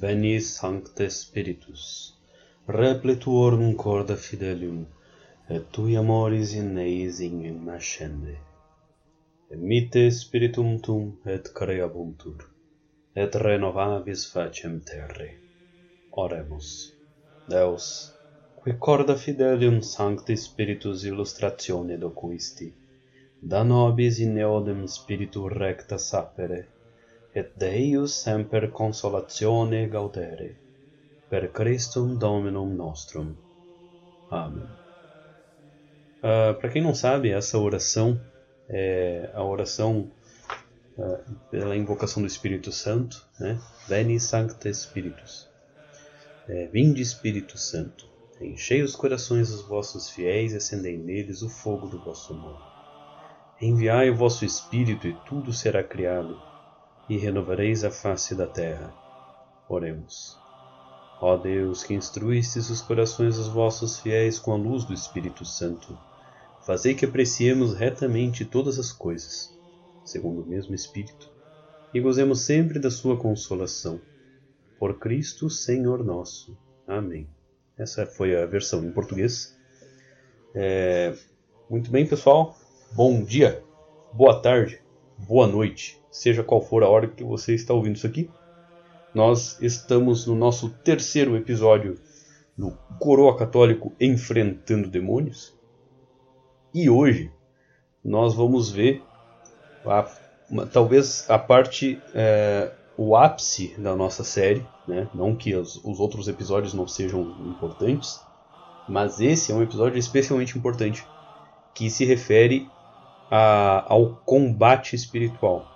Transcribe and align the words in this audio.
Veni 0.00 0.40
Sancte 0.40 1.08
Spiritus, 1.08 2.12
repletuorum 2.68 3.76
corda 3.76 4.14
fidelium, 4.14 4.84
et 5.48 5.72
tui 5.72 5.96
amoris 5.96 6.52
in 6.52 6.76
eis 6.76 7.20
in 7.20 7.64
nascende. 7.64 8.36
Emite 9.50 10.10
Spiritum 10.10 10.82
Tum 10.82 11.16
et 11.24 11.48
creabuntur, 11.54 12.44
et 13.14 13.32
renovabis 13.46 14.26
facem 14.32 14.82
terre. 14.84 15.30
Oremus. 16.12 16.92
Deus, 17.48 18.12
qui 18.54 18.76
corda 18.78 19.16
fidelium 19.16 19.80
Sancti 19.80 20.36
Spiritus 20.36 21.04
illustratione 21.04 21.96
docuisti, 21.96 22.70
da 23.40 23.62
nobis 23.62 24.18
in 24.18 24.36
eodem 24.36 24.84
spiritu 24.84 25.48
recta 25.48 25.96
sapere, 25.96 26.75
et 27.36 27.52
Deus 27.54 28.14
semper 28.14 28.70
consolatione 28.70 29.86
gaudere, 29.88 30.56
per 31.28 31.52
Christum 31.52 32.16
Dominum 32.16 32.74
nostrum. 32.74 33.34
Amém. 34.30 34.64
Uh, 36.22 36.54
Para 36.58 36.70
quem 36.70 36.82
não 36.82 36.94
sabe, 36.94 37.30
essa 37.30 37.58
oração 37.58 38.18
é 38.70 39.30
a 39.34 39.44
oração 39.44 40.10
uh, 40.96 41.34
pela 41.50 41.76
invocação 41.76 42.22
do 42.22 42.26
Espírito 42.26 42.72
Santo, 42.72 43.22
né? 43.38 43.60
Veni 43.86 44.18
Sancte 44.18 44.72
Spiritus. 44.72 45.46
É, 46.48 46.68
Vinde 46.68 47.02
Espírito 47.02 47.58
Santo, 47.58 48.08
enchei 48.40 48.80
os 48.80 48.96
corações 48.96 49.50
dos 49.50 49.60
vossos 49.60 50.08
fiéis 50.08 50.54
e 50.54 50.56
acendei 50.56 50.96
neles 50.96 51.42
o 51.42 51.50
fogo 51.50 51.86
do 51.86 52.02
vosso 52.02 52.32
amor. 52.32 52.62
Enviai 53.60 54.08
o 54.08 54.16
vosso 54.16 54.44
Espírito 54.44 55.06
e 55.06 55.12
tudo 55.26 55.52
será 55.52 55.82
criado 55.82 56.55
e 57.08 57.16
renovareis 57.16 57.84
a 57.84 57.90
face 57.90 58.34
da 58.34 58.46
terra. 58.46 58.92
Oremos. 59.68 60.36
Ó 61.20 61.36
Deus, 61.36 61.82
que 61.82 61.94
instruístes 61.94 62.68
os 62.68 62.82
corações 62.82 63.36
dos 63.36 63.48
vossos 63.48 63.98
fiéis 63.98 64.38
com 64.38 64.52
a 64.52 64.56
luz 64.56 64.84
do 64.84 64.92
Espírito 64.92 65.44
Santo, 65.44 65.96
fazei 66.64 66.94
que 66.94 67.04
apreciemos 67.04 67.74
retamente 67.74 68.44
todas 68.44 68.78
as 68.78 68.92
coisas, 68.92 69.56
segundo 70.04 70.42
o 70.42 70.46
mesmo 70.46 70.74
Espírito, 70.74 71.30
e 71.94 72.00
gozemos 72.00 72.42
sempre 72.42 72.78
da 72.78 72.90
sua 72.90 73.16
consolação. 73.16 74.00
Por 74.78 74.98
Cristo, 74.98 75.48
Senhor 75.48 76.04
nosso. 76.04 76.56
Amém. 76.86 77.26
Essa 77.78 78.04
foi 78.04 78.36
a 78.36 78.44
versão 78.44 78.84
em 78.84 78.92
português. 78.92 79.56
É... 80.54 81.14
Muito 81.70 81.90
bem, 81.90 82.06
pessoal. 82.06 82.56
Bom 82.92 83.24
dia, 83.24 83.64
boa 84.12 84.40
tarde, 84.40 84.80
boa 85.18 85.46
noite 85.46 86.05
seja 86.16 86.42
qual 86.42 86.62
for 86.62 86.82
a 86.82 86.88
hora 86.88 87.08
que 87.08 87.22
você 87.22 87.54
está 87.54 87.74
ouvindo 87.74 87.96
isso 87.96 88.06
aqui. 88.06 88.30
Nós 89.14 89.60
estamos 89.60 90.26
no 90.26 90.34
nosso 90.34 90.70
terceiro 90.82 91.36
episódio 91.36 92.00
do 92.56 92.72
Coroa 92.98 93.36
Católico 93.36 93.92
Enfrentando 94.00 94.88
Demônios. 94.88 95.54
E 96.72 96.88
hoje 96.88 97.30
nós 98.02 98.34
vamos 98.34 98.70
ver 98.70 99.02
a, 99.84 100.06
uma, 100.50 100.66
talvez 100.66 101.28
a 101.28 101.38
parte, 101.38 102.00
é, 102.14 102.72
o 102.96 103.14
ápice 103.14 103.74
da 103.78 103.94
nossa 103.94 104.24
série. 104.24 104.66
Né? 104.88 105.08
Não 105.14 105.36
que 105.36 105.54
os, 105.54 105.76
os 105.84 106.00
outros 106.00 106.28
episódios 106.28 106.72
não 106.72 106.88
sejam 106.88 107.20
importantes, 107.46 108.22
mas 108.88 109.20
esse 109.20 109.52
é 109.52 109.54
um 109.54 109.62
episódio 109.62 109.98
especialmente 109.98 110.56
importante 110.56 111.06
que 111.74 111.90
se 111.90 112.06
refere 112.06 112.70
a, 113.30 113.84
ao 113.92 114.16
combate 114.24 114.96
espiritual 114.96 115.75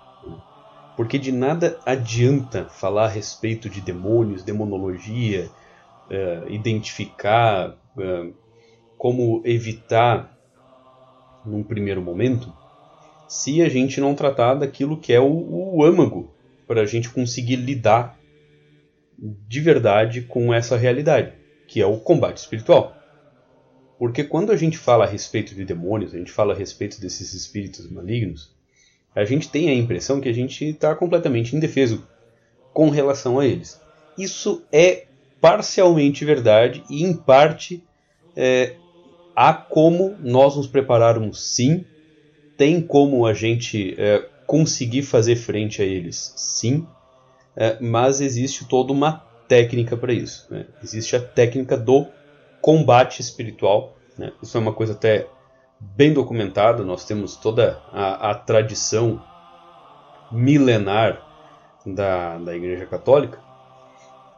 porque 1.01 1.17
de 1.17 1.31
nada 1.31 1.79
adianta 1.83 2.65
falar 2.65 3.05
a 3.05 3.09
respeito 3.09 3.67
de 3.67 3.81
demônios, 3.81 4.43
demonologia, 4.43 5.49
uh, 6.05 6.47
identificar 6.47 7.75
uh, 7.97 8.31
como 8.99 9.41
evitar 9.43 10.37
num 11.43 11.63
primeiro 11.63 12.03
momento, 12.03 12.53
se 13.27 13.63
a 13.63 13.67
gente 13.67 13.99
não 13.99 14.13
tratar 14.13 14.53
daquilo 14.53 14.95
que 14.95 15.11
é 15.11 15.19
o, 15.19 15.25
o 15.75 15.83
âmago 15.83 16.35
para 16.67 16.81
a 16.81 16.85
gente 16.85 17.09
conseguir 17.09 17.55
lidar 17.55 18.19
de 19.17 19.59
verdade 19.59 20.21
com 20.21 20.53
essa 20.53 20.77
realidade, 20.77 21.33
que 21.67 21.81
é 21.81 21.85
o 21.87 21.97
combate 21.97 22.37
espiritual. 22.37 22.95
Porque 23.97 24.23
quando 24.23 24.51
a 24.51 24.55
gente 24.55 24.77
fala 24.77 25.05
a 25.05 25.07
respeito 25.07 25.55
de 25.55 25.65
demônios, 25.65 26.13
a 26.13 26.19
gente 26.19 26.31
fala 26.31 26.53
a 26.53 26.57
respeito 26.57 27.01
desses 27.01 27.33
espíritos 27.33 27.89
malignos, 27.89 28.60
a 29.15 29.25
gente 29.25 29.49
tem 29.49 29.69
a 29.69 29.75
impressão 29.75 30.21
que 30.21 30.29
a 30.29 30.33
gente 30.33 30.65
está 30.65 30.95
completamente 30.95 31.55
indefeso 31.55 32.07
com 32.73 32.89
relação 32.89 33.39
a 33.39 33.45
eles. 33.45 33.79
Isso 34.17 34.63
é 34.71 35.05
parcialmente 35.39 36.23
verdade 36.23 36.83
e, 36.89 37.03
em 37.03 37.13
parte, 37.13 37.83
é, 38.35 38.75
há 39.35 39.53
como 39.53 40.15
nós 40.19 40.55
nos 40.55 40.67
prepararmos 40.67 41.41
sim, 41.41 41.83
tem 42.55 42.81
como 42.81 43.25
a 43.25 43.33
gente 43.33 43.95
é, 43.97 44.25
conseguir 44.45 45.01
fazer 45.01 45.35
frente 45.35 45.81
a 45.81 45.85
eles 45.85 46.33
sim, 46.35 46.85
é, 47.55 47.77
mas 47.81 48.21
existe 48.21 48.65
toda 48.65 48.93
uma 48.93 49.25
técnica 49.47 49.97
para 49.97 50.13
isso. 50.13 50.47
Né? 50.49 50.65
Existe 50.81 51.15
a 51.15 51.19
técnica 51.19 51.75
do 51.75 52.07
combate 52.61 53.19
espiritual. 53.19 53.97
Né? 54.17 54.31
Isso 54.41 54.55
é 54.55 54.61
uma 54.61 54.73
coisa 54.73 54.93
até 54.93 55.27
bem 55.81 56.13
documentado, 56.13 56.85
nós 56.85 57.05
temos 57.05 57.35
toda 57.35 57.81
a, 57.91 58.31
a 58.31 58.35
tradição 58.35 59.21
milenar 60.31 61.27
da, 61.85 62.37
da 62.37 62.55
Igreja 62.55 62.85
Católica. 62.85 63.39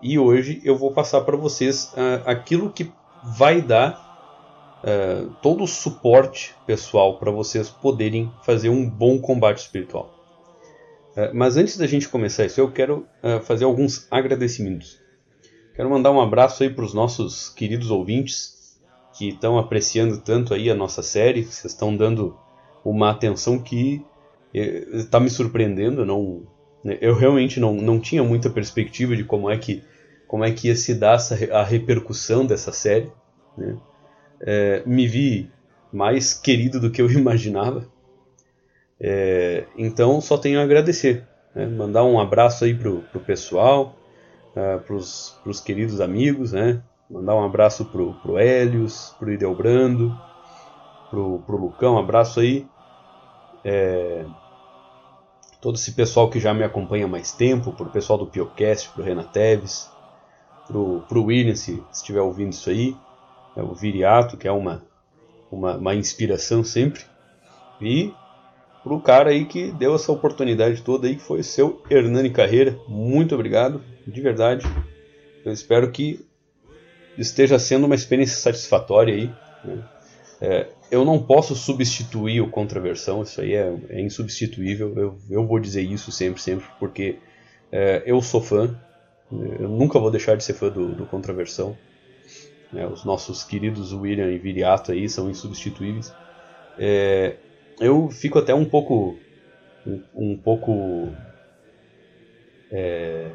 E 0.01 0.17
hoje 0.17 0.61
eu 0.63 0.77
vou 0.77 0.91
passar 0.91 1.21
para 1.21 1.35
vocês 1.35 1.93
uh, 1.93 2.23
aquilo 2.25 2.71
que 2.71 2.91
vai 3.23 3.61
dar 3.61 4.81
uh, 4.83 5.29
todo 5.41 5.63
o 5.63 5.67
suporte 5.67 6.55
pessoal 6.65 7.19
para 7.19 7.31
vocês 7.31 7.69
poderem 7.69 8.31
fazer 8.43 8.69
um 8.69 8.89
bom 8.89 9.19
combate 9.19 9.59
espiritual. 9.59 10.13
Uh, 11.15 11.33
mas 11.33 11.57
antes 11.57 11.77
da 11.77 11.85
gente 11.85 12.09
começar 12.09 12.45
isso, 12.45 12.59
eu 12.59 12.71
quero 12.71 13.05
fazer 13.43 13.65
alguns 13.65 14.07
agradecimentos. 14.09 14.99
Quero 15.75 15.89
mandar 15.89 16.11
um 16.11 16.21
abraço 16.21 16.63
aí 16.63 16.69
para 16.69 16.83
os 16.83 16.93
nossos 16.93 17.49
queridos 17.49 17.89
ouvintes 17.89 18.52
que 19.13 19.29
estão 19.29 19.57
apreciando 19.57 20.17
tanto 20.17 20.53
aí 20.53 20.69
a 20.69 20.75
nossa 20.75 21.01
série, 21.01 21.43
vocês 21.43 21.73
estão 21.73 21.95
dando 21.95 22.37
uma 22.83 23.11
atenção 23.11 23.59
que 23.59 24.03
está 24.53 25.17
eh, 25.17 25.21
me 25.21 25.29
surpreendendo. 25.29 26.05
Não, 26.05 26.41
né, 26.83 26.97
eu 26.99 27.15
realmente 27.15 27.59
não, 27.59 27.73
não 27.75 27.99
tinha 27.99 28.23
muita 28.23 28.49
perspectiva 28.49 29.15
de 29.15 29.23
como 29.23 29.49
é 29.49 29.57
que 29.57 29.83
como 30.27 30.43
é 30.43 30.51
que 30.51 30.67
ia 30.67 30.75
se 30.75 30.95
dar 30.95 31.15
essa, 31.15 31.35
a 31.55 31.63
repercussão 31.63 32.43
dessa 32.43 32.71
série. 32.71 33.11
Né? 33.55 33.77
É, 34.41 34.83
me 34.83 35.07
vi 35.07 35.51
mais 35.91 36.33
querido 36.33 36.79
do 36.79 36.89
que 36.89 36.99
eu 36.99 37.09
imaginava. 37.13 37.87
É, 38.99 39.65
então 39.77 40.19
só 40.19 40.35
tenho 40.35 40.59
a 40.59 40.63
agradecer, 40.63 41.23
né? 41.53 41.67
mandar 41.67 42.03
um 42.03 42.19
abraço 42.19 42.65
aí 42.65 42.73
pro, 42.73 43.01
pro 43.11 43.19
pessoal, 43.19 43.95
uh, 44.55 44.79
pros, 44.79 45.37
pros 45.43 45.59
queridos 45.59 46.01
amigos, 46.01 46.53
né? 46.53 46.81
Mandar 47.13 47.35
um 47.35 47.45
abraço 47.45 47.85
pro, 47.85 48.15
pro 48.15 48.39
Helios, 48.39 49.15
pro 49.19 49.31
Idelbrando, 49.31 50.19
pro, 51.11 51.43
pro 51.45 51.57
Lucão, 51.57 51.93
um 51.93 51.99
abraço 51.99 52.39
aí. 52.39 52.65
É, 53.63 54.25
todo 55.61 55.75
esse 55.75 55.91
pessoal 55.91 56.27
que 56.27 56.39
já 56.39 56.55
me 56.55 56.63
acompanha 56.63 57.05
há 57.05 57.07
mais 57.07 57.31
tempo, 57.31 57.71
pro 57.71 57.91
pessoal 57.91 58.17
do 58.17 58.25
Piocast, 58.25 58.89
pro 58.89 59.03
Renan 59.03 59.25
Teves, 59.25 59.91
pro, 60.65 61.01
pro 61.07 61.25
William, 61.25 61.55
se 61.55 61.83
estiver 61.93 62.19
ouvindo 62.19 62.51
isso 62.51 62.71
aí, 62.71 62.97
é 63.55 63.61
o 63.61 63.75
Viriato, 63.75 64.35
que 64.35 64.47
é 64.47 64.51
uma, 64.51 64.83
uma, 65.51 65.77
uma 65.77 65.93
inspiração 65.93 66.63
sempre, 66.63 67.03
e 67.79 68.11
pro 68.81 68.99
cara 68.99 69.29
aí 69.29 69.45
que 69.45 69.71
deu 69.71 69.93
essa 69.93 70.11
oportunidade 70.11 70.81
toda 70.81 71.05
aí, 71.05 71.15
que 71.15 71.21
foi 71.21 71.41
o 71.41 71.43
seu 71.43 71.83
Hernani 71.91 72.31
Carreira, 72.31 72.75
muito 72.87 73.35
obrigado, 73.35 73.83
de 74.07 74.19
verdade, 74.19 74.65
eu 75.45 75.53
espero 75.53 75.91
que 75.91 76.25
esteja 77.17 77.59
sendo 77.59 77.85
uma 77.85 77.95
experiência 77.95 78.37
satisfatória 78.37 79.13
aí. 79.13 79.31
Né? 79.63 79.83
É, 80.41 80.67
eu 80.91 81.05
não 81.05 81.21
posso 81.21 81.55
substituir 81.55 82.41
o 82.41 82.49
contraversão, 82.49 83.23
isso 83.23 83.39
aí 83.41 83.53
é, 83.53 83.73
é 83.89 84.01
insubstituível. 84.01 84.93
Eu, 84.95 85.17
eu, 85.29 85.47
vou 85.47 85.59
dizer 85.59 85.81
isso 85.81 86.11
sempre, 86.11 86.41
sempre, 86.41 86.65
porque 86.79 87.17
é, 87.71 88.03
eu 88.05 88.21
sou 88.21 88.41
fã. 88.41 88.77
Eu 89.31 89.69
nunca 89.69 89.97
vou 89.99 90.11
deixar 90.11 90.35
de 90.35 90.43
ser 90.43 90.53
fã 90.53 90.69
do, 90.69 90.93
do 90.93 91.05
contraversão. 91.05 91.77
É, 92.75 92.85
os 92.85 93.03
nossos 93.05 93.43
queridos 93.43 93.93
William 93.93 94.29
e 94.29 94.37
Viriato 94.37 94.91
aí 94.91 95.07
são 95.07 95.29
insubstituíveis. 95.29 96.13
É, 96.77 97.37
eu 97.79 98.09
fico 98.09 98.37
até 98.37 98.53
um 98.53 98.65
pouco 98.65 99.17
um, 99.85 100.01
um 100.13 100.37
pouco 100.37 101.09
é, 102.71 103.29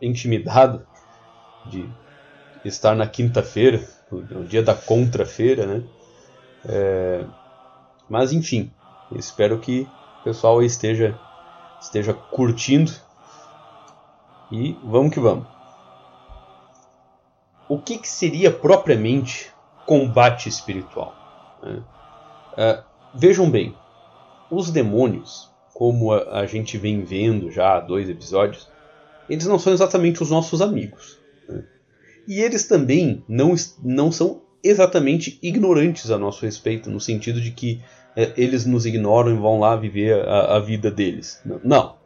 intimidado 0.00 0.86
de 1.66 1.88
estar 2.66 2.94
na 2.94 3.06
quinta-feira, 3.06 3.82
o 4.10 4.44
dia 4.44 4.62
da 4.62 4.74
contra-feira, 4.74 5.66
né? 5.66 5.82
É, 6.68 7.24
mas 8.08 8.32
enfim, 8.32 8.72
espero 9.12 9.58
que 9.58 9.86
o 10.20 10.24
pessoal 10.24 10.62
esteja, 10.62 11.18
esteja 11.80 12.12
curtindo 12.12 12.92
E 14.50 14.76
vamos 14.84 15.12
que 15.12 15.20
vamos. 15.20 15.46
O 17.68 17.78
que, 17.78 17.98
que 17.98 18.08
seria 18.08 18.50
propriamente 18.50 19.50
combate 19.84 20.48
espiritual? 20.48 21.14
Uh, 21.62 22.82
vejam 23.14 23.50
bem, 23.50 23.74
os 24.50 24.70
demônios, 24.70 25.50
como 25.74 26.12
a, 26.12 26.40
a, 26.40 26.46
gente 26.46 26.78
vem 26.78 27.02
vendo 27.02 27.50
já 27.50 27.76
há 27.76 27.80
dois 27.80 28.08
episódios, 28.08 28.68
eles 29.28 29.46
não 29.46 29.58
são 29.58 29.72
exatamente 29.72 30.22
os 30.22 30.30
nossos 30.30 30.62
amigos. 30.62 31.18
Né? 31.48 31.64
E 32.26 32.40
eles 32.40 32.66
também 32.66 33.22
não, 33.28 33.54
não 33.82 34.10
são 34.10 34.42
exatamente 34.62 35.38
ignorantes 35.42 36.10
a 36.10 36.18
nosso 36.18 36.44
respeito, 36.44 36.90
no 36.90 37.00
sentido 37.00 37.40
de 37.40 37.52
que 37.52 37.80
é, 38.16 38.32
eles 38.36 38.64
nos 38.64 38.86
ignoram 38.86 39.34
e 39.34 39.38
vão 39.38 39.60
lá 39.60 39.76
viver 39.76 40.26
a, 40.26 40.56
a 40.56 40.60
vida 40.60 40.90
deles. 40.90 41.40
Não. 41.62 41.96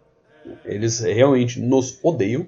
Eles 0.65 1.01
realmente 1.01 1.61
nos 1.61 1.99
odeiam, 2.03 2.47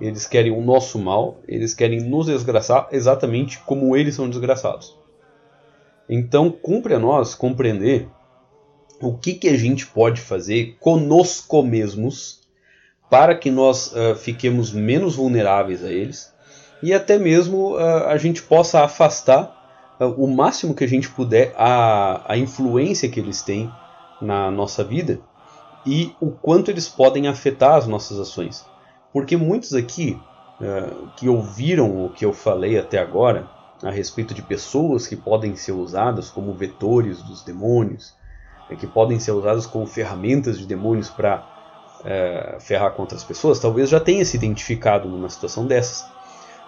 eles 0.00 0.26
querem 0.26 0.52
o 0.52 0.60
nosso 0.60 0.98
mal, 0.98 1.40
eles 1.46 1.74
querem 1.74 2.00
nos 2.00 2.26
desgraçar 2.26 2.88
exatamente 2.92 3.58
como 3.60 3.96
eles 3.96 4.14
são 4.14 4.28
desgraçados. 4.28 4.96
Então, 6.08 6.50
cumpre 6.50 6.94
a 6.94 6.98
nós 6.98 7.34
compreender 7.34 8.08
o 9.00 9.16
que, 9.16 9.34
que 9.34 9.48
a 9.48 9.56
gente 9.56 9.86
pode 9.86 10.20
fazer 10.20 10.76
conosco 10.80 11.62
mesmos 11.62 12.40
para 13.10 13.34
que 13.34 13.50
nós 13.50 13.92
uh, 13.92 14.14
fiquemos 14.16 14.72
menos 14.72 15.16
vulneráveis 15.16 15.84
a 15.84 15.92
eles 15.92 16.32
e 16.86 16.94
até 16.94 17.18
mesmo 17.18 17.74
uh, 17.74 18.06
a 18.06 18.16
gente 18.16 18.40
possa 18.44 18.84
afastar 18.84 19.96
uh, 19.98 20.04
o 20.04 20.32
máximo 20.32 20.72
que 20.72 20.84
a 20.84 20.88
gente 20.88 21.10
puder 21.10 21.52
a, 21.58 22.22
a 22.32 22.36
influência 22.36 23.08
que 23.08 23.18
eles 23.18 23.42
têm 23.42 23.68
na 24.22 24.52
nossa 24.52 24.84
vida 24.84 25.18
e 25.84 26.14
o 26.20 26.30
quanto 26.30 26.70
eles 26.70 26.88
podem 26.88 27.26
afetar 27.26 27.74
as 27.74 27.88
nossas 27.88 28.20
ações. 28.20 28.64
Porque 29.12 29.36
muitos 29.36 29.74
aqui 29.74 30.18
que 31.16 31.28
ouviram 31.28 32.06
o 32.06 32.08
que 32.08 32.24
eu 32.24 32.32
falei 32.32 32.78
até 32.78 32.98
agora 32.98 33.46
a 33.82 33.90
respeito 33.90 34.32
de 34.32 34.40
pessoas 34.40 35.06
que 35.06 35.14
podem 35.14 35.54
ser 35.54 35.72
usadas 35.72 36.30
como 36.30 36.54
vetores 36.54 37.22
dos 37.22 37.42
demônios, 37.42 38.14
né, 38.70 38.76
que 38.76 38.86
podem 38.86 39.20
ser 39.20 39.32
usadas 39.32 39.66
como 39.66 39.86
ferramentas 39.86 40.58
de 40.58 40.66
demônios 40.66 41.10
para 41.10 41.46
é, 42.04 42.56
ferrar 42.60 42.92
contra 42.92 43.16
as 43.16 43.24
pessoas, 43.24 43.58
talvez 43.58 43.90
já 43.90 44.00
tenha 44.00 44.24
se 44.24 44.36
identificado 44.36 45.08
numa 45.08 45.28
situação 45.28 45.66
dessas. 45.66 46.15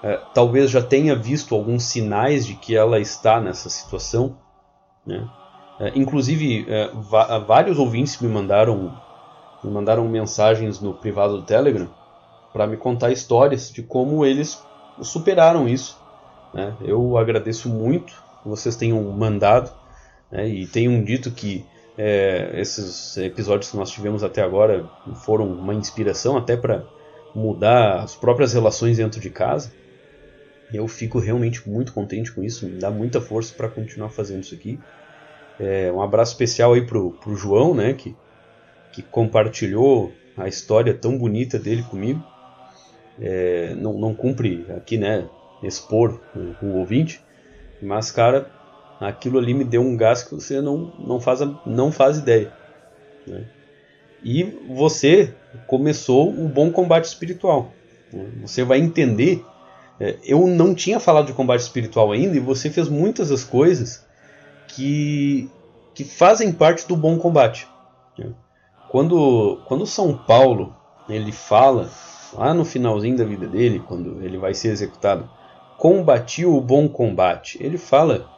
É, 0.02 0.20
talvez 0.32 0.70
já 0.70 0.80
tenha 0.80 1.16
visto 1.16 1.54
alguns 1.54 1.84
sinais 1.84 2.46
de 2.46 2.54
que 2.54 2.76
ela 2.76 3.00
está 3.00 3.40
nessa 3.40 3.68
situação. 3.68 4.36
Né? 5.06 5.28
É, 5.80 5.92
inclusive, 5.94 6.66
é, 6.68 6.90
vários 7.46 7.78
ouvintes 7.78 8.20
me 8.20 8.28
mandaram, 8.28 8.96
me 9.62 9.70
mandaram 9.70 10.06
mensagens 10.08 10.80
no 10.80 10.94
privado 10.94 11.36
do 11.36 11.42
Telegram 11.42 11.88
para 12.52 12.66
me 12.66 12.76
contar 12.76 13.10
histórias 13.10 13.70
de 13.70 13.82
como 13.82 14.24
eles 14.24 14.62
superaram 15.02 15.68
isso. 15.68 15.98
Né? 16.54 16.74
Eu 16.80 17.16
agradeço 17.18 17.68
muito 17.68 18.12
que 18.42 18.48
vocês 18.48 18.76
tenham 18.76 19.02
mandado 19.12 19.70
né? 20.30 20.48
e 20.48 20.66
tenham 20.66 21.02
dito 21.02 21.30
que 21.30 21.64
é, 21.96 22.52
esses 22.54 23.16
episódios 23.16 23.70
que 23.70 23.76
nós 23.76 23.90
tivemos 23.90 24.22
até 24.22 24.42
agora 24.42 24.88
foram 25.16 25.46
uma 25.46 25.74
inspiração 25.74 26.36
até 26.36 26.56
para 26.56 26.84
mudar 27.34 28.00
as 28.00 28.14
próprias 28.14 28.52
relações 28.52 28.96
dentro 28.96 29.20
de 29.20 29.30
casa. 29.30 29.72
Eu 30.72 30.86
fico 30.86 31.18
realmente 31.18 31.68
muito 31.68 31.92
contente 31.92 32.32
com 32.32 32.42
isso, 32.42 32.66
me 32.66 32.78
dá 32.78 32.90
muita 32.90 33.20
força 33.20 33.54
para 33.54 33.68
continuar 33.68 34.10
fazendo 34.10 34.42
isso 34.42 34.54
aqui. 34.54 34.78
É, 35.58 35.90
um 35.92 36.02
abraço 36.02 36.32
especial 36.32 36.74
aí 36.74 36.86
pro, 36.86 37.12
pro 37.12 37.34
João, 37.34 37.74
né, 37.74 37.94
que, 37.94 38.14
que 38.92 39.02
compartilhou 39.02 40.12
a 40.36 40.46
história 40.46 40.94
tão 40.94 41.16
bonita 41.18 41.58
dele 41.58 41.82
comigo. 41.82 42.22
É, 43.20 43.74
não, 43.74 43.94
não 43.94 44.14
cumpre 44.14 44.66
aqui, 44.76 44.96
né, 44.96 45.28
expor 45.62 46.20
o, 46.36 46.66
o 46.66 46.78
ouvinte, 46.78 47.20
mas, 47.82 48.10
cara, 48.10 48.50
aquilo 49.00 49.38
ali 49.38 49.54
me 49.54 49.64
deu 49.64 49.80
um 49.80 49.96
gás 49.96 50.22
que 50.22 50.34
você 50.34 50.60
não, 50.60 50.92
não, 50.98 51.20
faz, 51.20 51.40
não 51.64 51.92
faz 51.92 52.18
ideia. 52.18 52.52
Né? 53.26 53.44
E 54.22 54.42
você 54.68 55.32
começou 55.66 56.30
o 56.30 56.48
bom 56.48 56.70
combate 56.70 57.04
espiritual. 57.04 57.72
Né? 58.12 58.26
Você 58.42 58.64
vai 58.64 58.78
entender. 58.78 59.44
É, 60.00 60.16
eu 60.22 60.46
não 60.46 60.74
tinha 60.74 61.00
falado 61.00 61.26
de 61.26 61.32
combate 61.32 61.60
espiritual 61.60 62.12
ainda 62.12 62.36
e 62.36 62.40
você 62.40 62.70
fez 62.70 62.88
muitas 62.88 63.30
das 63.30 63.42
coisas 63.42 64.06
que, 64.68 65.50
que 65.94 66.04
fazem 66.04 66.52
parte 66.52 66.86
do 66.86 66.96
bom 66.96 67.18
combate. 67.18 67.66
Né? 68.16 68.32
Quando, 68.88 69.60
quando 69.66 69.86
São 69.86 70.16
Paulo 70.16 70.74
ele 71.08 71.32
fala 71.32 71.90
lá 72.34 72.52
no 72.52 72.64
finalzinho 72.64 73.16
da 73.16 73.24
vida 73.24 73.46
dele, 73.46 73.82
quando 73.86 74.22
ele 74.22 74.36
vai 74.36 74.54
ser 74.54 74.68
executado, 74.68 75.28
combati 75.76 76.44
o 76.44 76.60
bom 76.60 76.88
combate. 76.88 77.58
Ele 77.60 77.78
fala 77.78 78.28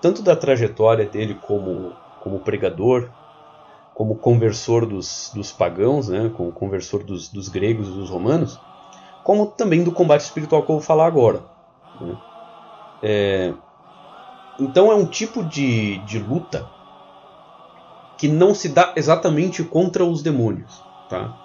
tanto 0.00 0.22
da 0.22 0.34
trajetória 0.34 1.06
dele 1.06 1.34
como, 1.34 1.92
como 2.22 2.40
pregador, 2.40 3.10
como 3.94 4.16
conversor 4.16 4.86
dos, 4.86 5.30
dos 5.34 5.52
pagãos, 5.52 6.08
né, 6.08 6.30
como 6.36 6.52
conversor 6.52 7.04
dos, 7.04 7.28
dos 7.28 7.48
gregos 7.48 7.88
e 7.88 7.92
dos 7.92 8.10
romanos, 8.10 8.58
como 9.24 9.46
também 9.46 9.82
do 9.82 9.90
combate 9.90 10.20
espiritual 10.20 10.62
que 10.62 10.70
eu 10.70 10.76
vou 10.76 10.84
falar 10.84 11.06
agora. 11.06 11.42
Né. 12.00 12.16
É, 13.02 13.54
então 14.60 14.92
é 14.92 14.94
um 14.94 15.06
tipo 15.06 15.42
de, 15.42 15.98
de 16.04 16.18
luta 16.18 16.68
que 18.16 18.28
não 18.28 18.54
se 18.54 18.68
dá 18.68 18.92
exatamente 18.94 19.64
contra 19.64 20.04
os 20.04 20.22
demônios. 20.22 20.80
Tá? 21.08 21.36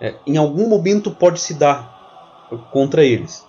É, 0.00 0.14
em 0.26 0.36
algum 0.36 0.68
momento 0.68 1.10
pode 1.10 1.40
se 1.40 1.54
dar 1.54 1.94
contra 2.70 3.04
eles, 3.04 3.44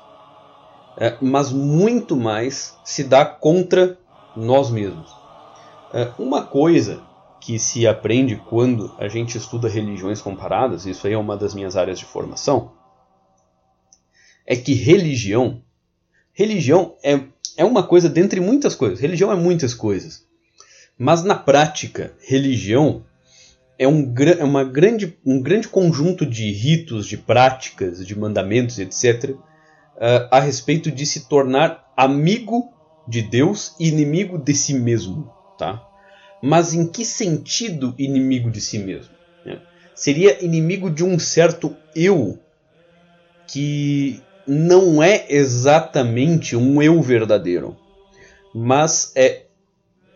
é, 0.98 1.16
mas 1.22 1.52
muito 1.52 2.18
mais 2.18 2.78
se 2.84 3.04
dá 3.04 3.24
contra 3.24 3.98
nós 4.36 4.70
mesmos. 4.72 5.16
É, 5.94 6.12
uma 6.18 6.44
coisa 6.44 7.02
que 7.40 7.60
se 7.60 7.88
aprende 7.88 8.36
quando 8.50 8.92
a 8.98 9.08
gente 9.08 9.38
estuda 9.38 9.70
religiões 9.70 10.22
comparadas, 10.22 10.86
isso 10.86 11.06
aí 11.06 11.14
é 11.14 11.18
uma 11.18 11.38
das 11.38 11.54
minhas 11.54 11.78
áreas 11.78 12.00
de 12.00 12.06
formação, 12.06 12.72
é 14.48 14.56
que 14.56 14.74
religião, 14.74 15.62
religião 16.34 16.96
é, 17.04 17.20
é 17.58 17.66
uma 17.66 17.84
coisa 17.84 18.08
dentre 18.08 18.40
muitas 18.40 18.74
coisas. 18.74 19.02
Religião 19.02 19.30
é 19.30 19.36
muitas 19.36 19.74
coisas. 19.74 20.26
Mas 20.98 21.22
na 21.22 21.36
prática, 21.36 22.14
religião 22.26 23.06
é 23.78 23.88
um, 23.88 24.14
é 24.40 24.44
uma 24.44 24.64
grande, 24.64 25.18
um 25.26 25.42
grande 25.42 25.68
conjunto 25.68 26.26
de 26.26 26.50
ritos, 26.52 27.06
de 27.06 27.18
práticas, 27.18 28.06
de 28.06 28.18
mandamentos, 28.18 28.80
etc., 28.80 29.32
uh, 29.32 30.28
a 30.32 30.40
respeito 30.40 30.90
de 30.90 31.06
se 31.06 31.28
tornar 31.28 31.92
amigo 31.96 32.72
de 33.08 33.22
Deus 33.22 33.76
e 33.80 33.88
inimigo 33.90 34.38
de 34.38 34.54
si 34.54 34.74
mesmo, 34.74 35.32
tá? 35.58 35.84
Mas 36.42 36.74
em 36.74 36.88
que 36.88 37.04
sentido 37.04 37.94
inimigo 37.98 38.50
de 38.50 38.62
si 38.62 38.80
mesmo? 38.80 39.14
Né? 39.46 39.60
Seria 39.96 40.44
inimigo 40.44 40.90
de 40.90 41.04
um 41.04 41.18
certo 41.18 41.76
eu 41.96 42.40
que 43.48 44.22
não 44.48 45.04
é 45.04 45.26
exatamente 45.30 46.56
um 46.56 46.82
eu 46.82 47.02
verdadeiro, 47.02 47.76
mas 48.54 49.12
é, 49.16 49.44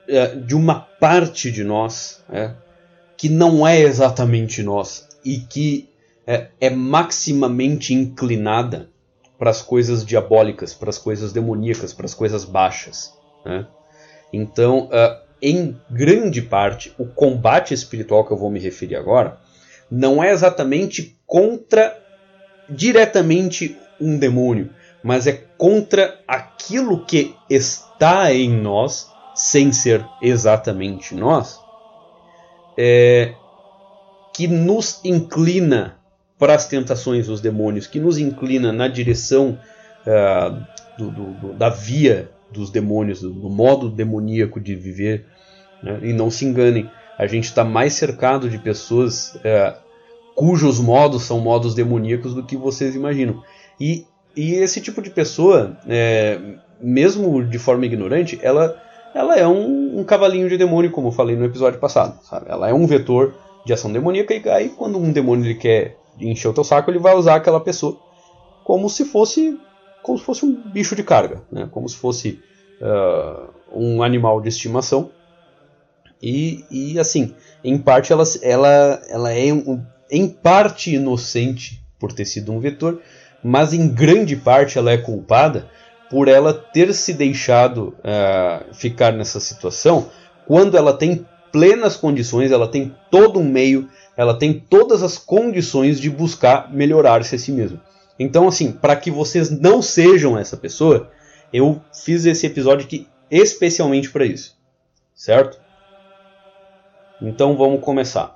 é 0.08 0.28
de 0.36 0.56
uma 0.56 0.80
parte 0.80 1.52
de 1.52 1.64
nós 1.64 2.24
é, 2.32 2.52
que 3.18 3.28
não 3.28 3.68
é 3.68 3.82
exatamente 3.82 4.64
nós 4.64 5.08
e 5.24 5.40
que 5.40 5.90
é, 6.26 6.48
é 6.60 6.70
maximamente 6.70 7.94
inclinada 7.94 8.90
para 9.38 9.50
as 9.50 9.62
coisas 9.62 10.06
diabólicas, 10.06 10.74
para 10.74 10.90
as 10.90 10.98
coisas 10.98 11.34
demoníacas, 11.34 11.94
para 11.94 12.06
as 12.06 12.14
coisas 12.14 12.46
baixas. 12.46 13.14
Né? 13.46 13.68
Então, 14.32 14.86
uh, 14.86 15.20
em 15.42 15.76
grande 15.90 16.42
parte, 16.42 16.94
o 16.98 17.06
combate 17.06 17.74
espiritual 17.74 18.26
que 18.26 18.32
eu 18.32 18.38
vou 18.38 18.52
me 18.52 18.60
referir 18.60 18.96
agora 18.96 19.40
não 19.90 20.24
é 20.24 20.32
exatamente 20.32 21.18
contra 21.26 22.00
diretamente 22.70 23.78
um 24.01 24.17
demônio, 24.17 24.70
mas 25.03 25.27
é 25.27 25.34
contra 25.58 26.20
aquilo 26.27 27.05
que 27.05 27.36
está 27.50 28.34
em 28.34 28.50
nós, 28.50 29.10
sem 29.36 29.72
ser 29.72 30.05
exatamente 30.22 31.15
nós, 31.15 31.60
é, 32.77 33.34
que 34.34 34.48
nos 34.48 35.00
inclina 35.03 35.96
para 36.38 36.55
as 36.55 36.65
tentações 36.65 37.27
dos 37.27 37.39
demônios, 37.39 37.86
que 37.86 38.00
nos 38.00 38.17
inclina 38.17 38.72
na 38.72 38.88
direção 38.88 39.60
uh, 40.08 40.65
do, 40.98 41.12
do, 41.12 41.53
da 41.53 41.70
via 41.70 42.31
dos 42.51 42.72
demônios, 42.72 43.22
do, 43.22 43.50
modo 43.50 43.89
demoníaco 43.89 44.60
de 44.60 44.75
viver. 44.75 45.25
Né? 45.84 46.00
E 46.01 46.13
não 46.13 46.31
se 46.31 46.46
enganem, 46.46 46.89
a 47.17 47.27
gente 47.27 47.46
está 47.46 47.63
mais 47.63 47.93
cercado 47.93 48.50
de 48.50 48.58
pessoas 48.58 49.36
uh, 49.36 49.79
cujos 50.36 50.79
modos 50.79 51.24
são 51.24 51.39
modos 51.39 51.75
demoníacos 51.75 52.34
do 52.34 52.43
que 52.43 52.58
vocês 52.58 52.96
imaginam. 52.96 53.43
E, 53.82 54.06
e 54.36 54.54
esse 54.54 54.80
tipo 54.80 55.02
de 55.02 55.10
pessoa, 55.10 55.76
é, 55.88 56.40
mesmo 56.80 57.44
de 57.44 57.58
forma 57.58 57.84
ignorante, 57.84 58.38
ela, 58.44 58.80
ela 59.12 59.36
é 59.36 59.48
um, 59.48 60.00
um 60.00 60.04
cavalinho 60.04 60.48
de 60.48 60.56
demônio, 60.56 60.92
como 60.92 61.08
eu 61.08 61.12
falei 61.12 61.36
no 61.36 61.46
episódio 61.46 61.80
passado. 61.80 62.24
Sabe? 62.24 62.46
Ela 62.48 62.70
é 62.70 62.74
um 62.74 62.86
vetor 62.86 63.34
de 63.66 63.74
ação 63.74 63.92
demoníaca, 63.92 64.36
e 64.36 64.50
aí 64.50 64.70
quando 64.70 65.00
um 65.00 65.12
demônio 65.12 65.46
ele 65.46 65.56
quer 65.56 65.98
encher 66.20 66.48
o 66.48 66.54
teu 66.54 66.64
saco, 66.64 66.92
ele 66.92 67.00
vai 67.00 67.16
usar 67.16 67.36
aquela 67.36 67.60
pessoa 67.60 67.98
como 68.64 68.88
se 68.88 69.04
fosse 69.04 69.60
como 70.04 70.18
se 70.18 70.24
fosse 70.26 70.46
um 70.46 70.54
bicho 70.72 70.96
de 70.96 71.04
carga, 71.04 71.44
né? 71.52 71.68
como 71.72 71.88
se 71.88 71.96
fosse 71.96 72.40
uh, 72.82 73.50
um 73.72 74.02
animal 74.02 74.42
de 74.42 74.50
estimação. 74.50 75.12
E, 76.22 76.66
e 76.72 77.00
assim, 77.00 77.36
em 77.64 77.78
parte 77.78 78.12
ela, 78.12 78.24
ela, 78.42 79.02
ela 79.10 79.32
é 79.32 79.54
um, 79.54 79.84
em 80.10 80.28
parte 80.28 80.96
inocente 80.96 81.84
por 82.00 82.12
ter 82.12 82.26
sido 82.26 82.52
um 82.52 82.60
vetor, 82.60 83.00
mas 83.43 83.74
em 83.74 83.88
grande 83.88 84.36
parte 84.36 84.77
ela 84.77 84.91
é 84.91 84.98
culpada 84.98 85.69
por 86.10 86.27
ela 86.27 86.53
ter 86.53 86.93
se 86.93 87.13
deixado 87.13 87.95
uh, 88.00 88.74
ficar 88.74 89.13
nessa 89.13 89.39
situação 89.39 90.10
quando 90.45 90.77
ela 90.77 90.93
tem 90.93 91.25
plenas 91.51 91.95
condições, 91.95 92.51
ela 92.51 92.67
tem 92.67 92.95
todo 93.10 93.39
um 93.39 93.43
meio, 93.43 93.89
ela 94.17 94.33
tem 94.33 94.53
todas 94.53 95.03
as 95.03 95.17
condições 95.17 96.00
de 96.00 96.10
buscar 96.10 96.71
melhorar-se 96.74 97.36
a 97.36 97.39
si 97.39 97.51
mesma. 97.51 97.81
Então, 98.17 98.48
assim, 98.48 98.71
para 98.71 98.95
que 98.95 99.10
vocês 99.10 99.50
não 99.50 99.81
sejam 99.81 100.38
essa 100.38 100.55
pessoa, 100.55 101.10
eu 101.51 101.81
fiz 101.93 102.25
esse 102.25 102.45
episódio 102.45 102.86
aqui 102.86 103.07
especialmente 103.29 104.10
para 104.10 104.25
isso, 104.25 104.57
certo? 105.15 105.60
Então 107.21 107.55
vamos 107.55 107.81
começar. 107.81 108.36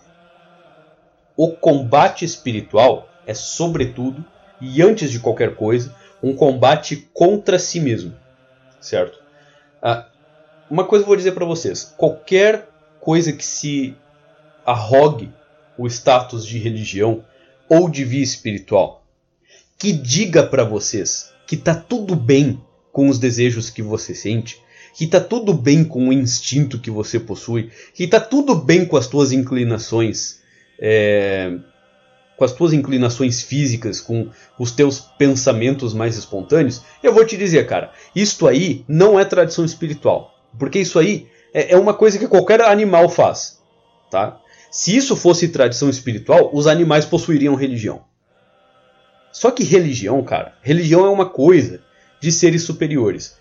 O 1.35 1.51
combate 1.51 2.23
espiritual 2.23 3.09
é, 3.27 3.33
sobretudo, 3.33 4.23
e 4.61 4.81
antes 4.81 5.11
de 5.11 5.19
qualquer 5.19 5.55
coisa, 5.55 5.93
um 6.21 6.35
combate 6.35 7.07
contra 7.13 7.59
si 7.59 7.79
mesmo, 7.79 8.13
certo? 8.79 9.19
Ah, 9.81 10.07
uma 10.69 10.83
coisa 10.83 11.03
eu 11.03 11.07
vou 11.07 11.15
dizer 11.15 11.33
para 11.33 11.45
vocês: 11.45 11.93
qualquer 11.97 12.67
coisa 12.99 13.31
que 13.31 13.45
se 13.45 13.95
arrogue 14.65 15.31
o 15.77 15.87
status 15.87 16.45
de 16.45 16.57
religião 16.57 17.23
ou 17.69 17.89
de 17.89 18.03
via 18.03 18.23
espiritual, 18.23 19.05
que 19.77 19.91
diga 19.91 20.43
para 20.43 20.63
vocês 20.63 21.33
que 21.45 21.57
tá 21.57 21.75
tudo 21.75 22.15
bem 22.15 22.61
com 22.91 23.07
os 23.09 23.19
desejos 23.19 23.69
que 23.69 23.81
você 23.81 24.15
sente, 24.15 24.59
que 24.95 25.05
tá 25.05 25.19
tudo 25.19 25.53
bem 25.53 25.83
com 25.83 26.07
o 26.07 26.13
instinto 26.13 26.79
que 26.79 26.89
você 26.89 27.19
possui, 27.19 27.69
que 27.93 28.07
tá 28.07 28.19
tudo 28.19 28.55
bem 28.55 28.85
com 28.85 28.95
as 28.97 29.07
tuas 29.07 29.31
inclinações, 29.31 30.39
é, 30.79 31.57
com 32.37 32.43
as 32.43 32.53
tuas 32.53 32.73
inclinações 32.73 33.41
físicas, 33.41 34.01
com 34.01 34.29
os 34.59 34.71
teus 34.71 34.99
pensamentos 34.99 35.93
mais 35.93 36.17
espontâneos, 36.17 36.81
eu 37.01 37.13
vou 37.13 37.25
te 37.25 37.37
dizer, 37.37 37.65
cara, 37.67 37.91
isto 38.15 38.47
aí 38.47 38.83
não 38.87 39.19
é 39.19 39.25
tradição 39.25 39.63
espiritual, 39.63 40.33
porque 40.59 40.79
isso 40.79 40.99
aí 40.99 41.27
é, 41.53 41.73
é 41.73 41.77
uma 41.77 41.93
coisa 41.93 42.19
que 42.19 42.27
qualquer 42.27 42.61
animal 42.61 43.09
faz, 43.09 43.61
tá? 44.11 44.39
Se 44.69 44.95
isso 44.95 45.15
fosse 45.15 45.47
tradição 45.47 45.89
espiritual, 45.89 46.49
os 46.53 46.67
animais 46.67 47.05
possuiriam 47.05 47.55
religião. 47.55 48.03
Só 49.31 49.51
que 49.51 49.63
religião, 49.63 50.21
cara, 50.23 50.55
religião 50.61 51.05
é 51.05 51.09
uma 51.09 51.25
coisa 51.25 51.81
de 52.21 52.31
seres 52.31 52.63
superiores. 52.63 53.37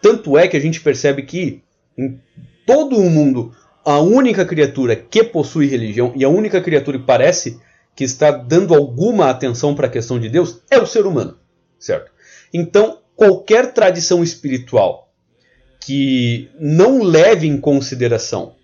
Tanto 0.00 0.36
é 0.36 0.48
que 0.48 0.56
a 0.56 0.60
gente 0.60 0.80
percebe 0.80 1.22
que 1.22 1.62
em 1.96 2.20
todo 2.66 2.96
o 2.96 3.08
mundo 3.08 3.54
a 3.84 3.98
única 3.98 4.44
criatura 4.44 4.96
que 4.96 5.22
possui 5.22 5.66
religião 5.66 6.12
e 6.16 6.24
a 6.24 6.28
única 6.28 6.60
criatura 6.60 6.98
que 6.98 7.04
parece 7.04 7.60
que 7.94 8.04
está 8.04 8.30
dando 8.30 8.74
alguma 8.74 9.30
atenção 9.30 9.74
para 9.74 9.86
a 9.86 9.90
questão 9.90 10.18
de 10.18 10.28
Deus 10.28 10.60
é 10.70 10.78
o 10.78 10.86
ser 10.86 11.06
humano, 11.06 11.38
certo? 11.78 12.10
Então, 12.52 12.98
qualquer 13.14 13.72
tradição 13.72 14.22
espiritual 14.22 15.10
que 15.80 16.50
não 16.58 17.02
leve 17.02 17.46
em 17.46 17.60
consideração 17.60 18.54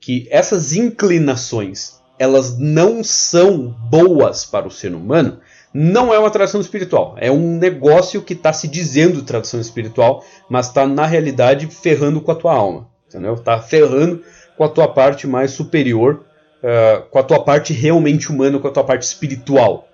que 0.00 0.26
essas 0.30 0.72
inclinações 0.72 1.98
elas 2.18 2.58
não 2.58 3.04
são 3.04 3.68
boas 3.88 4.44
para 4.44 4.66
o 4.66 4.70
ser 4.70 4.92
humano, 4.92 5.38
não 5.72 6.12
é 6.12 6.18
uma 6.18 6.30
tradição 6.30 6.60
espiritual. 6.60 7.14
É 7.18 7.30
um 7.30 7.56
negócio 7.58 8.22
que 8.22 8.32
está 8.32 8.52
se 8.52 8.66
dizendo 8.66 9.22
tradição 9.22 9.60
espiritual, 9.60 10.24
mas 10.48 10.66
está 10.66 10.86
na 10.86 11.06
realidade 11.06 11.66
ferrando 11.68 12.20
com 12.20 12.32
a 12.32 12.34
tua 12.34 12.54
alma. 12.54 12.88
Está 13.08 13.60
ferrando 13.60 14.22
com 14.56 14.64
a 14.64 14.68
tua 14.68 14.88
parte 14.88 15.26
mais 15.26 15.52
superior, 15.52 16.24
uh, 16.62 17.02
com 17.10 17.18
a 17.18 17.22
tua 17.22 17.42
parte 17.44 17.72
realmente 17.72 18.30
humana, 18.30 18.58
com 18.58 18.68
a 18.68 18.70
tua 18.70 18.84
parte 18.84 19.02
espiritual. 19.02 19.88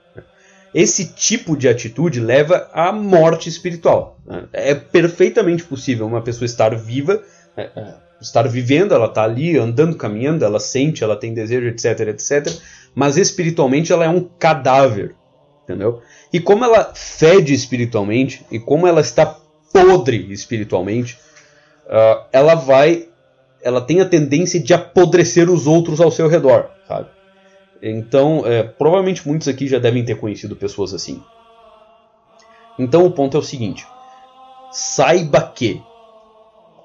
Esse 0.75 1.13
tipo 1.13 1.57
de 1.57 1.69
atitude 1.69 2.19
leva 2.19 2.69
à 2.73 2.91
morte 2.91 3.49
espiritual. 3.49 4.19
É 4.53 4.75
perfeitamente 4.75 5.63
possível 5.63 6.05
uma 6.07 6.21
pessoa 6.21 6.47
estar 6.47 6.75
viva, 6.75 7.23
é, 7.57 7.71
é, 7.77 7.95
estar 8.21 8.49
vivendo, 8.49 8.93
ela 8.93 9.07
está 9.07 9.23
ali 9.23 9.57
andando, 9.57 9.97
caminhando, 9.97 10.45
ela 10.45 10.59
sente, 10.59 11.05
ela 11.05 11.15
tem 11.15 11.33
desejo, 11.33 11.69
etc, 11.69 12.09
etc. 12.09 12.53
Mas 12.93 13.17
espiritualmente 13.17 13.93
ela 13.93 14.05
é 14.05 14.09
um 14.09 14.29
cadáver 14.39 15.15
entendeu? 15.65 16.01
E 16.33 16.39
como 16.39 16.65
ela 16.65 16.93
fede 16.95 17.53
espiritualmente 17.53 18.45
e 18.51 18.59
como 18.59 18.87
ela 18.87 19.01
está 19.01 19.27
podre 19.73 20.33
espiritualmente, 20.33 21.19
uh, 21.87 22.25
ela 22.33 22.55
vai, 22.55 23.09
ela 23.65 23.81
tem 23.81 24.01
a 24.01 24.09
tendência 24.09 24.61
de 24.61 24.73
apodrecer 24.73 25.51
os 25.51 25.67
outros 25.67 26.01
ao 26.01 26.11
seu 26.11 26.29
redor, 26.29 26.71
sabe? 26.87 27.09
Então, 27.83 28.47
é, 28.47 28.63
provavelmente 28.63 29.27
muitos 29.27 29.49
aqui 29.49 29.67
já 29.67 29.79
devem 29.79 30.05
ter 30.05 30.17
conhecido 30.17 30.55
pessoas 30.55 30.95
assim. 30.95 31.23
Então 32.79 33.05
o 33.05 33.11
ponto 33.11 33.37
é 33.37 33.41
o 33.41 33.43
seguinte: 33.43 33.87
saiba 34.71 35.41
que 35.41 35.83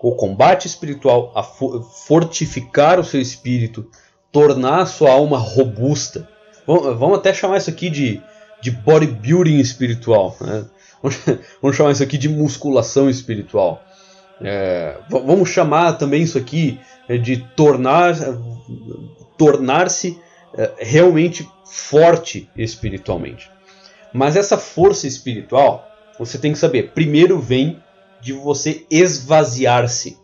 o 0.01 0.15
combate 0.15 0.65
espiritual, 0.65 1.31
a 1.36 1.43
fortificar 1.43 3.00
o 3.00 3.03
seu 3.03 3.21
espírito, 3.21 3.88
tornar 4.31 4.81
a 4.81 4.86
sua 4.86 5.12
alma 5.12 5.38
robusta. 5.38 6.27
Vamos 6.65 7.17
até 7.17 7.33
chamar 7.33 7.57
isso 7.57 7.69
aqui 7.69 7.89
de 7.89 8.21
de 8.62 8.71
bodybuilding 8.71 9.59
espiritual. 9.59 10.36
Né? 10.41 10.65
Vamos 11.62 11.77
chamar 11.77 11.91
isso 11.91 12.03
aqui 12.03 12.17
de 12.17 12.29
musculação 12.29 13.09
espiritual. 13.09 13.81
É, 14.41 14.98
vamos 15.10 15.50
chamar 15.50 15.93
também 15.93 16.24
isso 16.24 16.38
aqui 16.38 16.79
é, 17.08 17.17
de 17.17 17.38
tornar 17.38 18.15
tornar-se 19.38 20.19
é, 20.53 20.74
realmente 20.79 21.50
forte 21.65 22.50
espiritualmente. 22.58 23.50
Mas 24.13 24.36
essa 24.36 24.58
força 24.58 25.08
espiritual, 25.08 25.88
você 26.17 26.38
tem 26.38 26.51
que 26.51 26.60
saber, 26.60 26.91
primeiro 26.91 27.39
vem 27.39 27.81
de 28.22 28.34
você 28.34 28.86
esvaziar-se. 28.91 30.17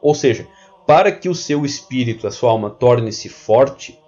Ou 0.00 0.14
seja, 0.14 0.46
para 0.86 1.10
que 1.10 1.28
o 1.28 1.34
seu 1.34 1.64
espírito, 1.64 2.26
a 2.26 2.30
sua 2.30 2.50
alma 2.50 2.70
torne-se 2.70 3.28
forte, 3.28 3.98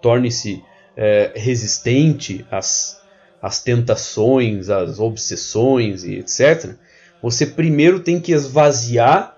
torne-se 0.00 0.62
é, 0.96 1.32
resistente 1.34 2.46
às, 2.50 3.00
às 3.42 3.62
tentações, 3.62 4.68
às 4.70 5.00
obsessões 5.00 6.04
e 6.04 6.14
etc., 6.16 6.76
você 7.22 7.46
primeiro 7.46 8.00
tem 8.00 8.20
que 8.20 8.32
esvaziar 8.32 9.36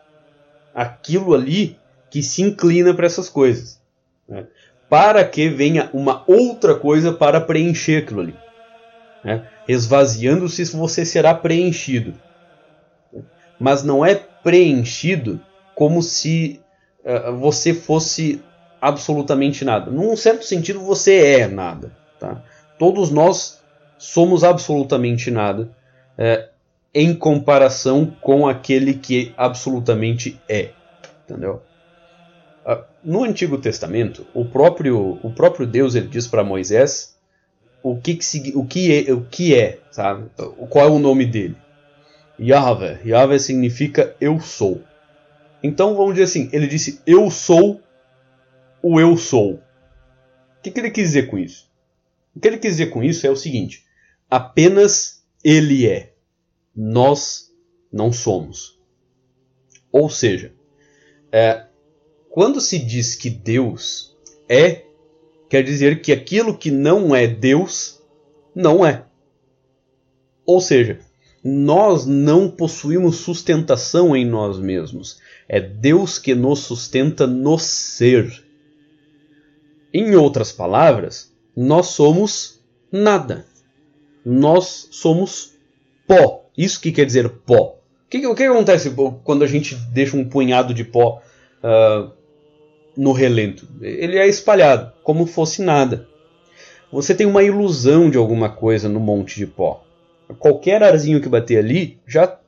aquilo 0.75 1.35
ali 1.35 1.79
que 2.11 2.23
se 2.23 2.43
inclina 2.43 2.93
para 2.93 3.07
essas 3.07 3.29
coisas. 3.29 3.81
Né? 4.29 4.47
Para 4.89 5.25
que 5.25 5.49
venha 5.49 5.89
uma 5.93 6.25
outra 6.27 6.75
coisa 6.75 7.13
para 7.13 7.41
preencher 7.41 8.03
aquilo 8.03 8.21
ali. 8.21 8.35
Né? 9.25 9.47
Esvaziando-se, 9.69 10.65
você 10.65 11.05
será 11.05 11.35
preenchido. 11.35 12.15
Mas 13.59 13.83
não 13.83 14.05
é 14.05 14.15
preenchido 14.15 15.41
como 15.75 16.03
se 16.03 16.61
uh, 17.05 17.37
você 17.37 17.73
fosse 17.73 18.43
absolutamente 18.81 19.65
nada. 19.65 19.91
Num 19.91 20.17
certo 20.17 20.45
sentido, 20.45 20.81
você 20.81 21.39
é 21.41 21.47
nada. 21.47 21.93
Tá? 22.19 22.43
Todos 22.79 23.11
nós 23.11 23.61
somos 23.99 24.43
absolutamente 24.43 25.31
nada 25.31 25.71
em 26.95 27.15
comparação 27.15 28.07
com 28.21 28.49
aquele 28.49 28.95
que 28.95 29.33
absolutamente 29.37 30.41
é. 30.49 30.71
Entendeu? 31.25 31.63
Ah, 32.65 32.85
no 33.03 33.25
Antigo 33.25 33.59
Testamento, 33.59 34.27
o 34.35 34.45
próprio, 34.45 35.19
o 35.23 35.33
próprio 35.33 35.67
Deus 35.67 35.95
ele 35.95 36.09
diz 36.09 36.27
para 36.27 36.45
Moisés 36.45 37.17
o 37.83 37.97
que, 37.97 38.15
que, 38.15 38.53
o 38.55 38.65
que 38.65 39.09
é, 39.09 39.13
o 39.13 39.23
que 39.23 39.55
é, 39.55 39.79
sabe? 39.91 40.29
Qual 40.69 40.87
é 40.87 40.91
o 40.91 40.99
nome 40.99 41.25
dele? 41.25 41.57
Yahweh. 42.39 43.01
Yahweh 43.05 43.39
significa 43.39 44.15
eu 44.21 44.41
sou. 44.41 44.83
Então 45.63 45.95
vamos 45.95 46.15
dizer 46.15 46.25
assim, 46.25 46.49
ele 46.53 46.67
disse 46.67 47.01
eu 47.07 47.31
sou 47.31 47.81
o 48.83 49.01
eu 49.01 49.17
sou. 49.17 49.55
O 49.55 50.63
que, 50.63 50.71
que 50.71 50.81
ele 50.81 50.91
quis 50.91 51.09
dizer 51.09 51.29
com 51.29 51.39
isso? 51.39 51.69
O 52.35 52.41
que 52.41 52.49
ele 52.49 52.59
quis 52.59 52.73
dizer 52.73 52.87
com 52.87 53.03
isso 53.03 53.27
é 53.27 53.31
o 53.31 53.37
seguinte: 53.37 53.85
apenas 54.31 55.23
ele 55.45 55.87
é. 55.87 56.10
Nós 56.83 57.55
não 57.93 58.11
somos. 58.11 58.81
Ou 59.93 60.09
seja, 60.09 60.55
é, 61.31 61.67
quando 62.31 62.59
se 62.59 62.79
diz 62.79 63.15
que 63.15 63.29
Deus 63.29 64.17
é, 64.49 64.87
quer 65.51 65.63
dizer 65.63 66.01
que 66.01 66.11
aquilo 66.11 66.57
que 66.57 66.71
não 66.71 67.15
é 67.15 67.27
Deus 67.27 68.01
não 68.55 68.87
é. 68.87 69.05
Ou 70.47 70.59
seja, 70.59 71.01
nós 71.45 72.07
não 72.07 72.51
possuímos 72.51 73.17
sustentação 73.17 74.17
em 74.17 74.25
nós 74.25 74.59
mesmos. 74.59 75.19
É 75.47 75.61
Deus 75.61 76.19
que 76.19 76.35
nos 76.35 76.61
sustenta 76.61 77.27
no 77.27 77.59
ser. 77.59 78.43
Em 79.93 80.15
outras 80.15 80.51
palavras, 80.51 81.31
nós 81.55 81.89
somos 81.89 82.59
nada. 82.91 83.45
Nós 84.25 84.89
somos 84.91 85.53
pó. 86.07 86.50
Isso 86.61 86.79
que 86.79 86.93
quer 86.93 87.07
dizer 87.07 87.27
pó. 87.31 87.79
O 88.05 88.11
que, 88.11 88.27
o 88.27 88.35
que 88.35 88.43
acontece 88.43 88.95
quando 89.25 89.43
a 89.43 89.47
gente 89.47 89.75
deixa 89.95 90.15
um 90.15 90.29
punhado 90.29 90.75
de 90.75 90.85
pó 90.85 91.23
uh, 91.65 92.13
no 92.95 93.13
relento? 93.13 93.67
Ele 93.81 94.19
é 94.19 94.29
espalhado, 94.29 94.93
como 95.03 95.25
fosse 95.25 95.63
nada. 95.63 96.07
Você 96.93 97.15
tem 97.15 97.27
uma 97.27 97.43
ilusão 97.43 98.11
de 98.11 98.19
alguma 98.19 98.51
coisa 98.51 98.91
no 98.91 99.01
monte 99.01 99.37
de 99.37 99.47
pó. 99.47 99.83
Qualquer 100.39 100.83
arzinho 100.83 101.23
que 101.23 101.31
bater 101.31 101.57
ali 101.57 101.99
já 102.07 102.39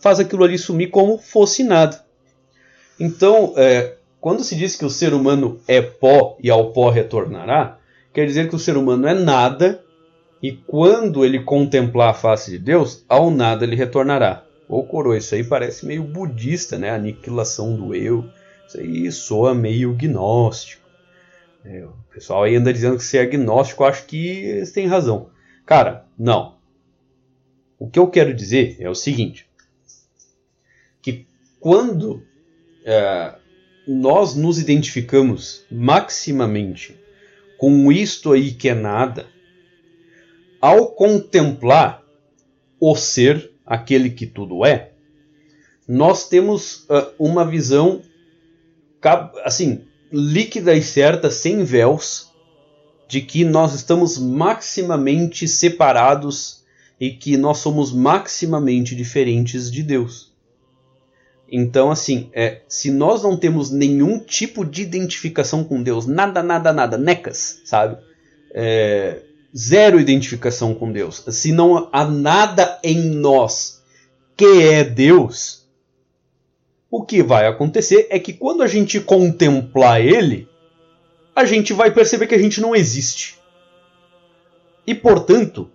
faz 0.00 0.20
aquilo 0.20 0.44
ali 0.44 0.56
sumir 0.56 0.90
como 0.90 1.18
fosse 1.18 1.64
nada. 1.64 2.04
Então, 3.00 3.54
é, 3.56 3.96
quando 4.20 4.44
se 4.44 4.54
diz 4.54 4.76
que 4.76 4.84
o 4.84 4.90
ser 4.90 5.12
humano 5.12 5.58
é 5.66 5.82
pó 5.82 6.36
e 6.40 6.48
ao 6.48 6.70
pó 6.72 6.88
retornará, 6.88 7.78
quer 8.14 8.26
dizer 8.26 8.48
que 8.48 8.54
o 8.54 8.60
ser 8.60 8.76
humano 8.76 9.08
é 9.08 9.14
nada 9.14 9.82
e 10.42 10.52
quando 10.52 11.24
ele 11.24 11.42
contemplar 11.42 12.10
a 12.10 12.14
face 12.14 12.50
de 12.50 12.58
Deus, 12.58 13.04
ao 13.08 13.30
nada 13.30 13.64
ele 13.64 13.76
retornará. 13.76 14.44
Ô 14.68 14.82
coroa, 14.84 15.18
isso 15.18 15.34
aí 15.34 15.44
parece 15.44 15.84
meio 15.84 16.02
budista, 16.04 16.78
né? 16.78 16.90
Aniquilação 16.90 17.76
do 17.76 17.94
eu. 17.94 18.24
Isso 18.66 18.78
aí 18.78 19.10
soa 19.12 19.54
meio 19.54 19.92
gnóstico. 19.94 20.88
É, 21.64 21.84
o 21.84 21.92
pessoal 22.12 22.44
aí 22.44 22.56
anda 22.56 22.72
dizendo 22.72 22.96
que 22.96 23.04
se 23.04 23.18
é 23.18 23.22
agnóstico, 23.22 23.84
acho 23.84 24.06
que 24.06 24.28
eles 24.28 24.72
têm 24.72 24.86
razão. 24.86 25.28
Cara, 25.66 26.06
não. 26.18 26.56
O 27.78 27.88
que 27.88 27.98
eu 27.98 28.08
quero 28.08 28.32
dizer 28.32 28.76
é 28.80 28.88
o 28.88 28.94
seguinte: 28.94 29.46
que 31.02 31.26
quando 31.58 32.22
é, 32.84 33.34
nós 33.86 34.34
nos 34.34 34.58
identificamos 34.58 35.64
maximamente 35.70 36.98
com 37.58 37.92
isto 37.92 38.32
aí 38.32 38.52
que 38.52 38.68
é 38.68 38.74
nada, 38.74 39.26
ao 40.60 40.88
contemplar 40.88 42.02
o 42.78 42.94
ser 42.94 43.52
aquele 43.64 44.10
que 44.10 44.26
tudo 44.26 44.64
é, 44.64 44.92
nós 45.86 46.28
temos 46.28 46.84
uh, 46.88 47.12
uma 47.18 47.44
visão 47.44 48.02
assim 49.44 49.84
líquida 50.12 50.74
e 50.74 50.82
certa, 50.82 51.30
sem 51.30 51.64
véus, 51.64 52.30
de 53.08 53.20
que 53.20 53.44
nós 53.44 53.74
estamos 53.74 54.18
maximamente 54.18 55.48
separados 55.48 56.62
e 56.98 57.10
que 57.10 57.36
nós 57.36 57.58
somos 57.58 57.92
maximamente 57.92 58.94
diferentes 58.94 59.70
de 59.70 59.82
Deus. 59.82 60.30
Então, 61.50 61.90
assim, 61.90 62.30
é, 62.32 62.60
se 62.68 62.90
nós 62.90 63.22
não 63.22 63.36
temos 63.36 63.70
nenhum 63.70 64.20
tipo 64.20 64.64
de 64.64 64.82
identificação 64.82 65.64
com 65.64 65.82
Deus, 65.82 66.06
nada, 66.06 66.42
nada, 66.42 66.72
nada, 66.72 66.96
necas, 66.96 67.60
sabe? 67.64 68.00
É, 68.52 69.22
zero 69.56 70.00
identificação 70.00 70.74
com 70.74 70.92
Deus, 70.92 71.24
se 71.28 71.52
não 71.52 71.88
há 71.92 72.04
nada 72.04 72.78
em 72.82 73.10
nós 73.10 73.82
que 74.36 74.62
é 74.62 74.84
Deus, 74.84 75.66
o 76.90 77.02
que 77.02 77.22
vai 77.22 77.46
acontecer 77.46 78.06
é 78.10 78.18
que 78.18 78.32
quando 78.32 78.62
a 78.62 78.66
gente 78.66 79.00
contemplar 79.00 80.00
Ele, 80.00 80.48
a 81.34 81.44
gente 81.44 81.72
vai 81.72 81.90
perceber 81.90 82.26
que 82.26 82.34
a 82.34 82.38
gente 82.38 82.60
não 82.60 82.74
existe. 82.74 83.38
E 84.86 84.94
portanto, 84.94 85.70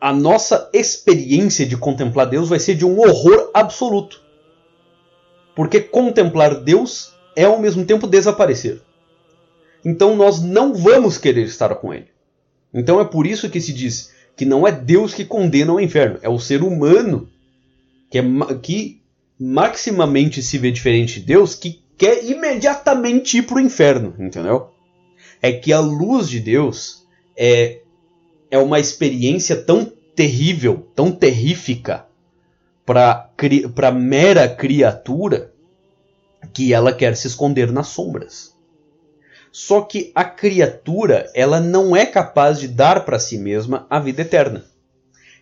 a 0.00 0.12
nossa 0.12 0.68
experiência 0.72 1.64
de 1.64 1.76
contemplar 1.76 2.26
Deus 2.26 2.48
vai 2.48 2.58
ser 2.58 2.74
de 2.74 2.84
um 2.84 2.98
horror 2.98 3.50
absoluto. 3.54 4.20
Porque 5.54 5.80
contemplar 5.80 6.56
Deus 6.56 7.12
é 7.36 7.44
ao 7.44 7.58
mesmo 7.58 7.84
tempo 7.84 8.06
desaparecer. 8.06 8.80
Então 9.84 10.16
nós 10.16 10.42
não 10.42 10.74
vamos 10.74 11.18
querer 11.18 11.44
estar 11.44 11.74
com 11.76 11.92
Ele. 11.92 12.13
Então 12.74 13.00
é 13.00 13.04
por 13.04 13.26
isso 13.26 13.48
que 13.48 13.60
se 13.60 13.72
diz 13.72 14.12
que 14.36 14.44
não 14.44 14.66
é 14.66 14.72
Deus 14.72 15.14
que 15.14 15.24
condena 15.24 15.72
o 15.72 15.80
inferno, 15.80 16.18
é 16.20 16.28
o 16.28 16.40
ser 16.40 16.62
humano 16.62 17.28
que, 18.10 18.18
é, 18.18 18.22
que 18.60 19.00
maximamente 19.38 20.42
se 20.42 20.58
vê 20.58 20.72
diferente 20.72 21.20
de 21.20 21.26
Deus 21.26 21.54
que 21.54 21.80
quer 21.96 22.24
imediatamente 22.24 23.38
ir 23.38 23.42
para 23.42 23.56
o 23.56 23.60
inferno, 23.60 24.14
entendeu? 24.18 24.70
É 25.40 25.52
que 25.52 25.72
a 25.72 25.78
luz 25.78 26.28
de 26.28 26.40
Deus 26.40 27.06
é, 27.36 27.80
é 28.50 28.58
uma 28.58 28.80
experiência 28.80 29.54
tão 29.56 29.84
terrível, 30.16 30.88
tão 30.94 31.12
terrífica 31.12 32.06
para 32.84 33.30
a 33.82 33.90
mera 33.92 34.48
criatura 34.48 35.52
que 36.52 36.72
ela 36.72 36.92
quer 36.92 37.16
se 37.16 37.26
esconder 37.26 37.72
nas 37.72 37.88
sombras. 37.88 38.53
Só 39.54 39.82
que 39.82 40.10
a 40.16 40.24
criatura, 40.24 41.30
ela 41.32 41.60
não 41.60 41.94
é 41.94 42.04
capaz 42.04 42.58
de 42.58 42.66
dar 42.66 43.04
para 43.04 43.20
si 43.20 43.38
mesma 43.38 43.86
a 43.88 44.00
vida 44.00 44.22
eterna. 44.22 44.64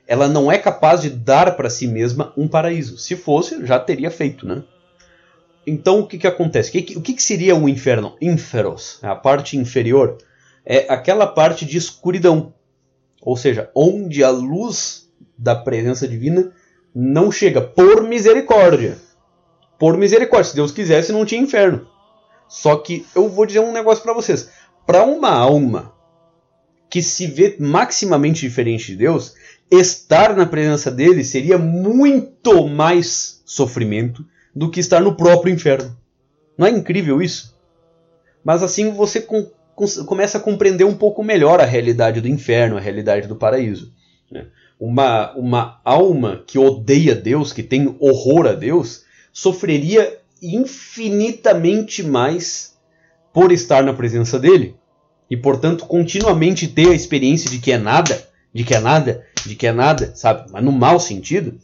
Ela 0.07 0.29
não 0.29 0.53
é 0.53 0.59
capaz 0.59 1.01
de 1.01 1.09
dar 1.09 1.57
para 1.57 1.71
si 1.71 1.87
mesma 1.87 2.31
um 2.37 2.47
paraíso. 2.47 2.99
Se 2.99 3.17
fosse, 3.17 3.65
já 3.65 3.79
teria 3.79 4.11
feito, 4.11 4.47
né? 4.47 4.65
Então 5.67 6.01
o 6.01 6.07
que, 6.07 6.19
que 6.19 6.27
acontece? 6.27 6.69
O 6.69 6.73
que, 6.73 6.99
o 6.99 7.01
que, 7.01 7.15
que 7.15 7.23
seria 7.23 7.57
o 7.57 7.67
inferno? 7.67 8.15
Inferos, 8.21 8.99
a 9.01 9.15
parte 9.15 9.57
inferior, 9.57 10.19
é 10.63 10.85
aquela 10.93 11.27
parte 11.27 11.65
de 11.65 11.79
escuridão. 11.79 12.53
Ou 13.23 13.35
seja, 13.35 13.71
onde 13.75 14.23
a 14.23 14.29
luz 14.29 15.09
da 15.39 15.55
presença 15.55 16.07
divina 16.07 16.53
não 16.95 17.33
chega 17.33 17.63
por 17.63 18.03
misericórdia. 18.03 18.99
Por 19.79 19.97
misericórdia. 19.97 20.51
Se 20.51 20.55
Deus 20.55 20.71
quisesse, 20.71 21.13
não 21.13 21.25
tinha 21.25 21.41
inferno. 21.41 21.91
Só 22.53 22.77
que 22.77 23.07
eu 23.15 23.31
vou 23.31 23.47
dizer 23.47 23.61
um 23.61 23.73
negócio 23.73 24.05
para 24.05 24.13
vocês. 24.13 24.51
Para 24.87 25.05
uma 25.05 25.31
alma 25.31 25.95
que 26.91 27.01
se 27.01 27.27
vê 27.27 27.57
maximamente 27.59 28.43
diferente 28.43 28.89
de 28.89 28.97
Deus, 28.97 29.35
estar 29.71 30.37
na 30.37 30.45
presença 30.45 30.91
dele 30.91 31.25
seria 31.25 31.57
muito 31.57 32.69
mais 32.69 33.43
sofrimento 33.47 34.23
do 34.55 34.71
que 34.71 34.81
estar 34.81 35.01
no 35.01 35.17
próprio 35.17 35.51
inferno. 35.51 35.97
Não 36.59 36.67
é 36.67 36.71
incrível 36.71 37.23
isso? 37.23 37.59
Mas 38.45 38.63
assim 38.63 38.91
você 38.91 39.23
com, 39.23 39.51
com, 39.75 39.87
começa 40.05 40.37
a 40.37 40.41
compreender 40.41 40.85
um 40.85 40.95
pouco 40.95 41.25
melhor 41.25 41.59
a 41.59 41.65
realidade 41.65 42.21
do 42.21 42.29
inferno, 42.29 42.77
a 42.77 42.81
realidade 42.81 43.27
do 43.27 43.35
paraíso. 43.35 43.95
Né? 44.31 44.49
Uma, 44.79 45.33
uma 45.33 45.81
alma 45.83 46.45
que 46.47 46.59
odeia 46.59 47.15
Deus, 47.15 47.51
que 47.51 47.63
tem 47.63 47.97
horror 47.99 48.47
a 48.47 48.53
Deus, 48.53 49.07
sofreria 49.33 50.21
infinitamente 50.43 52.03
mais 52.03 52.77
por 53.33 53.53
estar 53.53 53.83
na 53.85 53.95
presença 53.95 54.39
dele 54.39 54.77
e 55.31 55.37
portanto 55.37 55.87
continuamente 55.87 56.67
ter 56.67 56.89
a 56.89 56.95
experiência 56.95 57.49
de 57.49 57.59
que 57.59 57.71
é 57.71 57.79
nada, 57.79 58.29
de 58.53 58.65
que 58.65 58.75
é 58.75 58.81
nada, 58.81 59.25
de 59.47 59.55
que 59.55 59.67
é 59.67 59.73
nada, 59.73 60.13
sabe? 60.15 60.51
Mas 60.51 60.63
no 60.63 60.73
mau 60.73 60.99
sentido, 60.99 61.59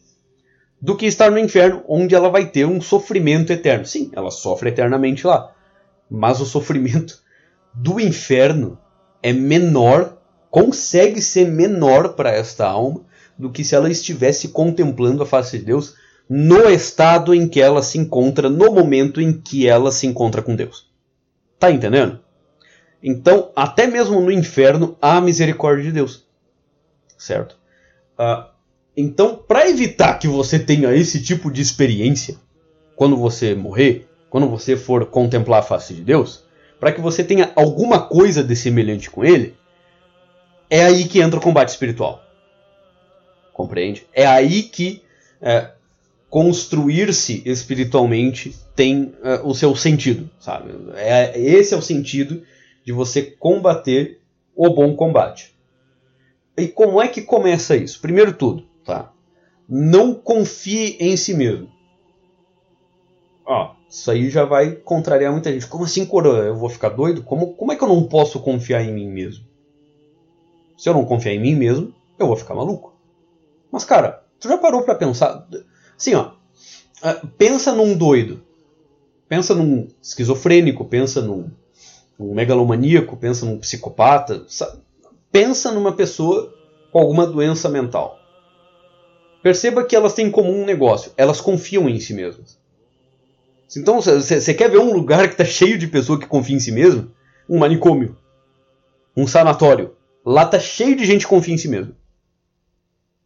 do 0.80 0.96
que 0.96 1.06
estar 1.06 1.30
no 1.30 1.38
inferno, 1.38 1.82
onde 1.88 2.14
ela 2.14 2.30
vai 2.30 2.46
ter 2.46 2.64
um 2.64 2.80
sofrimento 2.80 3.52
eterno. 3.52 3.84
Sim, 3.84 4.10
ela 4.14 4.30
sofre 4.30 4.68
eternamente 4.68 5.26
lá, 5.26 5.52
mas 6.08 6.40
o 6.40 6.46
sofrimento 6.46 7.20
do 7.74 8.00
inferno 8.00 8.78
é 9.22 9.32
menor, 9.32 10.16
consegue 10.50 11.20
ser 11.20 11.48
menor 11.48 12.14
para 12.14 12.30
esta 12.30 12.66
alma 12.66 13.02
do 13.36 13.50
que 13.50 13.64
se 13.64 13.74
ela 13.74 13.90
estivesse 13.90 14.48
contemplando 14.48 15.22
a 15.22 15.26
face 15.26 15.58
de 15.58 15.64
Deus 15.64 15.94
no 16.28 16.68
estado 16.68 17.34
em 17.34 17.48
que 17.48 17.60
ela 17.60 17.82
se 17.82 17.98
encontra, 17.98 18.50
no 18.50 18.72
momento 18.72 19.20
em 19.20 19.32
que 19.32 19.66
ela 19.66 19.90
se 19.90 20.06
encontra 20.06 20.42
com 20.42 20.54
Deus. 20.54 20.90
Tá 21.58 21.70
entendendo? 21.70 22.20
Então, 23.02 23.50
até 23.56 23.86
mesmo 23.86 24.20
no 24.20 24.30
inferno 24.30 24.96
há 25.00 25.20
misericórdia 25.20 25.84
de 25.84 25.92
Deus. 25.92 26.26
Certo? 27.16 27.56
Uh, 28.18 28.48
então, 28.96 29.36
para 29.36 29.68
evitar 29.68 30.18
que 30.18 30.28
você 30.28 30.58
tenha 30.58 30.94
esse 30.94 31.22
tipo 31.22 31.50
de 31.50 31.62
experiência 31.62 32.36
quando 32.94 33.16
você 33.16 33.54
morrer, 33.54 34.08
quando 34.28 34.48
você 34.48 34.76
for 34.76 35.06
contemplar 35.06 35.60
a 35.60 35.62
face 35.64 35.94
de 35.94 36.02
Deus, 36.02 36.44
para 36.78 36.92
que 36.92 37.00
você 37.00 37.24
tenha 37.24 37.52
alguma 37.56 38.00
coisa 38.00 38.42
de 38.42 38.54
semelhante 38.54 39.10
com 39.10 39.24
Ele, 39.24 39.56
é 40.68 40.84
aí 40.84 41.06
que 41.06 41.20
entra 41.20 41.38
o 41.38 41.42
combate 41.42 41.70
espiritual. 41.70 42.22
Compreende? 43.52 44.06
É 44.12 44.26
aí 44.26 44.64
que 44.64 45.02
é, 45.40 45.70
construir-se 46.30 47.42
espiritualmente 47.46 48.54
tem 48.74 49.14
uh, 49.22 49.46
o 49.46 49.54
seu 49.54 49.74
sentido, 49.74 50.28
sabe? 50.38 50.72
É, 50.94 51.38
esse 51.38 51.74
é 51.74 51.76
o 51.76 51.82
sentido 51.82 52.42
de 52.84 52.92
você 52.92 53.22
combater 53.22 54.20
o 54.54 54.68
bom 54.70 54.94
combate. 54.94 55.56
E 56.56 56.68
como 56.68 57.00
é 57.00 57.08
que 57.08 57.22
começa 57.22 57.76
isso? 57.76 58.00
Primeiro 58.00 58.32
tudo, 58.32 58.64
tá? 58.84 59.12
Não 59.68 60.14
confie 60.14 60.96
em 60.98 61.16
si 61.16 61.34
mesmo. 61.34 61.70
Ó, 63.46 63.74
isso 63.88 64.10
aí 64.10 64.28
já 64.28 64.44
vai 64.44 64.72
contrariar 64.72 65.32
muita 65.32 65.52
gente. 65.52 65.66
Como 65.66 65.84
assim, 65.84 66.04
coroa? 66.04 66.44
Eu 66.44 66.56
vou 66.56 66.68
ficar 66.68 66.90
doido? 66.90 67.22
Como, 67.22 67.54
como 67.54 67.72
é 67.72 67.76
que 67.76 67.82
eu 67.82 67.88
não 67.88 68.04
posso 68.04 68.40
confiar 68.40 68.82
em 68.82 68.92
mim 68.92 69.08
mesmo? 69.08 69.44
Se 70.76 70.88
eu 70.88 70.94
não 70.94 71.04
confiar 71.04 71.32
em 71.32 71.40
mim 71.40 71.54
mesmo, 71.54 71.94
eu 72.18 72.26
vou 72.26 72.36
ficar 72.36 72.54
maluco. 72.54 72.94
Mas, 73.70 73.84
cara, 73.84 74.24
tu 74.38 74.48
já 74.48 74.58
parou 74.58 74.82
para 74.82 74.94
pensar? 74.94 75.46
Assim, 75.98 76.14
ó. 76.14 76.30
Ah, 77.02 77.20
pensa 77.36 77.74
num 77.74 77.96
doido. 77.96 78.40
Pensa 79.28 79.54
num 79.54 79.88
esquizofrênico, 80.00 80.84
pensa 80.84 81.20
num 81.20 81.50
num 82.18 82.34
megalomaníaco, 82.34 83.16
pensa 83.16 83.46
num 83.46 83.58
psicopata, 83.58 84.44
pensa 85.30 85.70
numa 85.70 85.92
pessoa 85.92 86.52
com 86.90 86.98
alguma 86.98 87.26
doença 87.26 87.68
mental. 87.68 88.18
Perceba 89.42 89.84
que 89.84 89.94
elas 89.94 90.14
têm 90.14 90.26
em 90.26 90.30
comum 90.30 90.62
um 90.62 90.66
negócio, 90.66 91.12
elas 91.16 91.40
confiam 91.40 91.88
em 91.88 92.00
si 92.00 92.12
mesmas. 92.12 92.58
Então, 93.76 94.00
você 94.00 94.54
quer 94.54 94.70
ver 94.70 94.78
um 94.78 94.92
lugar 94.92 95.28
que 95.28 95.34
está 95.34 95.44
cheio 95.44 95.78
de 95.78 95.86
pessoa 95.86 96.18
que 96.18 96.26
confia 96.26 96.56
em 96.56 96.60
si 96.60 96.72
mesmo? 96.72 97.12
Um 97.48 97.58
manicômio. 97.58 98.16
Um 99.16 99.26
sanatório. 99.26 99.94
Lá 100.24 100.42
está 100.42 100.58
cheio 100.58 100.96
de 100.96 101.04
gente 101.04 101.24
que 101.24 101.30
confia 101.30 101.54
em 101.54 101.58
si 101.58 101.68
mesmo. 101.68 101.94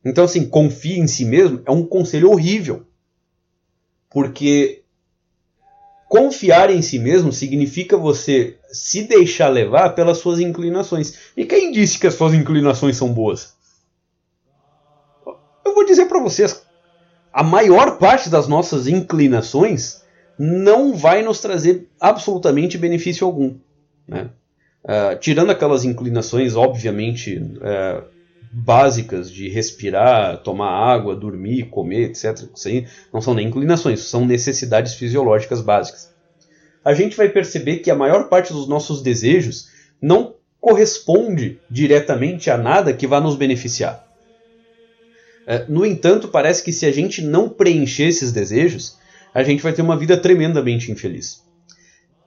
Então, 0.05 0.25
assim, 0.25 0.49
confia 0.49 0.99
em 0.99 1.07
si 1.07 1.25
mesmo 1.25 1.63
é 1.65 1.71
um 1.71 1.85
conselho 1.85 2.31
horrível. 2.31 2.85
Porque 4.11 4.83
confiar 6.09 6.71
em 6.71 6.83
si 6.83 6.99
mesmo 6.99 7.33
significa 7.33 7.97
você 7.97 8.59
se 8.71 9.05
deixar 9.05 9.49
levar 9.49 9.91
pelas 9.95 10.19
suas 10.19 10.41
inclinações. 10.41 11.15
E 11.37 11.45
quem 11.47 11.73
disse 11.73 11.99
que 11.99 12.07
as 12.07 12.15
suas 12.15 12.35
inclinações 12.35 12.97
são 12.97 13.13
boas? 13.13 13.55
Eu 15.65 15.75
vou 15.75 15.87
dizer 15.87 16.07
para 16.07 16.21
vocês, 16.21 16.63
a 17.33 17.43
maior 17.43 17.97
parte 17.97 18.29
das 18.29 18.47
nossas 18.47 18.87
inclinações 18.87 20.03
não 20.39 20.95
vai 20.95 21.23
nos 21.23 21.41
trazer 21.41 21.89
absolutamente 21.99 22.77
benefício 22.77 23.27
algum. 23.27 23.57
Né? 24.07 24.29
Uh, 24.85 25.19
tirando 25.19 25.51
aquelas 25.51 25.85
inclinações, 25.85 26.57
obviamente, 26.57 27.39
uh, 27.39 28.05
básicas 28.53 29.31
de 29.31 29.49
respirar, 29.49 30.43
tomar 30.43 30.71
água, 30.71 31.17
dormir, 31.17 31.71
comer, 31.71 32.11
etc. 32.11 32.49
Isso 32.55 32.69
aí 32.69 32.87
não 33.13 33.23
são 33.23 33.33
nem 33.33 33.49
inclinações, 33.49 34.01
são 34.01 34.27
necessidades 34.27 34.95
fisiológicas 34.95 35.63
básicas. 35.63 36.13
A 36.85 36.93
gente 36.93 37.17
vai 37.17 37.29
perceber 37.29 37.79
que 37.79 37.91
a 37.91 37.95
maior 37.95 38.29
parte 38.29 38.53
dos 38.53 38.69
nossos 38.69 39.03
desejos 39.03 39.69
não 40.01 40.35
corresponde 40.61 41.61
diretamente 41.71 42.51
a 42.51 42.59
nada 42.59 42.93
que 42.93 43.07
vá 43.07 43.21
nos 43.21 43.37
beneficiar. 43.37 44.07
É, 45.47 45.65
no 45.69 45.85
entanto, 45.87 46.29
parece 46.29 46.63
que 46.63 46.73
se 46.73 46.87
a 46.87 46.93
gente 46.93 47.23
não 47.23 47.49
preencher 47.49 48.05
esses 48.05 48.31
desejos, 48.33 48.99
a 49.35 49.43
gente 49.43 49.63
vai 49.63 49.73
ter 49.73 49.83
uma 49.83 49.97
vida 49.97 50.17
tremendamente 50.17 50.93
infeliz. 50.93 51.43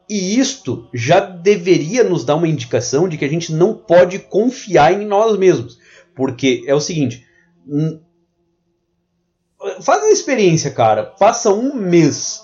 E 0.09 0.37
isto 0.39 0.87
já 0.93 1.19
deveria 1.19 2.03
nos 2.03 2.25
dar 2.25 2.35
uma 2.35 2.47
indicação 2.47 3.07
de 3.07 3.17
que 3.17 3.25
a 3.25 3.29
gente 3.29 3.53
não 3.53 3.73
pode 3.73 4.19
confiar 4.19 4.93
em 4.93 5.05
nós 5.05 5.37
mesmos. 5.37 5.79
Porque 6.15 6.63
é 6.65 6.73
o 6.73 6.79
seguinte. 6.79 7.25
Faz 9.81 10.03
a 10.03 10.11
experiência, 10.11 10.71
cara. 10.71 11.03
Passa 11.03 11.53
um 11.53 11.73
mês. 11.75 12.43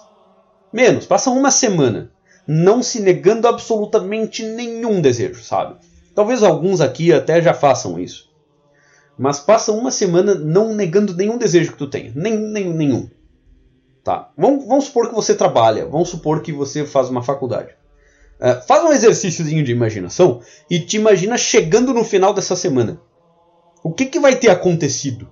Menos, 0.72 1.06
passa 1.06 1.30
uma 1.30 1.52
semana. 1.52 2.12
Não 2.48 2.82
se 2.82 3.02
negando 3.02 3.48
absolutamente 3.48 4.44
nenhum 4.44 5.00
desejo, 5.02 5.44
sabe? 5.44 5.76
Talvez 6.14 6.44
alguns 6.44 6.82
aqui 6.82 7.14
até 7.14 7.42
já 7.42 7.54
façam 7.54 8.00
isso. 8.00 8.30
Mas 9.18 9.40
passa 9.40 9.72
uma 9.72 9.92
semana 9.92 10.34
não 10.34 10.74
negando 10.74 11.16
nenhum 11.16 11.38
desejo 11.38 11.74
que 11.74 11.78
tu 11.78 11.88
tenha. 11.88 12.12
Nem, 12.16 12.38
nem, 12.38 12.74
nenhum. 12.74 13.10
Tá? 14.04 14.32
Vamos, 14.36 14.66
vamos 14.66 14.86
supor 14.86 15.10
que 15.10 15.16
você 15.16 15.36
trabalha. 15.36 15.86
Vamos 15.86 16.10
supor 16.10 16.42
que 16.42 16.52
você 16.52 16.86
faz 16.86 17.10
uma 17.10 17.22
faculdade. 17.22 17.70
Uh, 18.40 18.66
faz 18.66 18.84
um 18.84 18.92
exercíciozinho 18.92 19.64
de 19.64 19.72
imaginação 19.72 20.42
e 20.68 20.80
te 20.80 20.98
imagina 20.98 21.38
chegando 21.38 21.94
no 21.94 22.04
final 22.04 22.34
dessa 22.34 22.56
semana. 22.56 23.00
O 23.84 23.92
que, 23.92 24.06
que 24.06 24.20
vai 24.20 24.36
ter 24.36 24.50
acontecido? 24.50 25.30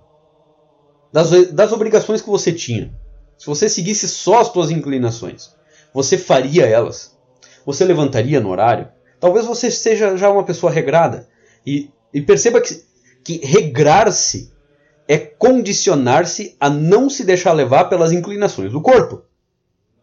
Das, 1.11 1.29
das 1.51 1.71
obrigações 1.71 2.21
que 2.21 2.29
você 2.29 2.51
tinha. 2.51 2.93
Se 3.37 3.45
você 3.45 3.69
seguisse 3.69 4.07
só 4.07 4.39
as 4.39 4.47
suas 4.47 4.69
inclinações, 4.69 5.55
você 5.93 6.17
faria 6.17 6.65
elas? 6.65 7.17
Você 7.65 7.85
levantaria 7.85 8.39
no 8.39 8.49
horário? 8.49 8.89
Talvez 9.19 9.45
você 9.45 9.71
seja 9.71 10.15
já 10.17 10.29
uma 10.29 10.43
pessoa 10.43 10.71
regrada. 10.71 11.27
E, 11.65 11.89
e 12.13 12.21
perceba 12.21 12.61
que 12.61 12.89
que 13.23 13.45
regrar-se 13.45 14.51
é 15.07 15.17
condicionar-se 15.17 16.55
a 16.59 16.69
não 16.69 17.09
se 17.09 17.23
deixar 17.23 17.53
levar 17.53 17.85
pelas 17.85 18.11
inclinações 18.11 18.71
do 18.71 18.81
corpo. 18.81 19.23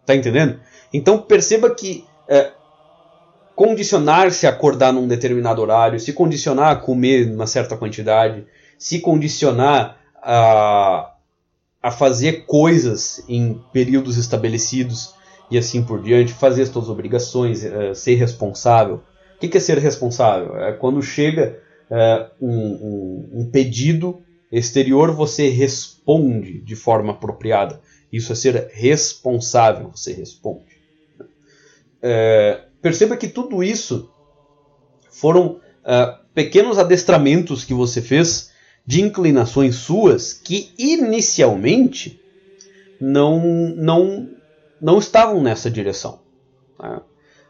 Tá 0.04 0.14
entendendo? 0.14 0.60
Então 0.92 1.18
perceba 1.22 1.74
que 1.74 2.04
é, 2.28 2.52
condicionar-se 3.56 4.46
a 4.46 4.50
acordar 4.50 4.92
num 4.92 5.08
determinado 5.08 5.62
horário, 5.62 5.98
se 5.98 6.12
condicionar 6.12 6.72
a 6.72 6.76
comer 6.76 7.26
uma 7.26 7.46
certa 7.46 7.74
quantidade, 7.74 8.44
se 8.78 9.00
condicionar 9.00 9.98
a, 10.22 11.14
a 11.82 11.90
fazer 11.90 12.44
coisas 12.44 13.24
em 13.26 13.58
períodos 13.72 14.18
estabelecidos 14.18 15.14
e 15.50 15.56
assim 15.56 15.82
por 15.82 16.02
diante, 16.02 16.34
fazer 16.34 16.62
as 16.62 16.68
suas 16.68 16.90
obrigações, 16.90 17.64
é, 17.64 17.94
ser 17.94 18.16
responsável. 18.16 19.02
O 19.36 19.38
que 19.38 19.56
é 19.56 19.60
ser 19.60 19.78
responsável? 19.78 20.58
É 20.58 20.72
quando 20.72 21.00
chega 21.00 21.58
uh, 21.90 22.44
um, 22.44 22.50
um, 22.50 23.28
um 23.40 23.50
pedido 23.50 24.20
exterior, 24.52 25.12
você 25.12 25.48
responde 25.48 26.60
de 26.60 26.76
forma 26.76 27.12
apropriada. 27.12 27.80
Isso 28.12 28.32
é 28.32 28.34
ser 28.34 28.70
responsável, 28.72 29.90
você 29.94 30.12
responde. 30.12 30.64
É, 32.02 32.66
perceba 32.86 33.16
que 33.16 33.26
tudo 33.26 33.64
isso 33.64 34.08
foram 35.10 35.56
uh, 35.82 36.24
pequenos 36.32 36.78
adestramentos 36.78 37.64
que 37.64 37.74
você 37.74 38.00
fez 38.00 38.52
de 38.86 39.02
inclinações 39.02 39.74
suas 39.74 40.32
que 40.32 40.72
inicialmente 40.78 42.22
não, 43.00 43.40
não, 43.74 44.28
não 44.80 45.00
estavam 45.00 45.42
nessa 45.42 45.68
direção. 45.68 46.20
Tá? 46.78 47.02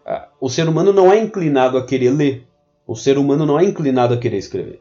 Uh, 0.06 0.46
o 0.46 0.48
ser 0.48 0.70
humano 0.70 0.90
não 0.90 1.12
é 1.12 1.20
inclinado 1.20 1.76
a 1.76 1.84
querer 1.84 2.12
ler. 2.12 2.46
O 2.86 2.96
ser 2.96 3.18
humano 3.18 3.44
não 3.44 3.60
é 3.60 3.64
inclinado 3.64 4.14
a 4.14 4.16
querer 4.16 4.38
escrever. 4.38 4.80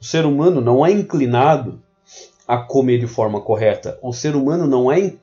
O 0.00 0.04
ser 0.04 0.24
humano 0.24 0.60
não 0.60 0.86
é 0.86 0.92
inclinado 0.92 1.82
a 2.46 2.56
comer 2.56 3.00
de 3.00 3.08
forma 3.08 3.40
correta. 3.40 3.98
O 4.00 4.12
ser 4.12 4.36
humano 4.36 4.64
não 4.64 4.92
é 4.92 5.14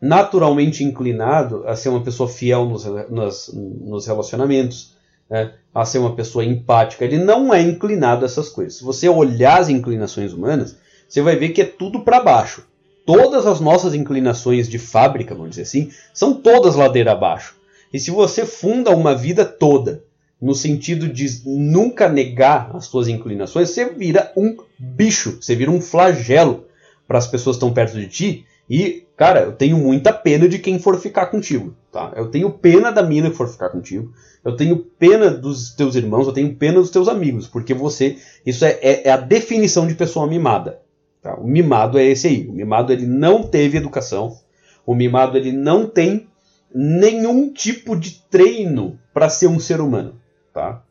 naturalmente 0.00 0.82
inclinado 0.82 1.64
a 1.66 1.76
ser 1.76 1.90
uma 1.90 2.02
pessoa 2.02 2.28
fiel 2.28 2.64
nos, 2.64 2.84
nos, 3.10 3.50
nos 3.54 4.06
relacionamentos, 4.06 4.94
né? 5.28 5.52
a 5.74 5.84
ser 5.84 5.98
uma 5.98 6.14
pessoa 6.14 6.44
empática. 6.44 7.04
Ele 7.04 7.18
não 7.18 7.52
é 7.52 7.60
inclinado 7.60 8.24
a 8.24 8.26
essas 8.26 8.48
coisas. 8.48 8.76
Se 8.76 8.84
você 8.84 9.08
olhar 9.08 9.60
as 9.60 9.68
inclinações 9.68 10.32
humanas, 10.32 10.76
você 11.08 11.20
vai 11.20 11.36
ver 11.36 11.50
que 11.50 11.60
é 11.60 11.66
tudo 11.66 12.00
para 12.00 12.20
baixo. 12.20 12.64
Todas 13.04 13.46
as 13.46 13.60
nossas 13.60 13.94
inclinações 13.94 14.68
de 14.68 14.78
fábrica, 14.78 15.34
vamos 15.34 15.50
dizer 15.50 15.62
assim, 15.62 15.90
são 16.14 16.34
todas 16.34 16.76
ladeira 16.76 17.12
abaixo. 17.12 17.56
E 17.92 17.98
se 17.98 18.10
você 18.10 18.46
funda 18.46 18.94
uma 18.94 19.14
vida 19.14 19.44
toda 19.44 20.04
no 20.40 20.54
sentido 20.54 21.08
de 21.08 21.42
nunca 21.44 22.08
negar 22.08 22.70
as 22.74 22.86
suas 22.86 23.08
inclinações, 23.08 23.70
você 23.70 23.86
vira 23.86 24.32
um 24.36 24.56
bicho, 24.78 25.38
você 25.40 25.54
vira 25.54 25.70
um 25.70 25.80
flagelo 25.80 26.66
para 27.06 27.18
as 27.18 27.26
pessoas 27.26 27.56
que 27.56 27.64
estão 27.64 27.74
perto 27.74 27.98
de 27.98 28.06
ti. 28.06 28.46
E, 28.70 29.04
cara, 29.16 29.40
eu 29.40 29.52
tenho 29.52 29.76
muita 29.76 30.12
pena 30.12 30.48
de 30.48 30.60
quem 30.60 30.78
for 30.78 30.96
ficar 31.00 31.26
contigo, 31.26 31.74
tá? 31.90 32.12
Eu 32.14 32.30
tenho 32.30 32.50
pena 32.50 32.92
da 32.92 33.02
mina 33.02 33.30
que 33.30 33.36
for 33.36 33.48
ficar 33.48 33.70
contigo. 33.70 34.12
Eu 34.44 34.54
tenho 34.54 34.78
pena 34.78 35.28
dos 35.28 35.74
teus 35.74 35.96
irmãos, 35.96 36.28
eu 36.28 36.32
tenho 36.32 36.54
pena 36.54 36.78
dos 36.78 36.90
teus 36.90 37.08
amigos, 37.08 37.48
porque 37.48 37.74
você, 37.74 38.16
isso 38.46 38.64
é, 38.64 38.78
é, 38.80 39.08
é 39.08 39.10
a 39.10 39.16
definição 39.16 39.88
de 39.88 39.94
pessoa 39.94 40.26
mimada. 40.26 40.80
Tá? 41.20 41.34
O 41.34 41.46
mimado 41.46 41.98
é 41.98 42.04
esse 42.04 42.28
aí. 42.28 42.46
O 42.46 42.52
mimado 42.52 42.92
ele 42.92 43.06
não 43.06 43.42
teve 43.42 43.76
educação. 43.76 44.38
O 44.86 44.94
mimado 44.94 45.36
ele 45.36 45.50
não 45.50 45.86
tem 45.86 46.28
nenhum 46.72 47.52
tipo 47.52 47.96
de 47.96 48.22
treino 48.30 48.98
para 49.12 49.28
ser 49.28 49.48
um 49.48 49.58
ser 49.58 49.80
humano 49.80 50.20
tá? 50.52 50.84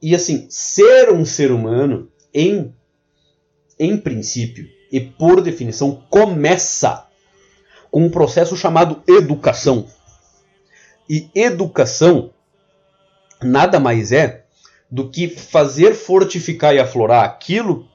E 0.00 0.14
assim, 0.14 0.46
ser 0.50 1.12
um 1.12 1.24
ser 1.24 1.52
humano, 1.52 2.10
em, 2.34 2.74
em 3.78 3.96
princípio 3.96 4.68
e 4.92 5.00
por 5.00 5.40
definição, 5.40 6.04
começa 6.10 7.06
com 7.90 8.04
um 8.04 8.10
processo 8.10 8.56
chamado 8.56 9.02
educação. 9.08 9.86
E 11.08 11.30
educação 11.34 12.30
nada 13.42 13.80
mais 13.80 14.12
é 14.12 14.44
do 14.90 15.08
que 15.08 15.28
fazer 15.28 15.94
fortificar 15.94 16.74
e 16.74 16.78
aflorar 16.78 17.24
aquilo 17.24 17.88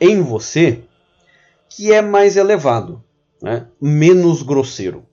em 0.00 0.22
você 0.22 0.82
que 1.68 1.92
é 1.92 2.00
mais 2.00 2.36
elevado, 2.36 3.04
né? 3.40 3.66
menos 3.80 4.42
grosseiro. 4.42 5.06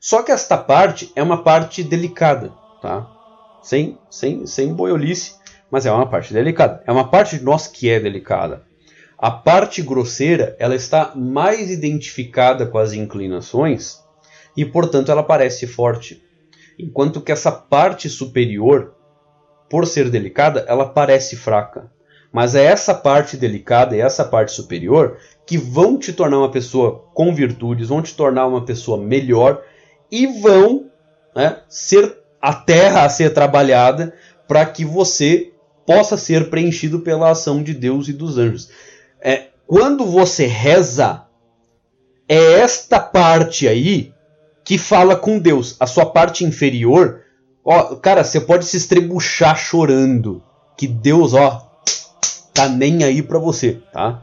Só 0.00 0.22
que 0.22 0.32
esta 0.32 0.56
parte 0.56 1.12
é 1.14 1.22
uma 1.22 1.42
parte 1.42 1.82
delicada, 1.82 2.52
tá? 2.80 3.06
sem, 3.62 3.98
sem, 4.10 4.46
sem 4.46 4.72
boiolice, 4.72 5.34
mas 5.70 5.84
é 5.84 5.92
uma 5.92 6.08
parte 6.08 6.32
delicada. 6.32 6.82
É 6.86 6.92
uma 6.92 7.08
parte 7.08 7.38
de 7.38 7.44
nós 7.44 7.66
que 7.66 7.90
é 7.90 8.00
delicada. 8.00 8.67
A 9.18 9.32
parte 9.32 9.82
grosseira 9.82 10.54
ela 10.60 10.76
está 10.76 11.12
mais 11.16 11.72
identificada 11.72 12.64
com 12.64 12.78
as 12.78 12.92
inclinações 12.92 13.98
e, 14.56 14.64
portanto, 14.64 15.10
ela 15.10 15.24
parece 15.24 15.66
forte. 15.66 16.22
Enquanto 16.78 17.20
que 17.20 17.32
essa 17.32 17.50
parte 17.50 18.08
superior, 18.08 18.94
por 19.68 19.88
ser 19.88 20.08
delicada, 20.08 20.64
ela 20.68 20.86
parece 20.86 21.34
fraca. 21.34 21.90
Mas 22.32 22.54
é 22.54 22.62
essa 22.62 22.94
parte 22.94 23.36
delicada 23.36 23.96
e 23.96 24.00
essa 24.00 24.24
parte 24.24 24.52
superior 24.52 25.18
que 25.44 25.58
vão 25.58 25.98
te 25.98 26.12
tornar 26.12 26.38
uma 26.38 26.50
pessoa 26.50 27.04
com 27.12 27.34
virtudes, 27.34 27.88
vão 27.88 28.00
te 28.00 28.14
tornar 28.14 28.46
uma 28.46 28.64
pessoa 28.64 28.98
melhor 29.02 29.64
e 30.12 30.28
vão 30.40 30.90
né, 31.34 31.60
ser 31.68 32.18
a 32.40 32.54
terra 32.54 33.02
a 33.02 33.08
ser 33.08 33.34
trabalhada 33.34 34.14
para 34.46 34.64
que 34.64 34.84
você 34.84 35.52
possa 35.84 36.16
ser 36.16 36.50
preenchido 36.50 37.00
pela 37.00 37.30
ação 37.30 37.62
de 37.62 37.74
Deus 37.74 38.06
e 38.06 38.12
dos 38.12 38.38
anjos. 38.38 38.70
É, 39.20 39.48
quando 39.66 40.06
você 40.06 40.46
reza, 40.46 41.24
é 42.28 42.60
esta 42.60 43.00
parte 43.00 43.66
aí 43.66 44.12
que 44.64 44.76
fala 44.76 45.16
com 45.16 45.38
Deus. 45.38 45.76
A 45.80 45.86
sua 45.86 46.06
parte 46.06 46.44
inferior, 46.44 47.22
ó, 47.64 47.96
cara, 47.96 48.22
você 48.22 48.40
pode 48.40 48.66
se 48.66 48.76
estrebuchar 48.76 49.56
chorando, 49.56 50.42
que 50.76 50.86
Deus, 50.86 51.34
ó, 51.34 51.70
tá 52.52 52.68
nem 52.68 53.02
aí 53.02 53.22
para 53.22 53.38
você, 53.38 53.80
tá? 53.92 54.22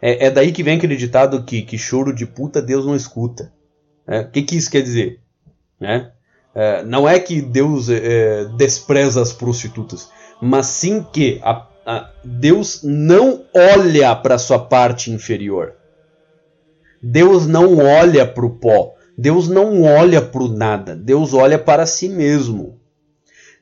É, 0.00 0.26
é, 0.26 0.30
daí 0.30 0.52
que 0.52 0.62
vem 0.62 0.76
aquele 0.76 0.96
ditado 0.96 1.42
que, 1.42 1.62
que 1.62 1.78
choro 1.78 2.14
de 2.14 2.26
puta 2.26 2.62
Deus 2.62 2.86
não 2.86 2.94
escuta. 2.94 3.52
É, 4.06 4.20
o 4.20 4.30
que, 4.30 4.42
que 4.42 4.56
isso 4.56 4.70
quer 4.70 4.82
dizer? 4.82 5.20
Né? 5.80 6.10
É, 6.54 6.82
não 6.84 7.08
é 7.08 7.18
que 7.18 7.42
Deus 7.42 7.88
é, 7.88 8.44
despreza 8.56 9.20
as 9.20 9.32
prostitutas, 9.32 10.08
mas 10.40 10.66
sim 10.66 11.04
que 11.12 11.40
a, 11.42 11.66
Deus 12.24 12.80
não 12.82 13.44
olha 13.54 14.14
para 14.16 14.38
sua 14.38 14.58
parte 14.58 15.10
inferior. 15.10 15.74
Deus 17.02 17.46
não 17.46 17.78
olha 17.78 18.26
para 18.26 18.44
o 18.44 18.50
pó. 18.50 18.94
Deus 19.16 19.48
não 19.48 19.82
olha 19.82 20.20
para 20.20 20.42
o 20.42 20.48
nada. 20.48 20.96
Deus 20.96 21.32
olha 21.32 21.58
para 21.58 21.86
si 21.86 22.08
mesmo. 22.08 22.80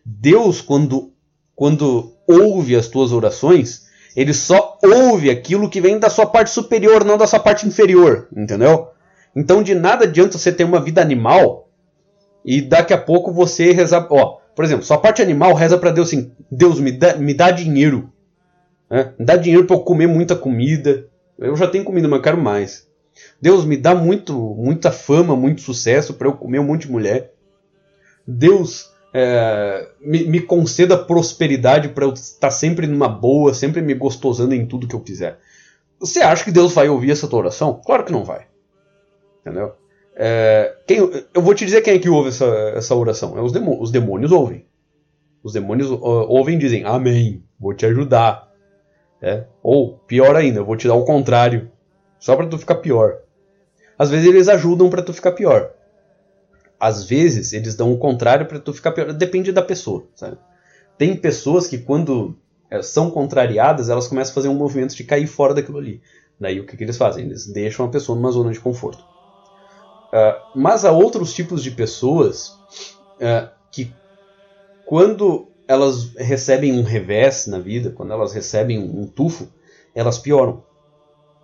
Deus, 0.04 0.60
quando, 0.60 1.12
quando 1.54 2.12
ouve 2.26 2.74
as 2.74 2.88
tuas 2.88 3.12
orações, 3.12 3.84
ele 4.16 4.32
só 4.32 4.78
ouve 4.82 5.30
aquilo 5.30 5.68
que 5.68 5.80
vem 5.80 5.98
da 5.98 6.08
sua 6.08 6.26
parte 6.26 6.50
superior, 6.50 7.04
não 7.04 7.18
da 7.18 7.26
sua 7.26 7.40
parte 7.40 7.66
inferior, 7.66 8.28
entendeu? 8.36 8.88
Então 9.34 9.62
de 9.62 9.74
nada 9.74 10.04
adianta 10.04 10.38
você 10.38 10.52
ter 10.52 10.64
uma 10.64 10.80
vida 10.80 11.00
animal 11.00 11.68
e 12.44 12.60
daqui 12.60 12.92
a 12.92 12.98
pouco 12.98 13.32
você 13.32 13.72
rezar, 13.72 14.06
ó, 14.10 14.38
por 14.54 14.64
exemplo, 14.64 14.84
sua 14.84 14.98
parte 14.98 15.20
animal 15.20 15.54
reza 15.54 15.76
para 15.76 15.90
Deus 15.90 16.08
assim, 16.08 16.30
Deus 16.50 16.78
me 16.78 16.92
dá, 16.92 17.16
me 17.16 17.34
dá 17.34 17.50
dinheiro, 17.50 18.12
né? 18.90 19.12
dá 19.18 19.36
dinheiro 19.36 19.66
para 19.66 19.76
eu 19.76 19.80
comer 19.80 20.06
muita 20.06 20.36
comida, 20.36 21.06
eu 21.38 21.56
já 21.56 21.66
tenho 21.66 21.84
comida, 21.84 22.08
mas 22.08 22.18
eu 22.18 22.22
quero 22.22 22.40
mais. 22.40 22.86
Deus 23.40 23.64
me 23.64 23.76
dá 23.76 23.94
muito, 23.94 24.32
muita 24.34 24.90
fama, 24.90 25.36
muito 25.36 25.60
sucesso 25.60 26.14
para 26.14 26.28
eu 26.28 26.32
comer 26.32 26.58
um 26.58 26.64
monte 26.64 26.86
de 26.86 26.92
mulher. 26.92 27.32
Deus 28.26 28.90
é, 29.12 29.88
me, 30.00 30.24
me, 30.24 30.40
conceda 30.40 30.96
prosperidade 30.96 31.88
para 31.90 32.04
eu 32.04 32.12
estar 32.12 32.50
sempre 32.50 32.86
numa 32.86 33.08
boa, 33.08 33.54
sempre 33.54 33.80
me 33.80 33.94
gostosando 33.94 34.54
em 34.54 34.66
tudo 34.66 34.88
que 34.88 34.94
eu 34.94 35.00
quiser. 35.00 35.38
Você 36.00 36.20
acha 36.20 36.44
que 36.44 36.50
Deus 36.50 36.72
vai 36.72 36.88
ouvir 36.88 37.12
essa 37.12 37.28
tua 37.28 37.38
oração? 37.38 37.80
Claro 37.84 38.04
que 38.04 38.12
não 38.12 38.24
vai. 38.24 38.46
Entendeu? 39.40 39.74
É, 40.16 40.76
quem, 40.86 40.98
eu 40.98 41.42
vou 41.42 41.54
te 41.54 41.64
dizer 41.64 41.82
quem 41.82 41.94
é 41.94 41.98
que 41.98 42.08
ouve 42.08 42.30
essa, 42.30 42.46
essa 42.74 42.94
oração. 42.94 43.38
É 43.38 43.42
os, 43.42 43.52
demônios, 43.52 43.84
os 43.84 43.90
demônios 43.90 44.32
ouvem. 44.32 44.66
Os 45.42 45.52
demônios 45.52 45.90
ouvem 45.90 46.56
e 46.56 46.58
dizem: 46.58 46.84
Amém, 46.84 47.44
vou 47.58 47.74
te 47.74 47.84
ajudar. 47.86 48.43
É? 49.20 49.44
Ou, 49.62 49.98
pior 50.06 50.36
ainda, 50.36 50.60
eu 50.60 50.64
vou 50.64 50.76
te 50.76 50.86
dar 50.86 50.94
o 50.94 51.04
contrário. 51.04 51.70
Só 52.18 52.36
para 52.36 52.46
tu 52.46 52.58
ficar 52.58 52.76
pior. 52.76 53.18
Às 53.98 54.10
vezes 54.10 54.26
eles 54.26 54.48
ajudam 54.48 54.90
para 54.90 55.02
tu 55.02 55.12
ficar 55.12 55.32
pior 55.32 55.72
às 56.84 57.04
vezes 57.04 57.54
eles 57.54 57.74
dão 57.74 57.92
o 57.92 57.98
contrário 57.98 58.44
para 58.44 58.58
tu 58.58 58.70
ficar 58.72 58.92
pior. 58.92 59.10
Depende 59.14 59.50
da 59.50 59.62
pessoa, 59.62 60.04
sabe? 60.14 60.36
Tem 60.98 61.16
pessoas 61.16 61.66
que 61.66 61.78
quando 61.78 62.36
eh, 62.70 62.82
são 62.82 63.10
contrariadas, 63.10 63.88
elas 63.88 64.06
começam 64.06 64.32
a 64.32 64.34
fazer 64.34 64.48
um 64.48 64.54
movimento 64.54 64.94
de 64.94 65.02
cair 65.02 65.26
fora 65.26 65.54
daquilo 65.54 65.78
ali. 65.78 66.02
Daí 66.38 66.60
o 66.60 66.66
que, 66.66 66.76
que 66.76 66.84
eles 66.84 66.98
fazem? 66.98 67.24
Eles 67.24 67.46
deixam 67.46 67.86
a 67.86 67.88
pessoa 67.88 68.14
numa 68.14 68.30
zona 68.30 68.52
de 68.52 68.60
conforto. 68.60 69.02
Uh, 70.12 70.38
mas 70.54 70.84
há 70.84 70.92
outros 70.92 71.32
tipos 71.32 71.62
de 71.62 71.70
pessoas 71.70 72.50
uh, 73.16 73.48
que, 73.72 73.90
quando 74.84 75.48
elas 75.66 76.12
recebem 76.16 76.72
um 76.72 76.82
revés 76.82 77.46
na 77.46 77.58
vida, 77.58 77.90
quando 77.90 78.12
elas 78.12 78.32
recebem 78.32 78.78
um, 78.78 79.06
tufo, 79.06 79.48
elas 79.94 80.18
pioram. 80.18 80.62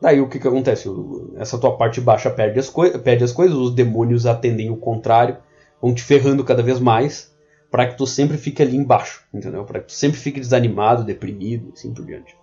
Daí 0.01 0.21
o 0.21 0.29
que, 0.29 0.39
que 0.39 0.49
acontece? 0.49 0.89
Essa 1.37 1.59
tua 1.59 1.77
parte 1.77 2.01
baixa 2.01 2.31
perde 2.31 2.59
as, 2.59 2.71
perde 3.03 3.25
as 3.25 3.33
coisas, 3.33 3.57
os 3.57 3.75
demônios 3.75 4.27
atendem 4.27 4.71
o 4.71 4.77
contrário, 4.77 5.39
vão 5.81 5.95
te 5.95 6.03
ferrando 6.03 6.45
cada 6.45 6.63
vez 6.63 6.79
mais, 6.79 7.35
para 7.71 7.87
que 7.87 7.97
tu 7.97 8.07
sempre 8.07 8.37
fique 8.37 8.63
ali 8.63 8.77
embaixo, 8.77 9.23
entendeu? 9.33 9.65
Para 9.65 9.81
que 9.81 9.87
tu 9.87 9.93
sempre 9.93 10.19
fique 10.19 10.41
desanimado, 10.41 11.05
deprimido, 11.05 11.73
assim 11.73 11.93
por 11.93 12.05
diante. 12.05 12.35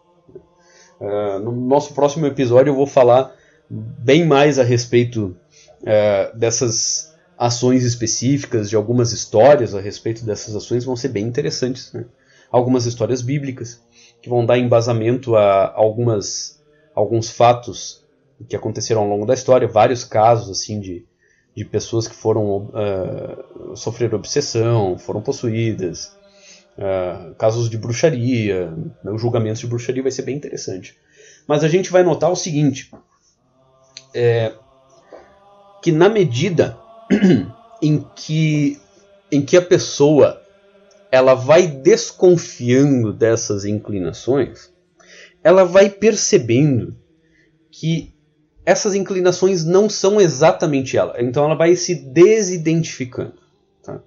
Uh, 1.00 1.40
no 1.40 1.52
nosso 1.52 1.94
próximo 1.94 2.26
episódio 2.26 2.72
eu 2.72 2.76
vou 2.76 2.88
falar 2.88 3.36
bem 3.70 4.26
mais 4.26 4.58
a 4.58 4.63
respeito 4.63 5.38
uh, 5.82 6.38
dessas 6.38 7.13
ações 7.38 7.84
específicas, 7.84 8.69
de 8.69 8.76
algumas 8.76 9.12
histórias 9.12 9.76
a 9.76 9.80
respeito 9.80 10.26
dessas 10.26 10.56
ações 10.56 10.84
vão 10.84 10.95
ser 10.95 11.10
bem 11.10 11.26
interessantes. 11.26 11.93
Né? 11.93 12.06
Algumas 12.52 12.86
histórias 12.86 13.21
bíblicas 13.21 13.82
que 14.21 14.30
vão 14.30 14.45
dar 14.45 14.58
embasamento 14.58 15.36
a 15.36 15.71
algumas 15.73 16.58
alguns 16.95 17.30
fatos 17.30 18.04
que 18.50 18.56
aconteceram 18.56 19.02
ao 19.02 19.08
longo 19.08 19.26
da 19.26 19.36
história, 19.36 19.67
vários 19.67 20.04
casos 20.04 20.50
assim 20.50 20.80
de, 20.80 21.06
de 21.56 21.63
pessoas 21.63 22.08
que 22.08 22.15
foram 22.15 22.71
uh, 22.73 23.76
sofrer 23.76 24.15
obsessão, 24.15 24.97
foram 24.97 25.21
possuídas, 25.21 26.17
uh, 26.76 27.36
casos 27.36 27.69
de 27.69 27.78
bruxaria, 27.78 28.71
né, 29.04 29.12
o 29.12 29.17
julgamento 29.17 29.60
de 29.60 29.67
bruxaria 29.67 30.02
vai 30.02 30.12
ser 30.12 30.23
bem 30.23 30.36
interessante. 30.36 30.97
Mas 31.47 31.63
a 31.63 31.67
gente 31.67 31.91
vai 31.91 32.02
notar 32.02 32.32
o 32.32 32.36
seguinte, 32.36 32.91
é, 34.13 34.54
que 35.84 35.91
na 35.91 36.10
medida 36.10 36.80
em 37.82 38.06
que, 38.15 38.80
em 39.32 39.41
que 39.41 39.58
a 39.58 39.62
pessoa 39.62 40.41
ela 41.12 41.34
vai 41.34 41.67
desconfiando 41.67 43.13
dessas 43.13 43.65
inclinações, 43.65 44.72
ela 45.43 45.63
vai 45.63 45.89
percebendo 45.89 46.96
que 47.72 48.13
essas 48.65 48.93
inclinações 48.93 49.63
não 49.63 49.89
são 49.89 50.20
exatamente 50.20 50.98
ela. 50.98 51.15
Então 51.22 51.46
ela 51.46 51.56
vai 51.56 51.76
se 51.76 51.96
desidentificando. 51.96 53.39
Tá? 53.82 54.02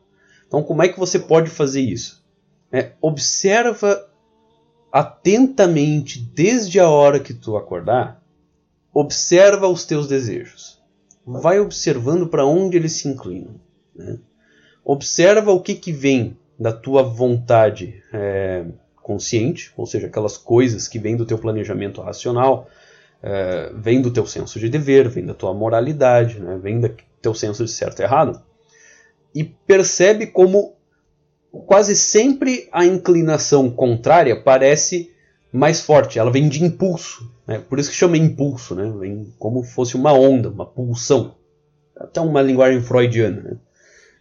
Então 0.47 0.63
como 0.63 0.83
é 0.83 0.89
que 0.89 0.99
você 0.99 1.19
pode 1.19 1.49
fazer 1.49 1.81
isso? 1.81 2.23
É, 2.71 2.93
observa 3.01 4.07
atentamente 4.93 6.21
desde 6.21 6.79
a 6.81 6.89
hora 6.89 7.21
que 7.21 7.33
tu 7.33 7.57
acordar, 7.57 8.23
observa 8.93 9.69
os 9.69 9.85
teus 9.85 10.07
desejos. 10.07 10.80
Vai 11.39 11.61
observando 11.61 12.27
para 12.27 12.45
onde 12.45 12.77
eles 12.77 12.93
se 12.93 13.09
inclinam. 13.09 13.55
Né? 13.95 14.19
Observa 14.85 15.53
o 15.53 15.61
que, 15.61 15.75
que 15.75 15.93
vem 15.93 16.37
da 16.59 16.73
tua 16.73 17.03
vontade 17.03 18.03
é, 18.13 18.65
consciente, 19.03 19.73
ou 19.77 19.87
seja, 19.87 20.07
aquelas 20.07 20.37
coisas 20.37 20.87
que 20.87 20.99
vêm 20.99 21.17
do 21.17 21.27
teu 21.27 21.39
planejamento 21.39 22.01
racional, 22.01 22.69
é, 23.23 23.73
vêm 23.75 24.01
do 24.01 24.11
teu 24.11 24.27
senso 24.27 24.59
de 24.59 24.69
dever, 24.69 25.09
vêm 25.09 25.27
da 25.27 25.35
tua 25.35 25.53
moralidade, 25.53 26.39
né, 26.39 26.59
vem 26.63 26.81
do 26.81 26.95
teu 27.21 27.35
senso 27.35 27.65
de 27.65 27.71
certo 27.71 28.01
e 28.01 28.03
errado, 28.03 28.43
e 29.35 29.45
percebe 29.45 30.27
como 30.27 30.75
quase 31.67 31.97
sempre 31.97 32.69
a 32.73 32.85
inclinação 32.85 33.71
contrária 33.71 34.41
parece 34.41 35.13
mais 35.53 35.81
forte, 35.81 36.19
ela 36.19 36.31
vem 36.31 36.49
de 36.49 36.63
impulso, 36.63 37.31
né, 37.51 37.59
por 37.59 37.81
isso 37.81 37.91
que 37.91 37.97
chama 37.97 38.17
impulso, 38.17 38.77
né, 38.77 38.93
vem 38.97 39.35
como 39.37 39.65
fosse 39.65 39.97
uma 39.97 40.13
onda, 40.13 40.49
uma 40.49 40.65
pulsão, 40.65 41.35
até 41.97 42.21
uma 42.21 42.41
linguagem 42.41 42.81
freudiana, 42.81 43.43
né, 43.43 43.57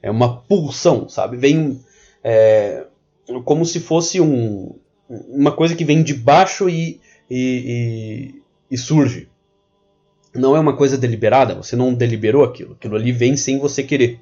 é 0.01 0.09
uma 0.09 0.41
pulsão, 0.41 1.07
sabe, 1.07 1.37
vem 1.37 1.79
é, 2.23 2.87
como 3.45 3.65
se 3.65 3.79
fosse 3.79 4.19
um, 4.19 4.75
uma 5.07 5.51
coisa 5.51 5.75
que 5.75 5.85
vem 5.85 6.01
de 6.01 6.15
baixo 6.15 6.67
e, 6.67 6.99
e, 7.29 8.33
e, 8.33 8.41
e 8.71 8.77
surge. 8.77 9.29
Não 10.33 10.55
é 10.55 10.59
uma 10.59 10.75
coisa 10.75 10.97
deliberada, 10.97 11.55
você 11.55 11.75
não 11.75 11.93
deliberou 11.93 12.43
aquilo. 12.43 12.73
Aquilo 12.73 12.95
ali 12.95 13.11
vem 13.11 13.35
sem 13.35 13.57
você 13.57 13.83
querer. 13.83 14.21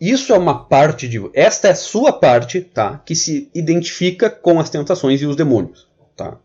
Isso 0.00 0.32
é 0.32 0.38
uma 0.38 0.64
parte 0.64 1.08
de. 1.08 1.18
Esta 1.34 1.68
é 1.68 1.70
a 1.72 1.74
sua 1.74 2.12
parte, 2.12 2.60
tá? 2.60 2.98
Que 2.98 3.14
se 3.14 3.50
identifica 3.54 4.30
com 4.30 4.58
as 4.58 4.70
tentações 4.70 5.20
e 5.20 5.26
os 5.26 5.36
demônios, 5.36 5.88
tá? 6.16 6.38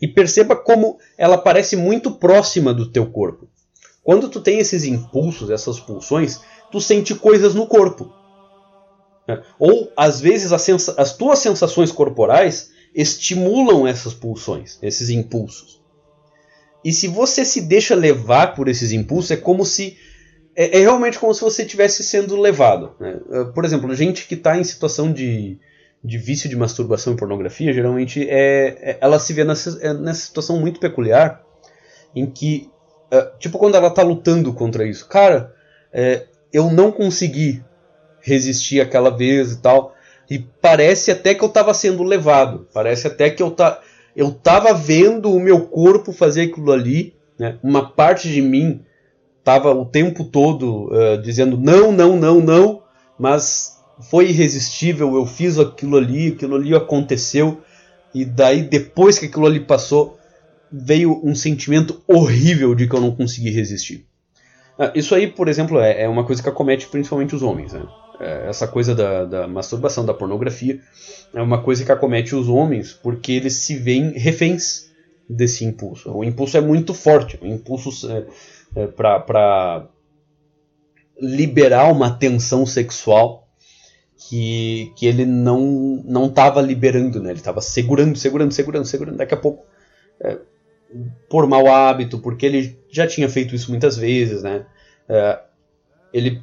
E 0.00 0.06
perceba 0.06 0.54
como 0.54 0.98
ela 1.16 1.38
parece 1.38 1.76
muito 1.76 2.12
próxima 2.12 2.72
do 2.72 2.90
teu 2.90 3.06
corpo. 3.06 3.48
Quando 4.02 4.28
tu 4.28 4.40
tem 4.40 4.58
esses 4.58 4.84
impulsos, 4.84 5.50
essas 5.50 5.78
pulsões, 5.80 6.40
tu 6.70 6.80
sente 6.80 7.14
coisas 7.14 7.54
no 7.54 7.66
corpo. 7.66 8.12
Né? 9.26 9.42
Ou, 9.58 9.92
às 9.96 10.20
vezes, 10.20 10.52
as, 10.52 10.88
as 10.96 11.16
tuas 11.16 11.40
sensações 11.40 11.92
corporais 11.92 12.70
estimulam 12.94 13.86
essas 13.86 14.14
pulsões, 14.14 14.78
esses 14.80 15.10
impulsos. 15.10 15.82
E 16.84 16.92
se 16.92 17.08
você 17.08 17.44
se 17.44 17.60
deixa 17.62 17.94
levar 17.94 18.54
por 18.54 18.68
esses 18.68 18.92
impulsos, 18.92 19.30
é 19.32 19.36
como 19.36 19.64
se. 19.64 19.98
É, 20.56 20.78
é 20.78 20.80
realmente 20.80 21.18
como 21.18 21.34
se 21.34 21.40
você 21.40 21.62
estivesse 21.62 22.02
sendo 22.02 22.36
levado. 22.36 22.94
Né? 22.98 23.20
Eh, 23.30 23.44
por 23.54 23.64
exemplo, 23.64 23.94
gente 23.94 24.26
que 24.26 24.34
está 24.34 24.56
em 24.56 24.64
situação 24.64 25.12
de, 25.12 25.58
de 26.02 26.18
vício 26.18 26.48
de 26.48 26.56
masturbação 26.56 27.12
e 27.12 27.16
pornografia, 27.16 27.72
geralmente 27.72 28.28
é, 28.28 28.78
é 28.80 28.98
ela 29.00 29.18
se 29.18 29.32
vê 29.32 29.44
nessa, 29.44 29.78
é, 29.84 29.92
nessa 29.92 30.26
situação 30.26 30.60
muito 30.60 30.78
peculiar 30.78 31.42
em 32.14 32.26
que, 32.26 32.70
uh, 33.12 33.38
tipo, 33.38 33.58
quando 33.58 33.74
ela 33.74 33.88
está 33.88 34.02
lutando 34.02 34.52
contra 34.52 34.86
isso, 34.86 35.06
cara, 35.08 35.54
é, 35.92 36.26
eu 36.52 36.70
não 36.70 36.90
consegui 36.90 37.62
resistir 38.20 38.80
aquela 38.80 39.10
vez 39.10 39.52
e 39.52 39.60
tal. 39.60 39.94
E 40.30 40.38
parece 40.38 41.10
até 41.10 41.34
que 41.34 41.42
eu 41.42 41.48
estava 41.48 41.72
sendo 41.72 42.02
levado. 42.02 42.68
Parece 42.72 43.06
até 43.06 43.30
que 43.30 43.42
eu, 43.42 43.50
tá, 43.50 43.80
eu 44.14 44.30
tava 44.30 44.74
vendo 44.74 45.32
o 45.32 45.40
meu 45.40 45.66
corpo 45.66 46.12
fazer 46.12 46.42
aquilo 46.42 46.72
ali. 46.72 47.14
Né? 47.38 47.58
Uma 47.62 47.90
parte 47.90 48.28
de 48.28 48.42
mim 48.42 48.84
estava 49.38 49.72
o 49.72 49.86
tempo 49.86 50.24
todo 50.24 50.92
uh, 50.92 51.20
dizendo 51.22 51.56
não, 51.56 51.90
não, 51.90 52.16
não, 52.16 52.40
não. 52.40 52.82
Mas 53.18 53.77
foi 54.00 54.30
irresistível. 54.30 55.14
Eu 55.14 55.26
fiz 55.26 55.58
aquilo 55.58 55.96
ali, 55.96 56.28
aquilo 56.28 56.56
ali 56.56 56.74
aconteceu. 56.74 57.60
E 58.14 58.24
daí, 58.24 58.62
depois 58.62 59.18
que 59.18 59.26
aquilo 59.26 59.46
ali 59.46 59.60
passou, 59.60 60.18
veio 60.70 61.20
um 61.24 61.34
sentimento 61.34 62.02
horrível 62.06 62.74
de 62.74 62.88
que 62.88 62.94
eu 62.94 63.00
não 63.00 63.14
consegui 63.14 63.50
resistir. 63.50 64.06
Ah, 64.78 64.92
isso 64.94 65.14
aí, 65.14 65.26
por 65.26 65.48
exemplo, 65.48 65.80
é, 65.80 66.02
é, 66.02 66.08
uma 66.08 66.24
coisa 66.24 66.42
que 66.42 66.48
acomete 66.48 66.86
principalmente 66.86 67.34
os 67.34 67.42
homens. 67.42 67.72
Né? 67.72 67.84
É, 68.20 68.48
essa 68.48 68.68
coisa 68.68 68.94
da, 68.94 69.24
da, 69.24 69.48
masturbação, 69.48 70.06
da 70.06 70.14
pornografia, 70.14 70.80
é 71.34 71.42
uma 71.42 71.62
coisa 71.62 71.84
que 71.84 71.92
acomete 71.92 72.34
os 72.34 72.48
homens 72.48 72.92
porque 72.92 73.32
eles 73.32 73.54
se 73.54 73.76
veem 73.76 74.12
reféns 74.12 74.88
desse 75.28 75.64
impulso. 75.64 76.10
O 76.10 76.24
impulso 76.24 76.56
é 76.56 76.60
muito 76.60 76.94
forte, 76.94 77.38
o 77.42 77.46
impulso 77.46 78.10
é, 78.10 78.24
é 78.76 78.86
para 78.86 79.88
liberar 81.20 81.90
uma 81.90 82.10
tensão 82.10 82.64
sexual 82.64 83.47
que, 84.18 84.92
que 84.96 85.06
ele 85.06 85.24
não 85.24 86.02
não 86.04 86.26
estava 86.26 86.60
liberando, 86.60 87.22
né? 87.22 87.30
ele 87.30 87.38
estava 87.38 87.60
segurando, 87.60 88.18
segurando, 88.18 88.52
segurando, 88.52 88.84
segurando. 88.84 89.16
Daqui 89.16 89.34
a 89.34 89.36
pouco 89.36 89.64
é, 90.20 90.38
por 91.28 91.46
mau 91.46 91.68
hábito, 91.68 92.18
porque 92.18 92.44
ele 92.44 92.78
já 92.90 93.06
tinha 93.06 93.28
feito 93.28 93.54
isso 93.54 93.70
muitas 93.70 93.96
vezes, 93.96 94.42
né? 94.42 94.66
É, 95.08 95.40
ele 96.12 96.42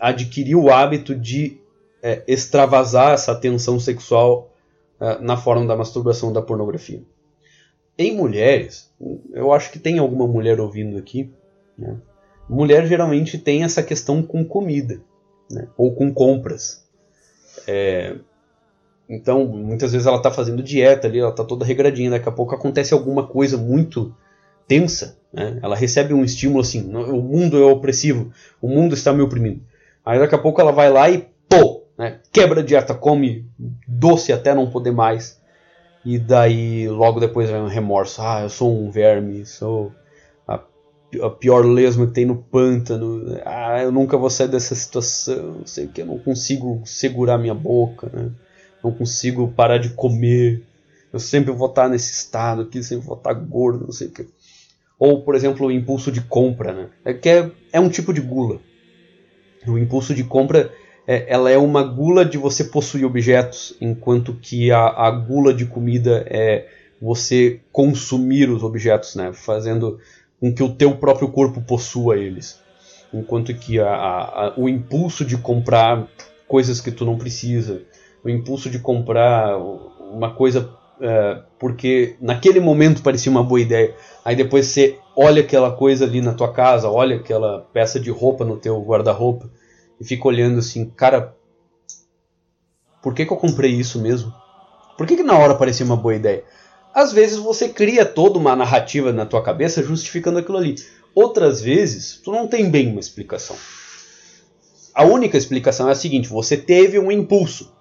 adquiriu 0.00 0.62
o 0.64 0.70
hábito 0.70 1.14
de 1.14 1.60
é, 2.02 2.22
extravasar 2.26 3.12
essa 3.12 3.34
tensão 3.34 3.78
sexual 3.78 4.52
é, 5.00 5.18
na 5.20 5.36
forma 5.36 5.66
da 5.66 5.76
masturbação 5.76 6.32
da 6.32 6.42
pornografia. 6.42 7.02
Em 7.96 8.16
mulheres, 8.16 8.92
eu 9.32 9.52
acho 9.52 9.70
que 9.70 9.78
tem 9.78 9.98
alguma 9.98 10.26
mulher 10.26 10.58
ouvindo 10.58 10.98
aqui, 10.98 11.32
né? 11.78 11.96
mulher 12.48 12.86
geralmente 12.86 13.38
tem 13.38 13.62
essa 13.62 13.82
questão 13.82 14.22
com 14.22 14.44
comida, 14.44 15.00
né? 15.50 15.68
ou 15.76 15.94
com 15.94 16.12
compras. 16.12 16.83
É, 17.66 18.16
então, 19.08 19.44
muitas 19.46 19.92
vezes 19.92 20.06
ela 20.06 20.16
está 20.16 20.30
fazendo 20.30 20.62
dieta 20.62 21.06
ali, 21.06 21.18
ela 21.18 21.30
está 21.30 21.44
toda 21.44 21.64
regradinha, 21.64 22.10
daqui 22.10 22.28
a 22.28 22.32
pouco 22.32 22.54
acontece 22.54 22.94
alguma 22.94 23.26
coisa 23.26 23.56
muito 23.56 24.14
tensa, 24.66 25.18
né? 25.32 25.58
Ela 25.62 25.76
recebe 25.76 26.14
um 26.14 26.24
estímulo 26.24 26.60
assim, 26.60 26.94
o 26.94 27.20
mundo 27.20 27.58
é 27.58 27.64
opressivo, 27.64 28.32
o 28.60 28.68
mundo 28.68 28.94
está 28.94 29.12
me 29.12 29.22
oprimindo. 29.22 29.60
Aí 30.04 30.18
daqui 30.18 30.34
a 30.34 30.38
pouco 30.38 30.60
ela 30.60 30.72
vai 30.72 30.90
lá 30.90 31.10
e 31.10 31.28
pô, 31.48 31.84
né? 31.98 32.20
quebra 32.32 32.60
a 32.60 32.64
dieta, 32.64 32.94
come 32.94 33.46
doce 33.86 34.32
até 34.32 34.54
não 34.54 34.70
poder 34.70 34.92
mais. 34.92 35.40
E 36.04 36.18
daí 36.18 36.88
logo 36.88 37.20
depois 37.20 37.48
vem 37.48 37.60
um 37.60 37.68
remorso, 37.68 38.20
ah, 38.22 38.42
eu 38.42 38.50
sou 38.50 38.70
um 38.70 38.90
verme, 38.90 39.46
sou 39.46 39.92
a 41.22 41.30
pior 41.30 41.64
lesma 41.64 42.06
que 42.06 42.12
tem 42.12 42.24
no 42.24 42.36
pântano, 42.36 43.40
ah, 43.44 43.82
eu 43.82 43.92
nunca 43.92 44.16
vou 44.16 44.30
sair 44.30 44.48
dessa 44.48 44.74
situação, 44.74 45.58
não 45.58 45.66
sei 45.66 45.86
o 45.86 45.88
que, 45.88 46.02
eu 46.02 46.06
não 46.06 46.18
consigo 46.18 46.82
segurar 46.84 47.38
minha 47.38 47.54
boca, 47.54 48.10
né? 48.12 48.30
não 48.82 48.92
consigo 48.92 49.48
parar 49.48 49.78
de 49.78 49.90
comer, 49.90 50.62
eu 51.12 51.18
sempre 51.18 51.52
vou 51.52 51.68
estar 51.68 51.88
nesse 51.88 52.12
estado 52.12 52.62
aqui, 52.62 52.82
sempre 52.82 53.06
vou 53.06 53.16
estar 53.16 53.32
gordo, 53.32 53.84
não 53.84 53.92
sei 53.92 54.08
o 54.08 54.10
que. 54.10 54.26
Ou, 54.98 55.22
por 55.22 55.34
exemplo, 55.34 55.66
o 55.66 55.72
impulso 55.72 56.10
de 56.10 56.20
compra, 56.20 56.72
né? 56.72 56.88
É 57.04 57.14
que 57.14 57.28
é, 57.28 57.50
é 57.72 57.80
um 57.80 57.88
tipo 57.88 58.12
de 58.12 58.20
gula. 58.20 58.60
O 59.66 59.78
impulso 59.78 60.14
de 60.14 60.24
compra 60.24 60.72
é, 61.06 61.32
ela 61.32 61.50
é 61.50 61.58
uma 61.58 61.82
gula 61.82 62.24
de 62.24 62.38
você 62.38 62.64
possuir 62.64 63.04
objetos, 63.04 63.76
enquanto 63.80 64.34
que 64.34 64.70
a, 64.70 64.86
a 64.86 65.10
gula 65.10 65.52
de 65.52 65.66
comida 65.66 66.24
é 66.28 66.68
você 67.00 67.60
consumir 67.70 68.48
os 68.48 68.62
objetos, 68.62 69.14
né? 69.14 69.32
Fazendo 69.32 69.98
com 70.44 70.52
que 70.52 70.62
o 70.62 70.74
teu 70.74 70.94
próprio 70.96 71.28
corpo 71.28 71.62
possua 71.62 72.18
eles. 72.18 72.60
Enquanto 73.14 73.54
que 73.54 73.80
a, 73.80 73.88
a, 73.88 74.52
o 74.58 74.68
impulso 74.68 75.24
de 75.24 75.38
comprar 75.38 76.06
coisas 76.46 76.82
que 76.82 76.90
tu 76.90 77.06
não 77.06 77.16
precisa, 77.16 77.80
o 78.22 78.28
impulso 78.28 78.68
de 78.68 78.78
comprar 78.78 79.56
uma 79.56 80.34
coisa 80.34 80.68
é, 81.00 81.40
porque 81.58 82.16
naquele 82.20 82.60
momento 82.60 83.02
parecia 83.02 83.32
uma 83.32 83.42
boa 83.42 83.58
ideia. 83.58 83.94
Aí 84.22 84.36
depois 84.36 84.66
você 84.66 84.98
olha 85.16 85.40
aquela 85.40 85.72
coisa 85.72 86.04
ali 86.04 86.20
na 86.20 86.34
tua 86.34 86.52
casa, 86.52 86.90
olha 86.90 87.16
aquela 87.16 87.60
peça 87.72 87.98
de 87.98 88.10
roupa 88.10 88.44
no 88.44 88.58
teu 88.58 88.78
guarda-roupa 88.82 89.50
e 89.98 90.04
fica 90.04 90.28
olhando 90.28 90.58
assim, 90.58 90.90
cara, 90.90 91.34
por 93.02 93.14
que, 93.14 93.24
que 93.24 93.32
eu 93.32 93.38
comprei 93.38 93.70
isso 93.70 93.98
mesmo? 93.98 94.30
Por 94.98 95.06
que, 95.06 95.16
que 95.16 95.22
na 95.22 95.38
hora 95.38 95.54
parecia 95.54 95.86
uma 95.86 95.96
boa 95.96 96.14
ideia? 96.14 96.44
Às 96.94 97.12
vezes 97.12 97.38
você 97.38 97.68
cria 97.68 98.04
toda 98.04 98.38
uma 98.38 98.54
narrativa 98.54 99.12
na 99.12 99.26
tua 99.26 99.42
cabeça 99.42 99.82
justificando 99.82 100.38
aquilo 100.38 100.58
ali. 100.58 100.76
Outras 101.12 101.60
vezes 101.60 102.20
tu 102.22 102.30
não 102.30 102.46
tem 102.46 102.70
bem 102.70 102.92
uma 102.92 103.00
explicação. 103.00 103.56
A 104.94 105.04
única 105.04 105.36
explicação 105.36 105.88
é 105.88 105.92
a 105.92 105.96
seguinte: 105.96 106.28
você 106.28 106.56
teve 106.56 106.98
um 106.98 107.10
impulso. 107.10 107.74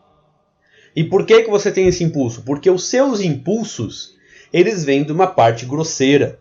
E 0.95 1.03
por 1.03 1.25
que, 1.25 1.43
que 1.43 1.49
você 1.49 1.71
tem 1.71 1.87
esse 1.87 2.03
impulso? 2.03 2.41
Porque 2.43 2.69
os 2.69 2.87
seus 2.87 3.21
impulsos 3.21 4.15
eles 4.51 4.83
vêm 4.83 5.03
de 5.03 5.11
uma 5.11 5.27
parte 5.27 5.65
grosseira, 5.65 6.39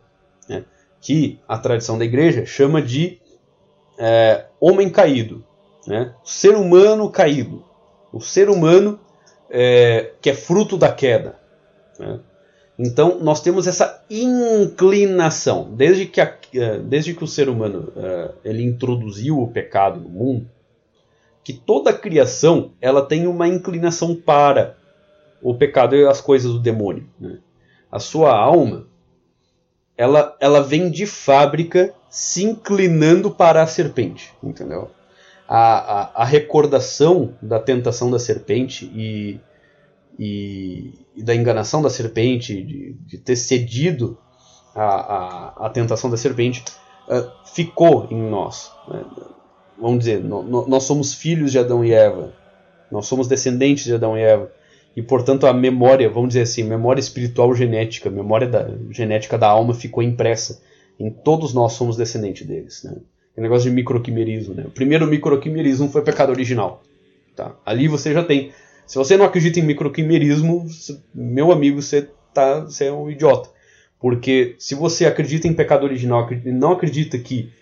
né? 0.48 0.64
que 1.00 1.40
a 1.48 1.58
tradição 1.58 1.98
da 1.98 2.04
igreja 2.04 2.44
chama 2.44 2.80
de 2.80 3.18
é, 3.98 4.46
homem 4.60 4.90
caído, 4.90 5.44
né? 5.86 6.14
o 6.22 6.28
ser 6.28 6.54
humano 6.54 7.10
caído, 7.10 7.64
o 8.12 8.20
ser 8.20 8.50
humano 8.50 9.00
é, 9.50 10.12
que 10.20 10.30
é 10.30 10.34
fruto 10.34 10.76
da 10.76 10.92
queda. 10.92 11.38
Né? 11.98 12.20
Então 12.78 13.18
nós 13.20 13.40
temos 13.40 13.66
essa 13.66 14.04
inclinação, 14.10 15.72
desde 15.74 16.06
que, 16.06 16.20
a, 16.20 16.36
é, 16.54 16.78
desde 16.78 17.14
que 17.14 17.22
o 17.22 17.28
ser 17.28 17.48
humano 17.48 17.92
é, 17.96 18.30
ele 18.44 18.62
introduziu 18.62 19.40
o 19.40 19.48
pecado 19.48 20.00
no 20.00 20.08
mundo, 20.08 20.48
que 21.44 21.52
toda 21.52 21.90
a 21.90 21.98
criação 21.98 22.72
ela 22.80 23.04
tem 23.04 23.26
uma 23.26 23.46
inclinação 23.46 24.14
para 24.14 24.76
o 25.42 25.54
pecado 25.54 25.96
e 25.96 26.06
as 26.06 26.20
coisas 26.20 26.52
do 26.52 26.58
demônio. 26.58 27.06
Né? 27.20 27.38
A 27.90 27.98
sua 27.98 28.34
alma 28.34 28.86
ela, 29.96 30.36
ela 30.40 30.62
vem 30.62 30.90
de 30.90 31.06
fábrica 31.06 31.94
se 32.08 32.44
inclinando 32.44 33.30
para 33.30 33.62
a 33.62 33.66
serpente, 33.66 34.32
entendeu? 34.42 34.90
A, 35.48 36.18
a, 36.18 36.22
a 36.22 36.24
recordação 36.24 37.34
da 37.42 37.58
tentação 37.58 38.10
da 38.10 38.18
serpente 38.18 38.86
e, 38.94 39.38
e, 40.18 40.94
e 41.16 41.22
da 41.22 41.34
enganação 41.34 41.82
da 41.82 41.90
serpente, 41.90 42.62
de, 42.62 42.96
de 43.06 43.18
ter 43.18 43.36
cedido 43.36 44.18
à 44.74 44.84
a, 44.84 45.66
a, 45.66 45.70
tentação 45.70 46.10
da 46.10 46.16
serpente, 46.16 46.62
uh, 47.08 47.30
ficou 47.46 48.08
em 48.10 48.20
nós. 48.30 48.70
Né? 48.88 49.04
vamos 49.78 50.00
dizer, 50.00 50.22
no, 50.22 50.42
no, 50.42 50.68
nós 50.68 50.84
somos 50.84 51.12
filhos 51.12 51.50
de 51.50 51.58
Adão 51.58 51.84
e 51.84 51.92
Eva, 51.92 52.32
nós 52.90 53.06
somos 53.06 53.26
descendentes 53.26 53.84
de 53.84 53.94
Adão 53.94 54.16
e 54.16 54.20
Eva, 54.20 54.50
e 54.94 55.02
portanto 55.02 55.46
a 55.46 55.52
memória, 55.52 56.08
vamos 56.08 56.28
dizer 56.28 56.42
assim, 56.42 56.62
memória 56.62 57.00
espiritual 57.00 57.54
genética, 57.54 58.10
memória 58.10 58.46
da, 58.46 58.70
genética 58.90 59.36
da 59.36 59.48
alma 59.48 59.74
ficou 59.74 60.02
impressa. 60.02 60.62
Em 61.00 61.10
todos 61.10 61.54
nós 61.54 61.72
somos 61.72 61.96
descendentes 61.96 62.46
deles. 62.46 62.84
Né? 62.84 62.96
É 63.36 63.40
um 63.40 63.42
negócio 63.42 63.68
de 63.68 63.74
microquimerismo. 63.74 64.54
Né? 64.54 64.64
O 64.66 64.70
primeiro 64.70 65.06
microquimerismo 65.06 65.88
foi 65.88 66.02
o 66.02 66.04
pecado 66.04 66.30
original. 66.30 66.82
Tá? 67.34 67.56
Ali 67.64 67.88
você 67.88 68.12
já 68.12 68.22
tem. 68.22 68.52
Se 68.86 68.96
você 68.96 69.16
não 69.16 69.24
acredita 69.24 69.58
em 69.58 69.62
microquimerismo, 69.62 70.66
meu 71.14 71.50
amigo, 71.50 71.80
você, 71.80 72.08
tá, 72.32 72.60
você 72.60 72.86
é 72.86 72.92
um 72.92 73.10
idiota. 73.10 73.48
Porque 73.98 74.56
se 74.58 74.74
você 74.74 75.06
acredita 75.06 75.46
em 75.46 75.54
pecado 75.54 75.84
original 75.84 76.28
e 76.32 76.50
não 76.50 76.72
acredita 76.72 77.16
que 77.18 77.52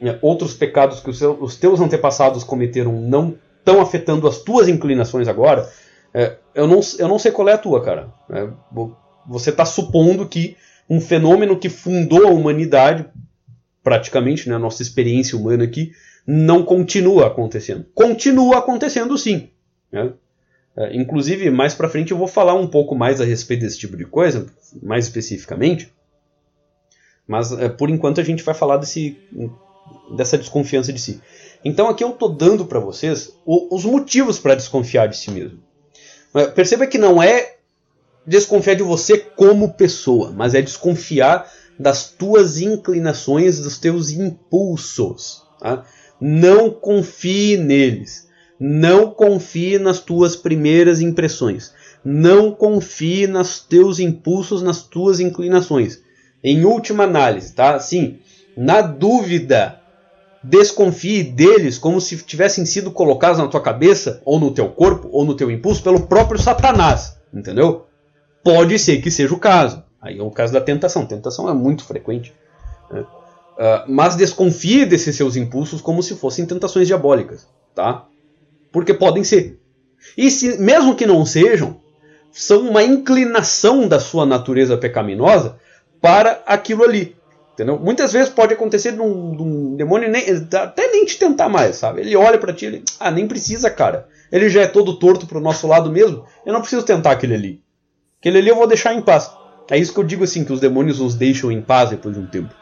né, 0.00 0.18
outros 0.22 0.54
pecados 0.54 1.00
que 1.00 1.10
os, 1.10 1.56
teus 1.56 1.80
antepassados 1.80 2.42
cometeram 2.42 2.92
não 3.00 3.36
estão 3.58 3.80
afetando 3.80 4.26
as 4.26 4.38
tuas 4.38 4.68
inclinações 4.68 5.28
agora, 5.28 5.70
é, 6.12 6.36
eu, 6.54 6.66
não, 6.66 6.80
eu 6.98 7.08
não 7.08 7.18
sei 7.18 7.30
qual 7.30 7.48
é 7.48 7.52
a 7.52 7.58
tua, 7.58 7.82
cara. 7.82 8.12
É, 8.30 8.48
você 9.26 9.50
está 9.50 9.64
supondo 9.64 10.26
que 10.26 10.56
um 10.88 11.00
fenômeno 11.00 11.58
que 11.58 11.68
fundou 11.68 12.26
a 12.26 12.30
humanidade, 12.30 13.06
praticamente, 13.82 14.48
né, 14.48 14.56
a 14.56 14.58
nossa 14.58 14.82
experiência 14.82 15.38
humana 15.38 15.64
aqui, 15.64 15.92
não 16.26 16.64
continua 16.64 17.26
acontecendo. 17.26 17.86
Continua 17.94 18.58
acontecendo 18.58 19.16
sim. 19.16 19.50
Né? 19.90 20.12
É, 20.76 20.96
inclusive, 20.96 21.50
mais 21.50 21.74
para 21.74 21.88
frente 21.88 22.12
eu 22.12 22.18
vou 22.18 22.28
falar 22.28 22.54
um 22.54 22.66
pouco 22.66 22.94
mais 22.94 23.20
a 23.20 23.24
respeito 23.24 23.60
desse 23.60 23.78
tipo 23.78 23.96
de 23.96 24.04
coisa, 24.04 24.46
mais 24.82 25.06
especificamente. 25.06 25.92
Mas 27.26 27.52
é, 27.52 27.68
por 27.68 27.90
enquanto 27.90 28.20
a 28.20 28.24
gente 28.24 28.42
vai 28.42 28.54
falar 28.54 28.78
desse 28.78 29.16
dessa 30.16 30.38
desconfiança 30.38 30.92
de 30.92 31.00
si. 31.00 31.20
Então 31.64 31.88
aqui 31.88 32.04
eu 32.04 32.10
estou 32.10 32.28
dando 32.28 32.64
para 32.64 32.80
vocês 32.80 33.32
o, 33.44 33.74
os 33.74 33.84
motivos 33.84 34.38
para 34.38 34.54
desconfiar 34.54 35.08
de 35.08 35.16
si 35.16 35.30
mesmo. 35.30 35.58
Perceba 36.54 36.86
que 36.86 36.96
não 36.96 37.22
é 37.22 37.56
desconfiar 38.26 38.74
de 38.74 38.82
você 38.82 39.18
como 39.18 39.74
pessoa, 39.74 40.30
mas 40.30 40.54
é 40.54 40.62
desconfiar 40.62 41.50
das 41.78 42.10
tuas 42.10 42.58
inclinações, 42.58 43.58
dos 43.58 43.78
teus 43.78 44.10
impulsos. 44.10 45.42
Tá? 45.60 45.84
Não 46.20 46.70
confie 46.70 47.56
neles. 47.56 48.28
Não 48.64 49.10
confie 49.10 49.76
nas 49.76 49.98
tuas 49.98 50.36
primeiras 50.36 51.00
impressões. 51.00 51.72
Não 52.04 52.52
confie 52.52 53.26
nos 53.26 53.58
teus 53.58 53.98
impulsos, 53.98 54.62
nas 54.62 54.84
tuas 54.84 55.18
inclinações. 55.18 56.00
Em 56.44 56.64
última 56.64 57.02
análise, 57.02 57.52
tá? 57.52 57.76
Sim, 57.80 58.20
na 58.56 58.80
dúvida, 58.80 59.80
desconfie 60.44 61.24
deles 61.24 61.76
como 61.76 62.00
se 62.00 62.16
tivessem 62.18 62.64
sido 62.64 62.92
colocados 62.92 63.38
na 63.38 63.48
tua 63.48 63.60
cabeça, 63.60 64.22
ou 64.24 64.38
no 64.38 64.54
teu 64.54 64.68
corpo, 64.68 65.08
ou 65.10 65.24
no 65.24 65.34
teu 65.34 65.50
impulso 65.50 65.82
pelo 65.82 66.06
próprio 66.06 66.40
Satanás, 66.40 67.16
entendeu? 67.34 67.86
Pode 68.44 68.78
ser 68.78 69.02
que 69.02 69.10
seja 69.10 69.34
o 69.34 69.40
caso. 69.40 69.82
Aí 70.00 70.20
é 70.20 70.22
o 70.22 70.30
caso 70.30 70.52
da 70.52 70.60
tentação. 70.60 71.04
Tentação 71.04 71.50
é 71.50 71.52
muito 71.52 71.84
frequente. 71.84 72.32
Né? 72.92 73.00
Uh, 73.00 73.06
mas 73.88 74.14
desconfie 74.14 74.86
desses 74.86 75.16
seus 75.16 75.34
impulsos 75.34 75.80
como 75.80 76.00
se 76.00 76.14
fossem 76.14 76.46
tentações 76.46 76.86
diabólicas, 76.86 77.48
tá? 77.74 78.06
Porque 78.72 78.94
podem 78.94 79.22
ser. 79.22 79.60
E 80.16 80.30
se, 80.30 80.58
mesmo 80.58 80.96
que 80.96 81.06
não 81.06 81.24
sejam, 81.24 81.80
são 82.32 82.68
uma 82.68 82.82
inclinação 82.82 83.86
da 83.86 84.00
sua 84.00 84.24
natureza 84.26 84.76
pecaminosa 84.76 85.58
para 86.00 86.42
aquilo 86.46 86.82
ali. 86.82 87.14
Entendeu? 87.52 87.78
Muitas 87.78 88.12
vezes 88.12 88.30
pode 88.30 88.54
acontecer 88.54 88.92
de 88.92 89.00
um, 89.00 89.36
de 89.36 89.42
um 89.42 89.76
demônio 89.76 90.10
nem, 90.10 90.24
até 90.54 90.88
nem 90.88 91.04
te 91.04 91.18
tentar 91.18 91.50
mais, 91.50 91.76
sabe? 91.76 92.00
Ele 92.00 92.16
olha 92.16 92.38
para 92.38 92.52
ti, 92.52 92.64
ele, 92.64 92.82
ah, 92.98 93.10
nem 93.10 93.28
precisa, 93.28 93.70
cara. 93.70 94.08
Ele 94.32 94.48
já 94.48 94.62
é 94.62 94.66
todo 94.66 94.98
torto 94.98 95.26
pro 95.26 95.40
nosso 95.40 95.66
lado 95.66 95.92
mesmo. 95.92 96.24
Eu 96.46 96.52
não 96.54 96.62
preciso 96.62 96.82
tentar 96.82 97.10
aquele 97.10 97.34
ali. 97.34 97.62
Aquele 98.18 98.38
ali 98.38 98.48
eu 98.48 98.56
vou 98.56 98.66
deixar 98.66 98.94
em 98.94 99.02
paz. 99.02 99.30
É 99.70 99.76
isso 99.78 99.92
que 99.92 100.00
eu 100.00 100.04
digo 100.04 100.24
assim, 100.24 100.44
que 100.44 100.52
os 100.52 100.60
demônios 100.60 100.98
nos 100.98 101.14
deixam 101.14 101.52
em 101.52 101.60
paz 101.60 101.90
depois 101.90 102.14
de 102.14 102.20
um 102.20 102.26
tempo. 102.26 102.54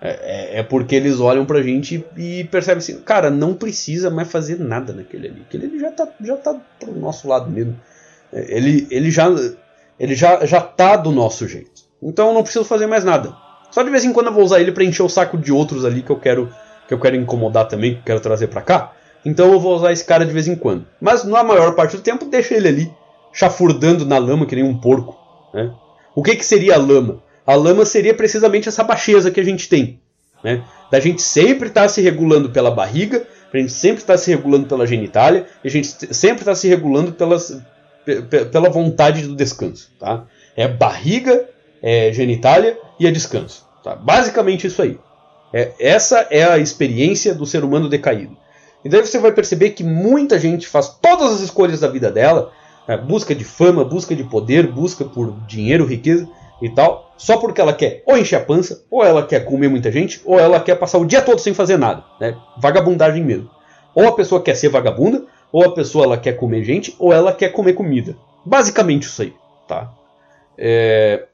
É, 0.00 0.10
é, 0.10 0.58
é 0.58 0.62
porque 0.62 0.94
eles 0.94 1.20
olham 1.20 1.46
pra 1.46 1.62
gente 1.62 2.04
e, 2.16 2.44
percebem 2.44 2.78
assim, 2.78 3.00
cara, 3.00 3.30
não 3.30 3.54
precisa 3.54 4.10
mais 4.10 4.30
fazer 4.30 4.58
nada 4.58 4.92
naquele 4.92 5.28
ali. 5.28 5.42
Aquele 5.42 5.66
ali 5.66 5.78
já 5.78 5.90
tá, 5.90 6.08
já 6.20 6.36
tá 6.36 6.54
pro 6.78 6.92
nosso 6.92 7.26
lado 7.28 7.50
mesmo. 7.50 7.78
É, 8.32 8.56
ele, 8.56 8.86
ele, 8.90 9.10
já, 9.10 9.28
ele 9.98 10.14
já, 10.14 10.44
já 10.44 10.60
tá 10.60 10.96
do 10.96 11.10
nosso 11.10 11.48
jeito. 11.48 11.82
Então 12.02 12.28
eu 12.28 12.34
não 12.34 12.42
preciso 12.42 12.64
fazer 12.64 12.86
mais 12.86 13.04
nada. 13.04 13.34
Só 13.70 13.82
de 13.82 13.90
vez 13.90 14.04
em 14.04 14.12
quando 14.12 14.26
eu 14.26 14.32
vou 14.32 14.44
usar 14.44 14.60
ele 14.60 14.72
para 14.72 14.84
encher 14.84 15.02
o 15.02 15.08
saco 15.08 15.36
de 15.38 15.52
outros 15.52 15.84
ali 15.84 16.02
que 16.02 16.10
eu 16.10 16.18
quero 16.18 16.52
que 16.86 16.94
eu 16.94 17.00
quero 17.00 17.16
incomodar 17.16 17.66
também, 17.66 17.94
que 17.94 17.98
eu 17.98 18.04
quero 18.04 18.20
trazer 18.20 18.46
para 18.46 18.62
cá. 18.62 18.92
Então 19.24 19.52
eu 19.52 19.58
vou 19.58 19.74
usar 19.74 19.92
esse 19.92 20.04
cara 20.04 20.24
de 20.24 20.32
vez 20.32 20.46
em 20.46 20.54
quando. 20.54 20.86
Mas 21.00 21.24
na 21.24 21.42
maior 21.42 21.74
parte 21.74 21.96
do 21.96 22.02
tempo 22.02 22.26
deixa 22.26 22.54
ele 22.54 22.68
ali 22.68 22.94
chafurdando 23.32 24.06
na 24.06 24.18
lama 24.18 24.46
que 24.46 24.54
nem 24.54 24.64
um 24.64 24.78
porco, 24.78 25.18
né? 25.52 25.72
O 26.14 26.22
que 26.22 26.36
que 26.36 26.46
seria 26.46 26.76
a 26.76 26.78
lama? 26.78 27.20
A 27.46 27.54
lama 27.54 27.84
seria 27.84 28.12
precisamente 28.12 28.68
essa 28.68 28.82
baixeza 28.82 29.30
que 29.30 29.38
a 29.38 29.44
gente 29.44 29.68
tem, 29.68 30.00
né? 30.42 30.64
Da 30.90 30.98
gente 30.98 31.22
sempre 31.22 31.68
estar 31.68 31.82
tá 31.82 31.88
se 31.88 32.00
regulando 32.00 32.50
pela 32.50 32.70
barriga, 32.70 33.26
a 33.52 33.56
gente 33.56 33.72
sempre 33.72 34.02
estar 34.02 34.14
tá 34.14 34.18
se 34.18 34.30
regulando 34.30 34.66
pela 34.66 34.86
genitália, 34.86 35.46
a 35.64 35.68
gente 35.68 35.86
sempre 35.86 36.42
estar 36.42 36.52
tá 36.52 36.54
se 36.54 36.68
regulando 36.68 37.12
pelas, 37.12 37.60
pela 38.50 38.68
vontade 38.68 39.26
do 39.26 39.36
descanso, 39.36 39.90
tá? 39.98 40.24
É 40.56 40.66
barriga, 40.66 41.48
é 41.82 42.12
genitália 42.12 42.78
e 42.98 43.06
é 43.06 43.10
descanso. 43.10 43.64
Tá? 43.82 43.94
Basicamente 43.94 44.66
isso 44.66 44.82
aí. 44.82 44.98
É, 45.52 45.72
essa 45.78 46.26
é 46.30 46.44
a 46.44 46.58
experiência 46.58 47.34
do 47.34 47.46
ser 47.46 47.62
humano 47.62 47.88
decaído. 47.88 48.36
E 48.84 48.88
daí 48.88 49.00
você 49.00 49.18
vai 49.18 49.32
perceber 49.32 49.70
que 49.70 49.84
muita 49.84 50.38
gente 50.38 50.66
faz 50.66 50.88
todas 51.00 51.32
as 51.34 51.40
escolhas 51.40 51.80
da 51.80 51.88
vida 51.88 52.10
dela, 52.10 52.52
é, 52.88 52.96
busca 52.96 53.34
de 53.34 53.44
fama, 53.44 53.84
busca 53.84 54.14
de 54.14 54.24
poder, 54.24 54.66
busca 54.66 55.04
por 55.04 55.32
dinheiro, 55.46 55.86
riqueza 55.86 56.28
e 56.60 56.70
tal, 56.70 57.12
só 57.16 57.36
porque 57.38 57.60
ela 57.60 57.72
quer 57.72 58.02
ou 58.06 58.16
encher 58.16 58.36
a 58.36 58.44
pança, 58.44 58.84
ou 58.90 59.04
ela 59.04 59.26
quer 59.26 59.44
comer 59.44 59.68
muita 59.68 59.90
gente, 59.90 60.20
ou 60.24 60.38
ela 60.38 60.60
quer 60.60 60.74
passar 60.76 60.98
o 60.98 61.04
dia 61.04 61.22
todo 61.22 61.38
sem 61.38 61.54
fazer 61.54 61.76
nada. 61.76 62.04
Né? 62.20 62.36
Vagabundagem 62.58 63.22
mesmo. 63.22 63.50
Ou 63.94 64.08
a 64.08 64.14
pessoa 64.14 64.42
quer 64.42 64.54
ser 64.54 64.68
vagabunda, 64.68 65.24
ou 65.52 65.64
a 65.64 65.74
pessoa 65.74 66.04
ela 66.04 66.18
quer 66.18 66.32
comer 66.32 66.64
gente, 66.64 66.94
ou 66.98 67.12
ela 67.12 67.32
quer 67.32 67.50
comer 67.50 67.74
comida. 67.74 68.16
Basicamente 68.44 69.04
isso 69.04 69.22
aí. 69.22 69.34
Tá? 69.66 69.92
É, 70.56 71.26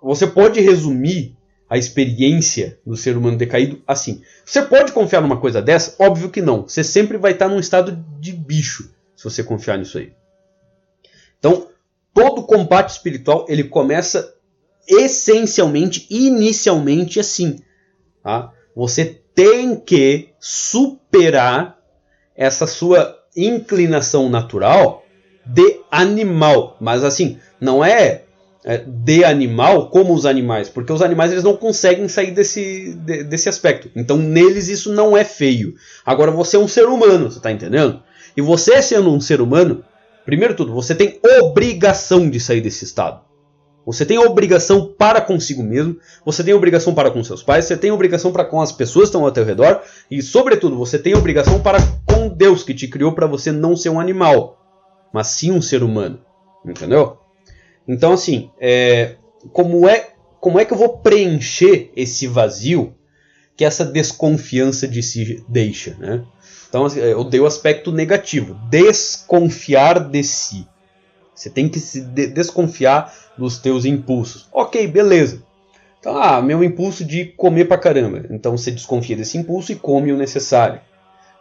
você 0.00 0.26
pode 0.26 0.60
resumir 0.60 1.36
a 1.68 1.76
experiência 1.76 2.78
do 2.86 2.96
ser 2.96 3.16
humano 3.16 3.36
decaído 3.36 3.82
assim. 3.86 4.22
Você 4.44 4.62
pode 4.62 4.92
confiar 4.92 5.20
numa 5.20 5.38
coisa 5.38 5.60
dessa? 5.60 5.96
Óbvio 5.98 6.30
que 6.30 6.40
não. 6.40 6.62
Você 6.62 6.84
sempre 6.84 7.18
vai 7.18 7.32
estar 7.32 7.48
num 7.48 7.58
estado 7.58 8.04
de 8.20 8.32
bicho 8.32 8.90
se 9.16 9.24
você 9.24 9.42
confiar 9.42 9.78
nisso 9.78 9.98
aí. 9.98 10.12
Então, 11.38 11.68
todo 12.14 12.44
combate 12.44 12.90
espiritual 12.90 13.46
ele 13.48 13.64
começa 13.64 14.35
essencialmente, 14.88 16.06
inicialmente 16.10 17.20
assim. 17.20 17.58
Tá? 18.22 18.52
Você 18.74 19.20
tem 19.34 19.76
que 19.76 20.30
superar 20.40 21.78
essa 22.34 22.66
sua 22.66 23.16
inclinação 23.36 24.28
natural 24.28 25.04
de 25.44 25.80
animal. 25.90 26.76
Mas 26.80 27.04
assim, 27.04 27.38
não 27.60 27.84
é 27.84 28.22
é, 28.68 28.78
de 28.84 29.24
animal 29.24 29.90
como 29.90 30.12
os 30.12 30.26
animais, 30.26 30.68
porque 30.68 30.92
os 30.92 31.00
animais 31.00 31.30
eles 31.30 31.44
não 31.44 31.56
conseguem 31.56 32.08
sair 32.08 32.32
desse, 32.32 32.94
de, 32.94 33.22
desse 33.22 33.48
aspecto. 33.48 33.88
Então 33.94 34.16
neles 34.16 34.68
isso 34.68 34.92
não 34.92 35.16
é 35.16 35.22
feio. 35.22 35.74
Agora 36.04 36.32
você 36.32 36.56
é 36.56 36.58
um 36.58 36.66
ser 36.66 36.86
humano, 36.86 37.30
você 37.30 37.38
está 37.38 37.52
entendendo? 37.52 38.02
E 38.36 38.42
você 38.42 38.82
sendo 38.82 39.12
um 39.12 39.20
ser 39.20 39.40
humano, 39.40 39.84
primeiro 40.24 40.56
tudo, 40.56 40.74
você 40.74 40.96
tem 40.96 41.20
obrigação 41.40 42.28
de 42.28 42.40
sair 42.40 42.60
desse 42.60 42.84
estado. 42.84 43.20
Você 43.86 44.04
tem 44.04 44.18
obrigação 44.18 44.92
para 44.98 45.20
consigo 45.20 45.62
mesmo, 45.62 45.96
você 46.24 46.42
tem 46.42 46.52
obrigação 46.52 46.92
para 46.92 47.08
com 47.08 47.22
seus 47.22 47.40
pais, 47.40 47.66
você 47.66 47.76
tem 47.76 47.92
obrigação 47.92 48.32
para 48.32 48.44
com 48.44 48.60
as 48.60 48.72
pessoas 48.72 49.04
que 49.04 49.08
estão 49.10 49.24
ao 49.24 49.30
teu 49.30 49.44
redor 49.44 49.80
e, 50.10 50.20
sobretudo, 50.20 50.76
você 50.76 50.98
tem 50.98 51.14
obrigação 51.14 51.60
para 51.60 51.78
com 52.04 52.28
Deus 52.28 52.64
que 52.64 52.74
te 52.74 52.88
criou 52.88 53.12
para 53.12 53.28
você 53.28 53.52
não 53.52 53.76
ser 53.76 53.90
um 53.90 54.00
animal, 54.00 54.60
mas 55.12 55.28
sim 55.28 55.52
um 55.52 55.62
ser 55.62 55.84
humano. 55.84 56.18
Entendeu? 56.64 57.18
Então, 57.86 58.12
assim, 58.12 58.50
é, 58.60 59.14
como, 59.52 59.88
é, 59.88 60.08
como 60.40 60.58
é 60.58 60.64
que 60.64 60.72
eu 60.72 60.78
vou 60.78 60.98
preencher 60.98 61.92
esse 61.94 62.26
vazio 62.26 62.92
que 63.56 63.64
essa 63.64 63.84
desconfiança 63.84 64.88
de 64.88 65.00
si 65.00 65.44
deixa? 65.48 65.94
Né? 66.00 66.24
Então, 66.68 66.86
assim, 66.86 66.98
eu 66.98 67.22
dei 67.22 67.38
o 67.38 67.46
aspecto 67.46 67.92
negativo: 67.92 68.54
desconfiar 68.68 70.00
de 70.00 70.24
si. 70.24 70.66
Você 71.32 71.50
tem 71.50 71.68
que 71.68 71.78
se 71.78 72.00
de 72.00 72.26
desconfiar 72.26 73.14
dos 73.36 73.58
teus 73.58 73.84
impulsos. 73.84 74.48
Ok, 74.52 74.86
beleza. 74.86 75.42
Então, 75.98 76.16
ah, 76.16 76.40
meu 76.40 76.62
impulso 76.62 77.04
de 77.04 77.24
comer 77.24 77.64
pra 77.64 77.76
caramba. 77.76 78.24
Então 78.30 78.56
você 78.56 78.70
desconfia 78.70 79.16
desse 79.16 79.36
impulso 79.36 79.72
e 79.72 79.76
come 79.76 80.12
o 80.12 80.16
necessário. 80.16 80.80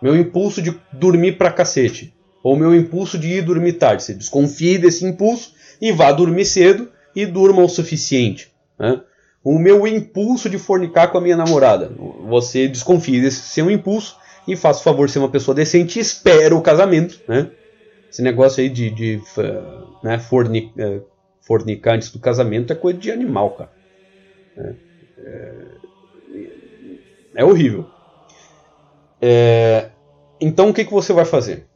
Meu 0.02 0.16
impulso 0.16 0.62
de 0.62 0.76
dormir 0.91 1.38
pra 1.38 1.52
cacete. 1.52 2.14
Ou 2.43 2.56
meu 2.56 2.76
impulso 2.76 3.18
de 3.18 3.28
ir 3.28 3.41
dormir 3.41 3.74
tarde. 3.74 4.04
Você 4.04 4.14
desconfia 4.14 4.80
desse 4.80 5.06
impulso 5.06 5.54
e 5.82 5.91
vá 5.91 6.12
dormir 6.12 6.46
cedo 6.46 6.89
e 7.16 7.26
durma 7.26 7.64
o 7.64 7.70
suficiente. 7.70 8.52
Né? 8.78 9.02
O 9.43 9.60
meu 9.60 9.86
impulso 9.86 10.50
de 10.50 10.58
fornicar 10.58 11.12
com 11.12 11.18
a 11.18 11.22
minha 11.22 11.38
namorada. 11.38 11.91
Você 12.28 12.68
desconfie 12.68 13.22
desse 13.22 13.41
seu 13.41 13.70
impulso 13.70 14.18
e 14.48 14.56
faça 14.56 14.80
o 14.80 14.84
favor 14.84 15.06
de 15.06 15.14
ser 15.14 15.20
uma 15.20 15.30
pessoa 15.30 15.56
decente 15.56 16.00
e 16.00 16.02
espera 16.02 16.56
o 16.56 16.62
casamento. 16.62 17.20
Né? 17.28 17.50
Esse 18.12 18.22
negócio 18.22 18.62
aí 18.62 18.70
de, 18.70 18.89
de 18.89 19.22
né, 20.04 20.20
fornic, 20.20 20.72
é, 20.78 21.02
fornicar 21.46 21.96
antes 21.96 22.12
do 22.12 22.20
casamento 22.20 22.74
é 22.74 22.76
coisa 22.76 23.00
de 23.00 23.12
animal, 23.12 23.52
cara. 23.52 23.72
É, 24.58 24.74
é, 25.18 25.66
é 27.36 27.46
horrível. 27.46 27.89
É, 29.22 29.89
então 30.41 30.70
o 30.70 30.74
que, 30.74 30.84
que 30.84 30.91
você 30.91 31.14
vai 31.14 31.26
fazer? 31.26 31.68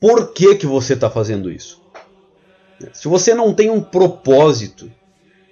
Por 0.00 0.32
que, 0.32 0.54
que 0.54 0.66
você 0.66 0.94
está 0.94 1.10
fazendo 1.10 1.50
isso? 1.50 1.82
Se 2.92 3.08
você 3.08 3.34
não 3.34 3.52
tem 3.52 3.68
um 3.70 3.82
propósito 3.82 4.90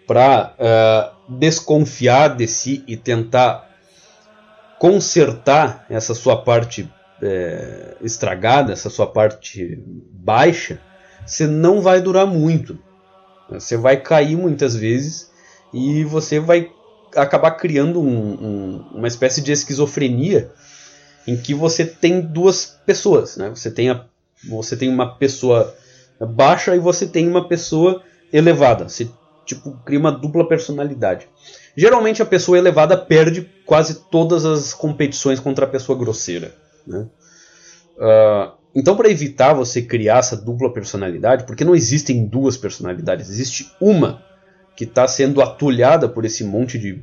para 0.07 0.55
uh, 0.55 0.55
eh, 0.61 1.11
desconfiar 1.29 2.37
de 2.37 2.47
si 2.47 2.85
e 2.87 2.97
tentar 2.97 3.69
consertar 4.79 5.85
essa 5.91 6.15
sua 6.15 6.41
parte 6.41 6.89
é, 7.21 7.97
estragada, 8.03 8.73
essa 8.73 8.91
sua 8.91 9.07
parte 9.07 9.83
baixa, 10.13 10.81
você 11.27 11.47
não 11.47 11.81
vai 11.81 12.01
durar 12.01 12.27
muito. 12.27 12.79
Você 13.51 13.77
vai 13.77 13.97
cair 13.97 14.37
muitas 14.37 14.75
vezes 14.75 15.31
e 15.73 16.05
você 16.05 16.41
vai 16.41 16.71
acabar 17.15 17.53
criando 17.53 18.01
um, 18.01 18.33
um, 18.33 18.85
uma 18.95 19.09
espécie 19.09 19.41
de 19.41 19.53
esquizofrenia 19.53 20.51
em 21.27 21.37
que 21.37 21.55
você 21.55 21.85
tem 21.85 22.21
duas 22.21 22.79
pessoas. 22.87 23.37
Né? 23.37 23.51
Você, 23.51 23.71
tem 23.71 23.91
a, 23.91 24.05
você 24.49 24.77
tem 24.77 24.89
uma 24.89 25.17
pessoa 25.17 25.75
baixa 26.21 26.75
e 26.75 26.79
você 26.79 27.07
tem 27.07 27.29
uma 27.29 27.49
pessoa 27.49 28.03
elevada. 28.33 28.89
Você 28.89 29.09
tipo 29.45 29.73
cria 29.85 29.99
uma 29.99 30.13
dupla 30.13 30.47
personalidade. 30.47 31.29
Geralmente 31.77 32.23
a 32.23 32.27
pessoa 32.27 32.59
elevada 32.59 32.97
perde 32.97 33.49
quase 33.65 34.03
todas 34.11 34.45
as 34.45 34.75
competições 34.75 35.39
contra 35.39 35.67
a 35.67 35.69
pessoa 35.69 35.97
grosseira. 35.97 36.55
Né? 36.87 37.07
Uh, 37.97 38.56
então, 38.77 38.95
para 38.95 39.11
evitar 39.11 39.55
você 39.55 39.81
criar 39.81 40.19
essa 40.19 40.37
dupla 40.37 40.71
personalidade, 40.71 41.45
porque 41.47 41.65
não 41.65 41.75
existem 41.75 42.27
duas 42.27 42.59
personalidades, 42.59 43.31
existe 43.31 43.73
uma 43.81 44.23
que 44.77 44.85
está 44.85 45.09
sendo 45.09 45.41
atulhada 45.41 46.07
por 46.07 46.27
esse 46.27 46.45
monte 46.45 46.79
de 46.79 47.03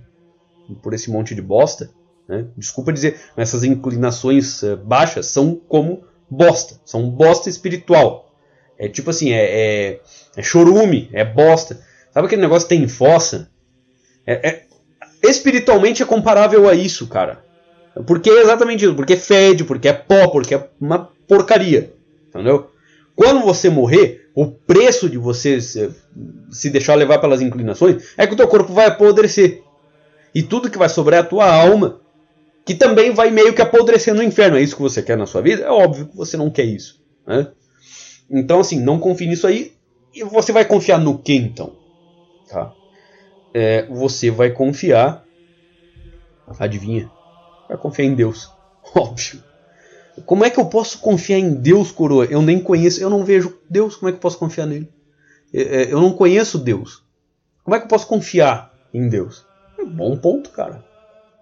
por 0.83 0.93
esse 0.93 1.09
monte 1.09 1.33
de 1.33 1.41
bosta. 1.41 1.89
Né? 2.29 2.45
Desculpa 2.55 2.93
dizer, 2.93 3.19
essas 3.35 3.63
inclinações 3.63 4.61
uh, 4.61 4.77
baixas 4.77 5.25
são 5.25 5.55
como 5.67 6.03
bosta. 6.29 6.79
São 6.85 7.09
bosta 7.09 7.49
espiritual. 7.49 8.31
É 8.77 8.87
tipo 8.87 9.09
assim, 9.09 9.31
é, 9.31 9.43
é, 9.43 10.01
é 10.37 10.43
chorume, 10.43 11.09
é 11.11 11.25
bosta. 11.25 11.81
Sabe 12.11 12.27
aquele 12.27 12.43
negócio 12.43 12.67
que 12.67 12.75
tem 12.75 12.87
fossa? 12.87 13.49
É, 14.27 14.47
é, 14.47 14.65
espiritualmente 15.23 16.03
é 16.03 16.05
comparável 16.05 16.69
a 16.69 16.75
isso, 16.75 17.07
cara. 17.07 17.43
Porque 18.05 18.29
é 18.29 18.41
exatamente 18.41 18.85
isso. 18.85 18.95
Porque 18.95 19.17
fede, 19.17 19.63
porque 19.63 19.87
é 19.87 19.93
pó, 19.93 20.27
porque 20.27 20.53
é 20.53 20.69
uma 20.79 21.11
porcaria. 21.27 21.93
Entendeu? 22.29 22.69
Quando 23.15 23.41
você 23.41 23.69
morrer, 23.69 24.29
o 24.35 24.47
preço 24.47 25.09
de 25.09 25.17
você 25.17 25.61
se, 25.61 26.69
deixar 26.71 26.95
levar 26.95 27.19
pelas 27.19 27.41
inclinações 27.41 28.13
é 28.17 28.25
que 28.25 28.33
o 28.33 28.37
teu 28.37 28.47
corpo 28.47 28.73
vai 28.73 28.87
apodrecer. 28.87 29.61
E 30.33 30.41
tudo 30.41 30.69
que 30.69 30.77
vai 30.77 30.89
sobrar 30.89 31.19
é 31.19 31.21
a 31.21 31.27
tua 31.27 31.45
alma, 31.45 32.01
que 32.65 32.73
também 32.73 33.13
vai 33.13 33.29
meio 33.29 33.53
que 33.53 33.61
apodrecer 33.61 34.15
no 34.15 34.23
inferno. 34.23 34.57
É 34.57 34.61
isso 34.61 34.75
que 34.75 34.81
você 34.81 35.03
quer 35.03 35.17
na 35.17 35.27
sua 35.27 35.41
vida? 35.41 35.63
É 35.63 35.69
óbvio 35.69 36.07
que 36.07 36.17
você 36.17 36.35
não 36.35 36.49
quer 36.49 36.63
isso. 36.63 37.03
Né? 37.27 37.47
Então, 38.29 38.59
assim, 38.59 38.79
não 38.79 38.99
confie 38.99 39.27
nisso 39.27 39.45
aí. 39.45 39.73
E 40.13 40.23
você 40.23 40.51
vai 40.51 40.65
confiar 40.65 40.99
no 40.99 41.19
que 41.19 41.33
então? 41.33 41.75
Tá? 42.49 42.73
É, 43.53 43.85
você 43.85 44.31
vai 44.31 44.49
confiar. 44.49 45.23
Adivinha? 46.59 47.11
Vai 47.67 47.77
confiar 47.77 48.05
em 48.05 48.15
Deus. 48.15 48.49
Óbvio. 48.95 49.43
Como 50.25 50.45
é 50.45 50.49
que 50.49 50.59
eu 50.59 50.65
posso 50.65 50.99
confiar 50.99 51.39
em 51.39 51.53
Deus, 51.53 51.91
coroa? 51.91 52.25
Eu 52.25 52.41
nem 52.41 52.61
conheço, 52.61 53.01
eu 53.01 53.09
não 53.09 53.25
vejo 53.25 53.57
Deus, 53.69 53.95
como 53.95 54.09
é 54.09 54.11
que 54.11 54.17
eu 54.17 54.21
posso 54.21 54.37
confiar 54.37 54.67
nele? 54.67 54.89
É, 55.53 55.61
é, 55.61 55.93
eu 55.93 55.99
não 55.99 56.13
conheço 56.13 56.57
Deus. 56.57 57.03
Como 57.63 57.75
é 57.75 57.79
que 57.79 57.85
eu 57.85 57.89
posso 57.89 58.07
confiar 58.07 58.73
em 58.93 59.07
Deus? 59.07 59.45
É 59.79 59.85
bom 59.85 60.15
ponto, 60.17 60.49
cara. 60.51 60.83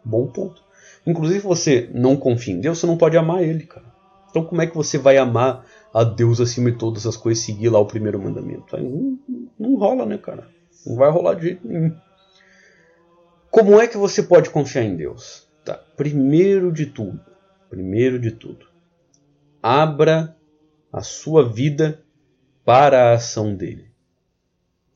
Bom 0.04 0.28
ponto. 0.28 0.62
Inclusive, 1.06 1.40
você 1.40 1.90
não 1.94 2.16
confia 2.16 2.54
em 2.54 2.60
Deus, 2.60 2.80
você 2.80 2.88
não 2.88 2.98
pode 2.98 3.18
amar 3.18 3.44
Ele, 3.44 3.66
cara. 3.66 3.92
Então, 4.30 4.46
como 4.46 4.62
é 4.62 4.68
que 4.68 4.76
você 4.76 4.98
vai 4.98 5.18
amar 5.18 5.66
a 5.94 6.04
Deus 6.04 6.40
acima 6.40 6.72
de 6.72 6.78
todas 6.78 7.06
as 7.06 7.18
coisas, 7.18 7.44
seguir 7.44 7.70
lá 7.70 7.80
o 7.80 7.86
primeiro 7.86 8.22
mandamento? 8.22 8.76
Aí 8.76 8.84
não, 8.84 9.20
não 9.60 9.76
rola, 9.76 10.06
né, 10.06 10.18
cara? 10.18 10.48
Não 10.86 10.96
vai 10.96 11.12
rolar 11.12 11.34
de 11.34 11.44
jeito 11.44 11.68
nenhum. 11.68 11.94
Como 13.50 13.80
é 13.80 13.88
que 13.88 13.98
você 13.98 14.24
pode 14.24 14.50
confiar 14.50 14.84
em 14.84 14.96
Deus? 14.96 15.46
Tá. 15.66 15.78
Primeiro 15.98 16.72
de 16.72 16.86
tudo, 16.86 17.20
primeiro 17.72 18.20
de 18.20 18.32
tudo, 18.32 18.68
abra 19.64 20.36
a 20.92 21.02
sua 21.02 21.48
vida 21.48 22.04
para 22.66 23.10
a 23.10 23.14
ação 23.14 23.56
dele. 23.56 23.86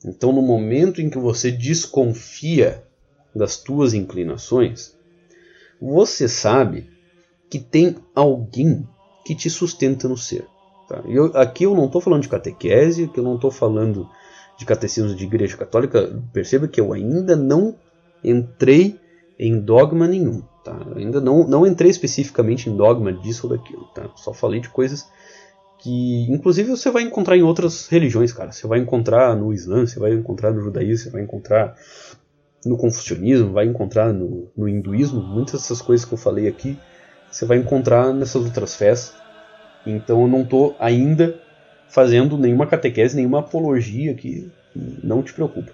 Então, 0.03 0.33
no 0.33 0.41
momento 0.41 1.01
em 1.01 1.09
que 1.09 1.17
você 1.17 1.49
desconfia 1.49 2.83
das 3.33 3.55
tuas 3.57 3.93
inclinações, 3.93 4.93
você 5.81 6.27
sabe 6.27 6.89
que 7.49 7.59
tem 7.59 7.95
alguém 8.13 8.85
que 9.25 9.33
te 9.33 9.49
sustenta 9.49 10.09
no 10.09 10.17
ser. 10.17 10.45
Tá? 10.89 11.01
Eu, 11.07 11.27
aqui 11.37 11.63
eu 11.63 11.73
não 11.73 11.85
estou 11.85 12.01
falando 12.01 12.23
de 12.23 12.29
catequese, 12.29 13.07
que 13.07 13.19
eu 13.19 13.23
não 13.23 13.35
estou 13.35 13.51
falando 13.51 14.07
de 14.59 14.65
catecismo 14.65 15.15
de 15.15 15.23
igreja 15.23 15.55
católica. 15.55 16.21
Perceba 16.33 16.67
que 16.67 16.79
eu 16.79 16.91
ainda 16.91 17.37
não 17.37 17.75
entrei 18.21 18.99
em 19.39 19.59
dogma 19.59 20.07
nenhum. 20.07 20.43
Tá? 20.65 20.75
Ainda 20.95 21.21
não, 21.21 21.47
não 21.47 21.65
entrei 21.65 21.91
especificamente 21.91 22.71
em 22.71 22.75
dogma 22.75 23.13
disso 23.13 23.45
ou 23.45 23.55
daquilo. 23.55 23.85
Tá? 23.93 24.09
Só 24.15 24.33
falei 24.33 24.59
de 24.59 24.67
coisas 24.67 25.07
que, 25.77 26.25
inclusive, 26.27 26.71
você 26.71 26.89
vai 26.89 27.03
encontrar 27.03 27.37
em 27.37 27.43
outras 27.43 27.87
religiões, 27.87 28.33
cara. 28.33 28.51
Você 28.51 28.65
vai 28.65 28.79
encontrar 28.79 29.35
no 29.35 29.53
Islã, 29.53 29.85
você 29.85 29.99
vai 29.99 30.13
encontrar 30.13 30.51
no 30.51 30.61
judaísmo, 30.61 30.97
você 31.05 31.09
vai 31.11 31.21
encontrar 31.21 31.75
no 32.65 32.75
confucionismo, 32.77 33.53
vai 33.53 33.67
encontrar 33.67 34.11
no, 34.11 34.51
no 34.57 34.67
hinduísmo. 34.67 35.21
Muitas 35.21 35.61
dessas 35.61 35.83
coisas 35.83 36.03
que 36.03 36.15
eu 36.15 36.17
falei 36.17 36.47
aqui, 36.47 36.79
você 37.29 37.45
vai 37.45 37.59
encontrar 37.59 38.11
nessas 38.11 38.43
outras 38.43 38.75
fés. 38.75 39.13
Então 39.85 40.23
eu 40.23 40.27
não 40.27 40.41
estou 40.41 40.75
ainda 40.79 41.39
fazendo 41.87 42.39
nenhuma 42.39 42.65
catequese, 42.65 43.15
nenhuma 43.15 43.41
apologia 43.41 44.11
aqui. 44.11 44.51
Não 44.75 45.21
te 45.21 45.31
preocupa. 45.31 45.71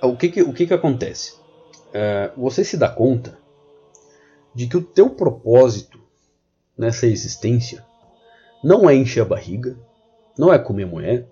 O 0.00 0.16
que, 0.16 0.28
que 0.28 0.42
o 0.42 0.52
que, 0.52 0.68
que 0.68 0.74
acontece? 0.74 1.43
É, 1.94 2.32
você 2.36 2.64
se 2.64 2.76
dá 2.76 2.88
conta 2.88 3.38
de 4.52 4.66
que 4.66 4.76
o 4.76 4.82
teu 4.82 5.10
propósito 5.10 6.00
nessa 6.76 7.06
existência 7.06 7.84
não 8.62 8.90
é 8.90 8.94
encher 8.94 9.20
a 9.22 9.24
barriga, 9.24 9.78
não 10.36 10.52
é 10.52 10.58
comer 10.58 10.86
mulher 10.86 11.28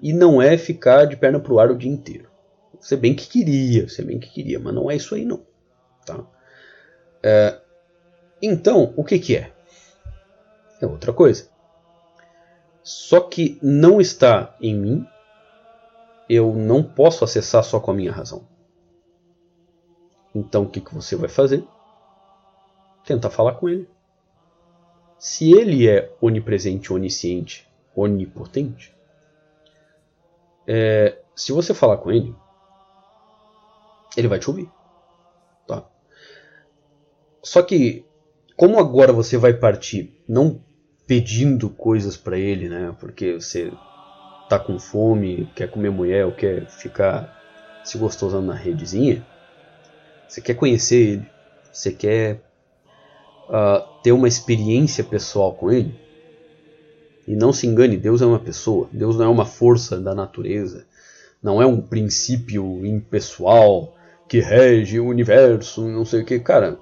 e 0.00 0.12
não 0.12 0.40
é 0.40 0.56
ficar 0.56 1.04
de 1.04 1.16
perna 1.16 1.38
pro 1.38 1.58
ar 1.58 1.70
o 1.70 1.76
dia 1.76 1.90
inteiro. 1.90 2.28
Você 2.80 2.96
bem 2.96 3.14
que 3.14 3.28
queria, 3.28 3.88
você 3.88 4.02
bem 4.02 4.18
que 4.18 4.30
queria, 4.30 4.58
mas 4.58 4.74
não 4.74 4.90
é 4.90 4.96
isso 4.96 5.14
aí 5.14 5.24
não. 5.24 5.44
Tá? 6.06 6.24
É, 7.22 7.60
então, 8.40 8.94
o 8.96 9.04
que, 9.04 9.18
que 9.18 9.36
é? 9.36 9.52
É 10.80 10.86
outra 10.86 11.12
coisa. 11.12 11.48
Só 12.82 13.20
que 13.20 13.58
não 13.60 14.00
está 14.00 14.56
em 14.60 14.74
mim, 14.74 15.06
eu 16.28 16.54
não 16.54 16.82
posso 16.82 17.24
acessar 17.24 17.64
só 17.64 17.80
com 17.80 17.90
a 17.90 17.94
minha 17.94 18.12
razão. 18.12 18.46
Então 20.34 20.62
o 20.62 20.68
que, 20.68 20.80
que 20.80 20.94
você 20.94 21.16
vai 21.16 21.28
fazer? 21.28 21.64
Tentar 23.04 23.30
falar 23.30 23.54
com 23.54 23.68
ele. 23.68 23.88
Se 25.18 25.52
ele 25.52 25.88
é 25.88 26.14
onipresente, 26.20 26.92
onisciente, 26.92 27.68
onipotente, 27.94 28.94
é, 30.66 31.18
se 31.34 31.50
você 31.50 31.74
falar 31.74 31.96
com 31.96 32.12
ele, 32.12 32.34
ele 34.16 34.28
vai 34.28 34.38
te 34.38 34.48
ouvir. 34.48 34.70
Tá? 35.66 35.84
Só 37.42 37.62
que, 37.62 38.04
como 38.56 38.78
agora 38.78 39.12
você 39.12 39.36
vai 39.36 39.54
partir 39.54 40.22
não 40.28 40.62
pedindo 41.06 41.70
coisas 41.70 42.16
para 42.16 42.38
ele, 42.38 42.68
né? 42.68 42.94
Porque 43.00 43.34
você 43.34 43.72
tá 44.48 44.58
com 44.58 44.78
fome, 44.78 45.50
quer 45.56 45.70
comer 45.70 45.90
mulher 45.90 46.26
ou 46.26 46.32
quer 46.32 46.66
ficar 46.68 47.34
se 47.82 47.96
gostosando 47.96 48.46
na 48.46 48.54
redezinha, 48.54 49.26
você 50.28 50.40
quer 50.40 50.54
conhecer 50.54 50.96
ele, 50.96 51.26
você 51.72 51.90
quer 51.90 52.42
uh, 53.48 54.02
ter 54.02 54.12
uma 54.12 54.28
experiência 54.28 55.02
pessoal 55.02 55.54
com 55.54 55.72
ele. 55.72 55.94
E 57.26 57.34
não 57.34 57.52
se 57.52 57.66
engane, 57.66 57.96
Deus 57.96 58.22
é 58.22 58.26
uma 58.26 58.38
pessoa, 58.38 58.88
Deus 58.92 59.16
não 59.16 59.24
é 59.26 59.28
uma 59.28 59.44
força 59.44 59.98
da 59.98 60.14
natureza, 60.14 60.86
não 61.42 61.60
é 61.60 61.66
um 61.66 61.80
princípio 61.80 62.84
impessoal 62.86 63.94
que 64.28 64.40
rege 64.40 65.00
o 65.00 65.06
universo, 65.06 65.86
não 65.88 66.04
sei 66.04 66.22
o 66.22 66.24
que. 66.24 66.38
Cara, 66.38 66.78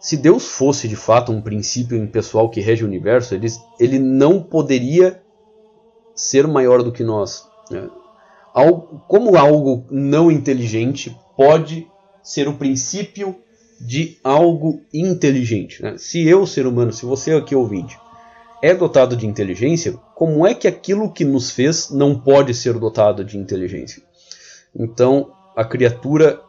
se 0.00 0.16
Deus 0.16 0.48
fosse 0.48 0.88
de 0.88 0.96
fato 0.96 1.32
um 1.32 1.40
princípio 1.40 1.96
impessoal 1.96 2.50
que 2.50 2.60
rege 2.60 2.84
o 2.84 2.88
universo, 2.88 3.34
ele, 3.34 3.46
ele 3.78 3.98
não 3.98 4.42
poderia 4.42 5.22
ser 6.14 6.46
maior 6.46 6.82
do 6.82 6.92
que 6.92 7.04
nós. 7.04 7.48
Né? 7.70 7.88
Como 9.08 9.36
algo 9.36 9.86
não 9.90 10.30
inteligente 10.30 11.16
pode 11.36 11.90
ser 12.22 12.48
o 12.48 12.54
princípio 12.54 13.36
de 13.80 14.18
algo 14.22 14.80
inteligente. 14.92 15.82
Né? 15.82 15.96
Se 15.98 16.26
eu, 16.26 16.46
ser 16.46 16.66
humano, 16.66 16.92
se 16.92 17.04
você 17.04 17.32
aqui 17.32 17.54
ouvinte, 17.54 17.98
é 18.62 18.72
dotado 18.72 19.16
de 19.16 19.26
inteligência, 19.26 19.94
como 20.14 20.46
é 20.46 20.54
que 20.54 20.68
aquilo 20.68 21.12
que 21.12 21.24
nos 21.24 21.50
fez 21.50 21.90
não 21.90 22.18
pode 22.18 22.54
ser 22.54 22.78
dotado 22.78 23.24
de 23.24 23.36
inteligência? 23.36 24.02
Então, 24.74 25.32
a 25.56 25.64
criatura 25.64 26.40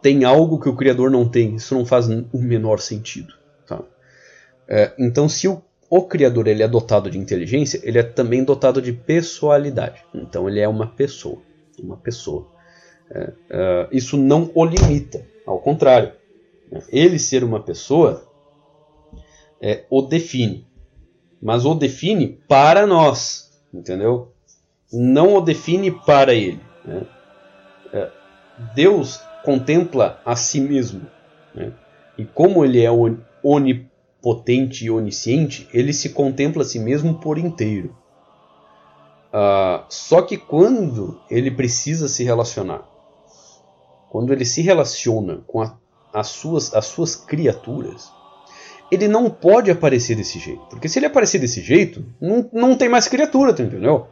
tem 0.00 0.24
algo 0.24 0.60
que 0.60 0.68
o 0.68 0.76
Criador 0.76 1.10
não 1.10 1.28
tem. 1.28 1.56
Isso 1.56 1.74
não 1.74 1.84
faz 1.84 2.08
o 2.08 2.38
menor 2.38 2.80
sentido. 2.80 3.34
Tá? 3.66 3.82
É, 4.68 4.92
então, 4.98 5.28
se 5.28 5.48
o, 5.48 5.62
o, 5.90 6.02
Criador 6.02 6.48
ele 6.48 6.62
é 6.62 6.68
dotado 6.68 7.10
de 7.10 7.18
inteligência, 7.18 7.80
ele 7.82 7.98
é 7.98 8.02
também 8.02 8.44
dotado 8.44 8.82
de 8.82 8.92
pessoalidade. 8.92 10.02
Então, 10.14 10.48
ele 10.48 10.60
é 10.60 10.68
uma 10.68 10.86
pessoa. 10.86 11.40
Uma 11.78 11.96
pessoa. 11.96 12.51
É, 13.14 13.88
isso 13.92 14.16
não 14.16 14.50
o 14.54 14.64
limita, 14.64 15.26
ao 15.46 15.58
contrário. 15.58 16.12
Ele 16.88 17.18
ser 17.18 17.44
uma 17.44 17.60
pessoa 17.60 18.26
é, 19.60 19.84
o 19.90 20.00
define, 20.00 20.66
mas 21.40 21.66
o 21.66 21.74
define 21.74 22.40
para 22.48 22.86
nós, 22.86 23.52
entendeu? 23.72 24.32
Não 24.90 25.34
o 25.34 25.40
define 25.40 25.90
para 25.90 26.32
ele. 26.32 26.60
Né? 26.84 27.02
É, 27.92 28.10
Deus 28.74 29.20
contempla 29.44 30.20
a 30.24 30.34
si 30.34 30.60
mesmo, 30.60 31.06
né? 31.54 31.72
e 32.16 32.24
como 32.24 32.64
ele 32.64 32.82
é 32.82 32.90
onipotente 33.42 34.86
e 34.86 34.90
onisciente, 34.90 35.68
ele 35.74 35.92
se 35.92 36.10
contempla 36.10 36.62
a 36.62 36.66
si 36.66 36.78
mesmo 36.78 37.18
por 37.18 37.36
inteiro. 37.36 37.94
Uh, 39.28 39.84
só 39.88 40.20
que 40.20 40.36
quando 40.36 41.18
ele 41.30 41.50
precisa 41.50 42.06
se 42.06 42.22
relacionar 42.22 42.91
quando 44.12 44.30
ele 44.30 44.44
se 44.44 44.60
relaciona 44.60 45.40
com 45.46 45.62
a, 45.62 45.74
as, 46.12 46.26
suas, 46.28 46.74
as 46.74 46.84
suas 46.84 47.16
criaturas, 47.16 48.12
ele 48.90 49.08
não 49.08 49.30
pode 49.30 49.70
aparecer 49.70 50.14
desse 50.14 50.38
jeito. 50.38 50.60
Porque 50.68 50.86
se 50.86 50.98
ele 50.98 51.06
aparecer 51.06 51.38
desse 51.38 51.62
jeito, 51.62 52.04
não, 52.20 52.46
não 52.52 52.76
tem 52.76 52.90
mais 52.90 53.08
criatura, 53.08 53.54
tu 53.54 53.62
entendeu? 53.62 54.08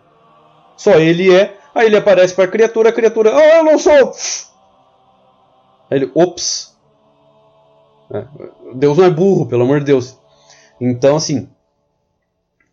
Só 0.74 0.92
ele 0.92 1.30
é. 1.30 1.54
Aí 1.74 1.84
ele 1.84 1.98
aparece 1.98 2.34
para 2.34 2.44
a 2.44 2.48
criatura, 2.48 2.88
a 2.88 2.92
criatura. 2.94 3.30
Ah, 3.30 3.36
oh, 3.36 3.56
eu 3.58 3.64
não 3.64 3.78
sou! 3.78 4.14
Aí 5.90 5.98
ele, 5.98 6.10
ops! 6.14 6.74
É, 8.10 8.24
Deus 8.76 8.96
não 8.96 9.04
é 9.04 9.10
burro, 9.10 9.44
pelo 9.44 9.64
amor 9.64 9.80
de 9.80 9.84
Deus. 9.84 10.18
Então, 10.80 11.16
assim, 11.16 11.46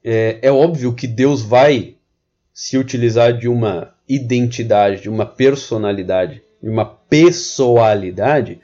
é, 0.01 0.39
é 0.41 0.49
óbvio 0.49 0.93
que 0.93 1.07
Deus 1.07 1.41
vai 1.41 1.97
se 2.53 2.77
utilizar 2.77 3.37
de 3.37 3.49
uma 3.49 3.93
identidade, 4.07 5.01
de 5.01 5.09
uma 5.09 5.25
personalidade, 5.25 6.46
de 6.61 6.69
uma 6.69 6.85
pessoalidade, 6.85 8.59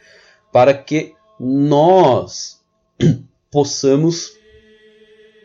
para 0.52 0.74
que 0.74 1.14
nós 1.40 2.62
possamos 3.52 4.34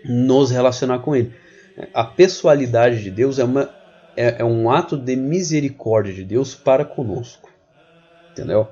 nos 0.05 0.51
relacionar 0.51 1.01
com 1.01 1.15
Ele. 1.15 1.33
A 1.95 2.05
pessoalidade 2.05 3.03
de 3.03 3.11
Deus 3.11 3.39
é, 3.39 3.45
uma, 3.45 3.71
é, 4.17 4.37
é 4.41 4.45
um 4.45 4.71
ato 4.71 4.97
de 4.97 5.15
misericórdia 5.17 6.13
de 6.13 6.25
Deus 6.25 6.55
para 6.55 6.85
conosco. 6.85 7.51
Entendeu? 8.33 8.69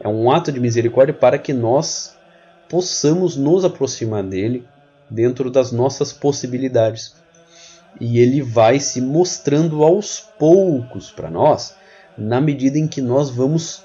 É 0.00 0.08
um 0.08 0.30
ato 0.30 0.52
de 0.52 0.60
misericórdia 0.60 1.14
para 1.14 1.38
que 1.38 1.52
nós 1.52 2.16
possamos 2.68 3.36
nos 3.36 3.64
aproximar 3.64 4.22
dele 4.22 4.66
dentro 5.10 5.50
das 5.50 5.72
nossas 5.72 6.12
possibilidades. 6.12 7.16
E 8.00 8.20
ele 8.20 8.42
vai 8.42 8.78
se 8.78 9.00
mostrando 9.00 9.82
aos 9.82 10.20
poucos 10.20 11.10
para 11.10 11.30
nós, 11.30 11.74
na 12.18 12.40
medida 12.40 12.78
em 12.78 12.86
que 12.86 13.00
nós 13.00 13.30
vamos 13.30 13.84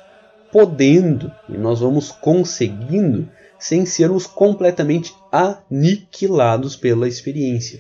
podendo 0.51 1.31
e 1.49 1.57
nós 1.57 1.79
vamos 1.79 2.11
conseguindo 2.11 3.29
sem 3.59 3.85
sermos 3.85 4.27
completamente 4.27 5.13
aniquilados 5.31 6.75
pela 6.75 7.07
experiência. 7.07 7.79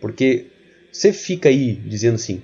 Porque 0.00 0.46
você 0.90 1.12
fica 1.12 1.48
aí 1.48 1.74
dizendo 1.74 2.14
assim, 2.16 2.42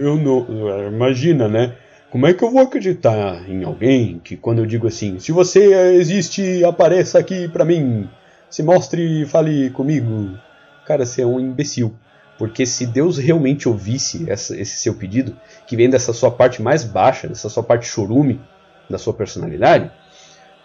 eu 0.00 0.16
não, 0.16 0.46
imagina, 0.88 1.48
né? 1.48 1.76
Como 2.10 2.26
é 2.26 2.32
que 2.32 2.42
eu 2.42 2.50
vou 2.50 2.62
acreditar 2.62 3.48
em 3.48 3.64
alguém 3.64 4.18
que 4.22 4.36
quando 4.36 4.60
eu 4.60 4.66
digo 4.66 4.86
assim, 4.86 5.18
se 5.18 5.30
você 5.30 5.92
existe, 5.94 6.64
apareça 6.64 7.18
aqui 7.18 7.48
para 7.48 7.64
mim, 7.64 8.08
se 8.48 8.62
mostre 8.62 9.22
e 9.22 9.26
fale 9.26 9.68
comigo. 9.70 10.38
Cara, 10.86 11.04
você 11.04 11.20
é 11.20 11.26
um 11.26 11.38
imbecil. 11.38 11.94
Porque 12.38 12.64
se 12.64 12.86
Deus 12.86 13.18
realmente 13.18 13.68
ouvisse 13.68 14.30
essa, 14.30 14.56
esse 14.56 14.78
seu 14.78 14.94
pedido, 14.94 15.36
que 15.66 15.76
vem 15.76 15.90
dessa 15.90 16.12
sua 16.12 16.30
parte 16.30 16.62
mais 16.62 16.84
baixa, 16.84 17.26
dessa 17.26 17.48
sua 17.48 17.64
parte 17.64 17.86
chorume 17.86 18.40
da 18.88 18.96
sua 18.96 19.12
personalidade, 19.12 19.90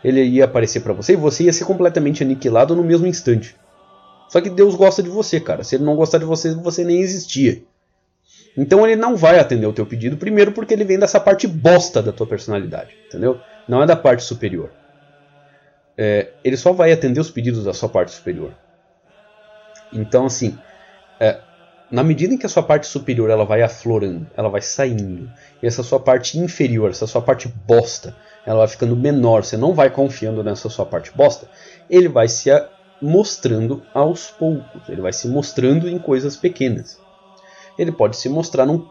ele 0.03 0.23
ia 0.23 0.45
aparecer 0.45 0.81
para 0.81 0.93
você 0.93 1.13
e 1.13 1.17
você 1.17 1.45
ia 1.45 1.53
ser 1.53 1.65
completamente 1.65 2.23
aniquilado 2.23 2.75
no 2.75 2.83
mesmo 2.83 3.07
instante. 3.07 3.55
Só 4.29 4.39
que 4.39 4.49
Deus 4.49 4.75
gosta 4.75 5.01
de 5.01 5.09
você, 5.09 5.39
cara. 5.39 5.63
Se 5.63 5.75
ele 5.75 5.83
não 5.83 5.95
gostar 5.95 6.19
de 6.19 6.25
você, 6.25 6.53
você 6.53 6.83
nem 6.83 7.01
existia. 7.01 7.63
Então 8.55 8.85
ele 8.85 8.95
não 8.95 9.15
vai 9.15 9.39
atender 9.39 9.65
o 9.65 9.73
teu 9.73 9.85
pedido, 9.85 10.15
primeiro 10.15 10.51
porque 10.51 10.73
ele 10.73 10.83
vem 10.83 10.99
dessa 10.99 11.19
parte 11.19 11.47
bosta 11.47 12.03
da 12.03 12.11
tua 12.11 12.27
personalidade, 12.27 12.95
entendeu? 13.07 13.39
Não 13.67 13.81
é 13.81 13.85
da 13.85 13.95
parte 13.95 14.23
superior. 14.23 14.71
É, 15.97 16.29
ele 16.43 16.57
só 16.57 16.71
vai 16.71 16.91
atender 16.91 17.19
os 17.19 17.31
pedidos 17.31 17.63
da 17.63 17.73
sua 17.73 17.89
parte 17.89 18.11
superior. 18.11 18.53
Então, 19.91 20.25
assim, 20.25 20.57
é, 21.19 21.39
na 21.93 22.03
medida 22.03 22.33
em 22.33 22.37
que 22.37 22.45
a 22.45 22.49
sua 22.49 22.63
parte 22.63 22.87
superior 22.87 23.29
ela 23.29 23.45
vai 23.45 23.61
aflorando, 23.61 24.27
ela 24.35 24.49
vai 24.49 24.61
saindo, 24.61 25.31
e 25.61 25.67
essa 25.67 25.83
sua 25.83 25.99
parte 25.99 26.37
inferior, 26.37 26.89
essa 26.89 27.07
sua 27.07 27.21
parte 27.21 27.47
bosta, 27.47 28.15
ela 28.45 28.59
vai 28.59 28.67
ficando 28.67 28.95
menor, 28.95 29.45
você 29.45 29.55
não 29.55 29.73
vai 29.73 29.89
confiando 29.89 30.43
nessa 30.43 30.67
sua 30.67 30.85
parte 30.85 31.11
bosta, 31.15 31.47
ele 31.89 32.09
vai 32.09 32.27
se 32.27 32.49
mostrando 33.01 33.83
aos 33.93 34.31
poucos, 34.31 34.89
ele 34.89 35.01
vai 35.01 35.13
se 35.13 35.27
mostrando 35.27 35.87
em 35.87 35.97
coisas 35.97 36.35
pequenas 36.35 37.01
ele 37.77 37.91
pode 37.91 38.17
se 38.17 38.29
mostrar 38.29 38.65
num, 38.65 38.87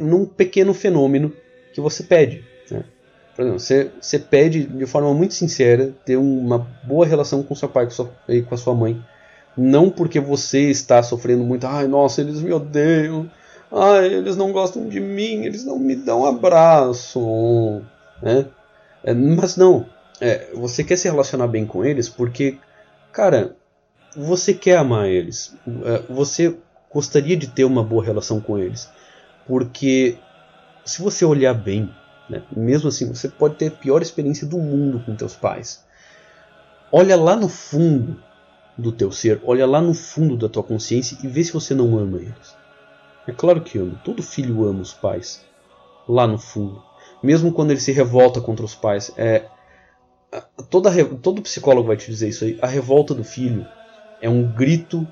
num 0.00 0.26
pequeno 0.26 0.74
fenômeno 0.74 1.32
que 1.72 1.80
você 1.80 2.02
pede. 2.02 2.44
Né? 2.70 2.84
Por 3.34 3.42
exemplo, 3.42 3.60
você, 3.60 3.90
você 4.00 4.18
pede 4.18 4.64
de 4.64 4.86
forma 4.86 5.12
muito 5.14 5.34
sincera 5.34 5.94
ter 6.04 6.16
uma 6.16 6.58
boa 6.84 7.06
relação 7.06 7.42
com 7.42 7.54
seu 7.54 7.68
pai 7.68 7.88
e 8.28 8.42
com 8.42 8.54
a 8.54 8.58
sua 8.58 8.74
mãe. 8.74 9.02
Não 9.56 9.90
porque 9.90 10.20
você 10.20 10.70
está 10.70 11.02
sofrendo 11.02 11.42
muito, 11.42 11.66
ai 11.66 11.86
nossa, 11.86 12.20
eles 12.20 12.42
me 12.42 12.52
odeiam, 12.52 13.30
ai, 13.72 14.12
eles 14.12 14.36
não 14.36 14.52
gostam 14.52 14.88
de 14.88 15.00
mim, 15.00 15.44
eles 15.44 15.64
não 15.64 15.78
me 15.78 15.96
dão 15.96 16.22
um 16.22 16.26
abraço. 16.26 17.82
Né? 18.22 18.46
É, 19.02 19.14
mas 19.14 19.56
não, 19.56 19.86
é, 20.20 20.50
você 20.54 20.84
quer 20.84 20.96
se 20.96 21.08
relacionar 21.08 21.46
bem 21.46 21.64
com 21.64 21.84
eles 21.84 22.08
porque, 22.08 22.58
cara, 23.12 23.56
você 24.14 24.52
quer 24.52 24.78
amar 24.78 25.08
eles. 25.08 25.54
É, 25.84 26.02
você 26.12 26.56
gostaria 26.92 27.36
de 27.36 27.46
ter 27.46 27.64
uma 27.64 27.82
boa 27.82 28.04
relação 28.04 28.40
com 28.40 28.58
eles. 28.58 28.88
Porque 29.46 30.18
se 30.84 31.02
você 31.02 31.24
olhar 31.24 31.54
bem, 31.54 31.94
né, 32.28 32.42
mesmo 32.54 32.88
assim, 32.88 33.06
você 33.06 33.28
pode 33.28 33.56
ter 33.56 33.68
a 33.68 33.70
pior 33.70 34.02
experiência 34.02 34.46
do 34.46 34.58
mundo 34.58 35.02
com 35.04 35.14
teus 35.14 35.34
pais. 35.34 35.84
Olha 36.90 37.16
lá 37.16 37.36
no 37.36 37.48
fundo 37.48 38.22
do 38.76 38.92
teu 38.92 39.10
ser, 39.10 39.40
olha 39.44 39.66
lá 39.66 39.80
no 39.80 39.94
fundo 39.94 40.36
da 40.36 40.48
tua 40.48 40.62
consciência 40.62 41.16
e 41.22 41.28
vê 41.28 41.42
se 41.42 41.52
você 41.52 41.74
não 41.74 41.98
ama 41.98 42.18
eles. 42.18 42.56
É 43.26 43.32
claro 43.32 43.60
que 43.60 43.78
ama, 43.78 44.00
todo 44.04 44.22
filho 44.22 44.64
ama 44.64 44.80
os 44.80 44.92
pais, 44.92 45.44
lá 46.08 46.26
no 46.26 46.38
fundo. 46.38 46.82
Mesmo 47.22 47.52
quando 47.52 47.70
ele 47.70 47.80
se 47.80 47.92
revolta 47.92 48.40
contra 48.40 48.64
os 48.64 48.74
pais, 48.74 49.12
é 49.16 49.46
toda, 50.70 50.90
todo 51.16 51.42
psicólogo 51.42 51.88
vai 51.88 51.96
te 51.96 52.10
dizer 52.10 52.28
isso 52.28 52.44
aí. 52.44 52.58
A 52.60 52.66
revolta 52.66 53.14
do 53.14 53.24
filho 53.24 53.66
é 54.20 54.28
um 54.28 54.42
grito 54.52 55.06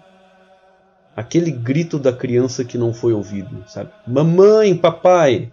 aquele 1.16 1.50
grito 1.50 1.98
da 1.98 2.12
criança 2.12 2.64
que 2.64 2.76
não 2.76 2.92
foi 2.92 3.12
ouvido, 3.12 3.64
sabe? 3.68 3.90
Mamãe, 4.06 4.76
papai! 4.76 5.52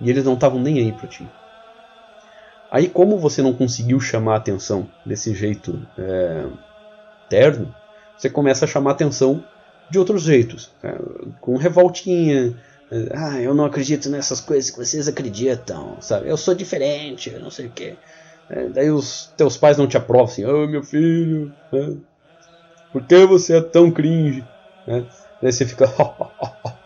E 0.00 0.10
eles 0.10 0.24
não 0.24 0.34
estavam 0.34 0.60
nem 0.60 0.78
aí 0.78 0.92
para 0.92 1.06
ti. 1.06 1.26
Aí, 2.70 2.88
como 2.88 3.18
você 3.18 3.40
não 3.40 3.52
conseguiu 3.52 4.00
chamar 4.00 4.34
a 4.34 4.38
atenção 4.38 4.88
desse 5.04 5.32
jeito 5.32 5.86
é, 5.96 6.46
terno, 7.28 7.74
você 8.16 8.30
começa 8.30 8.64
a 8.64 8.68
chamar 8.68 8.92
atenção 8.92 9.44
de 9.90 9.98
outros 9.98 10.22
jeitos, 10.22 10.70
é, 10.82 10.94
com 11.40 11.56
revoltinha. 11.56 12.54
É, 12.90 13.08
ah, 13.14 13.40
eu 13.40 13.54
não 13.54 13.64
acredito 13.64 14.08
nessas 14.08 14.40
coisas 14.40 14.70
que 14.70 14.78
vocês 14.78 15.08
acreditam, 15.08 15.96
sabe? 16.00 16.28
Eu 16.28 16.36
sou 16.36 16.54
diferente, 16.54 17.30
eu 17.30 17.40
não 17.40 17.50
sei 17.50 17.66
o 17.66 17.70
quê. 17.70 17.96
É, 18.48 18.68
daí 18.68 18.90
os 18.90 19.32
teus 19.36 19.56
pais 19.56 19.76
não 19.76 19.88
te 19.88 19.96
aprovam 19.96 20.26
assim, 20.26 20.44
oh, 20.44 20.66
meu 20.66 20.82
filho, 20.82 21.52
né? 21.72 21.96
por 22.92 23.02
que 23.02 23.26
você 23.26 23.56
é 23.56 23.60
tão 23.60 23.90
cringe? 23.90 24.44
Né? 24.86 25.04
Daí 25.42 25.52
você 25.52 25.66
fica. 25.66 25.86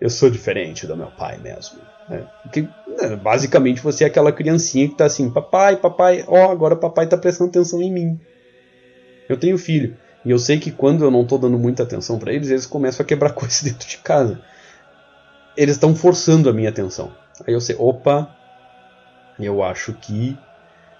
eu 0.00 0.10
sou 0.10 0.30
diferente 0.30 0.86
do 0.86 0.96
meu 0.96 1.08
pai 1.08 1.38
mesmo. 1.38 1.78
Né? 2.08 2.26
Porque, 2.42 2.68
né, 2.86 3.16
basicamente 3.16 3.80
você 3.80 4.04
é 4.04 4.06
aquela 4.06 4.32
criancinha 4.32 4.88
que 4.88 4.96
tá 4.96 5.06
assim: 5.06 5.30
papai, 5.30 5.76
papai, 5.76 6.24
ó, 6.28 6.46
oh, 6.46 6.50
agora 6.50 6.76
papai 6.76 7.06
tá 7.06 7.16
prestando 7.16 7.50
atenção 7.50 7.80
em 7.80 7.92
mim. 7.92 8.20
Eu 9.28 9.36
tenho 9.36 9.58
filho. 9.58 9.96
E 10.24 10.30
eu 10.30 10.38
sei 10.38 10.58
que 10.58 10.70
quando 10.70 11.04
eu 11.04 11.10
não 11.10 11.24
tô 11.24 11.36
dando 11.36 11.58
muita 11.58 11.82
atenção 11.82 12.18
para 12.18 12.32
eles, 12.32 12.50
eles 12.50 12.66
começam 12.66 13.04
a 13.04 13.06
quebrar 13.06 13.30
coisas 13.34 13.62
dentro 13.62 13.88
de 13.88 13.98
casa. 13.98 14.40
Eles 15.56 15.74
estão 15.76 15.94
forçando 15.94 16.48
a 16.48 16.52
minha 16.52 16.70
atenção. 16.70 17.12
Aí 17.46 17.52
eu 17.52 17.60
sei, 17.60 17.76
opa, 17.78 18.34
eu 19.38 19.62
acho 19.62 19.92
que 19.92 20.36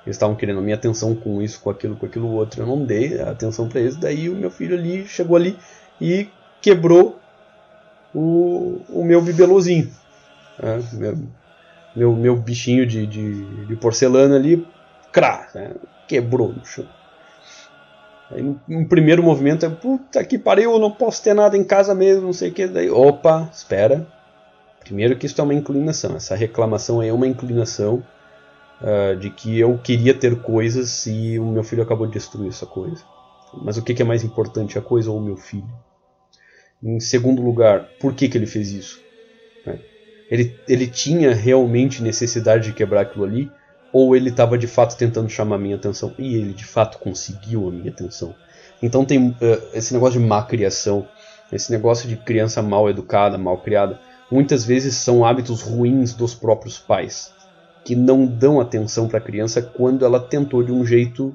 eles 0.05 0.17
estavam 0.17 0.37
querendo 0.37 0.59
a 0.59 0.63
minha 0.63 0.77
atenção 0.77 1.15
com 1.15 1.41
isso, 1.41 1.61
com 1.61 1.71
aquilo, 1.71 1.97
com 1.97 2.07
aquilo 2.07 2.31
outro. 2.31 2.63
Eu 2.63 2.67
não 2.67 2.85
dei 2.85 3.21
atenção 3.21 3.69
para 3.69 3.81
eles. 3.81 3.97
Daí 3.97 4.29
o 4.29 4.37
meu 4.37 4.51
filho 4.51 4.77
ali 4.77 5.07
chegou 5.07 5.37
ali 5.37 5.59
e 6.01 6.29
quebrou 6.61 7.19
o, 8.15 8.81
o 8.89 9.05
meu 9.05 9.23
bibelozinho. 9.23 9.91
Né? 10.63 10.83
Meu, 10.93 11.19
meu, 11.97 12.17
meu, 12.17 12.37
bichinho 12.37 12.87
de, 12.87 13.07
de, 13.07 13.67
de 13.67 13.77
porcelana 13.77 14.37
ali, 14.37 14.67
crá, 15.11 15.49
né? 15.55 15.75
quebrou 16.07 16.53
no 16.53 16.65
chão. 16.65 16.87
Aí, 18.35 18.85
primeiro 18.87 19.23
movimento 19.23 19.65
é, 19.65 19.69
puta 19.71 20.25
que 20.25 20.39
pariu, 20.39 20.79
não 20.79 20.91
posso 20.91 21.23
ter 21.23 21.35
nada 21.35 21.57
em 21.57 21.63
casa 21.63 21.95
mesmo, 21.95 22.27
não 22.27 22.33
sei 22.33 22.51
o 22.51 22.53
que. 22.53 22.67
Daí, 22.67 22.91
opa, 22.91 23.49
espera. 23.53 24.07
Primeiro 24.81 25.17
que 25.17 25.27
isso 25.27 25.41
é 25.41 25.45
uma 25.45 25.55
inclinação, 25.55 26.15
essa 26.17 26.35
reclamação 26.35 27.03
é 27.03 27.11
uma 27.11 27.27
inclinação 27.27 28.05
uh, 28.83 29.17
de 29.17 29.31
que 29.31 29.59
eu 29.59 29.79
queria 29.79 30.13
ter 30.13 30.43
coisas 30.43 31.07
e 31.07 31.39
o 31.39 31.47
meu 31.47 31.65
filho 31.65 31.83
acabou 31.83 32.07
de 32.07 32.13
destruir 32.13 32.49
essa 32.49 32.67
coisa. 32.67 33.03
Mas 33.63 33.79
o 33.79 33.83
que, 33.83 33.95
que 33.95 34.03
é 34.03 34.05
mais 34.05 34.25
importante, 34.25 34.79
a 34.79 34.83
coisa 34.83 35.11
ou 35.11 35.19
o 35.19 35.23
meu 35.23 35.37
filho? 35.37 35.69
Em 36.83 37.01
segundo 37.01 37.41
lugar, 37.41 37.89
por 37.99 38.13
que, 38.15 38.29
que 38.29 38.37
ele 38.37 38.47
fez 38.47 38.73
isso? 38.73 39.01
Né? 39.65 39.79
Ele, 40.31 40.55
ele 40.69 40.87
tinha 40.87 41.33
realmente 41.35 42.03
necessidade 42.03 42.67
de 42.67 42.75
quebrar 42.75 43.03
aquilo 43.03 43.25
ali? 43.25 43.51
Ou 43.95 44.17
ele 44.17 44.31
estava 44.31 44.59
de 44.59 44.67
fato 44.67 44.97
tentando 44.97 45.29
chamar 45.29 45.55
a 45.55 45.59
minha 45.61 45.77
atenção? 45.77 46.13
E 46.19 46.35
ele 46.35 46.53
de 46.53 46.65
fato 46.65 46.99
conseguiu 46.99 47.69
a 47.69 47.71
minha 47.71 47.93
atenção. 47.93 48.35
Então 48.83 49.05
tem 49.05 49.29
uh, 49.29 49.37
esse 49.73 49.95
negócio 49.95 50.21
de 50.21 50.27
má 50.27 50.43
criação, 50.43 51.07
esse 51.53 51.71
negócio 51.71 52.09
de 52.09 52.17
criança 52.17 52.61
mal 52.61 52.91
educada, 52.91 53.39
mal 53.39 53.59
criada, 53.59 54.01
muitas 54.29 54.65
vezes 54.65 54.97
são 54.97 55.25
hábitos 55.25 55.63
ruins 55.63 56.13
dos 56.13 56.35
próprios 56.35 56.77
pais 56.77 57.33
que 57.85 57.95
não 57.95 58.27
dão 58.27 58.61
atenção 58.61 59.07
para 59.07 59.19
a 59.19 59.23
criança 59.23 59.63
quando 59.63 60.05
ela 60.05 60.19
tentou 60.19 60.65
de 60.65 60.73
um 60.73 60.85
jeito 60.85 61.33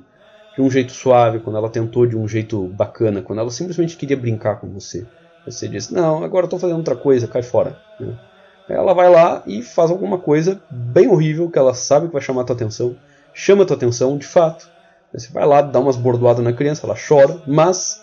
de 0.56 0.62
um 0.62 0.70
jeito 0.70 0.92
suave, 0.92 1.40
quando 1.40 1.56
ela 1.56 1.70
tentou 1.70 2.06
de 2.06 2.18
um 2.18 2.28
jeito 2.28 2.68
bacana, 2.68 3.22
quando 3.22 3.40
ela 3.40 3.52
simplesmente 3.52 3.96
queria 3.96 4.18
brincar 4.18 4.60
com 4.60 4.68
você. 4.68 5.08
Você 5.46 5.70
diz, 5.70 5.90
não, 5.90 6.22
agora 6.22 6.48
estou 6.48 6.60
fazendo 6.60 6.78
outra 6.78 6.98
coisa, 6.98 7.30
cai 7.30 7.42
fora. 7.42 7.80
Né? 7.98 8.14
Ela 8.70 8.94
vai 8.94 9.10
lá 9.10 9.42
e 9.46 9.64
faz 9.64 9.90
alguma 9.90 10.18
coisa 10.18 10.62
bem 10.70 11.08
horrível 11.08 11.50
que 11.50 11.58
ela 11.58 11.74
sabe 11.74 12.08
que 12.08 12.14
vai 12.14 12.22
chamar 12.22 12.42
a 12.42 12.46
tua 12.46 12.56
atenção, 12.56 12.96
chama 13.34 13.64
a 13.64 13.66
tua 13.66 13.76
atenção 13.76 14.18
de 14.18 14.26
fato. 14.26 14.70
Você 15.12 15.32
vai 15.32 15.46
lá, 15.46 15.62
dá 15.62 15.80
umas 15.80 15.96
bordoadas 15.96 16.44
na 16.44 16.54
criança, 16.54 16.86
ela 16.86 16.96
chora, 16.96 17.42
mas 17.48 18.02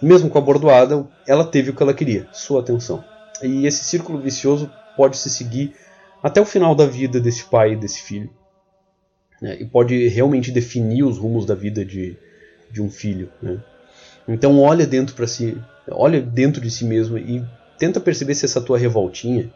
mesmo 0.00 0.30
com 0.30 0.38
a 0.38 0.40
bordoada, 0.40 1.06
ela 1.26 1.44
teve 1.44 1.70
o 1.70 1.74
que 1.74 1.82
ela 1.82 1.92
queria, 1.92 2.26
sua 2.32 2.60
atenção. 2.60 3.04
E 3.42 3.66
esse 3.66 3.84
círculo 3.84 4.18
vicioso 4.18 4.70
pode 4.96 5.16
se 5.18 5.28
seguir 5.28 5.74
até 6.22 6.40
o 6.40 6.46
final 6.46 6.74
da 6.74 6.86
vida 6.86 7.20
desse 7.20 7.44
pai 7.44 7.72
e 7.72 7.76
desse 7.76 8.02
filho. 8.02 8.30
Né? 9.40 9.58
E 9.60 9.66
pode 9.66 10.08
realmente 10.08 10.50
definir 10.50 11.02
os 11.02 11.18
rumos 11.18 11.44
da 11.44 11.54
vida 11.54 11.84
de, 11.84 12.16
de 12.70 12.82
um 12.82 12.90
filho. 12.90 13.30
Né? 13.42 13.58
Então 14.26 14.58
olha 14.60 14.86
dentro 14.86 15.14
para 15.14 15.26
si, 15.26 15.56
olha 15.90 16.20
dentro 16.20 16.60
de 16.60 16.70
si 16.70 16.84
mesmo 16.84 17.18
e 17.18 17.44
tenta 17.78 18.00
perceber 18.00 18.34
se 18.34 18.44
essa 18.44 18.60
tua 18.60 18.78
revoltinha, 18.78 19.52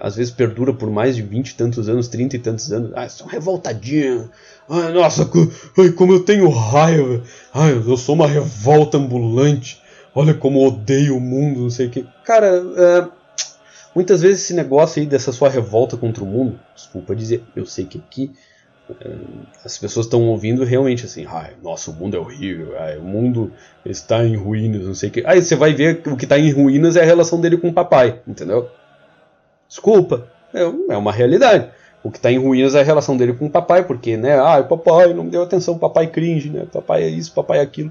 às 0.00 0.16
vezes 0.16 0.32
perdura 0.32 0.72
por 0.72 0.90
mais 0.90 1.14
de 1.14 1.22
20 1.22 1.50
e 1.50 1.54
tantos 1.54 1.88
anos, 1.88 2.08
30 2.08 2.36
e 2.36 2.38
tantos 2.38 2.72
anos. 2.72 2.92
Ah, 2.94 3.08
sou 3.08 3.26
revoltadinho. 3.26 4.30
Ai, 4.68 4.92
nossa, 4.92 5.30
ai, 5.78 5.90
como 5.90 6.12
eu 6.12 6.24
tenho 6.24 6.48
raiva. 6.48 7.22
Ai, 7.54 7.72
eu 7.72 7.96
sou 7.96 8.14
uma 8.14 8.26
revolta 8.26 8.98
ambulante. 8.98 9.80
Olha 10.14 10.34
como 10.34 10.66
odeio 10.66 11.16
o 11.16 11.20
mundo, 11.20 11.60
não 11.60 11.70
sei 11.70 11.86
o 11.86 11.90
que. 11.90 12.06
Cara, 12.24 12.46
é, 12.46 13.08
muitas 13.94 14.22
vezes 14.22 14.42
esse 14.42 14.54
negócio 14.54 15.00
aí 15.00 15.06
dessa 15.06 15.30
sua 15.30 15.48
revolta 15.48 15.96
contra 15.96 16.24
o 16.24 16.26
mundo, 16.26 16.58
desculpa 16.74 17.14
dizer, 17.14 17.44
eu 17.54 17.66
sei 17.66 17.84
que 17.84 17.98
aqui 17.98 18.32
as 19.64 19.76
pessoas 19.78 20.06
estão 20.06 20.22
ouvindo 20.28 20.64
realmente 20.64 21.04
assim, 21.04 21.26
ai, 21.28 21.54
nossa, 21.62 21.90
o 21.90 21.94
mundo 21.94 22.16
é 22.16 22.20
horrível, 22.20 22.78
ai, 22.78 22.96
o 22.98 23.02
mundo 23.02 23.52
está 23.84 24.24
em 24.24 24.36
ruínas, 24.36 24.84
não 24.84 24.94
sei 24.94 25.08
o 25.08 25.12
que. 25.12 25.26
Aí 25.26 25.42
você 25.42 25.56
vai 25.56 25.74
ver 25.74 26.02
que 26.02 26.08
o 26.08 26.16
que 26.16 26.24
está 26.24 26.38
em 26.38 26.52
ruínas 26.52 26.96
é 26.96 27.02
a 27.02 27.04
relação 27.04 27.40
dele 27.40 27.56
com 27.56 27.68
o 27.68 27.74
papai, 27.74 28.20
entendeu? 28.26 28.70
Desculpa, 29.68 30.28
é, 30.54 30.62
é 30.62 30.96
uma 30.96 31.12
realidade. 31.12 31.70
O 32.02 32.10
que 32.10 32.18
está 32.18 32.30
em 32.30 32.38
ruínas 32.38 32.74
é 32.74 32.80
a 32.80 32.84
relação 32.84 33.16
dele 33.16 33.32
com 33.32 33.46
o 33.46 33.50
papai, 33.50 33.84
porque, 33.84 34.16
né, 34.16 34.38
ah, 34.38 34.60
o 34.60 34.68
papai 34.68 35.12
não 35.12 35.28
deu 35.28 35.42
atenção, 35.42 35.78
papai 35.78 36.06
cringe, 36.06 36.50
né, 36.50 36.66
papai 36.72 37.02
é 37.02 37.08
isso, 37.08 37.32
papai 37.32 37.58
é 37.58 37.62
aquilo. 37.62 37.90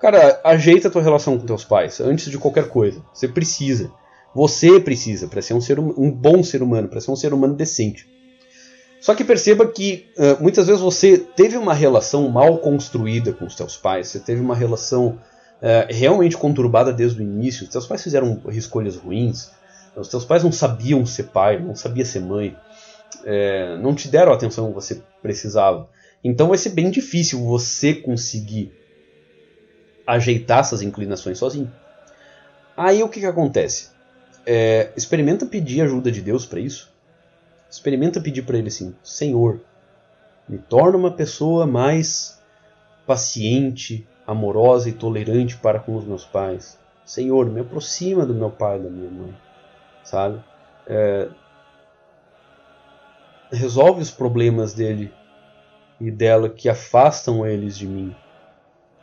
Cara, 0.00 0.40
ajeita 0.44 0.88
a 0.88 0.90
tua 0.90 1.02
relação 1.02 1.38
com 1.38 1.46
teus 1.46 1.64
pais 1.64 2.00
antes 2.00 2.30
de 2.30 2.36
qualquer 2.36 2.68
coisa. 2.68 3.02
Você 3.14 3.26
precisa. 3.26 3.90
Você 4.34 4.78
precisa 4.78 5.26
para 5.26 5.40
ser 5.40 5.54
um, 5.54 5.60
ser, 5.60 5.80
hum, 5.80 5.94
um 5.96 6.10
bom 6.10 6.42
ser 6.42 6.62
humano, 6.62 6.88
para 6.88 7.00
ser 7.00 7.10
um 7.10 7.16
ser 7.16 7.32
humano 7.32 7.54
decente. 7.54 8.06
Só 9.00 9.14
que 9.14 9.24
perceba 9.24 9.66
que 9.66 10.06
uh, 10.18 10.42
muitas 10.42 10.66
vezes 10.66 10.82
você 10.82 11.16
teve 11.16 11.56
uma 11.56 11.72
relação 11.72 12.28
mal 12.28 12.58
construída 12.58 13.32
com 13.32 13.46
os 13.46 13.54
teus 13.54 13.76
pais, 13.76 14.08
você 14.08 14.18
teve 14.18 14.40
uma 14.40 14.54
relação 14.54 15.18
uh, 15.62 15.86
realmente 15.88 16.36
conturbada 16.36 16.92
desde 16.92 17.20
o 17.20 17.22
início, 17.22 17.64
os 17.64 17.70
teus 17.70 17.86
pais 17.86 18.02
fizeram 18.02 18.42
escolhas 18.50 18.96
ruins, 18.96 19.50
os 19.96 20.08
teus 20.08 20.24
pais 20.24 20.44
não 20.44 20.52
sabiam 20.52 21.04
ser 21.06 21.24
pai, 21.24 21.58
não 21.58 21.74
sabiam 21.74 22.04
ser 22.04 22.20
mãe, 22.20 22.56
uh, 23.22 23.78
não 23.80 23.94
te 23.94 24.08
deram 24.08 24.32
a 24.32 24.34
atenção 24.34 24.68
que 24.68 24.74
você 24.74 25.02
precisava. 25.22 25.88
Então 26.22 26.48
vai 26.48 26.58
ser 26.58 26.70
bem 26.70 26.90
difícil 26.90 27.44
você 27.44 27.94
conseguir 27.94 28.72
ajeitar 30.06 30.60
essas 30.60 30.82
inclinações 30.82 31.38
sozinho. 31.38 31.72
Aí 32.76 33.02
o 33.02 33.08
que, 33.08 33.20
que 33.20 33.26
acontece? 33.26 33.90
É, 34.44 34.90
experimenta 34.96 35.46
pedir 35.46 35.80
ajuda 35.80 36.10
de 36.10 36.20
Deus 36.20 36.46
para 36.46 36.60
isso 36.60 36.94
Experimenta 37.70 38.20
pedir 38.20 38.42
para 38.42 38.58
ele 38.58 38.68
assim: 38.68 38.94
Senhor, 39.02 39.60
me 40.48 40.58
torna 40.58 40.96
uma 40.96 41.10
pessoa 41.10 41.66
mais 41.66 42.40
paciente, 43.06 44.06
amorosa 44.26 44.88
e 44.88 44.92
tolerante 44.92 45.56
para 45.56 45.78
com 45.78 45.96
os 45.96 46.04
meus 46.04 46.24
pais. 46.24 46.78
Senhor, 47.04 47.46
me 47.50 47.60
aproxima 47.60 48.24
do 48.24 48.34
meu 48.34 48.50
pai 48.50 48.78
e 48.78 48.82
da 48.82 48.90
minha 48.90 49.10
mãe, 49.10 49.34
sabe? 50.06 50.42
É, 50.86 51.28
resolve 53.50 54.00
os 54.00 54.10
problemas 54.10 54.72
dele 54.72 55.12
e 56.00 56.10
dela 56.10 56.48
que 56.48 56.68
afastam 56.68 57.46
eles 57.46 57.76
de 57.76 57.86
mim. 57.86 58.14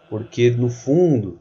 Porque 0.10 0.49
no 0.49 0.70
fundo, 0.70 1.39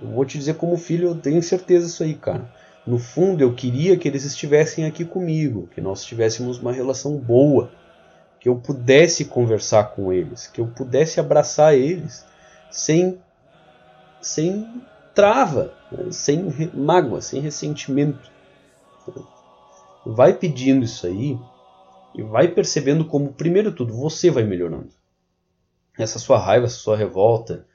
eu 0.00 0.08
vou 0.08 0.24
te 0.24 0.38
dizer 0.38 0.54
como 0.54 0.76
filho, 0.76 1.08
eu 1.08 1.14
tenho 1.14 1.42
certeza 1.42 1.86
disso 1.86 2.02
aí, 2.02 2.14
cara. 2.14 2.50
No 2.86 2.98
fundo, 2.98 3.42
eu 3.42 3.54
queria 3.54 3.96
que 3.96 4.08
eles 4.08 4.24
estivessem 4.24 4.86
aqui 4.86 5.04
comigo, 5.04 5.68
que 5.74 5.80
nós 5.80 6.04
tivéssemos 6.04 6.58
uma 6.58 6.72
relação 6.72 7.16
boa, 7.16 7.70
que 8.38 8.48
eu 8.48 8.56
pudesse 8.56 9.26
conversar 9.26 9.84
com 9.90 10.12
eles, 10.12 10.46
que 10.46 10.60
eu 10.60 10.66
pudesse 10.66 11.20
abraçar 11.20 11.74
eles 11.74 12.26
sem 12.70 13.18
sem 14.20 14.82
trava, 15.14 15.72
né? 15.90 16.10
sem 16.10 16.70
mágoa, 16.74 17.20
sem 17.20 17.40
ressentimento. 17.40 18.30
Vai 20.04 20.32
pedindo 20.34 20.84
isso 20.84 21.06
aí 21.06 21.38
e 22.14 22.22
vai 22.22 22.48
percebendo 22.48 23.04
como, 23.04 23.32
primeiro 23.32 23.72
tudo, 23.72 23.94
você 23.94 24.30
vai 24.30 24.44
melhorando. 24.44 24.90
Essa 25.98 26.18
sua 26.18 26.38
raiva, 26.38 26.66
essa 26.66 26.76
sua 26.76 26.96
revolta, 26.96 27.66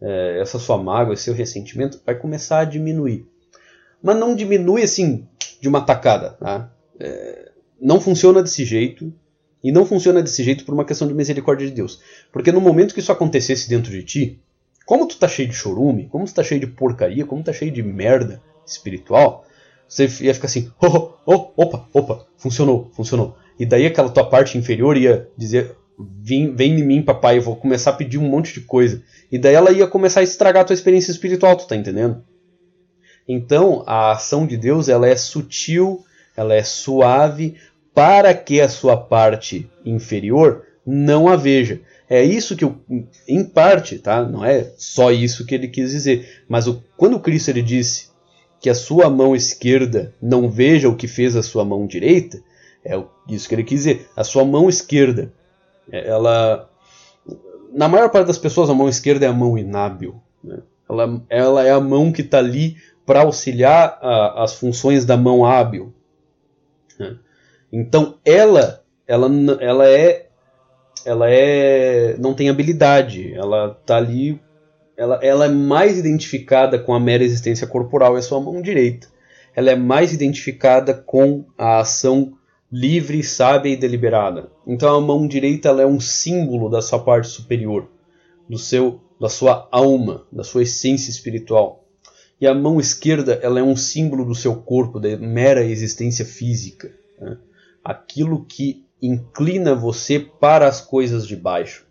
eh, 0.00 0.38
essa 0.40 0.58
sua 0.58 0.78
mágoa, 0.78 1.14
esse 1.14 1.24
seu 1.24 1.34
ressentimento 1.34 2.00
vai 2.04 2.14
começar 2.14 2.60
a 2.60 2.64
diminuir 2.64 3.28
mas 4.04 4.18
não 4.18 4.36
diminui 4.36 4.82
assim 4.82 5.26
de 5.62 5.66
uma 5.66 5.80
tacada. 5.80 6.32
Tá? 6.32 6.70
É, 7.00 7.52
não 7.80 7.98
funciona 7.98 8.42
desse 8.42 8.62
jeito. 8.62 9.10
E 9.62 9.72
não 9.72 9.86
funciona 9.86 10.22
desse 10.22 10.44
jeito 10.44 10.62
por 10.66 10.74
uma 10.74 10.84
questão 10.84 11.08
de 11.08 11.14
misericórdia 11.14 11.66
de 11.66 11.72
Deus. 11.72 12.02
Porque 12.30 12.52
no 12.52 12.60
momento 12.60 12.92
que 12.92 13.00
isso 13.00 13.10
acontecesse 13.10 13.66
dentro 13.66 13.90
de 13.90 14.02
ti, 14.02 14.40
como 14.84 15.08
tu 15.08 15.16
tá 15.16 15.26
cheio 15.26 15.48
de 15.48 15.54
chorume, 15.54 16.06
como 16.08 16.26
tu 16.26 16.34
tá 16.34 16.44
cheio 16.44 16.60
de 16.60 16.66
porcaria, 16.66 17.24
como 17.24 17.42
tu 17.42 17.46
tá 17.46 17.52
cheio 17.54 17.72
de 17.72 17.82
merda 17.82 18.42
espiritual, 18.66 19.46
você 19.88 20.08
ia 20.22 20.34
ficar 20.34 20.46
assim, 20.46 20.70
oh, 20.80 21.12
oh, 21.26 21.52
opa, 21.56 21.88
opa, 21.92 22.26
funcionou, 22.36 22.90
funcionou. 22.94 23.36
E 23.58 23.64
daí 23.64 23.86
aquela 23.86 24.08
tua 24.08 24.28
parte 24.28 24.58
inferior 24.58 24.96
ia 24.96 25.28
dizer, 25.36 25.76
vem, 25.98 26.54
vem 26.54 26.80
em 26.80 26.84
mim, 26.84 27.02
papai, 27.02 27.38
eu 27.38 27.42
vou 27.42 27.56
começar 27.56 27.90
a 27.90 27.94
pedir 27.94 28.18
um 28.18 28.28
monte 28.28 28.54
de 28.54 28.60
coisa. 28.62 29.02
E 29.30 29.38
daí 29.38 29.54
ela 29.54 29.70
ia 29.70 29.86
começar 29.86 30.20
a 30.20 30.24
estragar 30.24 30.62
a 30.62 30.64
tua 30.64 30.74
experiência 30.74 31.10
espiritual, 31.10 31.56
tu 31.56 31.66
tá 31.66 31.76
entendendo? 31.76 32.22
Então, 33.26 33.82
a 33.86 34.12
ação 34.12 34.46
de 34.46 34.56
Deus 34.56 34.88
ela 34.88 35.08
é 35.08 35.16
sutil, 35.16 36.04
ela 36.36 36.54
é 36.54 36.62
suave, 36.62 37.56
para 37.94 38.34
que 38.34 38.60
a 38.60 38.68
sua 38.68 38.96
parte 38.96 39.70
inferior 39.84 40.64
não 40.84 41.28
a 41.28 41.36
veja. 41.36 41.80
É 42.10 42.22
isso 42.22 42.56
que, 42.56 42.64
eu, 42.64 42.76
em 43.26 43.44
parte, 43.44 43.98
tá? 43.98 44.22
não 44.22 44.44
é 44.44 44.72
só 44.76 45.10
isso 45.10 45.46
que 45.46 45.54
ele 45.54 45.68
quis 45.68 45.90
dizer, 45.90 46.42
mas 46.48 46.66
o, 46.66 46.82
quando 46.96 47.18
Cristo 47.18 47.48
ele 47.48 47.62
disse 47.62 48.08
que 48.64 48.70
a 48.70 48.74
sua 48.74 49.10
mão 49.10 49.36
esquerda 49.36 50.14
não 50.22 50.48
veja 50.48 50.88
o 50.88 50.96
que 50.96 51.06
fez 51.06 51.36
a 51.36 51.42
sua 51.42 51.66
mão 51.66 51.86
direita, 51.86 52.42
é 52.82 52.98
isso 53.28 53.46
que 53.46 53.54
ele 53.54 53.62
quis 53.62 53.80
dizer. 53.80 54.08
A 54.16 54.24
sua 54.24 54.42
mão 54.42 54.70
esquerda, 54.70 55.30
é, 55.92 56.08
ela, 56.08 56.70
na 57.74 57.88
maior 57.88 58.08
parte 58.08 58.28
das 58.28 58.38
pessoas, 58.38 58.70
a 58.70 58.74
mão 58.74 58.88
esquerda 58.88 59.26
é 59.26 59.28
a 59.28 59.34
mão 59.34 59.58
inábil. 59.58 60.14
Né? 60.42 60.62
Ela, 60.88 61.22
ela 61.28 61.62
é 61.62 61.72
a 61.72 61.78
mão 61.78 62.10
que 62.10 62.22
está 62.22 62.38
ali 62.38 62.78
para 63.04 63.20
auxiliar 63.20 63.98
a, 64.00 64.44
as 64.44 64.54
funções 64.54 65.04
da 65.04 65.14
mão 65.14 65.44
hábil. 65.44 65.92
Né? 66.98 67.18
Então 67.70 68.14
ela, 68.24 68.82
ela, 69.06 69.28
ela 69.60 69.86
é, 69.86 70.28
ela 71.04 71.30
é, 71.30 72.16
não 72.16 72.32
tem 72.32 72.48
habilidade. 72.48 73.30
Ela 73.34 73.76
está 73.78 73.98
ali, 73.98 74.40
ela, 74.96 75.18
ela 75.22 75.46
é 75.46 75.48
mais 75.48 75.98
identificada 75.98 76.78
com 76.78 76.94
a 76.94 77.00
mera 77.00 77.24
existência 77.24 77.66
corporal 77.66 78.16
é 78.16 78.22
sua 78.22 78.40
mão 78.40 78.60
direita. 78.62 79.08
Ela 79.54 79.70
é 79.70 79.76
mais 79.76 80.12
identificada 80.12 80.94
com 80.94 81.44
a 81.56 81.78
ação 81.78 82.34
livre, 82.70 83.22
sábia 83.22 83.72
e 83.72 83.76
deliberada. 83.76 84.50
Então 84.66 84.94
a 84.94 85.00
mão 85.00 85.26
direita 85.26 85.68
ela 85.68 85.82
é 85.82 85.86
um 85.86 86.00
símbolo 86.00 86.68
da 86.68 86.82
sua 86.82 86.98
parte 86.98 87.28
superior, 87.28 87.88
do 88.48 88.58
seu, 88.58 89.00
da 89.20 89.28
sua 89.28 89.68
alma, 89.70 90.26
da 90.32 90.42
sua 90.42 90.62
essência 90.62 91.10
espiritual 91.10 91.84
e 92.40 92.46
a 92.46 92.54
mão 92.54 92.80
esquerda 92.80 93.38
ela 93.42 93.60
é 93.60 93.62
um 93.62 93.76
símbolo 93.76 94.24
do 94.24 94.34
seu 94.34 94.56
corpo, 94.56 95.00
da 95.00 95.16
mera 95.16 95.64
existência 95.64 96.24
física. 96.24 96.92
Né? 97.18 97.38
Aquilo 97.82 98.44
que 98.44 98.84
inclina 99.00 99.74
você 99.74 100.18
para 100.18 100.66
as 100.66 100.80
coisas 100.80 101.26
de 101.26 101.36
baixo. 101.36 101.86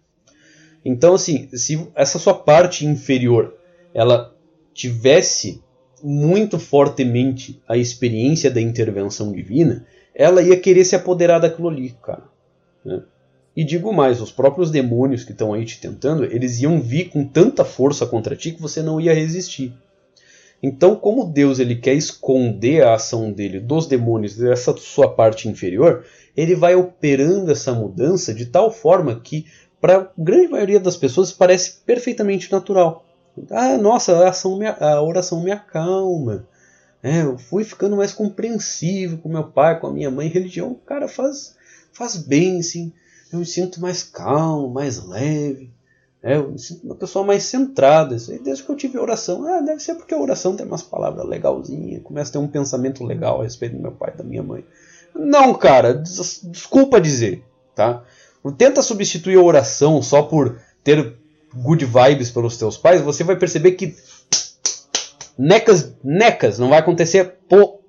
Então, 0.86 1.14
assim, 1.16 1.48
se 1.54 1.88
essa 1.96 2.20
sua 2.20 2.34
parte 2.34 2.86
inferior 2.86 3.56
ela 3.94 4.34
tivesse 4.74 5.62
muito 6.04 6.60
fortemente 6.60 7.62
a 7.68 7.78
experiência 7.78 8.52
da 8.52 8.60
intervenção 8.60 9.32
divina, 9.32 9.86
ela 10.14 10.42
ia 10.42 10.60
querer 10.60 10.84
se 10.84 10.96
apoderar 10.96 11.40
daquilo 11.40 11.70
ali, 11.70 11.96
cara. 12.02 12.24
Né? 12.84 13.02
E 13.56 13.64
digo 13.64 13.94
mais, 13.94 14.20
os 14.20 14.32
próprios 14.32 14.72
demônios 14.72 15.24
que 15.24 15.32
estão 15.32 15.54
aí 15.54 15.64
te 15.64 15.80
tentando, 15.80 16.26
eles 16.26 16.60
iam 16.62 16.82
vir 16.82 17.10
com 17.10 17.24
tanta 17.24 17.64
força 17.64 18.06
contra 18.06 18.36
ti 18.36 18.52
que 18.52 18.62
você 18.62 18.82
não 18.82 19.00
ia 19.00 19.14
resistir. 19.14 19.74
Então, 20.62 20.96
como 20.96 21.26
Deus 21.26 21.60
ele 21.60 21.76
quer 21.76 21.94
esconder 21.94 22.84
a 22.84 22.96
ação 22.96 23.32
dele 23.32 23.60
dos 23.60 23.86
demônios 23.86 24.38
dessa 24.38 24.76
sua 24.78 25.14
parte 25.14 25.48
inferior, 25.48 26.06
ele 26.36 26.56
vai 26.56 26.74
operando 26.74 27.52
essa 27.52 27.74
mudança 27.74 28.34
de 28.34 28.46
tal 28.46 28.72
forma 28.72 29.20
que 29.20 29.46
para 29.84 29.98
a 29.98 30.08
grande 30.18 30.48
maioria 30.48 30.80
das 30.80 30.96
pessoas 30.96 31.34
parece 31.34 31.82
perfeitamente 31.86 32.50
natural. 32.50 33.04
Ah, 33.52 33.78
nossa, 33.78 34.16
a, 34.16 34.30
ação 34.30 34.58
me, 34.58 34.66
a 34.66 35.02
oração 35.02 35.44
me 35.44 35.52
acalma. 35.52 36.48
É, 37.04 37.24
eu 37.24 37.38
fui 37.38 37.66
ficando 37.66 37.98
mais 37.98 38.14
compreensivo 38.14 39.18
com 39.18 39.28
meu 39.28 39.44
pai, 39.44 39.78
com 39.78 39.88
a 39.88 39.92
minha 39.92 40.10
mãe. 40.10 40.30
Religião, 40.30 40.74
cara, 40.86 41.10
faz, 41.10 41.58
faz 41.92 42.16
bem, 42.16 42.62
sim. 42.62 42.94
Eu 43.30 43.40
me 43.40 43.46
sinto 43.46 43.82
mais 43.82 44.04
calmo, 44.04 44.70
mais 44.70 45.06
leve. 45.06 45.70
É, 46.22 46.38
eu 46.38 46.50
me 46.52 46.60
sinto 46.60 46.86
uma 46.86 46.96
pessoa 46.96 47.26
mais 47.26 47.44
centrada. 47.44 48.16
Isso 48.16 48.32
aí, 48.32 48.40
desde 48.40 48.64
que 48.64 48.70
eu 48.70 48.78
tive 48.78 48.98
oração. 48.98 49.46
Ah, 49.46 49.60
deve 49.60 49.84
ser 49.84 49.96
porque 49.96 50.14
a 50.14 50.22
oração 50.22 50.56
tem 50.56 50.66
umas 50.66 50.82
palavras 50.82 51.28
legalzinhas. 51.28 52.04
Começa 52.04 52.30
a 52.30 52.32
ter 52.32 52.38
um 52.38 52.48
pensamento 52.48 53.04
legal 53.04 53.42
a 53.42 53.44
respeito 53.44 53.76
do 53.76 53.82
meu 53.82 53.92
pai 53.92 54.14
e 54.14 54.18
da 54.18 54.24
minha 54.24 54.44
mãe. 54.44 54.64
Não, 55.14 55.54
cara, 55.54 55.94
des 55.94 56.40
desculpa 56.42 57.02
dizer, 57.02 57.44
tá? 57.76 58.02
Tenta 58.52 58.82
substituir 58.82 59.38
a 59.38 59.41
oração 59.41 60.02
só 60.02 60.22
por 60.22 60.60
ter 60.84 61.16
good 61.56 61.86
vibes 61.86 62.30
pelos 62.32 62.58
teus 62.58 62.78
pais, 62.78 63.02
você 63.02 63.24
vai 63.24 63.36
perceber 63.36 63.74
que 63.74 63.96
necas, 65.38 65.94
necas, 66.04 66.60
não 66.60 66.70
vai 66.70 66.80
acontecer 66.80 67.38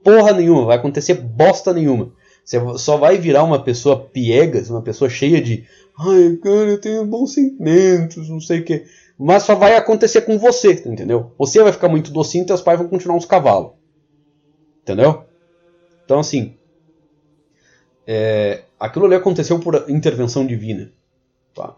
porra 0.03 0.33
nenhuma, 0.33 0.67
vai 0.67 0.77
acontecer 0.77 1.15
bosta 1.15 1.73
nenhuma. 1.73 2.13
Você 2.45 2.61
só 2.79 2.99
vai 2.99 3.17
virar 3.17 3.43
uma 3.43 3.63
pessoa 3.63 3.99
piegas, 3.99 4.69
uma 4.69 4.83
pessoa 4.83 5.09
cheia 5.09 5.41
de 5.41 5.67
ai, 5.99 6.37
cara, 6.43 6.71
eu 6.71 6.81
tenho 6.81 7.07
bons 7.07 7.33
sentimentos, 7.33 8.29
não 8.29 8.41
sei 8.41 8.61
o 8.61 8.65
que. 8.65 8.85
Mas 9.19 9.45
só 9.45 9.55
vai 9.55 9.77
acontecer 9.77 10.23
com 10.23 10.39
você, 10.39 10.73
entendeu? 10.87 11.33
Você 11.39 11.63
vai 11.63 11.73
ficar 11.73 11.89
muito 11.89 12.11
docinho 12.11 12.43
e 12.43 12.47
teus 12.47 12.61
pais 12.61 12.79
vão 12.79 12.89
continuar 12.89 13.17
uns 13.17 13.25
cavalos. 13.25 13.73
Entendeu? 14.83 15.25
Então, 16.05 16.19
assim, 16.19 16.57
é, 18.07 18.63
aquilo 18.79 19.07
ali 19.07 19.15
aconteceu 19.15 19.59
por 19.59 19.85
intervenção 19.89 20.47
divina. 20.47 20.91
Tá? 21.55 21.75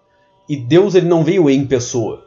E 0.48 0.56
Deus 0.56 0.94
ele 0.94 1.06
não 1.06 1.24
veio 1.24 1.48
em 1.48 1.66
pessoa. 1.66 2.24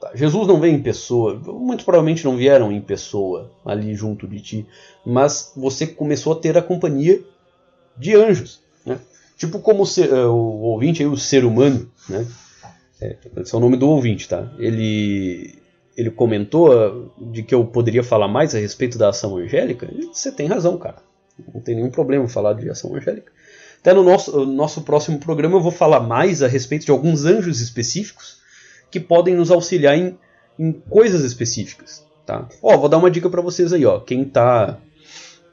Tá? 0.00 0.12
Jesus 0.14 0.46
não 0.46 0.60
veio 0.60 0.74
em 0.74 0.82
pessoa. 0.82 1.34
Muito 1.34 1.84
provavelmente 1.84 2.24
não 2.24 2.36
vieram 2.36 2.72
em 2.72 2.80
pessoa 2.80 3.50
ali 3.64 3.94
junto 3.94 4.26
de 4.26 4.40
ti. 4.40 4.66
Mas 5.04 5.52
você 5.56 5.86
começou 5.86 6.32
a 6.32 6.36
ter 6.36 6.56
a 6.56 6.62
companhia 6.62 7.20
de 7.96 8.14
anjos. 8.14 8.60
Né? 8.84 8.98
Tipo 9.36 9.58
como 9.58 9.84
o, 9.84 9.86
uh, 9.86 10.30
o 10.30 10.62
ouvinte, 10.62 11.02
aí, 11.02 11.08
o 11.08 11.16
ser 11.16 11.44
humano. 11.44 11.90
Né? 12.08 12.26
É, 13.00 13.16
esse 13.38 13.54
é 13.54 13.58
o 13.58 13.60
nome 13.60 13.76
do 13.76 13.88
ouvinte. 13.88 14.28
Tá? 14.28 14.50
Ele, 14.58 15.58
ele 15.96 16.10
comentou 16.10 16.70
uh, 16.70 17.10
de 17.18 17.42
que 17.42 17.54
eu 17.54 17.64
poderia 17.66 18.02
falar 18.02 18.28
mais 18.28 18.54
a 18.54 18.58
respeito 18.58 18.96
da 18.96 19.10
ação 19.10 19.36
angélica. 19.36 19.90
Você 20.12 20.32
tem 20.32 20.46
razão, 20.46 20.78
cara. 20.78 21.09
Não 21.52 21.60
tem 21.60 21.76
nenhum 21.76 21.90
problema 21.90 22.28
falar 22.28 22.54
de 22.54 22.68
ação 22.68 22.94
angélica. 22.94 23.32
Até 23.80 23.94
no 23.94 24.02
nosso, 24.02 24.44
nosso 24.44 24.82
próximo 24.82 25.18
programa 25.18 25.56
eu 25.56 25.60
vou 25.60 25.72
falar 25.72 26.00
mais 26.00 26.42
a 26.42 26.48
respeito 26.48 26.84
de 26.84 26.90
alguns 26.90 27.24
anjos 27.24 27.60
específicos 27.60 28.40
que 28.90 29.00
podem 29.00 29.34
nos 29.34 29.50
auxiliar 29.50 29.96
em, 29.96 30.18
em 30.58 30.72
coisas 30.72 31.24
específicas. 31.24 32.04
Tá? 32.26 32.46
Ó, 32.62 32.76
vou 32.76 32.88
dar 32.88 32.98
uma 32.98 33.10
dica 33.10 33.30
para 33.30 33.40
vocês 33.40 33.72
aí, 33.72 33.86
ó. 33.86 33.98
Quem 34.00 34.24
tá, 34.24 34.78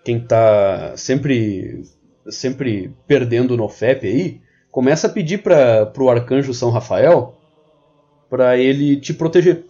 quem 0.03 0.19
tá 0.19 0.93
sempre, 0.97 1.83
sempre 2.29 2.93
perdendo 3.07 3.55
no 3.55 3.69
FEP 3.69 4.07
aí, 4.07 4.41
começa 4.69 5.07
a 5.07 5.09
pedir 5.09 5.41
para 5.41 5.91
o 5.97 6.09
arcanjo 6.09 6.53
São 6.53 6.69
Rafael 6.69 7.33
para 8.29 8.57
ele 8.57 8.97
te 8.97 9.13
proteger. 9.13 9.63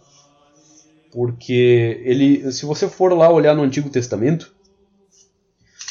Porque 1.11 2.01
ele, 2.03 2.51
se 2.51 2.65
você 2.65 2.89
for 2.89 3.13
lá 3.13 3.29
olhar 3.29 3.55
no 3.55 3.63
Antigo 3.63 3.89
Testamento, 3.89 4.53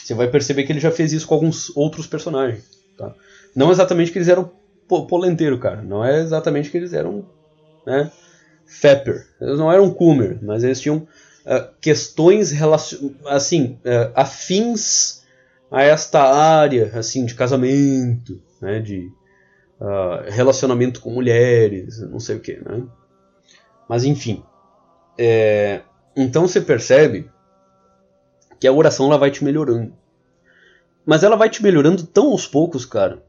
você 0.07 0.15
vai 0.15 0.29
perceber 0.29 0.63
que 0.63 0.73
ele 0.73 0.79
já 0.79 0.93
fez 0.93 1.13
isso 1.13 1.27
com 1.27 1.35
alguns 1.35 1.77
outros 1.77 2.07
personagens. 2.07 2.65
Tá? 2.97 3.13
Não 3.57 3.73
exatamente 3.73 4.13
que 4.13 4.19
eles 4.19 4.29
eram 4.29 4.53
polenteiro, 4.87 5.59
cara. 5.59 5.83
Não 5.83 6.05
é 6.05 6.21
exatamente 6.21 6.71
que 6.71 6.77
eles 6.77 6.93
eram 6.93 7.27
né, 7.85 8.13
Fepper. 8.65 9.27
Eles 9.41 9.59
não 9.59 9.73
eram 9.73 9.93
Coomer, 9.93 10.39
mas 10.41 10.63
eles 10.63 10.81
tinham 10.81 10.99
uh, 10.99 11.75
questões 11.81 12.53
assim 13.27 13.81
uh, 13.85 14.13
afins 14.15 15.25
a 15.73 15.83
esta 15.83 16.23
área 16.23 16.93
assim 16.95 17.25
de 17.25 17.35
casamento, 17.35 18.41
né, 18.63 18.79
de 18.79 19.11
uh, 19.81 20.31
relacionamento 20.31 21.01
com 21.01 21.11
mulheres, 21.11 21.99
não 21.99 22.21
sei 22.21 22.37
o 22.37 22.41
que, 22.41 22.57
né? 22.59 22.85
Mas 23.89 24.05
enfim, 24.05 24.45
é, 25.19 25.81
então 26.17 26.47
você 26.47 26.61
percebe 26.61 27.29
que 28.59 28.67
a 28.67 28.73
oração 28.73 29.07
ela 29.07 29.19
vai 29.19 29.31
te 29.31 29.45
melhorando. 29.45 29.93
Mas 31.05 31.23
ela 31.23 31.37
vai 31.37 31.49
te 31.49 31.63
melhorando 31.63 32.05
tão 32.05 32.33
aos 32.33 32.47
poucos, 32.47 32.85
cara. 32.85 33.23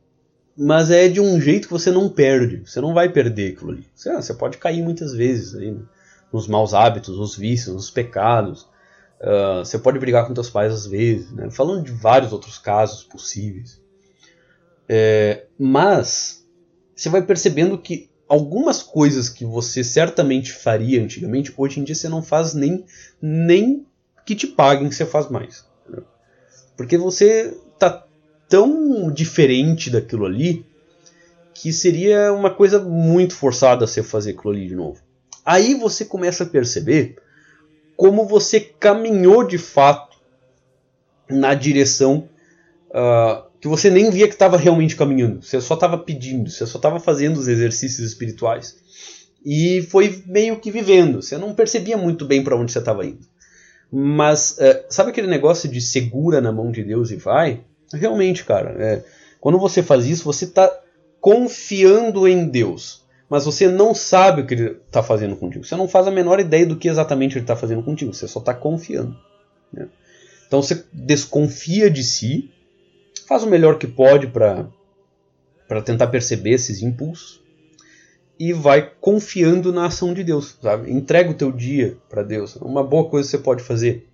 Mas 0.57 0.89
é 0.89 1.07
de 1.07 1.21
um 1.21 1.39
jeito 1.39 1.67
que 1.67 1.73
você 1.73 1.91
não 1.91 2.09
perde. 2.09 2.63
Você 2.65 2.81
não 2.81 2.93
vai 2.93 3.09
perder 3.09 3.53
aquilo 3.53 3.71
ali. 3.71 3.87
Você, 3.93 4.13
você 4.15 4.33
pode 4.33 4.57
cair 4.57 4.81
muitas 4.81 5.13
vezes 5.13 5.55
aí, 5.55 5.71
né? 5.71 5.81
nos 6.33 6.47
maus 6.47 6.73
hábitos, 6.73 7.17
nos 7.17 7.35
vícios, 7.35 7.75
nos 7.75 7.91
pecados. 7.91 8.63
Uh, 9.21 9.59
você 9.63 9.77
pode 9.77 9.99
brigar 9.99 10.27
com 10.27 10.33
seus 10.33 10.49
pais 10.49 10.73
às 10.73 10.87
vezes. 10.87 11.31
Né? 11.31 11.49
Falando 11.51 11.83
de 11.83 11.91
vários 11.91 12.33
outros 12.33 12.57
casos 12.57 13.03
possíveis. 13.03 13.79
É, 14.89 15.45
mas 15.59 16.43
você 16.95 17.09
vai 17.09 17.21
percebendo 17.21 17.77
que 17.77 18.09
algumas 18.27 18.81
coisas 18.81 19.29
que 19.29 19.45
você 19.45 19.83
certamente 19.83 20.51
faria 20.51 21.01
antigamente, 21.01 21.53
hoje 21.55 21.79
em 21.79 21.83
dia 21.83 21.95
você 21.95 22.09
não 22.09 22.21
faz 22.23 22.53
nem, 22.53 22.85
nem 23.21 23.85
que 24.27 24.35
te 24.35 24.45
paguem 24.45 24.91
você 24.91 25.05
faz 25.05 25.29
mais. 25.29 25.65
Porque 26.75 26.97
você 26.97 27.57
tá 27.79 28.05
tão 28.49 29.09
diferente 29.09 29.89
daquilo 29.89 30.25
ali 30.25 30.65
que 31.53 31.71
seria 31.71 32.33
uma 32.33 32.53
coisa 32.53 32.77
muito 32.77 33.33
forçada 33.33 33.87
você 33.87 34.03
fazer 34.03 34.31
aquilo 34.31 34.51
ali 34.51 34.67
de 34.67 34.75
novo. 34.75 35.01
Aí 35.45 35.75
você 35.75 36.03
começa 36.03 36.43
a 36.43 36.47
perceber 36.47 37.15
como 37.95 38.27
você 38.27 38.59
caminhou 38.59 39.47
de 39.47 39.57
fato 39.57 40.17
na 41.29 41.53
direção 41.53 42.29
uh, 42.89 43.49
que 43.61 43.67
você 43.67 43.89
nem 43.89 44.11
via 44.11 44.27
que 44.27 44.33
estava 44.33 44.57
realmente 44.57 44.97
caminhando. 44.97 45.41
Você 45.41 45.61
só 45.61 45.75
estava 45.75 45.97
pedindo, 45.97 46.49
você 46.49 46.67
só 46.67 46.77
estava 46.77 46.99
fazendo 46.99 47.37
os 47.37 47.47
exercícios 47.47 48.05
espirituais. 48.05 48.77
E 49.43 49.81
foi 49.83 50.21
meio 50.27 50.59
que 50.59 50.69
vivendo. 50.69 51.21
Você 51.21 51.37
não 51.37 51.55
percebia 51.55 51.97
muito 51.97 52.25
bem 52.25 52.43
para 52.43 52.57
onde 52.57 52.73
você 52.73 52.79
estava 52.79 53.05
indo. 53.05 53.25
Mas 53.91 54.57
é, 54.59 54.85
sabe 54.89 55.11
aquele 55.11 55.27
negócio 55.27 55.69
de 55.69 55.79
segura 55.79 56.41
na 56.41 56.51
mão 56.51 56.71
de 56.71 56.83
Deus 56.83 57.11
e 57.11 57.15
vai? 57.15 57.61
Realmente, 57.93 58.43
cara, 58.43 58.75
é, 58.83 59.03
quando 59.39 59.57
você 59.57 59.81
faz 59.81 60.05
isso, 60.05 60.25
você 60.25 60.45
está 60.45 60.69
confiando 61.21 62.27
em 62.27 62.47
Deus. 62.47 63.05
Mas 63.29 63.45
você 63.45 63.67
não 63.67 63.93
sabe 63.93 64.41
o 64.41 64.45
que 64.45 64.53
ele 64.53 64.77
está 64.87 65.03
fazendo 65.03 65.35
contigo. 65.35 65.65
Você 65.65 65.75
não 65.75 65.87
faz 65.87 66.07
a 66.07 66.11
menor 66.11 66.39
ideia 66.39 66.65
do 66.65 66.77
que 66.77 66.87
exatamente 66.87 67.33
ele 67.33 67.43
está 67.43 67.55
fazendo 67.55 67.83
contigo. 67.83 68.13
Você 68.13 68.27
só 68.27 68.39
está 68.39 68.53
confiando. 68.53 69.17
Né? 69.71 69.87
Então 70.47 70.61
você 70.61 70.85
desconfia 70.93 71.89
de 71.89 72.03
si, 72.03 72.49
faz 73.27 73.43
o 73.43 73.49
melhor 73.49 73.77
que 73.77 73.87
pode 73.87 74.27
para 74.27 75.81
tentar 75.83 76.07
perceber 76.07 76.51
esses 76.51 76.81
impulsos 76.81 77.41
e 78.39 78.53
vai 78.53 78.91
confiando 79.01 79.73
na 79.73 79.85
ação 79.85 80.13
de 80.13 80.23
Deus, 80.23 80.57
sabe? 80.61 80.91
Entrega 80.91 81.31
o 81.31 81.33
teu 81.33 81.51
dia 81.51 81.97
para 82.09 82.23
Deus. 82.23 82.55
Uma 82.57 82.83
boa 82.83 83.09
coisa 83.09 83.27
que 83.27 83.31
você 83.31 83.43
pode 83.43 83.63
fazer 83.63 84.07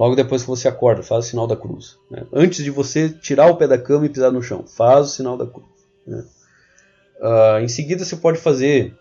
logo 0.00 0.14
depois 0.14 0.40
que 0.40 0.48
você 0.48 0.66
acorda, 0.66 1.02
faz 1.02 1.26
o 1.26 1.28
sinal 1.28 1.46
da 1.46 1.54
cruz. 1.54 1.98
Né? 2.10 2.24
Antes 2.32 2.64
de 2.64 2.70
você 2.70 3.10
tirar 3.10 3.50
o 3.50 3.56
pé 3.56 3.68
da 3.68 3.76
cama 3.76 4.06
e 4.06 4.08
pisar 4.08 4.32
no 4.32 4.42
chão, 4.42 4.64
faz 4.66 5.08
o 5.08 5.10
sinal 5.10 5.36
da 5.36 5.46
cruz. 5.46 5.68
Né? 6.06 6.24
Uh, 7.20 7.62
em 7.62 7.68
seguida 7.68 8.02
você 8.02 8.16
pode 8.16 8.38
fazer, 8.38 8.96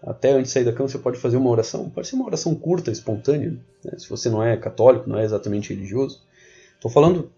até 0.00 0.30
antes 0.30 0.50
de 0.50 0.50
sair 0.52 0.64
da 0.64 0.72
cama, 0.72 0.88
você 0.88 0.98
pode 0.98 1.18
fazer 1.18 1.38
uma 1.38 1.50
oração. 1.50 1.90
Pode 1.90 2.06
ser 2.06 2.14
uma 2.14 2.26
oração 2.26 2.54
curta, 2.54 2.92
espontânea, 2.92 3.58
né? 3.84 3.98
se 3.98 4.08
você 4.08 4.30
não 4.30 4.44
é 4.44 4.56
católico, 4.56 5.10
não 5.10 5.18
é 5.18 5.24
exatamente 5.24 5.74
religioso. 5.74 6.22
Estou 6.76 6.88
falando 6.88 7.32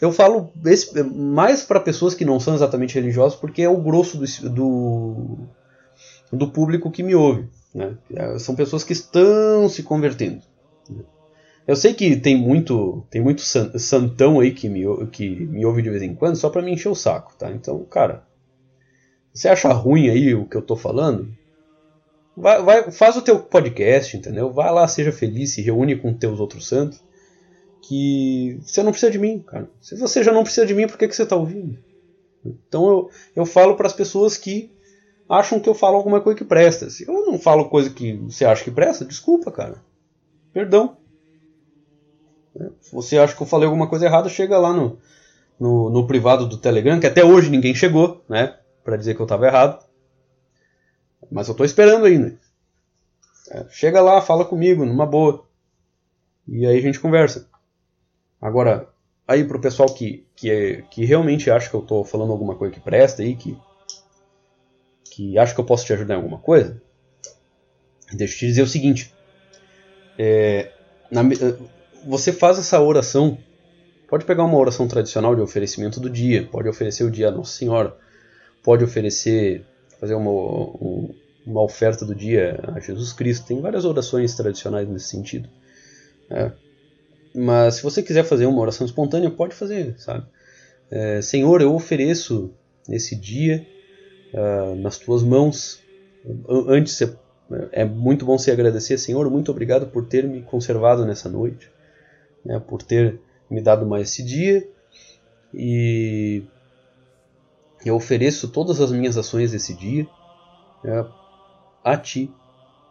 eu 0.00 0.12
falo 0.12 0.52
esse, 0.64 1.02
mais 1.02 1.64
para 1.64 1.80
pessoas 1.80 2.14
que 2.14 2.24
não 2.24 2.38
são 2.38 2.54
exatamente 2.54 2.94
religiosas, 2.94 3.36
porque 3.36 3.62
é 3.62 3.68
o 3.68 3.78
grosso 3.78 4.16
do, 4.16 4.50
do, 4.50 5.38
do 6.32 6.50
público 6.50 6.90
que 6.90 7.02
me 7.02 7.14
ouve. 7.14 7.48
Né? 7.74 7.96
É, 8.14 8.38
são 8.38 8.54
pessoas 8.54 8.84
que 8.84 8.92
estão 8.92 9.68
se 9.68 9.82
convertendo. 9.82 10.42
Eu 11.66 11.76
sei 11.76 11.92
que 11.92 12.16
tem 12.16 12.34
muito 12.34 13.06
tem 13.10 13.20
muito 13.20 13.42
santão 13.42 14.40
aí 14.40 14.52
que 14.52 14.70
me, 14.70 14.84
que 15.08 15.28
me 15.28 15.66
ouve 15.66 15.82
de 15.82 15.90
vez 15.90 16.02
em 16.02 16.14
quando 16.14 16.36
só 16.36 16.48
para 16.48 16.62
me 16.62 16.72
encher 16.72 16.88
o 16.88 16.94
saco, 16.94 17.34
tá? 17.36 17.50
Então, 17.50 17.84
cara, 17.84 18.26
você 19.34 19.48
acha 19.48 19.70
ruim 19.72 20.08
aí 20.08 20.34
o 20.34 20.46
que 20.46 20.56
eu 20.56 20.62
tô 20.62 20.76
falando? 20.76 21.28
Vai, 22.34 22.62
vai, 22.62 22.90
faz 22.90 23.16
o 23.16 23.22
teu 23.22 23.38
podcast, 23.38 24.16
entendeu? 24.16 24.50
Vai 24.50 24.72
lá, 24.72 24.88
seja 24.88 25.12
feliz, 25.12 25.52
se 25.52 25.60
reúne 25.60 25.96
com 25.96 26.14
teus 26.14 26.40
outros 26.40 26.66
santos. 26.66 27.02
Que 27.82 28.58
você 28.62 28.82
não 28.82 28.90
precisa 28.90 29.12
de 29.12 29.18
mim, 29.18 29.40
cara. 29.40 29.68
Se 29.80 29.94
você 29.96 30.22
já 30.22 30.32
não 30.32 30.44
precisa 30.44 30.66
de 30.66 30.74
mim, 30.74 30.86
por 30.86 30.96
que, 30.96 31.06
que 31.06 31.14
você 31.14 31.26
tá 31.26 31.36
ouvindo? 31.36 31.78
Então 32.44 32.88
eu, 32.88 33.10
eu 33.36 33.46
falo 33.46 33.76
para 33.76 33.86
as 33.86 33.92
pessoas 33.92 34.36
que 34.36 34.70
acham 35.28 35.60
que 35.60 35.68
eu 35.68 35.74
falo 35.74 35.96
alguma 35.96 36.20
coisa 36.20 36.38
que 36.38 36.44
presta. 36.44 36.88
Se 36.88 37.06
eu 37.06 37.26
não 37.26 37.38
falo 37.38 37.68
coisa 37.68 37.90
que 37.90 38.14
você 38.14 38.44
acha 38.44 38.64
que 38.64 38.70
presta, 38.70 39.04
desculpa, 39.04 39.50
cara. 39.50 39.82
Perdão. 40.52 40.96
Se 42.80 42.92
você 42.92 43.18
acha 43.18 43.36
que 43.36 43.42
eu 43.42 43.46
falei 43.46 43.66
alguma 43.66 43.88
coisa 43.88 44.06
errada, 44.06 44.28
chega 44.28 44.58
lá 44.58 44.72
no, 44.72 44.98
no, 45.60 45.90
no 45.90 46.06
privado 46.06 46.46
do 46.46 46.56
Telegram, 46.56 46.98
que 46.98 47.06
até 47.06 47.24
hoje 47.24 47.50
ninguém 47.50 47.74
chegou, 47.74 48.24
né? 48.28 48.56
Pra 48.82 48.96
dizer 48.96 49.14
que 49.14 49.20
eu 49.20 49.26
tava 49.26 49.46
errado. 49.46 49.84
Mas 51.30 51.48
eu 51.48 51.54
tô 51.54 51.64
esperando 51.64 52.06
ainda. 52.06 52.38
É, 53.50 53.66
chega 53.70 54.00
lá, 54.00 54.20
fala 54.20 54.44
comigo, 54.44 54.84
numa 54.84 55.06
boa. 55.06 55.46
E 56.46 56.66
aí 56.66 56.78
a 56.78 56.82
gente 56.82 56.98
conversa. 56.98 57.48
Agora, 58.40 58.88
aí 59.26 59.44
pro 59.44 59.60
pessoal 59.60 59.92
que, 59.92 60.26
que, 60.34 60.50
é, 60.50 60.82
que 60.82 61.04
realmente 61.04 61.50
acha 61.50 61.68
que 61.68 61.76
eu 61.76 61.82
tô 61.82 62.02
falando 62.02 62.32
alguma 62.32 62.54
coisa 62.54 62.72
que 62.72 62.80
presta 62.80 63.22
aí, 63.22 63.36
que 63.36 63.56
que 65.18 65.36
acha 65.36 65.52
que 65.52 65.60
eu 65.60 65.64
posso 65.64 65.84
te 65.84 65.92
ajudar 65.92 66.14
em 66.14 66.18
alguma 66.18 66.38
coisa, 66.38 66.80
Deixa 68.12 68.34
eu 68.34 68.38
te 68.38 68.46
dizer 68.46 68.62
o 68.62 68.66
seguinte: 68.66 69.12
é, 70.18 70.70
na, 71.10 71.22
você 72.06 72.32
faz 72.32 72.58
essa 72.58 72.80
oração. 72.80 73.36
Pode 74.08 74.24
pegar 74.24 74.44
uma 74.44 74.56
oração 74.56 74.88
tradicional 74.88 75.34
de 75.34 75.42
oferecimento 75.42 76.00
do 76.00 76.08
dia, 76.08 76.48
pode 76.50 76.66
oferecer 76.66 77.04
o 77.04 77.10
dia 77.10 77.28
a 77.28 77.30
Nossa 77.30 77.52
Senhora, 77.52 77.94
pode 78.62 78.82
oferecer, 78.82 79.66
fazer 80.00 80.14
uma, 80.14 80.30
uma 81.44 81.62
oferta 81.62 82.06
do 82.06 82.14
dia 82.14 82.58
a 82.74 82.80
Jesus 82.80 83.12
Cristo. 83.12 83.46
Tem 83.46 83.60
várias 83.60 83.84
orações 83.84 84.34
tradicionais 84.34 84.88
nesse 84.88 85.08
sentido. 85.08 85.50
É. 86.30 86.52
Mas 87.34 87.74
se 87.74 87.82
você 87.82 88.02
quiser 88.02 88.24
fazer 88.24 88.46
uma 88.46 88.62
oração 88.62 88.86
espontânea, 88.86 89.30
pode 89.30 89.54
fazer, 89.54 89.94
sabe? 89.98 90.26
É, 90.90 91.20
Senhor, 91.20 91.60
eu 91.60 91.74
ofereço 91.74 92.54
nesse 92.88 93.14
dia 93.14 93.66
uh, 94.34 94.74
nas 94.76 94.98
tuas 94.98 95.22
mãos. 95.22 95.80
Antes 96.68 97.00
é 97.72 97.84
muito 97.84 98.26
bom 98.26 98.36
se 98.36 98.50
agradecer, 98.50 98.98
Senhor, 98.98 99.30
muito 99.30 99.50
obrigado 99.50 99.86
por 99.86 100.06
ter 100.06 100.24
me 100.24 100.42
conservado 100.42 101.06
nessa 101.06 101.28
noite 101.28 101.70
né, 102.44 102.58
por 102.58 102.82
ter 102.82 103.20
me 103.50 103.60
dado 103.60 103.86
mais 103.86 104.10
esse 104.10 104.22
dia. 104.22 104.68
E 105.52 106.42
eu 107.84 107.94
ofereço 107.94 108.48
todas 108.48 108.80
as 108.80 108.90
minhas 108.90 109.16
ações 109.16 109.52
desse 109.52 109.74
dia 109.74 110.06
né, 110.82 111.06
a 111.84 111.96
ti. 111.96 112.32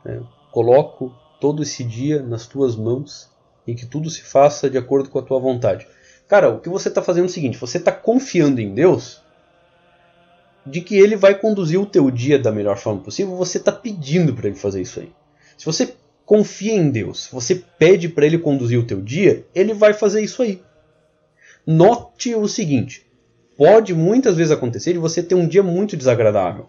Né, 0.05 0.21
coloco 0.51 1.13
todo 1.39 1.61
esse 1.61 1.83
dia 1.83 2.21
nas 2.21 2.47
tuas 2.47 2.75
mãos 2.75 3.29
e 3.65 3.75
que 3.75 3.85
tudo 3.85 4.09
se 4.09 4.23
faça 4.23 4.69
de 4.69 4.77
acordo 4.77 5.09
com 5.09 5.19
a 5.19 5.23
tua 5.23 5.39
vontade. 5.39 5.87
Cara, 6.27 6.49
o 6.49 6.59
que 6.59 6.69
você 6.69 6.89
está 6.89 7.01
fazendo 7.01 7.25
é 7.25 7.27
o 7.27 7.31
seguinte: 7.31 7.57
você 7.57 7.77
está 7.77 7.91
confiando 7.91 8.59
em 8.61 8.73
Deus 8.73 9.21
de 10.69 10.81
que 10.81 10.97
Ele 10.97 11.15
vai 11.15 11.35
conduzir 11.35 11.79
o 11.79 11.85
teu 11.85 12.11
dia 12.11 12.37
da 12.37 12.51
melhor 12.51 12.77
forma 12.77 13.01
possível. 13.01 13.35
Você 13.35 13.57
está 13.57 13.71
pedindo 13.71 14.33
para 14.33 14.47
Ele 14.47 14.55
fazer 14.55 14.81
isso 14.81 14.99
aí. 14.99 15.11
Se 15.57 15.65
você 15.65 15.95
confia 16.27 16.73
em 16.73 16.89
Deus, 16.89 17.29
você 17.31 17.55
pede 17.79 18.09
para 18.09 18.25
ele 18.25 18.37
conduzir 18.37 18.77
o 18.77 18.85
teu 18.85 19.01
dia, 19.01 19.45
ele 19.55 19.73
vai 19.73 19.93
fazer 19.93 20.21
isso 20.21 20.43
aí. 20.43 20.61
Note 21.65 22.35
o 22.35 22.47
seguinte: 22.47 23.07
pode 23.57 23.95
muitas 23.95 24.35
vezes 24.35 24.51
acontecer 24.51 24.93
de 24.93 24.99
você 24.99 25.23
ter 25.23 25.35
um 25.35 25.47
dia 25.47 25.63
muito 25.63 25.95
desagradável, 25.97 26.67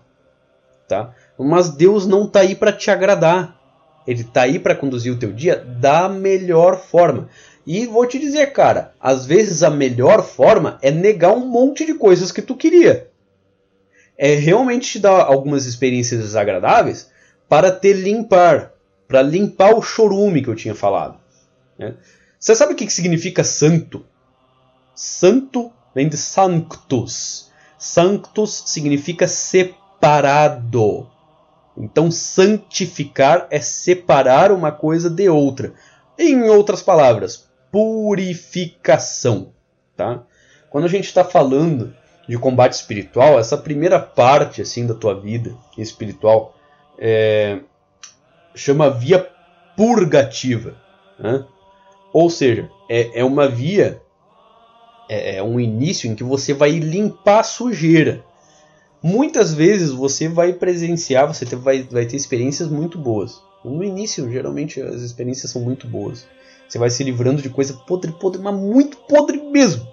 tá? 0.87 1.13
Mas 1.37 1.71
Deus 1.71 2.07
não 2.07 2.25
está 2.25 2.41
aí 2.41 2.55
para 2.55 2.73
te 2.73 2.91
agradar. 2.91 3.59
Ele 4.07 4.23
está 4.23 4.43
aí 4.43 4.59
para 4.59 4.75
conduzir 4.75 5.13
o 5.13 5.19
teu 5.19 5.33
dia 5.33 5.57
da 5.57 6.09
melhor 6.09 6.81
forma. 6.81 7.29
E 7.67 7.85
vou 7.85 8.07
te 8.07 8.19
dizer, 8.19 8.53
cara, 8.55 8.95
às 8.99 9.27
vezes 9.27 9.63
a 9.63 9.69
melhor 9.69 10.23
forma 10.23 10.79
é 10.81 10.91
negar 10.91 11.33
um 11.33 11.47
monte 11.47 11.85
de 11.85 11.93
coisas 11.93 12.33
que 12.33 12.41
tu 12.41 12.57
queria. 12.57 13.11
É 14.19 14.35
realmente 14.35 14.91
te 14.91 14.99
dar 14.99 15.23
algumas 15.23 15.65
experiências 15.65 16.21
desagradáveis 16.21 17.09
para 17.49 17.71
te 17.71 17.93
limpar, 17.93 18.73
para 19.07 19.23
limpar 19.23 19.75
o 19.75 19.81
chorume 19.81 20.43
que 20.43 20.49
eu 20.49 20.57
tinha 20.57 20.75
falado. 20.75 21.19
Né? 21.79 21.95
Você 22.39 22.55
sabe 22.57 22.73
o 22.73 22.77
que 22.77 22.91
significa 22.91 23.45
santo? 23.45 24.05
Santo 24.95 25.73
vem 25.95 26.09
de 26.09 26.17
sanctus. 26.17 27.51
Sanctus 27.79 28.65
significa 28.67 29.29
separado. 29.29 31.09
Então, 31.77 32.11
santificar 32.11 33.47
é 33.51 33.61
separar 33.61 34.51
uma 34.51 34.73
coisa 34.73 35.09
de 35.09 35.29
outra. 35.29 35.73
Em 36.19 36.43
outras 36.51 36.83
palavras, 36.83 37.49
purificação. 37.71 39.53
Tá? 39.97 40.25
Quando 40.71 40.85
a 40.85 40.89
gente 40.89 41.05
está 41.05 41.25
falando 41.25 41.95
de 42.29 42.37
combate 42.37 42.75
espiritual, 42.75 43.39
essa 43.39 43.57
primeira 43.57 43.99
parte 43.99 44.61
assim 44.61 44.87
da 44.87 44.95
tua 44.95 45.19
vida 45.19 45.57
espiritual, 45.79 46.55
é, 46.99 47.61
chama 48.55 48.91
via 48.91 49.27
purgativa. 49.75 50.77
Né? 51.19 51.45
Ou 52.13 52.29
seja, 52.29 52.71
é, 52.89 53.21
é 53.21 53.25
uma 53.25 53.49
via, 53.49 54.03
é, 55.09 55.37
é 55.37 55.43
um 55.43 55.59
início 55.59 56.11
em 56.11 56.15
que 56.15 56.23
você 56.23 56.53
vai 56.53 56.73
limpar 56.73 57.41
a 57.41 57.45
sujeira. 57.45 58.25
Muitas 59.03 59.55
vezes 59.55 59.91
você 59.91 60.29
vai 60.29 60.53
presenciar, 60.53 61.27
você 61.27 61.45
vai, 61.57 61.83
vai 61.85 62.05
ter 62.05 62.17
experiências 62.17 62.69
muito 62.69 62.99
boas. 62.99 63.41
No 63.65 63.83
início, 63.83 64.31
geralmente, 64.31 64.81
as 64.81 65.01
experiências 65.01 65.51
são 65.51 65.63
muito 65.63 65.87
boas. 65.87 66.27
Você 66.69 66.79
vai 66.79 66.91
se 66.91 67.03
livrando 67.03 67.41
de 67.41 67.49
coisa 67.49 67.75
podre, 67.87 68.13
podre, 68.13 68.43
mas 68.43 68.55
muito 68.55 68.99
podre 68.99 69.39
mesmo. 69.39 69.87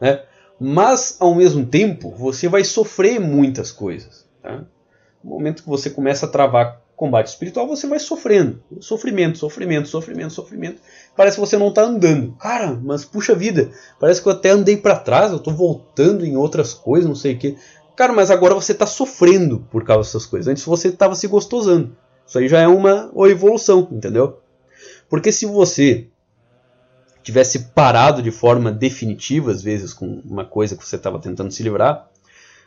Né? 0.00 0.22
Mas, 0.60 1.16
ao 1.18 1.34
mesmo 1.34 1.66
tempo, 1.66 2.10
você 2.10 2.48
vai 2.48 2.64
sofrer 2.64 3.20
muitas 3.20 3.72
coisas. 3.72 4.26
Tá? 4.42 4.64
No 5.22 5.30
momento 5.30 5.62
que 5.62 5.68
você 5.68 5.90
começa 5.90 6.26
a 6.26 6.28
travar 6.28 6.82
combate 7.02 7.26
espiritual 7.26 7.66
você 7.66 7.88
vai 7.88 7.98
sofrendo. 7.98 8.62
Sofrimento, 8.78 9.36
sofrimento, 9.36 9.88
sofrimento, 9.88 10.32
sofrimento. 10.32 10.80
Parece 11.16 11.36
que 11.36 11.40
você 11.40 11.58
não 11.58 11.68
está 11.68 11.82
andando. 11.82 12.36
Cara, 12.38 12.78
mas 12.80 13.04
puxa 13.04 13.34
vida, 13.34 13.72
parece 13.98 14.22
que 14.22 14.28
eu 14.28 14.32
até 14.32 14.50
andei 14.50 14.76
para 14.76 14.94
trás, 14.94 15.32
eu 15.32 15.38
estou 15.38 15.52
voltando 15.52 16.24
em 16.24 16.36
outras 16.36 16.72
coisas, 16.72 17.08
não 17.08 17.16
sei 17.16 17.34
o 17.34 17.38
que. 17.38 17.56
Cara, 17.96 18.12
mas 18.12 18.30
agora 18.30 18.54
você 18.54 18.70
está 18.70 18.86
sofrendo 18.86 19.66
por 19.68 19.82
causa 19.82 20.08
dessas 20.08 20.26
coisas. 20.26 20.46
Antes 20.46 20.64
você 20.64 20.88
estava 20.88 21.16
se 21.16 21.26
gostosando. 21.26 21.96
Isso 22.24 22.38
aí 22.38 22.46
já 22.46 22.60
é 22.60 22.68
uma, 22.68 23.10
uma 23.12 23.28
evolução, 23.28 23.88
entendeu? 23.90 24.38
Porque 25.08 25.32
se 25.32 25.44
você 25.44 26.06
tivesse 27.22 27.70
parado 27.74 28.22
de 28.22 28.30
forma 28.30 28.72
definitiva, 28.72 29.50
às 29.50 29.62
vezes, 29.62 29.92
com 29.92 30.20
uma 30.24 30.44
coisa 30.44 30.76
que 30.76 30.86
você 30.86 30.96
estava 30.96 31.18
tentando 31.18 31.50
se 31.50 31.62
livrar, 31.62 32.08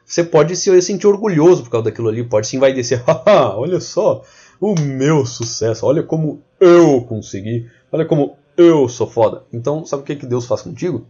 você 0.06 0.24
pode 0.24 0.56
se 0.56 0.82
sentir 0.82 1.08
orgulhoso 1.08 1.64
por 1.64 1.72
causa 1.72 1.86
daquilo 1.86 2.10
ali, 2.10 2.24
pode 2.24 2.48
se 2.48 2.56
envaidecer. 2.56 3.04
olha 3.56 3.80
só 3.80 4.24
o 4.60 4.80
meu 4.80 5.26
sucesso, 5.26 5.86
olha 5.86 6.04
como 6.04 6.42
eu 6.60 7.02
consegui, 7.02 7.70
olha 7.92 8.06
como 8.06 8.38
eu 8.56 8.88
sou 8.88 9.08
foda. 9.08 9.44
Então, 9.52 9.86
sabe 9.86 10.04
o 10.04 10.06
que, 10.06 10.16
que 10.16 10.26
Deus 10.26 10.46
faz 10.46 10.62
contigo? 10.62 11.06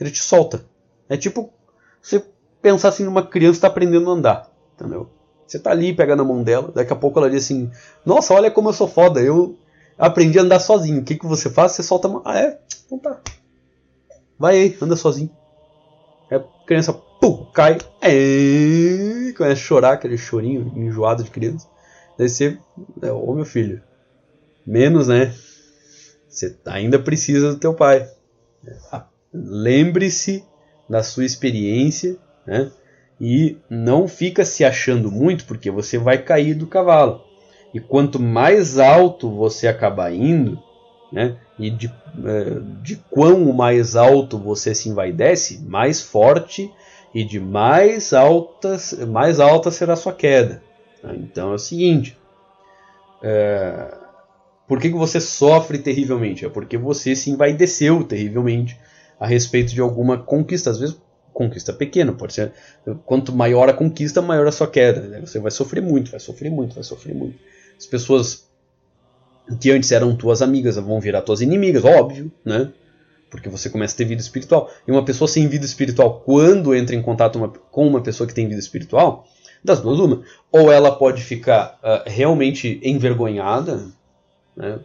Ele 0.00 0.10
te 0.10 0.22
solta. 0.22 0.64
É 1.08 1.16
tipo 1.16 1.52
você 2.00 2.24
pensar 2.62 2.88
assim 2.88 3.04
numa 3.04 3.22
criança 3.22 3.52
que 3.52 3.58
está 3.58 3.68
aprendendo 3.68 4.08
a 4.08 4.14
andar, 4.14 4.50
entendeu? 4.74 5.10
Você 5.46 5.58
tá 5.58 5.70
ali, 5.70 5.94
pega 5.94 6.14
na 6.14 6.24
mão 6.24 6.42
dela, 6.42 6.70
daqui 6.74 6.92
a 6.92 6.96
pouco 6.96 7.18
ela 7.18 7.30
diz 7.30 7.44
assim: 7.44 7.70
Nossa, 8.04 8.34
olha 8.34 8.50
como 8.50 8.68
eu 8.68 8.72
sou 8.72 8.86
foda, 8.86 9.20
eu 9.20 9.56
aprendi 9.98 10.38
a 10.38 10.42
andar 10.42 10.60
sozinho. 10.60 11.00
O 11.00 11.04
que, 11.04 11.16
que 11.16 11.26
você 11.26 11.50
faz? 11.50 11.72
Você 11.72 11.82
solta 11.82 12.08
a 12.08 12.10
mão. 12.10 12.22
Ah, 12.24 12.38
é? 12.38 12.58
Então 12.86 12.98
tá. 12.98 13.20
Vai 14.38 14.56
aí, 14.56 14.78
anda 14.80 14.96
sozinho. 14.96 15.30
É 16.30 16.36
a 16.36 16.44
criança 16.66 16.92
pum, 16.92 17.46
cai, 17.52 17.78
é, 18.00 19.32
começa 19.36 19.52
a 19.52 19.56
chorar, 19.56 19.92
aquele 19.94 20.16
chorinho 20.16 20.72
enjoado 20.76 21.24
de 21.24 21.30
criança. 21.30 21.68
Daí 22.16 22.28
você, 22.28 22.58
é, 23.02 23.10
ô 23.10 23.34
meu 23.34 23.44
filho, 23.44 23.82
menos, 24.66 25.08
né? 25.08 25.34
Você 26.28 26.56
ainda 26.66 26.98
precisa 26.98 27.52
do 27.52 27.58
teu 27.58 27.74
pai. 27.74 28.08
Lembre-se 29.32 30.44
da 30.88 31.02
sua 31.02 31.24
experiência, 31.24 32.16
né? 32.46 32.70
E 33.20 33.56
não 33.68 34.06
fica 34.06 34.44
se 34.44 34.64
achando 34.64 35.10
muito, 35.10 35.44
porque 35.44 35.70
você 35.70 35.98
vai 35.98 36.18
cair 36.18 36.54
do 36.54 36.66
cavalo. 36.66 37.24
E 37.72 37.80
quanto 37.80 38.20
mais 38.20 38.78
alto 38.78 39.30
você 39.30 39.68
acabar 39.68 40.12
indo, 40.12 40.58
né? 41.12 41.36
E 41.58 41.70
de, 41.70 41.86
é, 41.86 42.60
de 42.82 42.96
quão 43.10 43.52
mais 43.52 43.96
alto 43.96 44.38
você 44.38 44.74
se 44.74 44.88
envaidece, 44.88 45.60
mais 45.66 46.00
forte 46.00 46.70
e 47.14 47.24
de 47.24 47.40
mais 47.40 48.12
alta, 48.12 48.76
mais 49.08 49.40
alta 49.40 49.70
será 49.70 49.94
a 49.94 49.96
sua 49.96 50.12
queda. 50.12 50.62
Então 51.14 51.52
é 51.52 51.54
o 51.54 51.58
seguinte: 51.58 52.16
é, 53.22 53.94
por 54.66 54.78
que, 54.80 54.90
que 54.90 54.96
você 54.96 55.20
sofre 55.20 55.78
terrivelmente? 55.78 56.44
É 56.44 56.48
porque 56.48 56.76
você 56.76 57.16
se 57.16 57.30
envaideceu 57.30 58.04
terrivelmente 58.04 58.78
a 59.18 59.26
respeito 59.26 59.72
de 59.72 59.80
alguma 59.80 60.18
conquista. 60.18 60.70
Às 60.70 60.78
vezes, 60.78 60.96
conquista 61.32 61.72
pequena, 61.72 62.12
pode 62.12 62.34
ser. 62.34 62.52
Quanto 63.04 63.32
maior 63.32 63.68
a 63.68 63.72
conquista, 63.72 64.20
maior 64.20 64.46
a 64.46 64.52
sua 64.52 64.66
queda. 64.66 65.00
Né? 65.00 65.20
Você 65.20 65.38
vai 65.38 65.50
sofrer 65.50 65.82
muito, 65.82 66.10
vai 66.10 66.20
sofrer 66.20 66.50
muito, 66.50 66.74
vai 66.74 66.84
sofrer 66.84 67.14
muito. 67.14 67.38
As 67.78 67.86
pessoas 67.86 68.48
que 69.60 69.70
antes 69.70 69.92
eram 69.92 70.14
tuas 70.16 70.42
amigas 70.42 70.76
vão 70.76 71.00
virar 71.00 71.22
tuas 71.22 71.40
inimigas, 71.40 71.84
óbvio, 71.84 72.30
né? 72.44 72.72
porque 73.30 73.48
você 73.48 73.68
começa 73.70 73.94
a 73.94 73.98
ter 73.98 74.04
vida 74.04 74.20
espiritual. 74.20 74.70
E 74.86 74.90
uma 74.90 75.04
pessoa 75.04 75.28
sem 75.28 75.46
vida 75.48 75.64
espiritual, 75.64 76.20
quando 76.20 76.74
entra 76.74 76.94
em 76.94 77.02
contato 77.02 77.36
uma, 77.36 77.48
com 77.48 77.86
uma 77.86 78.00
pessoa 78.00 78.26
que 78.26 78.34
tem 78.34 78.48
vida 78.48 78.60
espiritual, 78.60 79.26
das 79.62 79.80
duas 79.80 79.98
uma, 79.98 80.22
ou 80.50 80.72
ela 80.72 80.92
pode 80.92 81.22
ficar 81.22 81.78
uh, 81.82 82.08
realmente 82.08 82.80
envergonhada, 82.82 83.86
né, 84.56 84.78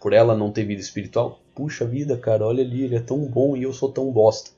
por 0.00 0.12
ela 0.12 0.36
não 0.36 0.50
ter 0.50 0.64
vida 0.64 0.80
espiritual. 0.80 1.40
Puxa 1.54 1.84
vida, 1.84 2.16
cara, 2.16 2.46
olha 2.46 2.62
ali, 2.62 2.84
ele 2.84 2.96
é 2.96 3.00
tão 3.00 3.18
bom 3.18 3.56
e 3.56 3.62
eu 3.62 3.72
sou 3.72 3.90
tão 3.90 4.10
bosta. 4.10 4.50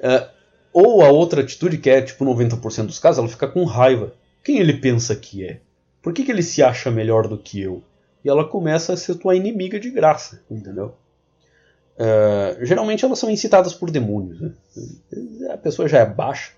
Uh, 0.00 0.28
ou 0.72 1.02
a 1.02 1.08
outra 1.08 1.42
atitude, 1.42 1.78
que 1.78 1.90
é 1.90 2.02
tipo 2.02 2.24
90% 2.24 2.86
dos 2.86 2.98
casos, 2.98 3.18
ela 3.18 3.28
fica 3.28 3.48
com 3.48 3.64
raiva. 3.64 4.12
Quem 4.44 4.58
ele 4.58 4.74
pensa 4.74 5.14
que 5.16 5.44
é? 5.44 5.60
Por 6.08 6.14
que, 6.14 6.24
que 6.24 6.32
ele 6.32 6.42
se 6.42 6.62
acha 6.62 6.90
melhor 6.90 7.28
do 7.28 7.36
que 7.36 7.60
eu? 7.60 7.82
E 8.24 8.30
ela 8.30 8.42
começa 8.42 8.94
a 8.94 8.96
ser 8.96 9.16
tua 9.16 9.36
inimiga 9.36 9.78
de 9.78 9.90
graça, 9.90 10.40
entendeu? 10.50 10.94
Uh, 11.98 12.64
geralmente 12.64 13.04
elas 13.04 13.18
são 13.18 13.28
incitadas 13.28 13.74
por 13.74 13.90
demônios. 13.90 14.40
Né? 14.40 14.52
A 15.52 15.58
pessoa 15.58 15.86
já 15.86 15.98
é 15.98 16.06
baixa, 16.06 16.52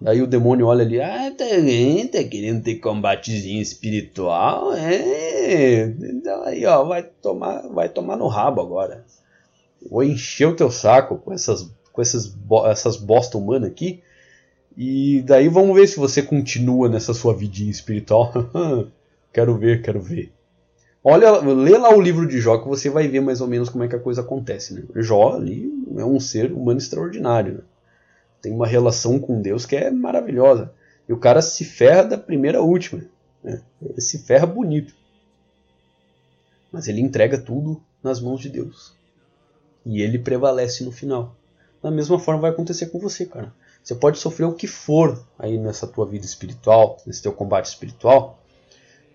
Daí 0.00 0.22
o 0.22 0.26
demônio 0.28 0.66
olha 0.68 0.84
ali, 0.84 1.00
ah, 1.00 1.32
tá, 1.36 1.44
tá 1.44 2.24
querendo 2.28 2.62
ter 2.62 2.76
combatezinho 2.76 3.60
espiritual, 3.60 4.72
é. 4.72 5.82
Então 5.82 6.44
aí, 6.44 6.64
ó, 6.64 6.84
vai 6.84 7.02
tomar, 7.02 7.62
vai 7.70 7.88
tomar 7.88 8.16
no 8.16 8.28
rabo 8.28 8.60
agora. 8.60 9.04
Vou 9.84 10.04
encher 10.04 10.46
o 10.46 10.54
teu 10.54 10.70
saco 10.70 11.18
com 11.18 11.32
essas, 11.32 11.68
com 11.92 12.00
essas, 12.00 12.32
essas 12.66 12.96
bosta 12.96 13.36
humana 13.36 13.66
aqui. 13.66 14.00
E 14.76 15.22
daí 15.22 15.48
vamos 15.48 15.76
ver 15.76 15.86
se 15.86 15.98
você 15.98 16.22
continua 16.22 16.88
nessa 16.88 17.12
sua 17.12 17.34
vidinha 17.34 17.70
espiritual. 17.70 18.32
quero 19.32 19.56
ver, 19.56 19.82
quero 19.82 20.00
ver. 20.00 20.32
Olha, 21.04 21.32
lê 21.40 21.76
lá 21.76 21.94
o 21.94 22.00
livro 22.00 22.28
de 22.28 22.40
Jó 22.40 22.58
que 22.58 22.68
você 22.68 22.88
vai 22.88 23.08
ver 23.08 23.20
mais 23.20 23.40
ou 23.40 23.48
menos 23.48 23.68
como 23.68 23.82
é 23.82 23.88
que 23.88 23.96
a 23.96 24.00
coisa 24.00 24.20
acontece. 24.20 24.74
Né? 24.74 24.84
Jó 24.96 25.34
ali 25.34 25.70
é 25.96 26.04
um 26.04 26.20
ser 26.20 26.52
humano 26.52 26.78
extraordinário. 26.78 27.54
Né? 27.54 27.60
Tem 28.40 28.52
uma 28.52 28.66
relação 28.66 29.18
com 29.18 29.42
Deus 29.42 29.66
que 29.66 29.76
é 29.76 29.90
maravilhosa. 29.90 30.72
E 31.08 31.12
o 31.12 31.18
cara 31.18 31.42
se 31.42 31.64
ferra 31.64 32.04
da 32.04 32.18
primeira 32.18 32.58
à 32.58 32.62
última. 32.62 33.04
Né? 33.42 33.60
Ele 33.82 34.00
se 34.00 34.18
ferra 34.18 34.46
bonito. 34.46 34.94
Mas 36.70 36.86
ele 36.86 37.00
entrega 37.00 37.36
tudo 37.36 37.82
nas 38.02 38.20
mãos 38.20 38.40
de 38.40 38.48
Deus. 38.48 38.96
E 39.84 40.00
ele 40.00 40.18
prevalece 40.18 40.84
no 40.84 40.92
final. 40.92 41.36
Da 41.82 41.90
mesma 41.90 42.18
forma 42.18 42.42
vai 42.42 42.50
acontecer 42.52 42.86
com 42.86 43.00
você, 43.00 43.26
cara. 43.26 43.52
Você 43.82 43.94
pode 43.94 44.18
sofrer 44.18 44.44
o 44.44 44.54
que 44.54 44.66
for 44.66 45.24
aí 45.38 45.58
nessa 45.58 45.86
tua 45.86 46.06
vida 46.06 46.24
espiritual, 46.24 46.98
nesse 47.04 47.22
teu 47.22 47.32
combate 47.32 47.66
espiritual. 47.66 48.38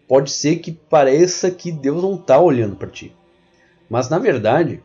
Pode 0.08 0.30
ser 0.30 0.58
que 0.58 0.72
pareça 0.72 1.50
que 1.50 1.72
Deus 1.72 2.02
não 2.02 2.16
está 2.16 2.40
olhando 2.40 2.76
para 2.76 2.90
ti. 2.90 3.16
Mas 3.90 4.10
na 4.10 4.20
verdade, 4.20 4.84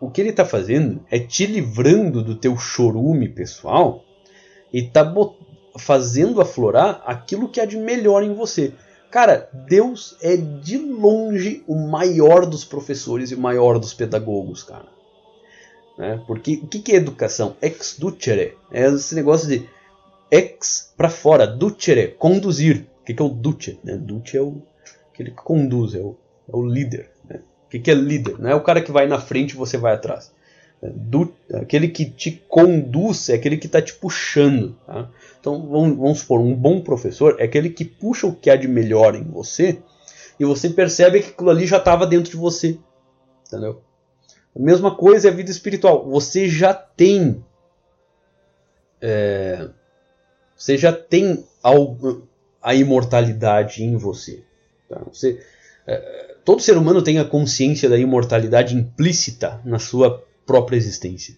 o 0.00 0.10
que 0.10 0.20
ele 0.20 0.30
está 0.30 0.44
fazendo 0.44 1.00
é 1.10 1.18
te 1.18 1.46
livrando 1.46 2.22
do 2.22 2.34
teu 2.34 2.56
chorume 2.56 3.28
pessoal 3.28 4.04
e 4.72 4.80
está 4.80 5.12
fazendo 5.78 6.40
aflorar 6.40 7.02
aquilo 7.06 7.48
que 7.48 7.60
há 7.60 7.64
de 7.64 7.76
melhor 7.76 8.22
em 8.22 8.34
você. 8.34 8.74
Cara, 9.10 9.48
Deus 9.68 10.16
é 10.20 10.36
de 10.36 10.76
longe 10.76 11.62
o 11.68 11.76
maior 11.76 12.46
dos 12.46 12.64
professores 12.64 13.30
e 13.30 13.36
o 13.36 13.40
maior 13.40 13.78
dos 13.78 13.94
pedagogos, 13.94 14.64
cara. 14.64 14.93
Né? 15.96 16.22
Porque 16.26 16.60
o 16.62 16.66
que 16.66 16.92
é 16.92 16.96
educação? 16.96 17.56
Ex 17.62 17.96
ducere. 17.98 18.56
É 18.70 18.86
esse 18.86 19.14
negócio 19.14 19.48
de 19.48 19.68
ex 20.30 20.92
para 20.96 21.08
fora, 21.08 21.46
ducere, 21.46 22.08
conduzir. 22.18 22.86
O 23.00 23.04
que 23.04 23.20
é 23.20 23.24
o 23.24 23.28
duce? 23.28 23.78
Né? 23.84 23.96
Duce 23.96 24.36
é 24.36 24.40
o, 24.40 24.62
aquele 25.12 25.30
que 25.30 25.36
conduz, 25.36 25.94
é 25.94 26.00
o, 26.00 26.16
é 26.48 26.56
o 26.56 26.66
líder. 26.66 27.10
Né? 27.28 27.40
O 27.66 27.68
que 27.68 27.90
é 27.90 27.94
líder? 27.94 28.38
Não 28.38 28.50
é 28.50 28.54
o 28.54 28.62
cara 28.62 28.80
que 28.80 28.90
vai 28.90 29.06
na 29.06 29.20
frente 29.20 29.52
e 29.52 29.56
você 29.56 29.76
vai 29.76 29.94
atrás. 29.94 30.32
É, 30.82 30.88
du, 30.88 31.32
aquele 31.52 31.88
que 31.88 32.04
te 32.04 32.30
conduz 32.48 33.28
é 33.28 33.34
aquele 33.34 33.56
que 33.56 33.66
está 33.66 33.80
te 33.80 33.94
puxando. 33.94 34.76
Tá? 34.86 35.08
Então 35.40 35.68
vamos, 35.68 35.96
vamos 35.96 36.18
supor, 36.20 36.40
um 36.40 36.54
bom 36.54 36.80
professor 36.80 37.36
é 37.38 37.44
aquele 37.44 37.70
que 37.70 37.84
puxa 37.84 38.26
o 38.26 38.34
que 38.34 38.50
há 38.50 38.56
de 38.56 38.66
melhor 38.66 39.14
em 39.14 39.24
você 39.24 39.78
e 40.38 40.44
você 40.44 40.70
percebe 40.70 41.20
que 41.20 41.30
aquilo 41.30 41.50
ali 41.50 41.66
já 41.66 41.78
estava 41.78 42.06
dentro 42.06 42.30
de 42.30 42.36
você. 42.36 42.78
Entendeu? 43.46 43.80
A 44.54 44.58
mesma 44.58 44.94
coisa 44.94 45.28
é 45.28 45.30
a 45.30 45.34
vida 45.34 45.50
espiritual. 45.50 46.08
Você 46.10 46.48
já 46.48 46.72
tem. 46.72 47.44
É, 49.00 49.68
você 50.56 50.78
já 50.78 50.92
tem 50.92 51.44
algo, 51.62 52.28
a 52.62 52.74
imortalidade 52.74 53.82
em 53.82 53.96
você. 53.96 54.42
Tá? 54.88 55.02
você 55.06 55.40
é, 55.86 56.36
todo 56.44 56.62
ser 56.62 56.76
humano 56.76 57.02
tem 57.02 57.18
a 57.18 57.24
consciência 57.24 57.88
da 57.88 57.98
imortalidade 57.98 58.76
implícita 58.76 59.60
na 59.64 59.78
sua 59.78 60.24
própria 60.46 60.76
existência. 60.76 61.36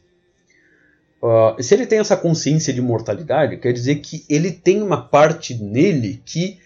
Uh, 1.22 1.60
se 1.62 1.74
ele 1.74 1.86
tem 1.86 1.98
essa 1.98 2.16
consciência 2.16 2.72
de 2.72 2.80
imortalidade, 2.80 3.56
quer 3.56 3.72
dizer 3.72 3.96
que 3.96 4.24
ele 4.28 4.52
tem 4.52 4.82
uma 4.82 5.00
parte 5.00 5.54
nele 5.54 6.22
que 6.24 6.58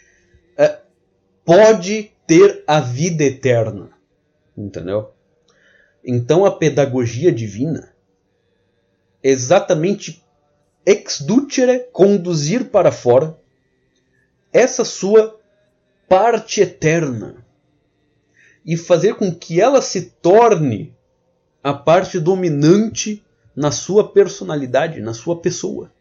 uh, 0.59 0.77
pode 1.45 2.11
ter 2.27 2.65
a 2.67 2.81
vida 2.81 3.23
eterna. 3.25 3.91
Entendeu? 4.57 5.13
Então 6.05 6.45
a 6.45 6.51
pedagogia 6.51 7.31
divina 7.31 7.93
é 9.23 9.29
exatamente 9.29 10.25
ex 10.85 11.21
ducere 11.21 11.81
conduzir 11.93 12.71
para 12.71 12.91
fora 12.91 13.39
essa 14.53 14.85
sua 14.85 15.39
parte 16.09 16.61
eterna 16.61 17.45
e 18.65 18.77
fazer 18.77 19.15
com 19.15 19.35
que 19.35 19.61
ela 19.61 19.81
se 19.81 20.03
torne 20.03 20.95
a 21.63 21.73
parte 21.73 22.19
dominante 22.19 23.25
na 23.55 23.71
sua 23.71 24.11
personalidade, 24.11 25.01
na 25.01 25.13
sua 25.13 25.41
pessoa. 25.41 25.93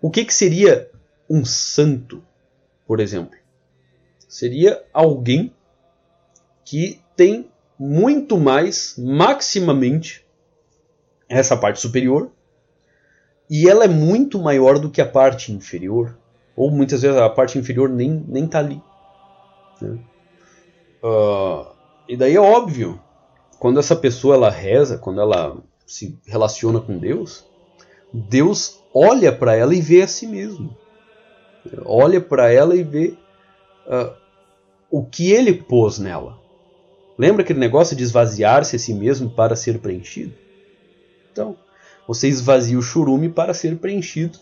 O 0.00 0.10
que, 0.10 0.24
que 0.24 0.34
seria 0.34 0.90
um 1.28 1.44
santo, 1.44 2.22
por 2.86 3.00
exemplo? 3.00 3.38
Seria 4.28 4.82
alguém 4.92 5.52
que 6.64 7.00
tem 7.16 7.49
muito 7.82 8.36
mais, 8.36 8.94
maximamente, 8.98 10.22
essa 11.26 11.56
parte 11.56 11.80
superior, 11.80 12.30
e 13.48 13.66
ela 13.66 13.84
é 13.84 13.88
muito 13.88 14.38
maior 14.38 14.78
do 14.78 14.90
que 14.90 15.00
a 15.00 15.06
parte 15.06 15.50
inferior, 15.50 16.18
ou 16.54 16.70
muitas 16.70 17.00
vezes 17.00 17.16
a 17.16 17.30
parte 17.30 17.58
inferior 17.58 17.88
nem 17.88 18.22
nem 18.28 18.46
tá 18.46 18.58
ali. 18.58 18.82
Né? 19.80 19.98
Uh, 21.02 21.72
e 22.06 22.18
daí 22.18 22.36
é 22.36 22.40
óbvio, 22.40 23.00
quando 23.58 23.80
essa 23.80 23.96
pessoa 23.96 24.34
ela 24.34 24.50
reza, 24.50 24.98
quando 24.98 25.22
ela 25.22 25.56
se 25.86 26.18
relaciona 26.26 26.80
com 26.80 26.98
Deus, 26.98 27.46
Deus 28.12 28.78
olha 28.94 29.32
para 29.32 29.56
ela 29.56 29.74
e 29.74 29.80
vê 29.80 30.02
a 30.02 30.06
si 30.06 30.26
mesmo. 30.26 30.76
Olha 31.86 32.20
para 32.20 32.52
ela 32.52 32.76
e 32.76 32.82
vê 32.82 33.16
uh, 33.86 34.14
o 34.90 35.02
que 35.02 35.32
ele 35.32 35.54
pôs 35.54 35.98
nela. 35.98 36.39
Lembra 37.20 37.42
aquele 37.42 37.58
negócio 37.58 37.94
de 37.94 38.02
esvaziar-se 38.02 38.76
a 38.76 38.78
si 38.78 38.94
mesmo 38.94 39.28
para 39.28 39.54
ser 39.54 39.78
preenchido? 39.78 40.32
Então, 41.30 41.54
você 42.08 42.26
esvazia 42.26 42.78
o 42.78 42.82
churume 42.82 43.28
para 43.28 43.52
ser 43.52 43.76
preenchido 43.76 44.38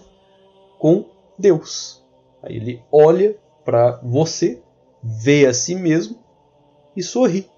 com 0.78 1.10
Deus. 1.36 2.00
Aí 2.40 2.54
ele 2.54 2.80
olha 2.92 3.36
para 3.64 3.98
você, 4.00 4.62
vê 5.02 5.44
a 5.44 5.52
si 5.52 5.74
mesmo 5.74 6.20
e 6.96 7.02
sorri. 7.02 7.50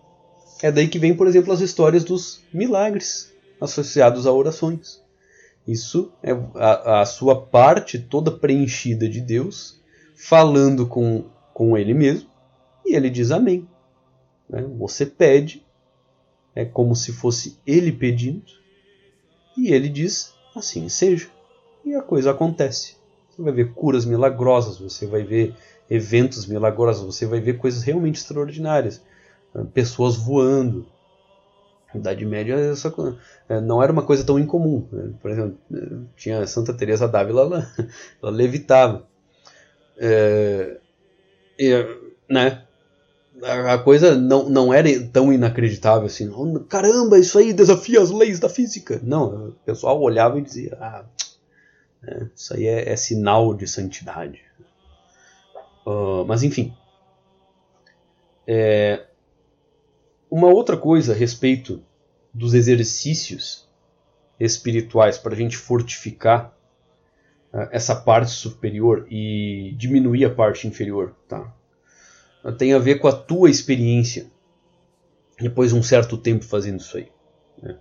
É 0.62 0.73
daí 0.73 0.89
que 0.89 0.99
vem, 0.99 1.14
por 1.14 1.27
exemplo, 1.27 1.53
as 1.53 1.61
histórias 1.61 2.03
dos 2.03 2.43
milagres 2.51 3.31
associados 3.61 4.27
a 4.27 4.33
orações. 4.33 5.03
Isso 5.68 6.11
é 6.23 6.31
a, 6.55 7.03
a 7.03 7.05
sua 7.05 7.43
parte 7.43 7.99
toda 7.99 8.31
preenchida 8.31 9.07
de 9.07 9.21
Deus, 9.21 9.83
falando 10.17 10.87
com, 10.87 11.26
com 11.53 11.76
Ele 11.76 11.92
mesmo, 11.92 12.30
e 12.87 12.97
ele 12.97 13.11
diz 13.11 13.30
amém. 13.30 13.68
Né? 14.51 14.63
Você 14.79 15.07
pede, 15.07 15.64
é 16.55 16.64
como 16.64 16.95
se 16.97 17.13
fosse 17.13 17.59
ele 17.67 17.93
pedindo, 17.93 18.43
e 19.57 19.72
ele 19.72 19.89
diz 19.89 20.35
assim 20.55 20.89
seja. 20.89 21.29
E 21.85 21.95
a 21.95 22.03
coisa 22.03 22.33
acontece. 22.33 22.97
Você 23.31 23.43
vai 23.43 23.53
ver 23.53 23.72
curas 23.72 24.05
milagrosas, 24.05 24.79
você 24.79 25.07
vai 25.07 25.22
ver 25.22 25.55
eventos 25.89 26.47
milagrosos, 26.47 27.05
você 27.05 27.27
vai 27.27 27.41
ver 27.41 27.59
coisas 27.59 27.83
realmente 27.83 28.17
extraordinárias. 28.17 29.03
Né? 29.55 29.67
Pessoas 29.72 30.17
voando. 30.17 30.87
A 31.93 31.99
Idade 31.99 32.25
Média 32.25 32.55
essa, 32.55 32.93
é, 33.49 33.61
não 33.61 33.83
era 33.83 33.91
uma 33.91 34.05
coisa 34.05 34.25
tão 34.25 34.39
incomum. 34.39 34.87
Né? 34.93 35.13
Por 35.21 35.31
exemplo, 35.31 35.59
tinha 36.17 36.47
Santa 36.47 36.72
Teresa 36.72 37.09
d'Ávila, 37.09 37.43
ela, 37.43 37.72
ela 38.22 38.31
levitava. 38.31 39.09
É, 39.97 40.79
né? 42.29 42.64
A 43.42 43.79
coisa 43.79 44.14
não, 44.14 44.49
não 44.49 44.75
era 44.75 44.88
tão 45.08 45.33
inacreditável 45.33 46.07
assim. 46.07 46.30
Caramba, 46.68 47.18
isso 47.18 47.38
aí 47.38 47.53
desafia 47.53 48.00
as 48.00 48.11
leis 48.11 48.38
da 48.38 48.49
física. 48.49 49.00
Não, 49.03 49.49
o 49.49 49.53
pessoal 49.64 50.00
olhava 50.00 50.38
e 50.38 50.42
dizia: 50.42 50.76
ah, 50.80 51.04
é, 52.07 52.26
isso 52.34 52.54
aí 52.54 52.67
é, 52.67 52.91
é, 52.91 52.96
sinal 52.96 53.54
de 53.54 53.67
santidade. 53.67 54.41
Uh, 55.87 56.25
mas 56.26 56.42
enfim. 56.42 56.75
É, 58.46 59.07
uma 60.30 60.49
outra 60.49 60.76
coisa 60.76 61.12
a 61.12 61.17
respeito 61.17 61.83
dos 62.33 62.54
exercícios 62.54 63.68
espirituais 64.38 65.18
para 65.18 65.34
a 65.34 65.37
gente 65.37 65.57
fortificar 65.57 66.57
uh, 67.53 67.68
essa 67.71 67.95
parte 67.95 68.30
superior 68.30 69.07
e 69.11 69.75
diminuir 69.76 70.25
a 70.25 70.34
parte 70.34 70.67
inferior, 70.67 71.14
tá? 71.29 71.53
Tem 72.57 72.72
a 72.72 72.79
ver 72.79 72.96
com 72.96 73.08
a 73.08 73.12
tua 73.12 73.50
experiência 73.50 74.26
depois 75.38 75.71
de 75.71 75.76
um 75.76 75.83
certo 75.83 76.17
tempo 76.17 76.45
fazendo 76.45 76.80
isso 76.80 76.96
aí. 76.96 77.08
Né? 77.62 77.76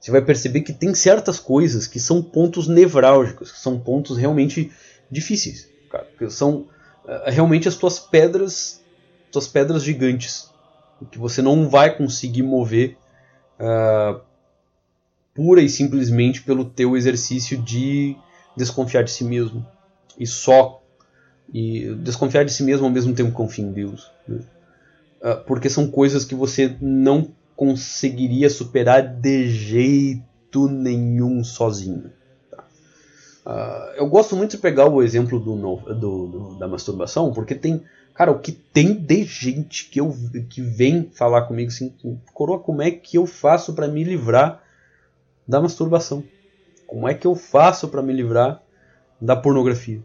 Você 0.00 0.10
vai 0.10 0.22
perceber 0.22 0.62
que 0.62 0.72
tem 0.72 0.94
certas 0.94 1.38
coisas 1.38 1.86
que 1.86 2.00
são 2.00 2.22
pontos 2.22 2.66
nevrálgicos, 2.66 3.52
que 3.52 3.58
são 3.58 3.78
pontos 3.78 4.16
realmente 4.16 4.72
difíceis, 5.10 5.68
cara, 5.90 6.08
que 6.18 6.28
são 6.30 6.68
uh, 7.04 7.30
realmente 7.30 7.68
as 7.68 7.76
tuas 7.76 7.98
pedras, 7.98 8.82
tuas 9.30 9.46
pedras 9.46 9.82
gigantes, 9.82 10.50
que 11.10 11.18
você 11.18 11.42
não 11.42 11.68
vai 11.68 11.96
conseguir 11.96 12.42
mover 12.42 12.96
uh, 13.58 14.20
pura 15.34 15.62
e 15.62 15.68
simplesmente 15.68 16.42
pelo 16.42 16.64
teu 16.64 16.96
exercício 16.96 17.58
de 17.58 18.16
desconfiar 18.56 19.02
de 19.02 19.10
si 19.10 19.24
mesmo, 19.24 19.66
e 20.18 20.26
só 20.26 20.81
e 21.52 21.94
desconfiar 21.96 22.44
de 22.44 22.52
si 22.52 22.62
mesmo 22.62 22.86
ao 22.86 22.92
mesmo 22.92 23.14
tempo 23.14 23.30
que 23.30 23.36
confia 23.36 23.64
em 23.64 23.72
Deus. 23.72 24.10
Né? 24.26 24.40
Uh, 25.22 25.44
porque 25.46 25.70
são 25.70 25.88
coisas 25.88 26.24
que 26.24 26.34
você 26.34 26.76
não 26.80 27.28
conseguiria 27.54 28.50
superar 28.50 29.02
de 29.02 29.48
jeito 29.48 30.68
nenhum 30.68 31.44
sozinho. 31.44 32.10
Uh, 33.44 33.94
eu 33.96 34.08
gosto 34.08 34.36
muito 34.36 34.52
de 34.52 34.58
pegar 34.58 34.88
o 34.88 35.02
exemplo 35.02 35.38
do, 35.38 35.56
do, 35.94 36.26
do, 36.26 36.58
da 36.58 36.68
masturbação, 36.68 37.32
porque 37.32 37.54
tem. 37.54 37.82
Cara, 38.14 38.30
o 38.30 38.38
que 38.38 38.52
tem 38.52 38.92
de 38.92 39.24
gente 39.24 39.88
que, 39.88 39.98
eu, 39.98 40.14
que 40.50 40.60
vem 40.60 41.10
falar 41.14 41.42
comigo 41.42 41.68
assim, 41.70 41.94
coroa, 42.34 42.58
como 42.58 42.82
é 42.82 42.90
que 42.90 43.16
eu 43.16 43.26
faço 43.26 43.72
para 43.72 43.88
me 43.88 44.04
livrar 44.04 44.62
da 45.48 45.60
masturbação? 45.60 46.22
Como 46.86 47.08
é 47.08 47.14
que 47.14 47.26
eu 47.26 47.34
faço 47.34 47.88
para 47.88 48.02
me 48.02 48.12
livrar 48.12 48.60
da 49.18 49.34
pornografia? 49.34 50.02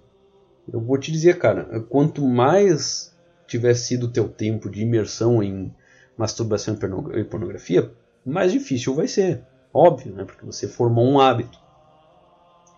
Eu 0.72 0.82
vou 0.82 0.98
te 0.98 1.12
dizer, 1.12 1.38
cara, 1.38 1.80
quanto 1.90 2.26
mais 2.26 3.16
tiver 3.48 3.74
sido 3.74 4.08
o 4.08 4.12
teu 4.12 4.28
tempo 4.28 4.70
de 4.70 4.82
imersão 4.82 5.42
em 5.42 5.74
masturbação 6.18 6.78
e 7.14 7.24
pornografia, 7.24 7.92
mais 8.26 8.52
difícil 8.52 8.94
vai 8.94 9.08
ser. 9.08 9.42
Óbvio, 9.74 10.14
né? 10.14 10.26
Porque 10.26 10.46
você 10.46 10.68
formou 10.68 11.06
um 11.06 11.20
hábito. 11.20 11.58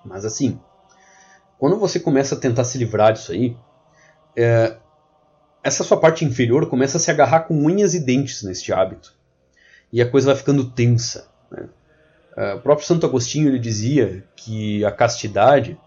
Mas 0.05 0.25
assim, 0.25 0.59
quando 1.57 1.77
você 1.77 1.99
começa 1.99 2.35
a 2.35 2.39
tentar 2.39 2.63
se 2.63 2.77
livrar 2.77 3.13
disso 3.13 3.31
aí, 3.31 3.57
é, 4.35 4.77
essa 5.63 5.83
sua 5.83 5.99
parte 5.99 6.23
inferior 6.23 6.67
começa 6.67 6.97
a 6.97 6.99
se 6.99 7.09
agarrar 7.09 7.41
com 7.41 7.65
unhas 7.65 7.93
e 7.93 7.99
dentes 7.99 8.43
neste 8.43 8.71
hábito. 8.71 9.13
E 9.91 10.01
a 10.01 10.09
coisa 10.09 10.27
vai 10.27 10.35
ficando 10.35 10.69
tensa. 10.69 11.27
Né? 11.49 11.67
É, 12.37 12.53
o 12.53 12.61
próprio 12.61 12.87
Santo 12.87 13.05
Agostinho 13.05 13.49
ele 13.49 13.59
dizia 13.59 14.23
que 14.35 14.85
a 14.85 14.91
castidade 14.91 15.77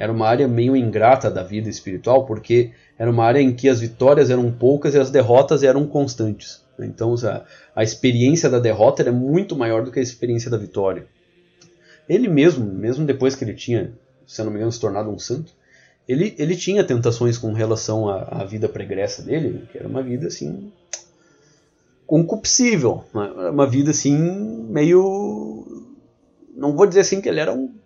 era 0.00 0.10
uma 0.10 0.26
área 0.26 0.48
meio 0.48 0.74
ingrata 0.74 1.30
da 1.30 1.42
vida 1.42 1.68
espiritual, 1.68 2.24
porque 2.24 2.70
era 2.98 3.10
uma 3.10 3.22
área 3.22 3.38
em 3.38 3.54
que 3.54 3.68
as 3.68 3.80
vitórias 3.80 4.30
eram 4.30 4.50
poucas 4.50 4.94
e 4.94 4.98
as 4.98 5.10
derrotas 5.10 5.62
eram 5.62 5.86
constantes. 5.86 6.64
Então 6.78 7.14
a, 7.22 7.44
a 7.76 7.82
experiência 7.82 8.48
da 8.48 8.58
derrota 8.58 9.02
era 9.02 9.12
muito 9.12 9.54
maior 9.54 9.84
do 9.84 9.92
que 9.92 10.00
a 10.00 10.02
experiência 10.02 10.50
da 10.50 10.56
vitória. 10.56 11.06
Ele 12.08 12.28
mesmo, 12.28 12.64
mesmo 12.64 13.04
depois 13.04 13.34
que 13.34 13.44
ele 13.44 13.52
tinha, 13.52 13.92
se 14.26 14.42
não 14.42 14.50
me 14.50 14.56
engano, 14.56 14.72
se 14.72 14.80
tornado 14.80 15.10
um 15.10 15.18
santo, 15.18 15.52
ele, 16.08 16.34
ele 16.38 16.56
tinha 16.56 16.82
tentações 16.82 17.36
com 17.36 17.52
relação 17.52 18.08
à, 18.08 18.22
à 18.40 18.44
vida 18.46 18.70
pregressa 18.70 19.22
dele, 19.22 19.68
que 19.70 19.76
era 19.76 19.86
uma 19.86 20.02
vida 20.02 20.28
assim 20.28 20.72
concupiscível, 22.06 23.04
né? 23.14 23.50
uma 23.50 23.66
vida 23.66 23.90
assim 23.90 24.16
meio 24.70 25.86
não 26.56 26.74
vou 26.74 26.86
dizer 26.86 27.00
assim 27.00 27.20
que 27.20 27.28
ele 27.28 27.38
era 27.38 27.52
um 27.52 27.79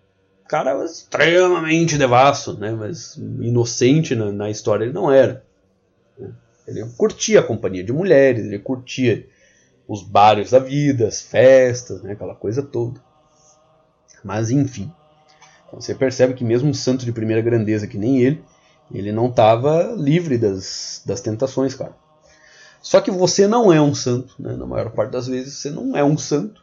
cara 0.54 0.84
extremamente 0.84 1.98
devasso, 1.98 2.56
né? 2.56 2.70
Mas 2.70 3.16
inocente 3.16 4.14
na, 4.14 4.30
na 4.30 4.48
história 4.48 4.84
ele 4.84 4.92
não 4.92 5.10
era. 5.10 5.44
Ele 6.66 6.84
curtia 6.96 7.40
a 7.40 7.42
companhia 7.42 7.82
de 7.82 7.92
mulheres, 7.92 8.46
ele 8.46 8.60
curtia 8.60 9.26
os 9.88 10.02
bares 10.02 10.52
da 10.52 10.60
vida, 10.60 11.08
as 11.08 11.20
festas, 11.20 12.02
né? 12.02 12.12
aquela 12.12 12.36
coisa 12.36 12.62
toda. 12.62 13.00
Mas 14.22 14.50
enfim, 14.50 14.90
então 15.66 15.80
você 15.80 15.92
percebe 15.92 16.34
que 16.34 16.44
mesmo 16.44 16.70
um 16.70 16.74
santo 16.74 17.04
de 17.04 17.12
primeira 17.12 17.42
grandeza 17.42 17.88
que 17.88 17.98
nem 17.98 18.20
ele, 18.20 18.44
ele 18.92 19.10
não 19.10 19.26
estava 19.28 19.92
livre 19.96 20.38
das, 20.38 21.02
das 21.04 21.20
tentações, 21.20 21.74
cara. 21.74 21.96
Só 22.80 23.00
que 23.00 23.10
você 23.10 23.48
não 23.48 23.72
é 23.72 23.80
um 23.80 23.94
santo, 23.94 24.36
né? 24.38 24.54
na 24.54 24.66
maior 24.66 24.90
parte 24.92 25.10
das 25.10 25.26
vezes 25.26 25.54
você 25.54 25.68
não 25.68 25.96
é 25.96 26.04
um 26.04 26.16
santo. 26.16 26.62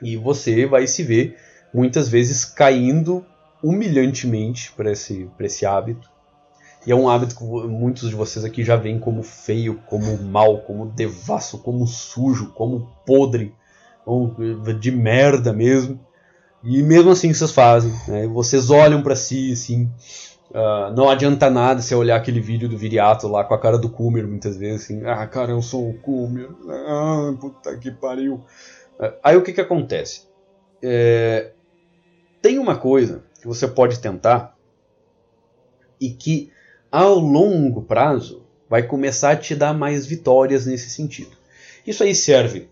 E 0.00 0.16
você 0.16 0.64
vai 0.64 0.86
se 0.86 1.02
ver 1.02 1.36
muitas 1.76 2.08
vezes 2.08 2.42
caindo 2.46 3.22
humilhantemente 3.62 4.72
para 4.72 4.90
esse, 4.90 5.28
esse 5.40 5.66
hábito. 5.66 6.08
E 6.86 6.92
é 6.92 6.94
um 6.94 7.06
hábito 7.06 7.36
que 7.36 7.44
muitos 7.44 8.08
de 8.08 8.14
vocês 8.14 8.46
aqui 8.46 8.64
já 8.64 8.76
veem 8.76 8.98
como 8.98 9.22
feio, 9.22 9.82
como 9.86 10.16
mal, 10.16 10.60
como 10.60 10.86
devasso, 10.86 11.58
como 11.58 11.86
sujo, 11.86 12.52
como 12.52 12.88
podre, 13.04 13.54
de 14.80 14.90
merda 14.90 15.52
mesmo. 15.52 16.00
E 16.64 16.82
mesmo 16.82 17.10
assim 17.10 17.34
vocês 17.34 17.50
fazem. 17.50 17.92
Né? 18.08 18.26
Vocês 18.26 18.70
olham 18.70 19.02
para 19.02 19.14
si 19.14 19.52
assim. 19.52 19.90
Uh, 20.48 20.94
não 20.96 21.10
adianta 21.10 21.50
nada 21.50 21.82
você 21.82 21.94
olhar 21.94 22.16
aquele 22.16 22.40
vídeo 22.40 22.68
do 22.68 22.78
Viriato 22.78 23.28
lá 23.28 23.44
com 23.44 23.52
a 23.52 23.60
cara 23.60 23.76
do 23.76 23.90
Kumer 23.90 24.26
muitas 24.26 24.56
vezes 24.56 24.84
assim. 24.84 25.04
Ah, 25.04 25.26
cara, 25.26 25.50
eu 25.50 25.60
sou 25.60 25.90
o 25.90 25.98
Kumer. 25.98 26.48
Ah, 26.70 27.34
puta 27.38 27.76
que 27.76 27.90
pariu. 27.90 28.36
Uh, 28.98 29.12
aí 29.22 29.36
o 29.36 29.42
que 29.42 29.52
que 29.52 29.60
acontece? 29.60 30.22
É, 30.82 31.50
tem 32.46 32.60
uma 32.60 32.76
coisa 32.76 33.24
que 33.40 33.46
você 33.48 33.66
pode 33.66 33.98
tentar 33.98 34.56
e 36.00 36.10
que 36.10 36.52
ao 36.92 37.18
longo 37.18 37.82
prazo 37.82 38.46
vai 38.70 38.84
começar 38.84 39.32
a 39.32 39.36
te 39.36 39.52
dar 39.52 39.74
mais 39.74 40.06
vitórias 40.06 40.64
nesse 40.64 40.88
sentido. 40.88 41.32
Isso 41.84 42.04
aí 42.04 42.14
serve 42.14 42.68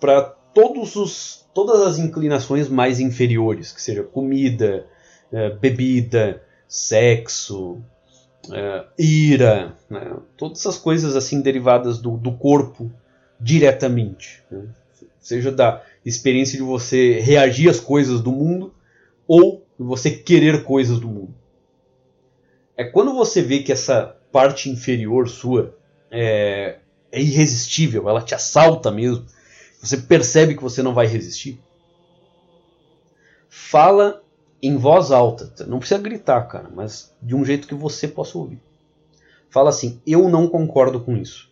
para 0.00 0.22
todos 0.22 0.96
os 0.96 1.46
todas 1.54 1.82
as 1.82 1.98
inclinações 2.00 2.68
mais 2.68 2.98
inferiores, 2.98 3.70
que 3.70 3.80
seja 3.80 4.02
comida, 4.02 4.88
é, 5.30 5.50
bebida, 5.50 6.42
sexo, 6.66 7.80
é, 8.52 8.86
ira, 8.98 9.76
né? 9.88 10.16
todas 10.36 10.58
essas 10.58 10.78
coisas 10.78 11.14
assim 11.14 11.40
derivadas 11.40 12.00
do, 12.00 12.16
do 12.16 12.32
corpo 12.32 12.90
diretamente, 13.38 14.42
né? 14.50 14.64
seja 15.20 15.52
da 15.52 15.80
experiência 16.04 16.58
de 16.58 16.64
você 16.64 17.20
reagir 17.20 17.70
às 17.70 17.78
coisas 17.78 18.20
do 18.20 18.32
mundo 18.32 18.74
ou 19.26 19.66
você 19.78 20.10
querer 20.10 20.64
coisas 20.64 20.98
do 20.98 21.08
mundo. 21.08 21.34
É 22.76 22.84
quando 22.84 23.14
você 23.14 23.42
vê 23.42 23.60
que 23.60 23.72
essa 23.72 24.16
parte 24.30 24.68
inferior 24.70 25.28
sua 25.28 25.74
é, 26.10 26.78
é 27.10 27.20
irresistível, 27.20 28.08
ela 28.08 28.22
te 28.22 28.34
assalta 28.34 28.90
mesmo, 28.90 29.24
você 29.80 29.96
percebe 29.96 30.54
que 30.54 30.62
você 30.62 30.82
não 30.82 30.94
vai 30.94 31.06
resistir. 31.06 31.60
Fala 33.48 34.22
em 34.62 34.76
voz 34.76 35.10
alta, 35.10 35.64
não 35.66 35.78
precisa 35.78 36.00
gritar, 36.00 36.42
cara, 36.48 36.68
mas 36.74 37.14
de 37.22 37.34
um 37.34 37.44
jeito 37.44 37.68
que 37.68 37.74
você 37.74 38.08
possa 38.08 38.36
ouvir. 38.38 38.60
Fala 39.48 39.70
assim: 39.70 40.00
Eu 40.06 40.28
não 40.28 40.48
concordo 40.48 41.00
com 41.00 41.16
isso. 41.16 41.50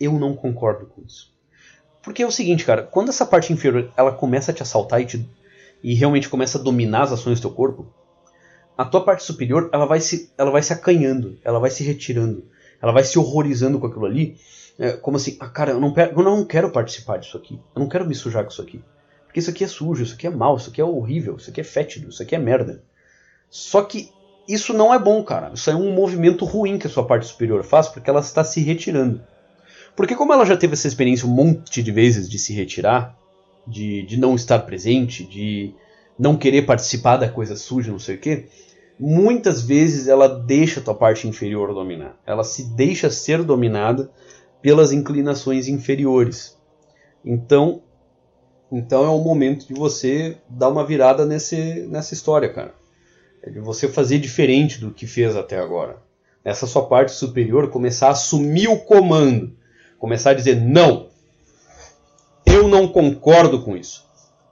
Eu 0.00 0.18
não 0.18 0.34
concordo 0.34 0.86
com 0.86 1.02
isso. 1.02 1.32
Porque 2.02 2.22
é 2.22 2.26
o 2.26 2.32
seguinte, 2.32 2.64
cara, 2.64 2.82
quando 2.82 3.10
essa 3.10 3.24
parte 3.24 3.52
inferior 3.52 3.92
ela 3.96 4.10
começa 4.10 4.50
a 4.50 4.54
te 4.54 4.62
assaltar 4.62 5.00
e 5.00 5.06
te 5.06 5.28
e 5.82 5.94
realmente 5.94 6.28
começa 6.28 6.58
a 6.58 6.62
dominar 6.62 7.02
as 7.02 7.12
ações 7.12 7.40
do 7.40 7.48
teu 7.48 7.56
corpo, 7.56 7.86
a 8.76 8.84
tua 8.84 9.04
parte 9.04 9.24
superior 9.24 9.68
ela 9.72 9.84
vai 9.84 10.00
se, 10.00 10.32
ela 10.38 10.50
vai 10.50 10.62
se 10.62 10.72
acanhando, 10.72 11.38
ela 11.44 11.58
vai 11.58 11.70
se 11.70 11.82
retirando, 11.84 12.44
ela 12.80 12.92
vai 12.92 13.04
se 13.04 13.18
horrorizando 13.18 13.78
com 13.78 13.86
aquilo 13.86 14.06
ali, 14.06 14.36
é, 14.78 14.92
como 14.92 15.16
assim, 15.16 15.36
ah, 15.40 15.48
cara, 15.48 15.72
eu 15.72 15.80
não, 15.80 15.94
eu 15.96 16.22
não 16.22 16.44
quero 16.44 16.70
participar 16.70 17.18
disso 17.18 17.36
aqui, 17.36 17.60
eu 17.74 17.80
não 17.80 17.88
quero 17.88 18.06
me 18.06 18.14
sujar 18.14 18.44
com 18.44 18.50
isso 18.50 18.62
aqui, 18.62 18.82
porque 19.24 19.40
isso 19.40 19.50
aqui 19.50 19.64
é 19.64 19.68
sujo, 19.68 20.02
isso 20.02 20.14
aqui 20.14 20.26
é 20.26 20.30
mal, 20.30 20.56
isso 20.56 20.70
aqui 20.70 20.80
é 20.80 20.84
horrível, 20.84 21.36
isso 21.36 21.50
aqui 21.50 21.60
é 21.60 21.64
fétido, 21.64 22.10
isso 22.10 22.22
aqui 22.22 22.34
é 22.34 22.38
merda. 22.38 22.82
Só 23.48 23.82
que 23.82 24.10
isso 24.48 24.72
não 24.72 24.92
é 24.92 24.98
bom, 24.98 25.22
cara. 25.22 25.52
Isso 25.54 25.70
é 25.70 25.74
um 25.74 25.92
movimento 25.92 26.44
ruim 26.44 26.78
que 26.78 26.86
a 26.86 26.90
sua 26.90 27.06
parte 27.06 27.26
superior 27.26 27.62
faz, 27.62 27.88
porque 27.88 28.10
ela 28.10 28.20
está 28.20 28.42
se 28.44 28.60
retirando. 28.60 29.22
Porque 29.94 30.16
como 30.16 30.32
ela 30.32 30.44
já 30.44 30.56
teve 30.56 30.74
essa 30.74 30.88
experiência 30.88 31.26
um 31.26 31.30
monte 31.30 31.82
de 31.82 31.90
vezes 31.90 32.28
de 32.28 32.38
se 32.38 32.52
retirar, 32.52 33.16
de, 33.66 34.02
de 34.02 34.18
não 34.18 34.34
estar 34.34 34.60
presente, 34.60 35.24
de 35.24 35.74
não 36.18 36.36
querer 36.36 36.62
participar 36.62 37.16
da 37.16 37.28
coisa 37.28 37.56
suja, 37.56 37.90
não 37.90 37.98
sei 37.98 38.16
o 38.16 38.18
quê, 38.18 38.48
muitas 38.98 39.62
vezes 39.62 40.08
ela 40.08 40.28
deixa 40.28 40.80
a 40.80 40.82
tua 40.82 40.94
parte 40.94 41.26
inferior 41.26 41.72
dominar. 41.74 42.20
Ela 42.26 42.44
se 42.44 42.64
deixa 42.74 43.10
ser 43.10 43.42
dominada 43.42 44.10
pelas 44.60 44.92
inclinações 44.92 45.66
inferiores. 45.66 46.56
Então, 47.24 47.82
então 48.70 49.04
é 49.04 49.08
o 49.08 49.18
momento 49.18 49.66
de 49.66 49.74
você 49.74 50.38
dar 50.48 50.68
uma 50.68 50.86
virada 50.86 51.26
nesse, 51.26 51.86
nessa 51.88 52.14
história, 52.14 52.52
cara. 52.52 52.74
É 53.42 53.50
de 53.50 53.58
você 53.58 53.88
fazer 53.88 54.18
diferente 54.18 54.80
do 54.80 54.92
que 54.92 55.06
fez 55.06 55.36
até 55.36 55.58
agora. 55.58 56.00
Essa 56.44 56.66
sua 56.66 56.86
parte 56.86 57.12
superior 57.12 57.70
começar 57.70 58.08
a 58.08 58.12
assumir 58.12 58.68
o 58.68 58.78
comando. 58.78 59.56
Começar 59.98 60.30
a 60.30 60.34
dizer, 60.34 60.60
não, 60.60 61.10
não 62.72 62.88
concordo 62.88 63.62
com 63.62 63.76
isso. 63.76 64.04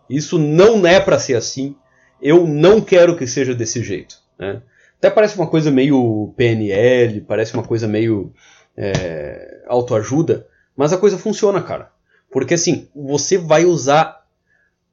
Isso 0.09 0.39
não 0.39 0.87
é 0.87 1.01
para 1.01 1.19
ser 1.19 1.35
assim. 1.35 1.75
Eu 2.21 2.47
não 2.47 2.81
quero 2.81 3.17
que 3.17 3.27
seja 3.27 3.55
desse 3.55 3.83
jeito. 3.83 4.17
Né? 4.39 4.63
Até 4.99 5.09
parece 5.09 5.37
uma 5.37 5.47
coisa 5.47 5.71
meio 5.71 6.33
PNL, 6.37 7.23
parece 7.23 7.55
uma 7.55 7.63
coisa 7.63 7.89
meio 7.89 8.33
é, 8.77 9.63
autoajuda, 9.67 10.47
mas 10.77 10.93
a 10.93 10.99
coisa 10.99 11.17
funciona, 11.17 11.63
cara. 11.63 11.91
Porque 12.31 12.55
assim, 12.55 12.89
você 12.95 13.39
vai 13.39 13.65
usar 13.65 14.27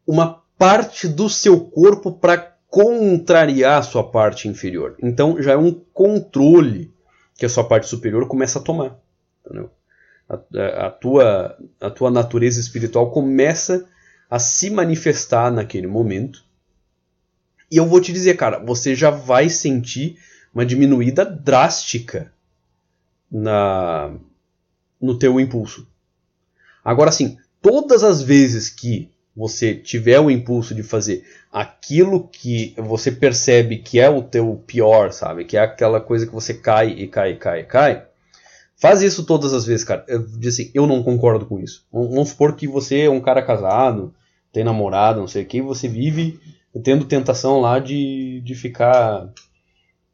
uma 0.06 0.42
parte 0.58 1.08
do 1.08 1.30
seu 1.30 1.60
corpo 1.60 2.12
para 2.12 2.56
contrariar 2.70 3.80
a 3.80 3.84
sua 3.84 4.04
parte 4.04 4.48
inferior. 4.48 4.96
Então 5.02 5.42
já 5.42 5.52
é 5.52 5.58
um 5.58 5.74
controle 5.94 6.94
que 7.36 7.46
a 7.46 7.50
sua 7.50 7.64
parte 7.64 7.88
superior 7.88 8.28
começa 8.28 8.60
a 8.60 8.62
tomar. 8.62 8.98
Entendeu? 9.46 9.70
A, 10.30 10.88
a, 10.88 10.92
tua, 10.92 11.58
a 11.80 11.90
tua 11.90 12.12
natureza 12.12 12.60
espiritual 12.60 13.12
começa 13.12 13.88
a 14.30 14.40
se 14.40 14.70
manifestar 14.70 15.52
naquele 15.52 15.88
momento 15.88 16.44
E 17.72 17.78
eu 17.78 17.86
vou 17.86 18.02
te 18.02 18.14
dizer, 18.14 18.36
cara, 18.38 18.60
você 18.60 18.96
já 18.96 19.10
vai 19.10 19.50
sentir 19.50 20.18
uma 20.54 20.66
diminuída 20.66 21.26
drástica 21.26 22.32
na 23.32 24.14
no 25.00 25.18
teu 25.20 25.40
impulso. 25.40 25.88
Agora 26.84 27.12
sim, 27.12 27.38
todas 27.62 28.04
as 28.04 28.22
vezes 28.22 28.70
que 28.70 29.12
você 29.36 29.76
tiver 29.76 30.20
o 30.20 30.32
impulso 30.32 30.74
de 30.74 30.82
fazer 30.82 31.24
aquilo 31.52 32.28
que 32.28 32.74
você 32.78 33.12
percebe 33.12 33.78
que 33.78 34.00
é 34.00 34.10
o 34.10 34.24
teu 34.24 34.64
pior, 34.66 35.12
sabe? 35.12 35.46
Que 35.46 35.58
é 35.58 35.62
aquela 35.62 36.02
coisa 36.02 36.26
que 36.26 36.34
você 36.34 36.56
cai 36.56 36.90
e 36.90 37.08
cai 37.08 37.34
e 37.34 37.38
cai 37.38 37.60
e 37.62 37.64
cai. 37.66 38.07
Faz 38.78 39.02
isso 39.02 39.26
todas 39.26 39.54
as 39.54 39.66
vezes, 39.66 39.84
cara. 39.84 40.06
Eu 40.08 40.26
assim, 40.48 40.72
eu 40.74 40.86
não 40.86 41.04
concordo 41.04 41.46
com 41.46 41.60
isso. 41.60 41.86
Vamos 41.92 42.30
supor 42.30 42.56
que 42.56 42.68
você 42.68 43.02
é 43.02 43.10
um 43.10 43.20
cara 43.20 43.42
casado, 43.42 44.14
tem 44.54 44.64
namorado, 44.64 45.20
não 45.20 45.28
sei 45.28 45.44
o 45.44 45.46
que, 45.46 45.62
você 45.62 45.88
vive 45.88 46.40
tendo 46.84 47.06
tentação 47.06 47.60
lá 47.60 47.80
de, 47.80 48.42
de 48.42 48.56
ficar 48.56 49.30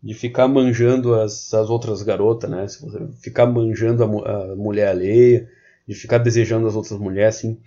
de 0.02 0.14
ficar 0.14 0.50
manjando 0.50 1.16
as, 1.16 1.54
as 1.54 1.70
outras 1.70 2.02
garotas, 2.02 2.50
né? 2.50 2.66
Ficar 3.22 3.46
manjando 3.46 4.04
a, 4.04 4.52
a 4.52 4.56
mulher 4.56 4.90
alheia, 4.90 5.50
de 5.88 5.96
ficar 5.96 6.18
desejando 6.18 6.68
as 6.68 6.76
outras 6.76 7.00
mulheres, 7.00 7.38
assim. 7.38 7.58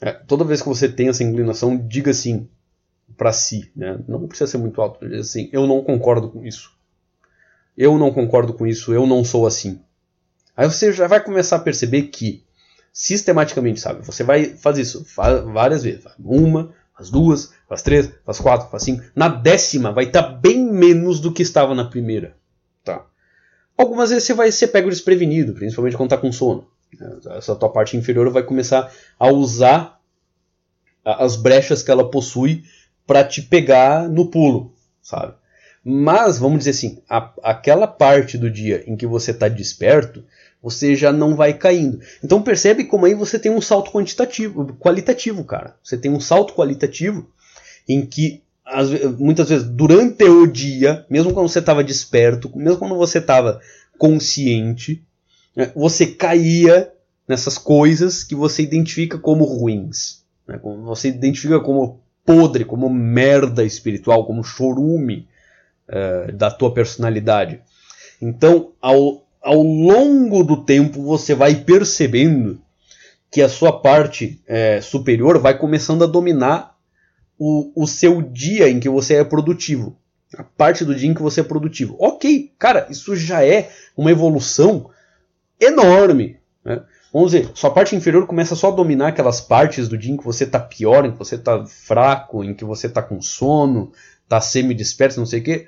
É, 0.00 0.12
toda 0.12 0.44
vez 0.44 0.60
que 0.60 0.68
você 0.68 0.88
tem 0.88 1.08
essa 1.08 1.22
inclinação, 1.22 1.76
diga 1.76 2.10
assim 2.10 2.48
para 3.16 3.32
si, 3.32 3.70
né? 3.76 4.00
Não 4.08 4.26
precisa 4.26 4.50
ser 4.50 4.58
muito 4.58 4.80
alto, 4.82 5.04
diga 5.04 5.20
assim, 5.20 5.48
eu 5.52 5.68
não 5.68 5.84
concordo 5.84 6.28
com 6.28 6.44
isso. 6.44 6.72
Eu 7.76 7.96
não 7.96 8.12
concordo 8.12 8.52
com 8.54 8.66
isso, 8.66 8.92
eu 8.92 9.06
não 9.06 9.24
sou 9.24 9.46
assim. 9.46 9.80
Aí 10.56 10.68
você 10.68 10.92
já 10.92 11.06
vai 11.06 11.22
começar 11.22 11.56
a 11.56 11.60
perceber 11.60 12.02
que 12.04 12.44
sistematicamente, 12.92 13.80
sabe? 13.80 14.04
Você 14.06 14.22
vai 14.22 14.56
fazer 14.56 14.82
isso 14.82 15.04
várias 15.52 15.82
vezes, 15.82 16.04
uma, 16.18 16.72
faz 16.96 17.10
duas, 17.10 17.52
faz 17.68 17.82
três, 17.82 18.10
faz 18.24 18.38
quatro, 18.38 18.70
faz 18.70 18.84
cinco. 18.84 19.02
Na 19.14 19.28
décima 19.28 19.92
vai 19.92 20.04
estar 20.04 20.22
tá 20.22 20.28
bem 20.28 20.64
menos 20.64 21.18
do 21.18 21.32
que 21.32 21.42
estava 21.42 21.74
na 21.74 21.84
primeira. 21.84 22.36
Tá? 22.84 23.04
Algumas 23.76 24.10
vezes 24.10 24.24
você 24.24 24.34
vai 24.34 24.52
ser 24.52 24.68
pego 24.68 24.90
desprevenido, 24.90 25.54
principalmente 25.54 25.96
quando 25.96 26.12
está 26.12 26.18
com 26.18 26.30
sono. 26.30 26.68
Essa 27.36 27.56
tua 27.56 27.68
parte 27.68 27.96
inferior 27.96 28.30
vai 28.30 28.44
começar 28.44 28.92
a 29.18 29.28
usar 29.28 30.00
as 31.04 31.34
brechas 31.34 31.82
que 31.82 31.90
ela 31.90 32.08
possui 32.08 32.64
para 33.04 33.24
te 33.24 33.42
pegar 33.42 34.08
no 34.08 34.30
pulo, 34.30 34.72
sabe? 35.02 35.34
Mas, 35.84 36.38
vamos 36.38 36.60
dizer 36.60 36.70
assim, 36.70 37.02
a, 37.08 37.30
aquela 37.42 37.86
parte 37.86 38.38
do 38.38 38.50
dia 38.50 38.82
em 38.86 38.96
que 38.96 39.06
você 39.06 39.32
está 39.32 39.48
desperto, 39.48 40.24
você 40.62 40.96
já 40.96 41.12
não 41.12 41.36
vai 41.36 41.52
caindo. 41.52 42.00
Então 42.22 42.40
percebe 42.40 42.84
como 42.84 43.04
aí 43.04 43.14
você 43.14 43.38
tem 43.38 43.52
um 43.52 43.60
salto 43.60 43.90
quantitativo, 43.90 44.74
qualitativo, 44.80 45.44
cara. 45.44 45.76
Você 45.82 45.98
tem 45.98 46.10
um 46.10 46.20
salto 46.20 46.54
qualitativo 46.54 47.28
em 47.86 48.06
que 48.06 48.42
as, 48.64 48.88
muitas 49.18 49.50
vezes 49.50 49.68
durante 49.68 50.24
o 50.24 50.46
dia, 50.46 51.04
mesmo 51.10 51.34
quando 51.34 51.50
você 51.50 51.58
estava 51.58 51.84
desperto, 51.84 52.50
mesmo 52.56 52.78
quando 52.78 52.96
você 52.96 53.18
estava 53.18 53.60
consciente, 53.98 55.04
né, 55.54 55.70
você 55.76 56.06
caía 56.06 56.90
nessas 57.28 57.58
coisas 57.58 58.24
que 58.24 58.34
você 58.34 58.62
identifica 58.62 59.18
como 59.18 59.44
ruins, 59.44 60.22
né, 60.48 60.58
você 60.82 61.08
identifica 61.08 61.60
como 61.60 62.00
podre, 62.24 62.64
como 62.64 62.88
merda 62.88 63.62
espiritual, 63.62 64.26
como 64.26 64.42
chorume 64.42 65.28
uh, 65.88 66.32
da 66.32 66.50
tua 66.50 66.72
personalidade. 66.72 67.60
Então, 68.20 68.72
ao 68.80 69.24
ao 69.44 69.62
longo 69.62 70.42
do 70.42 70.64
tempo 70.64 71.02
você 71.02 71.34
vai 71.34 71.54
percebendo 71.54 72.58
que 73.30 73.42
a 73.42 73.48
sua 73.48 73.78
parte 73.80 74.40
é, 74.46 74.80
superior 74.80 75.38
vai 75.38 75.58
começando 75.58 76.02
a 76.02 76.06
dominar 76.06 76.74
o, 77.38 77.70
o 77.76 77.86
seu 77.86 78.22
dia 78.22 78.70
em 78.70 78.80
que 78.80 78.88
você 78.88 79.16
é 79.16 79.24
produtivo. 79.24 79.98
A 80.38 80.42
parte 80.42 80.84
do 80.84 80.94
dia 80.94 81.10
em 81.10 81.14
que 81.14 81.22
você 81.22 81.40
é 81.40 81.44
produtivo. 81.44 81.96
Ok, 81.98 82.52
cara, 82.58 82.86
isso 82.88 83.14
já 83.14 83.44
é 83.44 83.70
uma 83.96 84.10
evolução 84.10 84.88
enorme. 85.60 86.38
Né? 86.64 86.80
Vamos 87.12 87.32
dizer, 87.32 87.50
sua 87.54 87.70
parte 87.70 87.94
inferior 87.94 88.26
começa 88.26 88.56
só 88.56 88.68
a 88.68 88.74
dominar 88.74 89.08
aquelas 89.08 89.40
partes 89.40 89.88
do 89.88 89.98
dia 89.98 90.12
em 90.12 90.16
que 90.16 90.24
você 90.24 90.44
está 90.44 90.58
pior, 90.58 91.04
em 91.04 91.12
que 91.12 91.18
você 91.18 91.34
está 91.34 91.64
fraco, 91.66 92.42
em 92.42 92.54
que 92.54 92.64
você 92.64 92.86
está 92.86 93.02
com 93.02 93.20
sono, 93.20 93.92
está 94.34 94.40
semi-desperto, 94.40 95.18
não 95.18 95.26
sei 95.26 95.40
o 95.40 95.42
quê. 95.44 95.66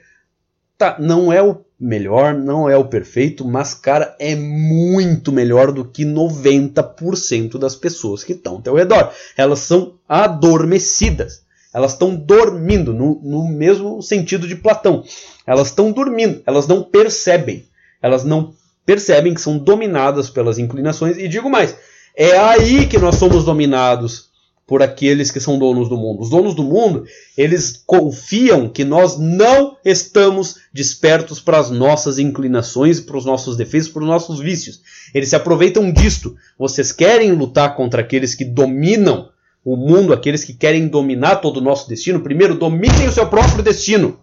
Tá, 0.76 0.96
não 0.98 1.32
é 1.32 1.42
o 1.42 1.64
melhor, 1.78 2.34
não 2.34 2.68
é 2.68 2.76
o 2.76 2.84
perfeito, 2.84 3.44
mas, 3.46 3.72
cara, 3.72 4.14
é 4.18 4.34
muito 4.34 5.32
melhor 5.32 5.72
do 5.72 5.84
que 5.84 6.04
90% 6.04 7.58
das 7.58 7.74
pessoas 7.74 8.24
que 8.24 8.32
estão 8.32 8.54
ao 8.54 8.62
teu 8.62 8.74
redor. 8.74 9.12
Elas 9.36 9.60
são 9.60 9.94
adormecidas. 10.08 11.44
Elas 11.72 11.92
estão 11.92 12.14
dormindo, 12.14 12.92
no, 12.92 13.20
no 13.22 13.48
mesmo 13.48 14.02
sentido 14.02 14.48
de 14.48 14.56
Platão. 14.56 15.04
Elas 15.46 15.68
estão 15.68 15.92
dormindo, 15.92 16.42
elas 16.46 16.66
não 16.66 16.82
percebem. 16.82 17.66
Elas 18.02 18.24
não 18.24 18.54
percebem 18.84 19.34
que 19.34 19.40
são 19.40 19.58
dominadas 19.58 20.30
pelas 20.30 20.58
inclinações. 20.58 21.18
E 21.18 21.28
digo 21.28 21.50
mais, 21.50 21.76
é 22.14 22.38
aí 22.38 22.86
que 22.86 22.98
nós 22.98 23.16
somos 23.16 23.44
dominados 23.44 24.25
por 24.66 24.82
aqueles 24.82 25.30
que 25.30 25.38
são 25.38 25.58
donos 25.58 25.88
do 25.88 25.96
mundo. 25.96 26.20
Os 26.20 26.28
donos 26.28 26.54
do 26.54 26.64
mundo, 26.64 27.04
eles 27.38 27.82
confiam 27.86 28.68
que 28.68 28.84
nós 28.84 29.16
não 29.16 29.76
estamos 29.84 30.56
despertos 30.72 31.40
para 31.40 31.58
as 31.58 31.70
nossas 31.70 32.18
inclinações, 32.18 32.98
para 32.98 33.16
os 33.16 33.24
nossos 33.24 33.56
defeitos, 33.56 33.88
para 33.88 34.02
os 34.02 34.08
nossos 34.08 34.40
vícios. 34.40 34.82
Eles 35.14 35.28
se 35.28 35.36
aproveitam 35.36 35.92
disto. 35.92 36.36
Vocês 36.58 36.90
querem 36.90 37.30
lutar 37.30 37.76
contra 37.76 38.00
aqueles 38.00 38.34
que 38.34 38.44
dominam 38.44 39.28
o 39.64 39.76
mundo, 39.76 40.12
aqueles 40.12 40.42
que 40.42 40.52
querem 40.52 40.88
dominar 40.88 41.36
todo 41.36 41.58
o 41.58 41.62
nosso 41.62 41.88
destino? 41.88 42.20
Primeiro, 42.20 42.56
dominem 42.56 43.06
o 43.06 43.12
seu 43.12 43.28
próprio 43.28 43.62
destino. 43.62 44.18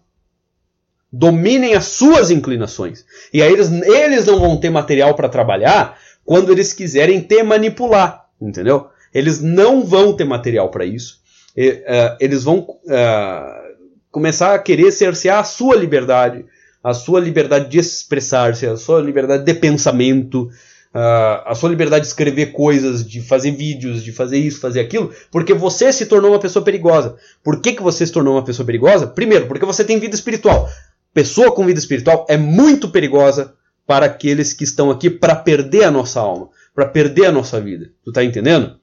Dominem 1.10 1.74
as 1.74 1.86
suas 1.86 2.32
inclinações. 2.32 3.06
E 3.32 3.41
aí 3.41 3.53
eles, 3.53 3.72
eles 3.72 4.26
não 4.26 4.40
vão 4.40 4.57
ter 4.57 4.70
material 4.70 5.14
para 5.15 5.30
trabalhar 5.30 5.98
quando 6.26 6.52
eles 6.52 6.74
quiserem 6.74 7.22
te 7.22 7.41
manipular. 7.44 8.26
Entendeu? 8.41 8.90
Eles 9.14 9.41
não 9.41 9.85
vão 9.85 10.14
ter 10.14 10.26
material 10.26 10.69
para 10.69 10.85
isso. 10.85 11.22
E, 11.56 11.69
uh, 11.69 12.18
eles 12.19 12.44
vão 12.44 12.60
uh, 12.60 13.64
começar 14.11 14.53
a 14.53 14.60
querer 14.60 14.91
cercear 14.91 15.40
a 15.40 15.44
sua 15.44 15.76
liberdade, 15.76 16.45
a 16.84 16.94
sua 16.94 17.19
liberdade 17.19 17.69
de 17.69 17.80
expressar-se, 17.80 18.65
a 18.65 18.76
sua 18.76 19.02
liberdade 19.02 19.44
de 19.44 19.53
pensamento, 19.53 20.49
uh, 20.94 21.41
a 21.45 21.56
sua 21.56 21.69
liberdade 21.69 22.02
de 22.02 22.07
escrever 22.07 22.48
coisas, 22.48 23.07
de 23.07 23.22
fazer 23.22 23.52
vídeos, 23.52 24.03
de 24.03 24.11
fazer 24.11 24.38
isso, 24.38 24.60
fazer 24.60 24.80
aquilo, 24.80 25.11
porque 25.31 25.53
você 25.53 25.91
se 25.91 26.06
tornou 26.06 26.31
uma 26.31 26.40
pessoa 26.40 26.64
perigosa. 26.64 27.15
Por 27.44 27.61
que, 27.61 27.73
que 27.73 27.81
você 27.81 28.06
se 28.06 28.11
tornou 28.11 28.35
uma 28.35 28.44
pessoa 28.45 28.65
perigosa? 28.65 29.07
Primeiro, 29.07 29.48
porque 29.48 29.65
você 29.65 29.84
tem 29.84 29.99
vida 29.99 30.15
espiritual. 30.15 30.69
Pessoa 31.14 31.53
com 31.53 31.65
vida 31.65 31.80
espiritual 31.80 32.26
é 32.27 32.38
muito 32.38 32.90
perigosa 32.90 33.53
para 33.85 34.06
aqueles 34.06 34.53
que 34.53 34.64
estão 34.64 34.90
aqui 34.90 35.10
para 35.10 35.35
perder 35.35 35.84
a 35.84 35.91
nossa 35.91 36.19
alma, 36.19 36.49
para 36.73 36.85
perder 36.85 37.26
a 37.26 37.31
nossa 37.31 37.60
vida. 37.60 37.91
Tu 38.03 38.11
tá 38.11 38.23
entendendo? 38.23 38.76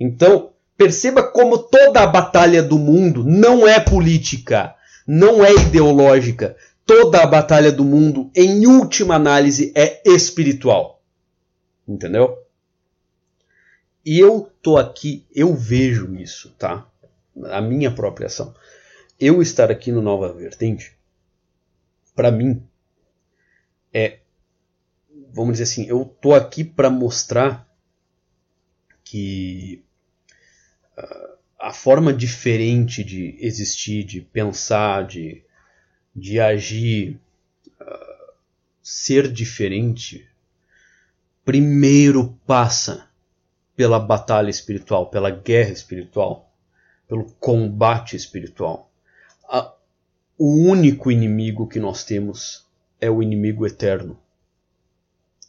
Então, 0.00 0.54
perceba 0.78 1.22
como 1.22 1.58
toda 1.58 2.00
a 2.00 2.06
batalha 2.06 2.62
do 2.62 2.78
mundo 2.78 3.22
não 3.22 3.68
é 3.68 3.78
política, 3.78 4.74
não 5.06 5.44
é 5.44 5.52
ideológica. 5.52 6.56
Toda 6.86 7.22
a 7.22 7.26
batalha 7.26 7.70
do 7.70 7.84
mundo, 7.84 8.30
em 8.34 8.66
última 8.66 9.14
análise, 9.14 9.72
é 9.76 10.02
espiritual. 10.10 11.02
Entendeu? 11.86 12.38
E 14.04 14.18
eu 14.18 14.50
tô 14.62 14.78
aqui, 14.78 15.26
eu 15.34 15.54
vejo 15.54 16.14
isso, 16.16 16.50
tá? 16.58 16.88
A 17.50 17.60
minha 17.60 17.90
própria 17.90 18.26
ação. 18.26 18.54
Eu 19.18 19.42
estar 19.42 19.70
aqui 19.70 19.92
no 19.92 20.00
Nova 20.00 20.32
Vertente, 20.32 20.96
para 22.16 22.30
mim, 22.30 22.66
é. 23.92 24.20
Vamos 25.32 25.52
dizer 25.52 25.64
assim, 25.64 25.86
eu 25.86 26.04
tô 26.20 26.34
aqui 26.34 26.64
para 26.64 26.90
mostrar 26.90 27.68
que 29.04 29.84
a 31.60 31.72
forma 31.72 32.12
diferente 32.12 33.04
de 33.04 33.36
existir, 33.38 34.02
de 34.04 34.22
pensar, 34.22 35.06
de, 35.06 35.42
de 36.16 36.40
agir, 36.40 37.20
uh, 37.78 38.32
ser 38.82 39.30
diferente, 39.30 40.26
primeiro 41.44 42.38
passa 42.46 43.08
pela 43.76 44.00
batalha 44.00 44.48
espiritual, 44.48 45.10
pela 45.10 45.30
guerra 45.30 45.70
espiritual, 45.70 46.50
pelo 47.06 47.24
combate 47.32 48.16
espiritual. 48.16 48.90
A, 49.44 49.74
o 50.38 50.66
único 50.66 51.10
inimigo 51.10 51.68
que 51.68 51.78
nós 51.78 52.04
temos 52.04 52.66
é 52.98 53.10
o 53.10 53.22
inimigo 53.22 53.66
eterno. 53.66 54.18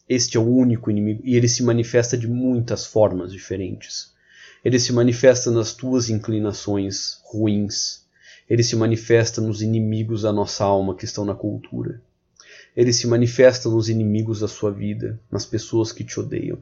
Este 0.10 0.36
é 0.36 0.40
o 0.40 0.46
único 0.46 0.92
inimigo 0.92 1.22
e 1.24 1.38
ele 1.38 1.48
se 1.48 1.64
manifesta 1.64 2.18
de 2.18 2.28
muitas 2.28 2.86
formas 2.86 3.32
diferentes. 3.32 4.14
Ele 4.64 4.80
se 4.80 4.94
manifesta 4.94 5.50
nas 5.50 5.74
tuas 5.74 6.10
inclinações 6.10 7.20
ruins. 7.24 8.06
Ele 8.50 8.64
se 8.64 8.76
manifesta 8.76 9.42
nos 9.42 9.62
inimigos 9.62 10.22
da 10.22 10.32
nossa 10.32 10.64
alma 10.64 10.96
que 10.96 11.06
estão 11.06 11.26
na 11.26 11.34
cultura. 11.34 12.02
Ele 12.76 12.94
se 12.94 13.08
manifesta 13.08 13.68
nos 13.70 13.90
inimigos 13.90 14.40
da 14.40 14.48
sua 14.48 14.72
vida, 14.72 15.20
nas 15.32 15.46
pessoas 15.46 15.92
que 15.92 16.04
te 16.04 16.20
odeiam, 16.20 16.60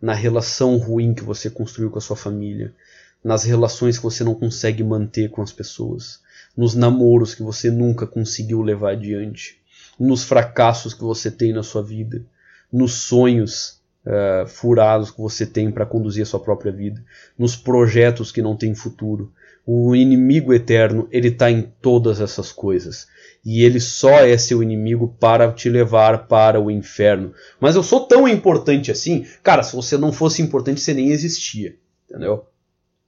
na 0.00 0.14
relação 0.14 0.76
ruim 0.76 1.14
que 1.14 1.22
você 1.22 1.48
construiu 1.48 1.90
com 1.90 1.98
a 1.98 2.02
sua 2.02 2.16
família, 2.16 2.74
nas 3.22 3.44
relações 3.44 3.96
que 3.96 4.02
você 4.02 4.24
não 4.24 4.34
consegue 4.34 4.82
manter 4.82 5.30
com 5.30 5.40
as 5.40 5.52
pessoas, 5.52 6.20
nos 6.56 6.74
namoros 6.74 7.34
que 7.34 7.42
você 7.42 7.70
nunca 7.70 8.06
conseguiu 8.06 8.62
levar 8.62 8.92
adiante, 8.92 9.60
nos 9.98 10.24
fracassos 10.24 10.92
que 10.92 11.02
você 11.02 11.30
tem 11.30 11.52
na 11.52 11.62
sua 11.62 11.82
vida, 11.82 12.24
nos 12.70 12.94
sonhos 12.94 13.77
uh, 14.08 14.46
furados 14.46 15.10
que 15.10 15.20
você 15.20 15.44
tem 15.44 15.70
para 15.70 15.84
conduzir 15.84 16.22
a 16.22 16.26
sua 16.26 16.40
própria 16.40 16.72
vida, 16.72 17.04
nos 17.38 17.54
projetos 17.54 18.32
que 18.32 18.40
não 18.40 18.56
têm 18.56 18.74
futuro. 18.74 19.30
O 19.66 19.94
inimigo 19.94 20.54
eterno, 20.54 21.06
ele 21.10 21.28
está 21.28 21.50
em 21.50 21.70
todas 21.82 22.20
essas 22.20 22.50
coisas. 22.50 23.06
E 23.44 23.62
ele 23.62 23.78
só 23.78 24.20
é 24.20 24.36
seu 24.38 24.62
inimigo 24.62 25.14
para 25.20 25.52
te 25.52 25.68
levar 25.68 26.26
para 26.26 26.58
o 26.58 26.70
inferno. 26.70 27.34
Mas 27.60 27.76
eu 27.76 27.82
sou 27.82 28.00
tão 28.00 28.26
importante 28.26 28.90
assim? 28.90 29.26
Cara, 29.42 29.62
se 29.62 29.76
você 29.76 29.98
não 29.98 30.10
fosse 30.10 30.40
importante, 30.40 30.80
você 30.80 30.94
nem 30.94 31.10
existia. 31.10 31.76
Entendeu? 32.08 32.46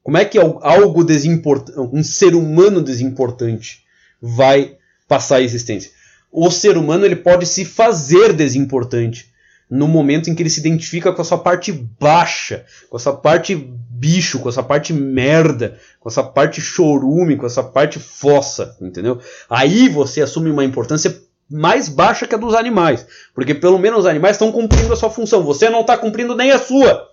Como 0.02 0.18
é 0.18 0.24
que 0.24 0.38
algo 0.38 1.02
desimportante, 1.02 1.78
um 1.78 2.02
ser 2.02 2.34
humano 2.34 2.82
desimportante 2.82 3.84
vai 4.20 4.76
passar 5.08 5.36
a 5.36 5.42
existência? 5.42 5.90
O 6.30 6.50
ser 6.50 6.76
humano 6.76 7.04
ele 7.04 7.16
pode 7.16 7.46
se 7.46 7.64
fazer 7.64 8.32
desimportante 8.32 9.29
no 9.70 9.86
momento 9.86 10.28
em 10.28 10.34
que 10.34 10.42
ele 10.42 10.50
se 10.50 10.58
identifica 10.58 11.12
com 11.12 11.22
a 11.22 11.24
sua 11.24 11.38
parte 11.38 11.70
baixa, 11.70 12.64
com 12.88 12.96
a 12.96 13.00
sua 13.00 13.16
parte 13.16 13.54
bicho, 13.54 14.40
com 14.40 14.48
essa 14.48 14.62
parte 14.62 14.92
merda, 14.92 15.78
com 16.00 16.08
essa 16.08 16.24
parte 16.24 16.60
chorume, 16.60 17.36
com 17.36 17.46
essa 17.46 17.62
parte 17.62 18.00
fossa, 18.00 18.76
entendeu? 18.80 19.20
Aí 19.48 19.88
você 19.88 20.22
assume 20.22 20.50
uma 20.50 20.64
importância 20.64 21.22
mais 21.48 21.88
baixa 21.88 22.26
que 22.26 22.34
a 22.34 22.38
dos 22.38 22.54
animais, 22.54 23.06
porque 23.34 23.54
pelo 23.54 23.78
menos 23.78 24.00
os 24.00 24.06
animais 24.06 24.36
estão 24.36 24.50
cumprindo 24.50 24.92
a 24.92 24.96
sua 24.96 25.10
função, 25.10 25.44
você 25.44 25.70
não 25.70 25.82
está 25.82 25.96
cumprindo 25.96 26.34
nem 26.34 26.50
a 26.50 26.58
sua. 26.58 27.10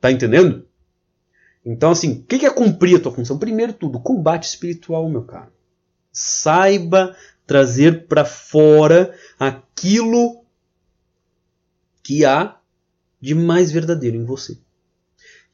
Tá 0.00 0.12
entendendo? 0.12 0.66
Então, 1.64 1.90
assim, 1.90 2.12
o 2.12 2.22
que 2.22 2.46
é 2.46 2.50
cumprir 2.50 2.96
a 2.96 3.00
tua 3.00 3.12
função? 3.12 3.38
Primeiro 3.38 3.72
tudo, 3.72 3.98
combate 3.98 4.44
espiritual, 4.44 5.08
meu 5.08 5.22
cara. 5.22 5.50
Saiba 6.12 7.16
trazer 7.46 8.06
para 8.06 8.24
fora 8.24 9.14
aquilo 9.38 10.37
que 12.08 12.24
há 12.24 12.56
de 13.20 13.34
mais 13.34 13.70
verdadeiro 13.70 14.16
em 14.16 14.24
você. 14.24 14.56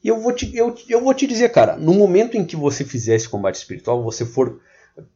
E 0.01 0.07
eu 0.07 0.21
vou 0.21 0.31
te, 0.31 0.55
eu, 0.55 0.73
eu 0.87 1.03
vou 1.03 1.13
te 1.13 1.27
dizer, 1.27 1.49
cara, 1.49 1.75
no 1.75 1.93
momento 1.93 2.37
em 2.37 2.45
que 2.45 2.55
você 2.55 2.85
fizer 2.85 3.15
esse 3.15 3.27
combate 3.27 3.55
espiritual, 3.55 4.01
você 4.01 4.25
for 4.25 4.61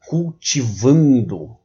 cultivando 0.05 1.55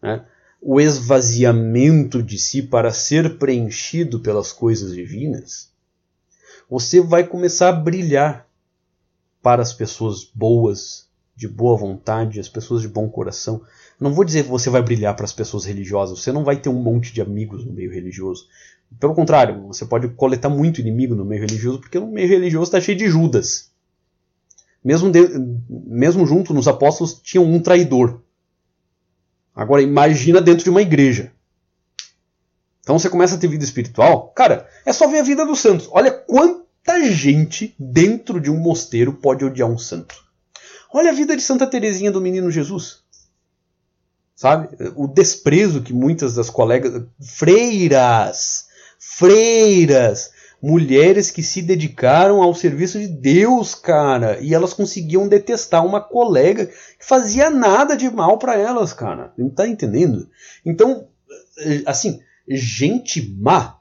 né, 0.00 0.24
o 0.62 0.80
esvaziamento 0.80 2.22
de 2.22 2.38
si 2.38 2.62
para 2.62 2.92
ser 2.92 3.36
preenchido 3.36 4.20
pelas 4.20 4.52
coisas 4.52 4.94
divinas, 4.94 5.72
você 6.70 7.00
vai 7.00 7.26
começar 7.26 7.70
a 7.70 7.72
brilhar 7.72 8.46
para 9.42 9.60
as 9.60 9.72
pessoas 9.72 10.22
boas, 10.22 11.08
de 11.34 11.48
boa 11.48 11.76
vontade, 11.76 12.38
as 12.38 12.48
pessoas 12.48 12.80
de 12.80 12.88
bom 12.88 13.08
coração. 13.08 13.60
Não 13.98 14.14
vou 14.14 14.24
dizer 14.24 14.44
que 14.44 14.50
você 14.50 14.70
vai 14.70 14.82
brilhar 14.82 15.16
para 15.16 15.24
as 15.24 15.32
pessoas 15.32 15.64
religiosas, 15.64 16.20
você 16.20 16.30
não 16.30 16.44
vai 16.44 16.60
ter 16.60 16.68
um 16.68 16.80
monte 16.80 17.12
de 17.12 17.20
amigos 17.20 17.64
no 17.64 17.72
meio 17.72 17.90
religioso. 17.90 18.46
Pelo 18.98 19.14
contrário, 19.14 19.66
você 19.66 19.84
pode 19.84 20.08
coletar 20.08 20.48
muito 20.48 20.80
inimigo 20.80 21.14
no 21.14 21.24
meio 21.24 21.42
religioso, 21.42 21.80
porque 21.80 21.98
no 21.98 22.06
meio 22.06 22.28
religioso 22.28 22.64
está 22.64 22.80
cheio 22.80 22.96
de 22.96 23.08
Judas. 23.08 23.70
Mesmo, 24.82 25.10
de, 25.10 25.20
mesmo 25.68 26.24
junto 26.26 26.54
nos 26.54 26.68
apóstolos 26.68 27.20
tinha 27.20 27.40
um 27.40 27.60
traidor. 27.60 28.22
Agora 29.54 29.82
imagina 29.82 30.40
dentro 30.40 30.64
de 30.64 30.70
uma 30.70 30.82
igreja. 30.82 31.32
Então 32.80 32.98
você 32.98 33.10
começa 33.10 33.34
a 33.34 33.38
ter 33.38 33.48
vida 33.48 33.64
espiritual. 33.64 34.28
Cara, 34.28 34.68
é 34.84 34.92
só 34.92 35.08
ver 35.08 35.18
a 35.18 35.24
vida 35.24 35.44
dos 35.44 35.58
santos. 35.58 35.88
Olha 35.90 36.12
quanta 36.12 37.02
gente 37.10 37.74
dentro 37.76 38.40
de 38.40 38.48
um 38.48 38.56
mosteiro 38.56 39.14
pode 39.14 39.44
odiar 39.44 39.68
um 39.68 39.76
santo. 39.76 40.14
Olha 40.92 41.10
a 41.10 41.14
vida 41.14 41.34
de 41.34 41.42
Santa 41.42 41.66
Teresinha 41.66 42.12
do 42.12 42.20
Menino 42.20 42.50
Jesus. 42.50 43.00
Sabe? 44.36 44.68
O 44.94 45.08
desprezo 45.08 45.82
que 45.82 45.92
muitas 45.92 46.34
das 46.34 46.48
colegas. 46.48 47.02
Freiras! 47.20 48.65
Freiras! 48.98 50.34
Mulheres 50.60 51.30
que 51.30 51.42
se 51.42 51.60
dedicaram 51.60 52.42
ao 52.42 52.54
serviço 52.54 52.98
de 52.98 53.06
Deus, 53.06 53.74
cara. 53.74 54.40
E 54.40 54.54
elas 54.54 54.72
conseguiam 54.72 55.28
detestar 55.28 55.84
uma 55.84 56.00
colega 56.00 56.66
que 56.66 56.74
fazia 57.06 57.50
nada 57.50 57.96
de 57.96 58.08
mal 58.10 58.38
para 58.38 58.58
elas, 58.58 58.92
cara. 58.92 59.32
Não 59.36 59.50
tá 59.50 59.68
entendendo? 59.68 60.28
Então, 60.64 61.08
assim, 61.84 62.20
gente 62.48 63.34
má. 63.38 63.78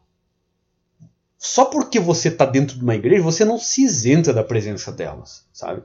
Só 1.38 1.66
porque 1.66 2.00
você 2.00 2.30
tá 2.30 2.46
dentro 2.46 2.78
de 2.78 2.84
uma 2.84 2.96
igreja, 2.96 3.24
você 3.24 3.46
não 3.46 3.58
se 3.58 3.84
isenta 3.84 4.34
da 4.34 4.44
presença 4.44 4.92
delas, 4.92 5.46
sabe? 5.54 5.84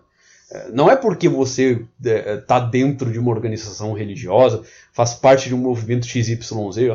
Não 0.72 0.90
é 0.90 0.96
porque 0.96 1.28
você 1.28 1.84
está 2.00 2.56
é, 2.56 2.70
dentro 2.70 3.12
de 3.12 3.18
uma 3.18 3.30
organização 3.30 3.92
religiosa, 3.92 4.62
faz 4.92 5.14
parte 5.14 5.48
de 5.48 5.54
um 5.54 5.58
movimento 5.58 6.06
XYZ, 6.06 6.40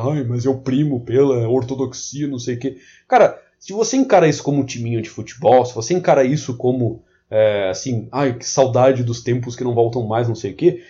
ai, 0.02 0.24
mas 0.24 0.44
eu 0.44 0.58
primo 0.58 1.00
pela 1.06 1.48
ortodoxia, 1.48 2.28
não 2.28 2.38
sei 2.38 2.56
o 2.56 2.60
quê. 2.60 2.78
Cara, 3.08 3.40
se 3.58 3.72
você 3.72 3.96
encara 3.96 4.28
isso 4.28 4.44
como 4.44 4.60
um 4.60 4.66
timinho 4.66 5.02
de 5.02 5.10
futebol, 5.10 5.66
se 5.66 5.74
você 5.74 5.94
encara 5.94 6.26
isso 6.26 6.58
como, 6.58 7.02
é, 7.32 7.70
assim, 7.70 8.10
ai, 8.12 8.38
que 8.38 8.46
saudade 8.46 9.04
dos 9.04 9.24
tempos 9.24 9.56
que 9.56 9.64
não 9.64 9.74
voltam 9.74 10.06
mais, 10.06 10.28
não 10.28 10.36
sei 10.36 10.52
o 10.52 10.56
quê, 10.56 10.84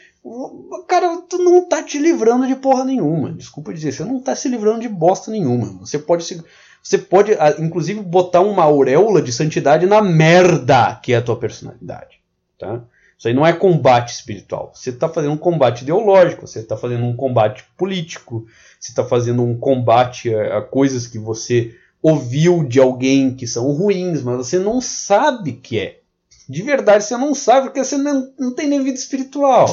cara, 0.88 1.22
tu 1.30 1.38
não 1.38 1.70
tá 1.70 1.84
te 1.84 2.00
livrando 2.00 2.48
de 2.48 2.56
porra 2.56 2.84
nenhuma. 2.84 3.32
Desculpa 3.32 3.74
dizer, 3.74 3.92
você 3.92 4.04
não 4.04 4.20
tá 4.20 4.36
se 4.36 4.50
livrando 4.50 4.80
de 4.80 4.90
bosta 4.90 5.30
nenhuma. 5.30 5.68
Você 5.80 6.00
pode 6.00 6.24
se, 6.24 6.44
você 6.82 6.98
pode, 6.98 7.32
inclusive, 7.60 8.02
botar 8.02 8.42
uma 8.42 8.64
auréola 8.64 9.22
de 9.22 9.32
santidade 9.32 9.86
na 9.86 10.02
merda 10.02 10.96
que 10.96 11.14
é 11.14 11.18
a 11.18 11.22
tua 11.22 11.36
personalidade. 11.36 12.25
Tá? 12.58 12.84
Isso 13.18 13.28
aí 13.28 13.34
não 13.34 13.46
é 13.46 13.54
combate 13.54 14.14
espiritual. 14.14 14.72
Você 14.74 14.90
está 14.90 15.08
fazendo 15.08 15.34
um 15.34 15.38
combate 15.38 15.82
ideológico, 15.82 16.46
você 16.46 16.60
está 16.60 16.76
fazendo 16.76 17.06
um 17.06 17.16
combate 17.16 17.66
político, 17.78 18.46
você 18.80 18.92
está 18.92 19.06
fazendo 19.06 19.44
um 19.44 19.58
combate 19.58 20.34
a, 20.34 20.58
a, 20.58 20.62
coisas 20.62 21.08
que 21.08 21.18
você 21.18 21.76
ouviu 22.02 22.64
de 22.64 22.80
alguém 22.80 23.34
que 23.34 23.48
são 23.48 23.72
ruins, 23.72 24.22
mas 24.22 24.38
você 24.38 24.60
não 24.60 24.82
sabe 24.82 25.54
que 25.54 25.80
é. 25.80 26.00
De 26.48 26.62
verdade, 26.62 27.04
você 27.04 27.18
não 27.18 27.34
sabe 27.34 27.68
porque 27.68 27.84
você 27.84 27.98
não, 27.98 28.32
não 28.38 28.54
tem 28.54 28.68
nem 28.68 28.84
vida 28.84 28.98
espiritual. 28.98 29.70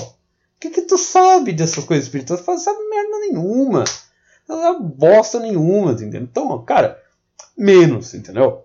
O 0.56 0.60
que, 0.60 0.70
que 0.70 0.82
tu 0.82 0.96
sabe 0.96 1.52
dessas 1.52 1.84
coisas 1.84 2.06
espirituais? 2.06 2.40
Você 2.40 2.50
não 2.50 2.58
sabe 2.58 2.78
merda 2.88 3.18
nenhuma. 3.18 3.84
Não 4.48 4.60
sabe 4.60 4.84
bosta 4.94 5.40
nenhuma, 5.40 5.92
entendeu? 5.92 6.22
Então, 6.22 6.64
cara, 6.64 7.02
menos, 7.56 8.14
entendeu? 8.14 8.64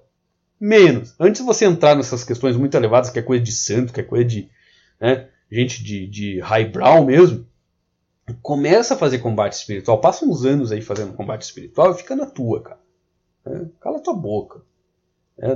Menos. 0.60 1.14
Antes 1.20 1.42
de 1.42 1.48
você 1.48 1.66
entrar 1.66 1.96
nessas 1.96 2.24
questões 2.24 2.56
muito 2.56 2.76
elevadas, 2.76 3.10
que 3.10 3.20
é 3.20 3.22
coisa 3.22 3.44
de 3.44 3.52
santo, 3.52 3.94
que 3.94 4.00
é 4.00 4.04
coisa 4.04 4.26
de 4.26 4.50
né, 5.00 5.28
gente 5.52 5.84
de, 5.84 6.08
de 6.08 6.40
highbrow 6.40 7.06
mesmo, 7.06 7.46
começa 8.42 8.94
a 8.94 8.98
fazer 8.98 9.20
combate 9.20 9.54
espiritual. 9.54 10.00
Passa 10.00 10.26
uns 10.26 10.46
anos 10.46 10.72
aí 10.72 10.82
fazendo 10.82 11.14
combate 11.14 11.44
espiritual 11.44 11.92
e 11.92 11.98
fica 11.98 12.16
na 12.16 12.26
tua, 12.26 12.62
cara. 12.62 12.80
É, 13.46 13.66
cala 13.80 14.00
tua 14.00 14.14
boca. 14.14 14.62
É, 15.38 15.56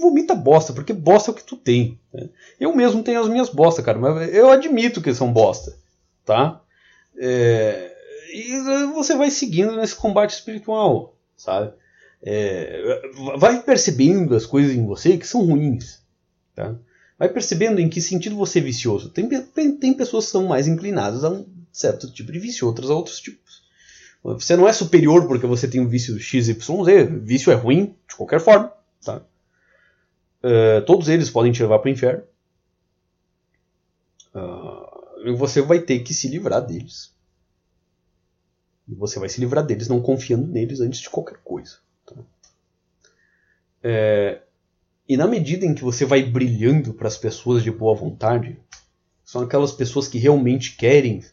vomita 0.00 0.34
bosta, 0.34 0.72
porque 0.72 0.92
bosta 0.92 1.30
é 1.30 1.32
o 1.32 1.36
que 1.36 1.44
tu 1.44 1.56
tem. 1.56 1.98
Né? 2.12 2.28
Eu 2.60 2.74
mesmo 2.74 3.02
tenho 3.02 3.20
as 3.20 3.28
minhas 3.28 3.48
bostas, 3.48 3.84
cara, 3.84 3.98
mas 3.98 4.32
eu 4.34 4.50
admito 4.50 5.02
que 5.02 5.14
são 5.14 5.32
bosta. 5.32 5.76
Tá? 6.24 6.60
É, 7.18 7.92
e 8.32 8.58
você 8.92 9.16
vai 9.16 9.30
seguindo 9.30 9.76
nesse 9.76 9.94
combate 9.94 10.30
espiritual, 10.30 11.14
sabe? 11.36 11.72
É, 12.26 13.02
vai 13.36 13.62
percebendo 13.62 14.34
as 14.34 14.46
coisas 14.46 14.74
em 14.74 14.86
você 14.86 15.18
que 15.18 15.26
são 15.26 15.44
ruins. 15.44 16.00
Tá? 16.54 16.74
Vai 17.18 17.28
percebendo 17.28 17.80
em 17.80 17.88
que 17.88 18.00
sentido 18.00 18.34
você 18.34 18.60
é 18.60 18.62
vicioso. 18.62 19.10
Tem, 19.10 19.28
tem, 19.28 19.76
tem 19.76 19.94
pessoas 19.94 20.24
que 20.24 20.30
são 20.30 20.46
mais 20.46 20.66
inclinadas 20.66 21.22
a 21.22 21.30
um 21.30 21.46
certo 21.70 22.10
tipo 22.10 22.32
de 22.32 22.38
vício, 22.38 22.66
outras 22.66 22.88
a 22.88 22.94
outros 22.94 23.20
tipos. 23.20 23.62
Você 24.22 24.56
não 24.56 24.66
é 24.66 24.72
superior 24.72 25.28
porque 25.28 25.46
você 25.46 25.68
tem 25.68 25.82
um 25.82 25.86
vício 25.86 26.18
XYZ. 26.18 26.56
Vício 27.22 27.52
é 27.52 27.54
ruim 27.54 27.94
de 28.08 28.16
qualquer 28.16 28.40
forma. 28.40 28.72
Tá? 29.04 29.20
Uh, 30.42 30.82
todos 30.86 31.08
eles 31.08 31.28
podem 31.28 31.52
te 31.52 31.60
levar 31.60 31.78
para 31.78 31.90
o 31.90 31.92
inferno. 31.92 32.22
Uh, 34.34 35.36
você 35.36 35.60
vai 35.60 35.78
ter 35.78 35.98
que 36.00 36.14
se 36.14 36.26
livrar 36.28 36.64
deles. 36.66 37.12
E 38.88 38.94
você 38.94 39.18
vai 39.18 39.28
se 39.28 39.40
livrar 39.40 39.64
deles 39.64 39.88
não 39.88 40.00
confiando 40.00 40.46
neles 40.46 40.80
antes 40.80 41.00
de 41.00 41.10
qualquer 41.10 41.36
coisa. 41.44 41.83
É, 43.82 44.42
e 45.08 45.16
na 45.16 45.26
medida 45.26 45.66
em 45.66 45.74
que 45.74 45.84
você 45.84 46.04
vai 46.04 46.22
brilhando 46.22 46.94
para 46.94 47.08
as 47.08 47.18
pessoas 47.18 47.62
de 47.62 47.70
boa 47.70 47.94
vontade, 47.94 48.58
são 49.24 49.42
aquelas 49.42 49.72
pessoas 49.72 50.08
que 50.08 50.18
realmente 50.18 50.76
querem. 50.76 51.24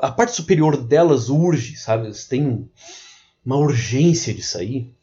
A 0.00 0.10
parte 0.12 0.34
superior 0.34 0.76
delas 0.76 1.28
urge, 1.28 1.76
sabe? 1.76 2.06
Eles 2.06 2.26
têm 2.26 2.70
uma 3.44 3.56
urgência 3.56 4.32
de 4.32 4.42
sair. 4.42 4.94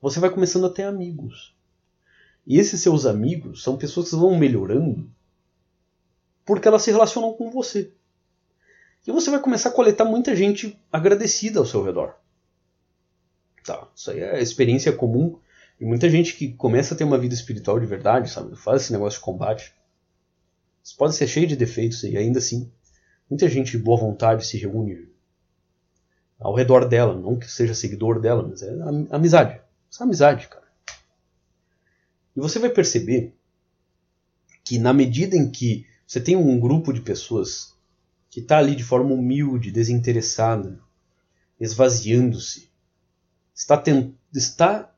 Você 0.00 0.20
vai 0.20 0.30
começando 0.30 0.66
a 0.66 0.70
ter 0.70 0.82
amigos. 0.82 1.54
E 2.46 2.58
esses 2.58 2.80
seus 2.80 3.06
amigos 3.06 3.62
são 3.62 3.76
pessoas 3.76 4.10
que 4.10 4.16
vão 4.16 4.36
melhorando 4.36 5.08
porque 6.44 6.68
elas 6.68 6.82
se 6.82 6.90
relacionam 6.90 7.32
com 7.32 7.50
você. 7.50 7.92
E 9.06 9.12
você 9.12 9.30
vai 9.30 9.40
começar 9.40 9.70
a 9.70 9.72
coletar 9.72 10.04
muita 10.04 10.34
gente 10.34 10.78
agradecida 10.92 11.58
ao 11.58 11.66
seu 11.66 11.82
redor. 11.82 12.14
Tá, 13.64 13.88
isso 13.94 14.10
aí 14.10 14.20
é 14.20 14.42
experiência 14.42 14.92
comum 14.92 15.38
E 15.80 15.84
muita 15.84 16.10
gente 16.10 16.34
que 16.34 16.52
começa 16.52 16.94
a 16.94 16.96
ter 16.96 17.04
uma 17.04 17.18
vida 17.18 17.34
espiritual 17.34 17.78
de 17.78 17.86
verdade, 17.86 18.30
sabe? 18.30 18.56
Faz 18.56 18.82
esse 18.82 18.92
negócio 18.92 19.18
de 19.18 19.24
combate. 19.24 19.74
Isso 20.82 20.96
pode 20.96 21.14
ser 21.14 21.26
cheio 21.28 21.46
de 21.46 21.56
defeitos 21.56 22.02
e 22.02 22.16
ainda 22.16 22.38
assim, 22.38 22.70
muita 23.30 23.48
gente 23.48 23.72
de 23.72 23.78
boa 23.78 23.98
vontade 23.98 24.46
se 24.46 24.58
reúne 24.58 25.08
ao 26.40 26.54
redor 26.54 26.88
dela, 26.88 27.14
não 27.14 27.38
que 27.38 27.48
seja 27.48 27.72
seguidor 27.72 28.20
dela, 28.20 28.42
mas 28.42 28.62
é 28.62 28.70
amizade. 29.10 29.60
Isso 29.88 30.02
é 30.02 30.06
amizade, 30.06 30.48
cara. 30.48 30.66
E 32.34 32.40
você 32.40 32.58
vai 32.58 32.70
perceber 32.70 33.34
que 34.64 34.78
na 34.78 34.92
medida 34.92 35.36
em 35.36 35.50
que 35.50 35.86
você 36.06 36.20
tem 36.20 36.36
um 36.36 36.58
grupo 36.58 36.92
de 36.92 37.00
pessoas 37.00 37.74
que 38.28 38.40
está 38.40 38.58
ali 38.58 38.74
de 38.74 38.82
forma 38.82 39.14
humilde, 39.14 39.70
desinteressada, 39.70 40.80
esvaziando-se, 41.60 42.71
está, 43.54 43.82
está 44.34 44.92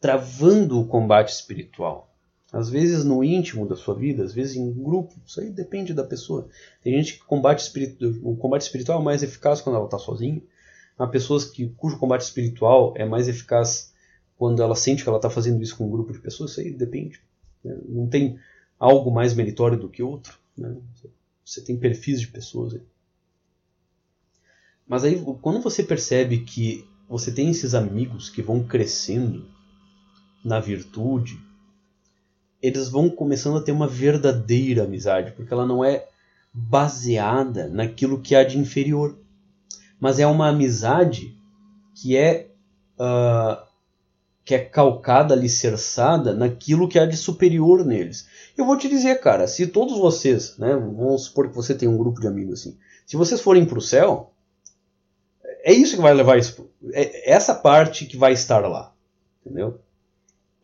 travando 0.00 0.80
o 0.80 0.86
combate 0.86 1.30
espiritual. 1.30 2.14
Às 2.52 2.70
vezes 2.70 3.04
no 3.04 3.24
íntimo 3.24 3.66
da 3.66 3.74
sua 3.74 3.94
vida, 3.94 4.22
às 4.22 4.32
vezes 4.32 4.54
em 4.54 4.72
grupo, 4.72 5.14
isso 5.26 5.40
aí 5.40 5.50
depende 5.50 5.92
da 5.92 6.04
pessoa. 6.04 6.48
Tem 6.82 6.94
gente 6.94 7.14
que 7.14 7.24
combate 7.24 7.60
espiritu... 7.60 8.20
o 8.22 8.36
combate 8.36 8.62
espiritual 8.62 9.00
é 9.00 9.04
mais 9.04 9.22
eficaz 9.22 9.60
quando 9.60 9.76
ela 9.76 9.86
está 9.86 9.98
sozinha. 9.98 10.40
Há 10.96 11.06
pessoas 11.06 11.44
que, 11.44 11.68
cujo 11.70 11.98
combate 11.98 12.20
espiritual 12.20 12.94
é 12.96 13.04
mais 13.04 13.26
eficaz 13.26 13.92
quando 14.36 14.62
ela 14.62 14.76
sente 14.76 15.02
que 15.02 15.08
ela 15.08 15.18
está 15.18 15.28
fazendo 15.28 15.60
isso 15.62 15.76
com 15.76 15.86
um 15.86 15.90
grupo 15.90 16.12
de 16.12 16.20
pessoas. 16.20 16.52
Isso 16.52 16.60
aí 16.60 16.70
depende. 16.70 17.20
Né? 17.64 17.76
Não 17.88 18.06
tem 18.06 18.38
algo 18.78 19.10
mais 19.10 19.34
meritório 19.34 19.78
do 19.78 19.88
que 19.88 20.02
outro. 20.02 20.38
Né? 20.56 20.76
Você 21.44 21.60
tem 21.60 21.76
perfis 21.76 22.20
de 22.20 22.28
pessoas. 22.28 22.74
Aí. 22.74 22.82
Mas 24.86 25.02
aí, 25.02 25.20
quando 25.40 25.60
você 25.60 25.82
percebe 25.82 26.38
que 26.44 26.86
você 27.08 27.32
tem 27.32 27.50
esses 27.50 27.74
amigos 27.74 28.30
que 28.30 28.42
vão 28.42 28.62
crescendo 28.62 29.46
na 30.44 30.60
virtude, 30.60 31.38
eles 32.60 32.88
vão 32.88 33.10
começando 33.10 33.58
a 33.58 33.62
ter 33.62 33.72
uma 33.72 33.86
verdadeira 33.86 34.84
amizade, 34.84 35.32
porque 35.32 35.52
ela 35.52 35.66
não 35.66 35.84
é 35.84 36.08
baseada 36.52 37.68
naquilo 37.68 38.20
que 38.20 38.34
há 38.34 38.44
de 38.44 38.58
inferior, 38.58 39.18
mas 40.00 40.18
é 40.18 40.26
uma 40.26 40.48
amizade 40.48 41.36
que 41.94 42.16
é 42.16 42.50
uh, 42.98 43.64
que 44.44 44.54
é 44.54 44.58
calcada, 44.58 45.32
alicerçada 45.32 46.34
naquilo 46.34 46.86
que 46.86 46.98
há 46.98 47.06
de 47.06 47.16
superior 47.16 47.84
neles. 47.84 48.28
Eu 48.56 48.66
vou 48.66 48.76
te 48.76 48.88
dizer, 48.88 49.18
cara, 49.20 49.46
se 49.46 49.66
todos 49.66 49.98
vocês, 49.98 50.58
né, 50.58 50.74
vamos 50.74 51.24
supor 51.24 51.48
que 51.48 51.54
você 51.54 51.74
tem 51.74 51.88
um 51.88 51.96
grupo 51.96 52.20
de 52.20 52.26
amigos 52.26 52.60
assim, 52.60 52.76
se 53.06 53.16
vocês 53.16 53.40
forem 53.40 53.64
para 53.64 53.78
o 53.78 53.82
céu, 53.82 54.32
é 55.62 55.72
isso 55.72 55.96
que 55.96 56.02
vai 56.02 56.12
levar 56.12 56.38
isso, 56.38 56.68
é 56.92 57.30
essa 57.30 57.54
parte 57.54 58.06
que 58.06 58.16
vai 58.16 58.32
estar 58.32 58.66
lá, 58.66 58.92
entendeu? 59.44 59.78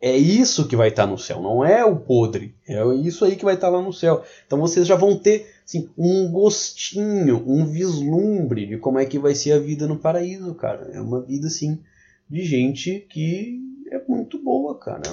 É 0.01 0.17
isso 0.17 0.67
que 0.67 0.75
vai 0.75 0.87
estar 0.87 1.05
no 1.05 1.17
céu, 1.17 1.39
não 1.39 1.63
é 1.63 1.85
o 1.85 1.95
podre. 1.95 2.55
É 2.67 2.83
isso 2.95 3.23
aí 3.23 3.35
que 3.35 3.45
vai 3.45 3.53
estar 3.53 3.69
lá 3.69 3.79
no 3.79 3.93
céu. 3.93 4.23
Então 4.47 4.59
vocês 4.59 4.87
já 4.87 4.95
vão 4.95 5.15
ter 5.15 5.47
assim, 5.63 5.91
um 5.95 6.31
gostinho, 6.31 7.43
um 7.47 7.65
vislumbre 7.67 8.65
de 8.65 8.77
como 8.77 8.97
é 8.97 9.05
que 9.05 9.19
vai 9.19 9.35
ser 9.35 9.51
a 9.51 9.59
vida 9.59 9.87
no 9.87 9.99
paraíso, 9.99 10.55
cara. 10.55 10.89
É 10.91 10.99
uma 10.99 11.21
vida 11.21 11.45
assim 11.45 11.79
de 12.27 12.43
gente 12.43 13.05
que 13.09 13.61
é 13.91 14.01
muito 14.07 14.39
boa, 14.39 14.75
cara. 14.75 15.03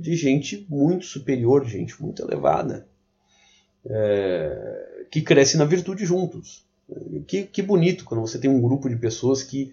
De 0.00 0.16
gente 0.16 0.66
muito 0.66 1.04
superior, 1.04 1.66
gente 1.66 2.00
muito 2.02 2.22
elevada. 2.22 2.86
É, 3.84 5.04
que 5.10 5.20
cresce 5.20 5.58
na 5.58 5.66
virtude 5.66 6.06
juntos. 6.06 6.64
Que, 7.26 7.42
que 7.42 7.60
bonito 7.60 8.06
quando 8.06 8.22
você 8.22 8.38
tem 8.38 8.48
um 8.48 8.62
grupo 8.62 8.88
de 8.88 8.96
pessoas 8.96 9.42
que 9.42 9.72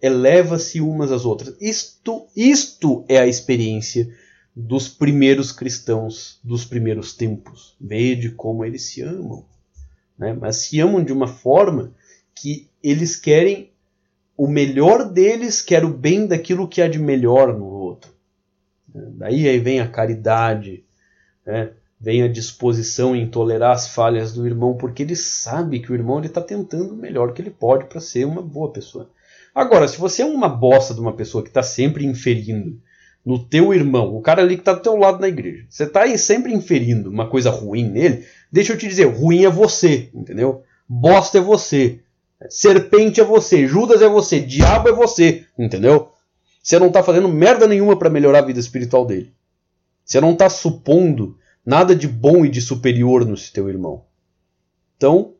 eleva-se 0.00 0.80
umas 0.80 1.10
às 1.10 1.24
outras. 1.24 1.56
Isto, 1.60 2.26
isto 2.36 3.04
é 3.08 3.18
a 3.18 3.26
experiência 3.26 4.08
dos 4.54 4.88
primeiros 4.88 5.52
cristãos 5.52 6.40
dos 6.42 6.64
primeiros 6.64 7.14
tempos. 7.14 7.76
Vede 7.80 8.30
como 8.30 8.64
eles 8.64 8.82
se 8.82 9.02
amam. 9.02 9.44
Né? 10.18 10.32
Mas 10.32 10.56
se 10.56 10.80
amam 10.80 11.04
de 11.04 11.12
uma 11.12 11.26
forma 11.26 11.92
que 12.34 12.68
eles 12.82 13.16
querem 13.16 13.70
o 14.36 14.46
melhor 14.46 15.10
deles, 15.10 15.62
quer 15.62 15.84
o 15.84 15.92
bem 15.92 16.26
daquilo 16.26 16.68
que 16.68 16.80
há 16.80 16.88
de 16.88 16.98
melhor 16.98 17.56
no 17.56 17.66
outro. 17.66 18.12
Daí 18.94 19.48
aí 19.48 19.58
vem 19.58 19.80
a 19.80 19.88
caridade, 19.88 20.84
né? 21.44 21.72
vem 21.98 22.22
a 22.22 22.28
disposição 22.28 23.16
em 23.16 23.28
tolerar 23.28 23.72
as 23.72 23.88
falhas 23.88 24.32
do 24.32 24.46
irmão, 24.46 24.76
porque 24.76 25.02
ele 25.02 25.16
sabe 25.16 25.80
que 25.80 25.90
o 25.90 25.94
irmão 25.94 26.22
está 26.22 26.40
tentando 26.40 26.94
o 26.94 26.96
melhor 26.96 27.32
que 27.32 27.42
ele 27.42 27.50
pode 27.50 27.86
para 27.86 28.00
ser 28.00 28.24
uma 28.26 28.42
boa 28.42 28.70
pessoa. 28.70 29.10
Agora, 29.56 29.88
se 29.88 29.96
você 29.96 30.20
é 30.20 30.26
uma 30.26 30.50
bosta 30.50 30.92
de 30.92 31.00
uma 31.00 31.14
pessoa 31.14 31.42
que 31.42 31.48
está 31.48 31.62
sempre 31.62 32.04
inferindo 32.04 32.78
no 33.24 33.42
teu 33.42 33.72
irmão, 33.72 34.14
o 34.14 34.20
cara 34.20 34.42
ali 34.42 34.54
que 34.54 34.60
está 34.60 34.74
do 34.74 34.82
teu 34.82 34.94
lado 34.96 35.18
na 35.18 35.28
igreja, 35.28 35.64
você 35.66 35.84
está 35.84 36.02
aí 36.02 36.18
sempre 36.18 36.52
inferindo 36.52 37.08
uma 37.08 37.26
coisa 37.26 37.48
ruim 37.48 37.88
nele, 37.88 38.26
deixa 38.52 38.74
eu 38.74 38.76
te 38.76 38.86
dizer, 38.86 39.06
ruim 39.06 39.46
é 39.46 39.48
você, 39.48 40.10
entendeu? 40.14 40.62
Bosta 40.86 41.38
é 41.38 41.40
você. 41.40 42.00
Serpente 42.50 43.18
é 43.18 43.24
você, 43.24 43.66
Judas 43.66 44.02
é 44.02 44.08
você, 44.10 44.40
diabo 44.40 44.90
é 44.90 44.92
você, 44.92 45.46
entendeu? 45.58 46.12
Você 46.62 46.78
não 46.78 46.88
está 46.88 47.02
fazendo 47.02 47.26
merda 47.26 47.66
nenhuma 47.66 47.98
para 47.98 48.10
melhorar 48.10 48.40
a 48.40 48.46
vida 48.46 48.60
espiritual 48.60 49.06
dele. 49.06 49.32
Você 50.04 50.20
não 50.20 50.32
está 50.34 50.50
supondo 50.50 51.38
nada 51.64 51.96
de 51.96 52.06
bom 52.06 52.44
e 52.44 52.50
de 52.50 52.60
superior 52.60 53.24
no 53.24 53.34
teu 53.54 53.70
irmão. 53.70 54.04
Então, 54.98 55.32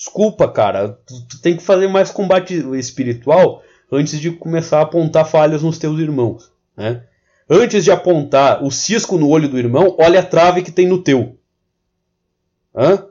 Desculpa, 0.00 0.48
cara. 0.48 0.98
Tu, 1.06 1.26
tu, 1.26 1.42
tem 1.42 1.54
que 1.54 1.62
fazer 1.62 1.86
mais 1.86 2.10
combate 2.10 2.54
espiritual 2.78 3.62
antes 3.92 4.18
de 4.18 4.30
começar 4.30 4.78
a 4.78 4.82
apontar 4.82 5.28
falhas 5.28 5.62
nos 5.62 5.76
teus 5.76 6.00
irmãos. 6.00 6.50
Né? 6.74 7.04
Antes 7.46 7.84
de 7.84 7.90
apontar 7.90 8.64
o 8.64 8.70
cisco 8.70 9.18
no 9.18 9.28
olho 9.28 9.46
do 9.46 9.58
irmão, 9.58 9.94
olha 9.98 10.20
a 10.20 10.24
trave 10.24 10.62
que 10.62 10.72
tem 10.72 10.88
no 10.88 11.02
teu. 11.02 11.36
Hã? 12.74 13.08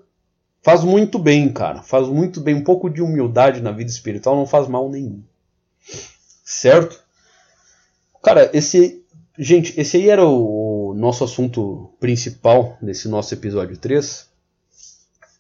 Faz 0.64 0.84
muito 0.84 1.20
bem, 1.20 1.54
cara. 1.54 1.84
Faz 1.84 2.08
muito 2.08 2.42
bem. 2.42 2.56
Um 2.56 2.64
pouco 2.64 2.90
de 2.90 3.04
humildade 3.04 3.62
na 3.62 3.72
vida 3.72 3.92
espiritual 3.92 4.36
não 4.36 4.48
faz 4.48 4.68
mal 4.68 4.90
nenhum. 4.90 5.22
Certo? 6.44 7.00
Cara, 8.24 8.50
esse. 8.52 9.06
Gente, 9.38 9.80
esse 9.80 9.96
aí 9.96 10.10
era 10.10 10.26
o 10.26 10.96
nosso 10.98 11.24
assunto 11.24 11.94
principal 12.00 12.80
nesse 12.82 13.08
nosso 13.08 13.32
episódio 13.32 13.78
3. 13.78 14.29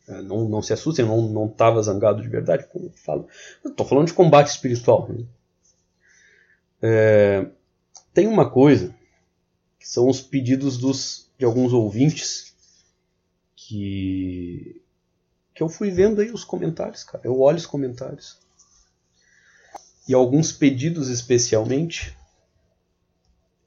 É, 0.09 0.23
não, 0.23 0.49
não 0.49 0.61
se 0.61 0.73
assustem, 0.73 1.05
eu 1.05 1.21
não 1.21 1.45
estava 1.45 1.81
zangado 1.83 2.19
de 2.21 2.27
verdade, 2.27 2.67
como 2.67 2.89
falo. 2.89 3.27
Estou 3.63 3.85
falando 3.85 4.07
de 4.07 4.13
combate 4.13 4.47
espiritual. 4.47 5.07
Né? 5.07 5.25
É, 6.81 7.47
tem 8.11 8.25
uma 8.25 8.49
coisa 8.49 8.95
que 9.79 9.87
são 9.87 10.09
os 10.09 10.19
pedidos 10.19 10.77
dos, 10.77 11.29
de 11.37 11.45
alguns 11.45 11.73
ouvintes 11.73 12.55
que, 13.55 14.81
que 15.53 15.61
eu 15.61 15.69
fui 15.69 15.91
vendo 15.91 16.21
aí 16.21 16.31
os 16.31 16.43
comentários, 16.43 17.03
cara. 17.03 17.21
Eu 17.23 17.39
olho 17.39 17.57
os 17.57 17.67
comentários. 17.67 18.39
E 20.07 20.13
alguns 20.15 20.51
pedidos 20.51 21.07
especialmente 21.07 22.17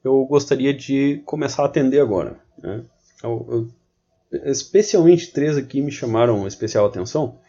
eu 0.03 0.25
gostaria 0.25 0.73
de 0.73 1.21
começar 1.25 1.63
a 1.63 1.67
atender 1.67 2.01
agora. 2.01 2.37
Né? 2.61 2.83
Eu, 3.23 3.47
eu 3.49 3.71
especialmente 4.43 5.31
três 5.31 5.57
aqui 5.57 5.81
me 5.81 5.91
chamaram 5.91 6.47
especial 6.47 6.85
atenção, 6.85 7.39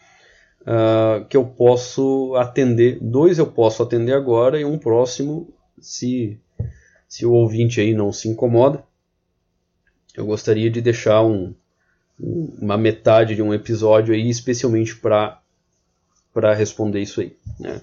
uh, 0.62 1.24
que 1.26 1.36
eu 1.36 1.44
posso 1.44 2.34
atender. 2.36 2.98
Dois 3.00 3.38
eu 3.38 3.46
posso 3.46 3.82
atender 3.82 4.12
agora 4.12 4.60
e 4.60 4.64
um 4.64 4.78
próximo, 4.78 5.52
se, 5.80 6.38
se 7.08 7.24
o 7.24 7.32
ouvinte 7.32 7.80
aí 7.80 7.94
não 7.94 8.12
se 8.12 8.28
incomoda. 8.28 8.84
Eu 10.14 10.26
gostaria 10.26 10.70
de 10.70 10.80
deixar 10.80 11.22
um, 11.22 11.54
uma 12.18 12.76
metade 12.76 13.34
de 13.34 13.42
um 13.42 13.52
episódio 13.52 14.14
aí, 14.14 14.28
especialmente 14.28 14.96
para 14.96 15.40
responder 16.54 17.00
isso 17.00 17.20
aí. 17.20 17.36
Né? 17.58 17.80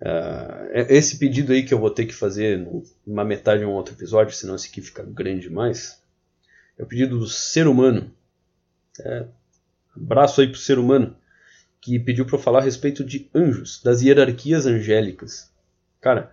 Uh, 0.00 0.84
esse 0.90 1.18
pedido 1.18 1.52
aí 1.52 1.62
que 1.62 1.72
eu 1.72 1.78
vou 1.78 1.90
ter 1.90 2.04
que 2.04 2.12
fazer 2.12 2.68
uma 3.06 3.24
metade 3.24 3.60
de 3.60 3.66
um 3.66 3.72
outro 3.72 3.94
episódio, 3.94 4.34
senão 4.34 4.54
esse 4.54 4.68
aqui 4.68 4.82
fica 4.82 5.02
grande 5.02 5.48
demais. 5.48 5.98
É 6.78 6.82
o 6.82 6.86
pedido 6.86 7.18
do 7.18 7.26
ser 7.26 7.66
humano. 7.66 8.10
É, 9.00 9.26
abraço 9.94 10.40
aí 10.40 10.48
pro 10.48 10.58
ser 10.58 10.78
humano 10.78 11.16
que 11.80 11.98
pediu 11.98 12.26
para 12.26 12.36
eu 12.36 12.40
falar 12.40 12.58
a 12.58 12.64
respeito 12.64 13.04
de 13.04 13.30
anjos, 13.34 13.80
das 13.82 14.02
hierarquias 14.02 14.66
angélicas. 14.66 15.52
Cara, 16.00 16.32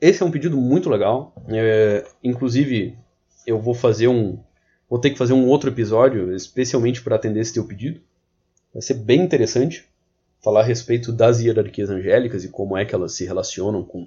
esse 0.00 0.22
é 0.22 0.26
um 0.26 0.30
pedido 0.30 0.56
muito 0.56 0.88
legal. 0.88 1.34
É, 1.48 2.06
inclusive, 2.24 2.96
eu 3.46 3.60
vou 3.60 3.74
fazer 3.74 4.08
um. 4.08 4.42
Vou 4.88 4.98
ter 4.98 5.10
que 5.10 5.18
fazer 5.18 5.34
um 5.34 5.46
outro 5.46 5.68
episódio 5.68 6.34
especialmente 6.34 7.02
para 7.02 7.16
atender 7.16 7.40
esse 7.40 7.52
teu 7.52 7.66
pedido. 7.66 8.00
Vai 8.72 8.80
ser 8.80 8.94
bem 8.94 9.20
interessante 9.20 9.86
falar 10.42 10.60
a 10.60 10.64
respeito 10.64 11.12
das 11.12 11.40
hierarquias 11.40 11.90
angélicas 11.90 12.44
e 12.44 12.48
como 12.48 12.76
é 12.76 12.84
que 12.84 12.94
elas 12.94 13.12
se 13.12 13.26
relacionam 13.26 13.84
com, 13.84 14.04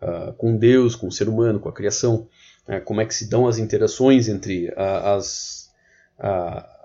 uh, 0.00 0.32
com 0.38 0.56
Deus, 0.56 0.96
com 0.96 1.08
o 1.08 1.12
ser 1.12 1.28
humano, 1.28 1.60
com 1.60 1.68
a 1.68 1.72
criação, 1.72 2.28
uh, 2.66 2.80
como 2.84 3.00
é 3.02 3.04
que 3.04 3.14
se 3.14 3.28
dão 3.28 3.46
as 3.46 3.58
interações 3.58 4.28
entre 4.28 4.68
uh, 4.68 5.16
as, 5.16 5.70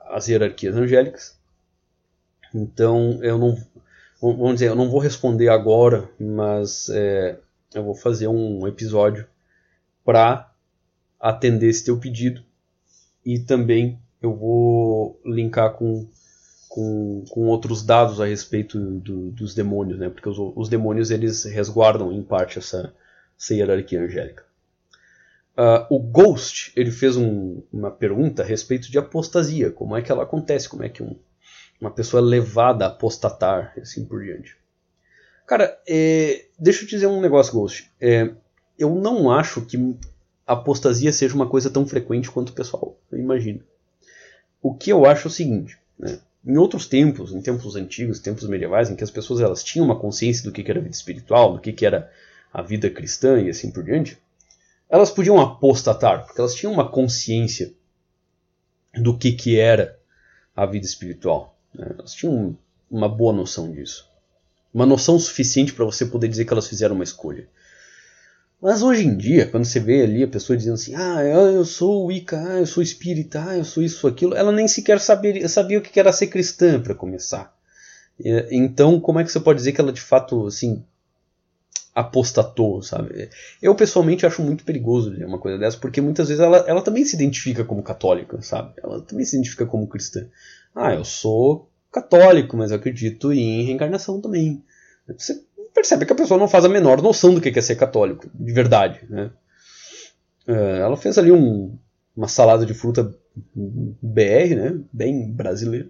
as 0.10 0.28
hierarquias 0.28 0.76
angélicas. 0.76 1.38
Então 2.54 3.20
eu 3.22 3.38
não 3.38 3.58
vamos 4.22 4.54
dizer, 4.54 4.68
eu 4.68 4.76
não 4.76 4.90
vou 4.90 5.00
responder 5.00 5.50
agora, 5.50 6.10
mas 6.20 6.90
é, 6.90 7.38
eu 7.74 7.84
vou 7.84 7.96
fazer 7.96 8.28
um 8.28 8.68
episódio 8.68 9.28
para 10.04 10.52
atender 11.20 11.70
esse 11.70 11.86
teu 11.86 11.98
pedido 11.98 12.44
e 13.26 13.40
também 13.40 14.00
eu 14.22 14.34
vou 14.34 15.20
linkar 15.26 15.74
com, 15.74 16.08
com, 16.70 17.26
com 17.30 17.48
outros 17.48 17.84
dados 17.84 18.20
a 18.22 18.26
respeito 18.26 18.80
do, 18.80 19.32
dos 19.32 19.54
demônios, 19.54 20.00
né? 20.00 20.10
Porque 20.10 20.30
os, 20.30 20.38
os, 20.56 20.70
demônios 20.70 21.12
eles 21.12 21.44
resguardam 21.44 22.12
em 22.12 22.24
parte 22.24 22.58
essa, 22.58 22.94
essa 23.38 23.54
hierarquia 23.54 24.02
angélica. 24.02 24.46
Uh, 25.58 25.88
o 25.90 26.00
Ghost 26.00 26.72
ele 26.76 26.92
fez 26.92 27.18
um, 27.18 27.64
uma 27.74 27.90
pergunta 27.90 28.44
a 28.44 28.46
respeito 28.46 28.92
de 28.92 29.00
apostasia, 29.00 29.72
como 29.72 29.98
é 29.98 30.04
que 30.04 30.12
ela 30.12 30.22
acontece, 30.22 30.70
como 30.70 30.84
é 30.84 30.90
que 30.90 31.02
um, 31.02 31.18
uma 31.82 31.90
pessoa 31.90 32.22
é 32.22 32.26
levada 32.26 32.86
a 32.86 32.90
apostatar, 32.90 33.74
assim 33.82 34.06
por 34.06 34.24
diante. 34.24 34.56
Cara, 35.48 35.80
é, 35.88 36.46
deixa 36.60 36.84
eu 36.84 36.88
te 36.88 36.92
dizer 36.92 37.08
um 37.08 37.22
negócio, 37.22 37.54
Ghost. 37.54 37.90
É, 38.00 38.30
eu 38.78 38.94
não 38.94 39.32
acho 39.32 39.62
que 39.62 39.98
apostasia 40.46 41.12
seja 41.12 41.34
uma 41.34 41.48
coisa 41.48 41.70
tão 41.70 41.88
frequente 41.88 42.30
quanto 42.30 42.50
o 42.50 42.54
pessoal 42.54 43.00
imagina. 43.12 43.62
O 44.62 44.76
que 44.76 44.92
eu 44.92 45.06
acho 45.06 45.28
é 45.28 45.30
o 45.30 45.34
seguinte, 45.34 45.78
né? 45.98 46.20
em 46.46 46.58
outros 46.58 46.88
tempos, 46.88 47.34
em 47.34 47.42
tempos 47.42 47.76
antigos, 47.76 48.20
tempos 48.20 48.48
medievais, 48.48 48.90
em 48.90 48.96
que 48.96 49.04
as 49.04 49.12
pessoas 49.12 49.40
elas 49.40 49.64
tinham 49.64 49.86
uma 49.86 50.00
consciência 50.00 50.44
do 50.44 50.52
que 50.52 50.70
era 50.70 50.80
a 50.80 50.84
vida 50.84 50.96
espiritual, 50.96 51.54
do 51.54 51.60
que 51.60 51.86
era 51.86 52.12
a 52.54 52.62
vida 52.62 52.90
cristã 52.90 53.42
e 53.42 53.50
assim 53.50 53.72
por 53.72 53.84
diante, 53.84 54.18
elas 54.90 55.12
podiam 55.12 55.40
apostatar, 55.40 56.26
porque 56.26 56.40
elas 56.40 56.56
tinham 56.56 56.74
uma 56.74 56.90
consciência 56.90 57.74
do 58.94 59.18
que, 59.18 59.32
que 59.32 59.60
era 59.60 59.98
a 60.56 60.66
vida 60.66 60.86
espiritual. 60.86 61.58
Né? 61.74 61.88
Elas 61.98 62.14
tinham 62.14 62.58
uma 62.90 63.10
boa 63.10 63.34
noção 63.34 63.72
disso. 63.72 64.10
Uma 64.74 64.86
noção 64.86 65.20
suficiente 65.20 65.74
para 65.74 65.86
você 65.86 66.06
poder 66.06 66.28
dizer 66.28 66.46
que 66.46 66.54
elas 66.54 66.68
fizeram 66.68 66.96
uma 66.96 67.04
escolha. 67.04 67.48
Mas 68.62 68.82
hoje 68.82 69.06
em 69.06 69.16
dia, 69.16 69.46
quando 69.46 69.66
você 69.66 69.80
vê 69.80 70.02
ali 70.02 70.24
a 70.24 70.28
pessoa 70.28 70.58
dizendo 70.58 70.74
assim, 70.74 70.96
ah, 70.96 71.24
eu 71.24 71.64
sou 71.64 72.06
Wicca, 72.06 72.42
ah, 72.42 72.60
eu 72.60 72.66
sou 72.66 72.82
espírita, 72.82 73.44
ah, 73.48 73.58
eu 73.58 73.64
sou 73.64 73.84
isso, 73.84 74.08
aquilo, 74.08 74.36
ela 74.36 74.52
nem 74.52 74.68
sequer 74.68 75.00
sabia, 75.00 75.48
sabia 75.48 75.78
o 75.78 75.82
que 75.82 76.00
era 76.00 76.12
ser 76.12 76.28
cristã 76.28 76.82
para 76.82 76.96
começar. 76.96 77.56
Então, 78.50 79.00
como 79.00 79.20
é 79.20 79.24
que 79.24 79.32
você 79.32 79.40
pode 79.40 79.58
dizer 79.58 79.74
que 79.74 79.82
ela 79.82 79.94
de 79.94 80.02
fato, 80.02 80.48
assim, 80.48 80.84
apostatou, 81.98 82.80
sabe? 82.84 83.28
Eu 83.60 83.74
pessoalmente 83.74 84.24
acho 84.24 84.44
muito 84.44 84.64
perigoso 84.64 85.10
dizer 85.10 85.26
uma 85.26 85.40
coisa 85.40 85.58
dessa, 85.58 85.80
porque 85.80 86.00
muitas 86.00 86.28
vezes 86.28 86.44
ela, 86.44 86.58
ela 86.68 86.84
também 86.84 87.04
se 87.04 87.16
identifica 87.16 87.66
como 87.66 87.82
católica, 87.82 88.40
sabe? 88.40 88.74
Ela 88.84 89.02
também 89.02 89.26
se 89.26 89.36
identifica 89.36 89.66
como 89.66 89.88
cristã. 89.88 90.28
Ah, 90.76 90.94
eu 90.94 91.04
sou 91.04 91.72
católico, 91.92 92.56
mas 92.56 92.70
eu 92.70 92.78
acredito 92.78 93.34
em 93.34 93.64
reencarnação 93.64 94.22
também. 94.22 94.64
Você 95.08 95.44
percebe 95.74 96.06
que 96.06 96.14
a 96.14 96.16
pessoa 96.16 96.40
não 96.40 96.48
faz 96.48 96.66
a 96.66 96.70
menor 96.70 97.02
noção 97.02 97.34
do 97.34 97.42
que 97.42 97.58
é 97.58 97.62
ser 97.64 97.76
católico, 97.76 98.30
de 98.32 98.54
verdade. 98.54 99.04
Né? 99.10 99.32
É, 100.46 100.78
ela 100.82 100.98
fez 100.98 101.18
ali 101.18 101.32
um, 101.32 101.80
uma 102.16 102.28
salada 102.28 102.64
de 102.64 102.76
fruta 102.76 103.12
BR, 103.56 104.56
né? 104.56 104.80
bem 104.94 105.32
brasileira, 105.32 105.90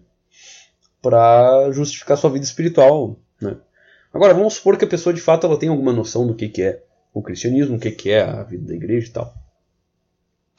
para 1.01 1.69
justificar 1.73 2.15
sua 2.17 2.29
vida 2.29 2.45
espiritual. 2.45 3.19
Né? 3.41 3.57
Agora, 4.17 4.33
vamos 4.33 4.55
supor 4.55 4.79
que 4.79 4.83
a 4.83 4.87
pessoa 4.87 5.13
de 5.13 5.21
fato 5.21 5.45
ela 5.45 5.59
tem 5.59 5.69
alguma 5.69 5.93
noção 5.93 6.25
do 6.25 6.33
que, 6.33 6.49
que 6.49 6.63
é 6.63 6.83
o 7.13 7.21
cristianismo, 7.21 7.75
o 7.75 7.79
que, 7.79 7.91
que 7.91 8.09
é 8.09 8.23
a 8.23 8.41
vida 8.41 8.65
da 8.65 8.73
igreja 8.73 9.05
e 9.05 9.11
tal. 9.11 9.31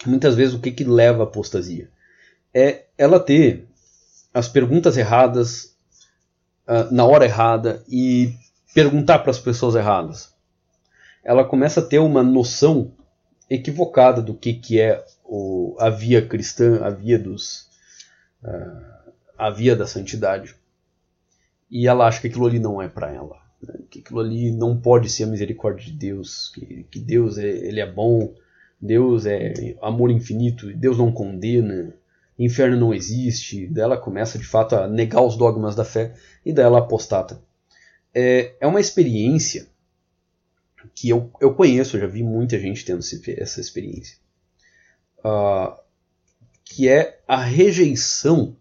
Muitas 0.06 0.36
vezes 0.36 0.55
o 0.55 0.60
que, 0.60 0.70
que 0.70 0.85
leva 0.85 1.24
à 1.24 1.26
apostasia? 1.26 1.90
É 2.55 2.85
ela 2.97 3.18
ter 3.18 3.66
as 4.32 4.48
perguntas 4.48 4.97
erradas 4.97 5.76
uh, 6.68 6.94
na 6.94 7.05
hora 7.05 7.24
errada 7.24 7.82
e 7.89 8.32
perguntar 8.72 9.18
para 9.18 9.32
as 9.32 9.40
pessoas 9.40 9.74
erradas. 9.74 10.32
Ela 11.24 11.44
começa 11.44 11.80
a 11.80 11.85
ter 11.85 11.98
uma 11.98 12.22
noção 12.22 12.93
equivocada 13.51 14.22
do 14.22 14.35
que, 14.35 14.55
que 14.55 14.80
é 14.80 15.05
o, 15.24 15.74
a 15.80 15.90
via 15.90 16.24
cristã, 16.24 16.78
a 16.85 16.90
via 16.90 17.18
dos 17.18 17.62
uh, 18.44 19.12
a 19.36 19.51
via 19.51 19.74
da 19.74 19.85
santidade. 19.85 20.55
E 21.68 21.89
ela 21.89 22.06
acha 22.06 22.20
que 22.20 22.28
aquilo 22.28 22.47
ali 22.47 22.60
não 22.60 22.80
é 22.80 22.86
para 22.86 23.12
ela, 23.12 23.47
né? 23.62 23.74
que 23.90 24.01
aquilo 24.01 24.20
ali 24.20 24.51
não 24.51 24.76
pode 24.76 25.09
ser 25.09 25.24
a 25.24 25.28
misericórdia 25.28 25.86
de 25.86 25.93
Deus, 25.93 26.51
que, 26.55 26.86
que 26.90 26.98
Deus 26.98 27.39
é, 27.39 27.48
ele 27.48 27.80
é 27.80 27.90
bom, 27.90 28.35
Deus 28.80 29.26
é 29.26 29.76
amor 29.82 30.10
infinito, 30.10 30.72
Deus 30.74 30.98
não 30.98 31.10
condena, 31.10 31.94
inferno 32.39 32.76
não 32.76 32.94
existe, 32.94 33.66
daí 33.66 33.85
ela 33.85 33.97
começa 33.97 34.39
de 34.39 34.44
fato 34.44 34.76
a 34.76 34.86
negar 34.86 35.22
os 35.22 35.36
dogmas 35.36 35.74
da 35.74 35.85
fé 35.85 36.14
e 36.44 36.52
daí 36.52 36.64
ela 36.64 36.78
apostata 36.78 37.40
é, 38.14 38.56
é 38.60 38.66
uma 38.66 38.80
experiência 38.80 39.68
que 40.94 41.09
eu, 41.09 41.30
eu 41.40 41.55
conheço, 41.55 41.97
eu 41.97 42.01
já 42.01 42.06
vi 42.09 42.22
muita 42.22 42.59
gente 42.59 42.85
tendo 42.85 42.98
essa 42.98 43.60
experiência, 43.60 44.18
uh, 45.18 45.78
que 46.64 46.89
é 46.89 47.20
a 47.28 47.40
rejeição 47.40 48.56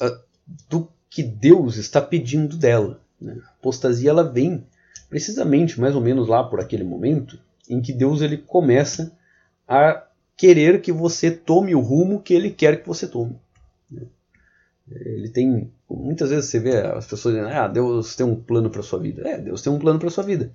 uh, 0.00 0.20
do 0.68 0.88
que 1.10 1.22
Deus 1.22 1.76
está 1.76 2.00
pedindo 2.00 2.56
dela. 2.56 3.01
Né? 3.22 3.38
A 3.44 3.50
apostasia 3.50 4.10
ela 4.10 4.24
vem 4.24 4.66
precisamente 5.08 5.80
mais 5.80 5.94
ou 5.94 6.00
menos 6.00 6.28
lá 6.28 6.42
por 6.42 6.60
aquele 6.60 6.84
momento 6.84 7.38
em 7.68 7.80
que 7.80 7.92
Deus 7.92 8.20
ele 8.20 8.38
começa 8.38 9.16
a 9.66 10.06
querer 10.36 10.80
que 10.80 10.92
você 10.92 11.30
tome 11.30 11.74
o 11.74 11.80
rumo 11.80 12.20
que 12.20 12.34
ele 12.34 12.50
quer 12.50 12.82
que 12.82 12.88
você 12.88 13.06
tome. 13.06 13.38
Né? 13.90 14.02
Ele 14.90 15.28
tem. 15.28 15.70
Muitas 15.88 16.30
vezes 16.30 16.50
você 16.50 16.58
vê 16.58 16.78
as 16.78 17.06
pessoas 17.06 17.34
dizendo, 17.34 17.52
ah, 17.52 17.68
Deus 17.68 18.16
tem 18.16 18.26
um 18.26 18.34
plano 18.34 18.70
para 18.70 18.82
sua 18.82 18.98
vida. 18.98 19.28
É, 19.28 19.38
Deus 19.38 19.62
tem 19.62 19.72
um 19.72 19.78
plano 19.78 19.98
para 19.98 20.10
sua 20.10 20.24
vida. 20.24 20.52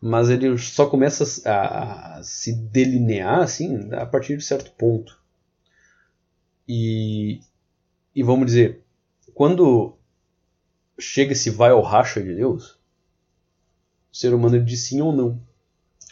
Mas 0.00 0.30
ele 0.30 0.56
só 0.58 0.86
começa 0.86 1.24
a, 1.48 2.18
a, 2.18 2.22
se 2.22 2.54
delinear 2.54 3.40
assim 3.40 3.92
a 3.92 4.06
partir 4.06 4.36
de 4.36 4.44
certo 4.44 4.70
ponto. 4.72 5.18
E, 6.66 7.40
e 8.14 8.22
vamos 8.22 8.46
dizer, 8.46 8.82
quando 9.34 9.97
chega 10.98 11.32
esse 11.32 11.50
vai 11.50 11.70
ao 11.70 11.82
racha 11.82 12.22
de 12.22 12.34
Deus, 12.34 12.78
o 14.12 14.16
ser 14.16 14.34
humano 14.34 14.62
diz 14.62 14.84
sim 14.84 15.00
ou 15.00 15.12
não. 15.12 15.40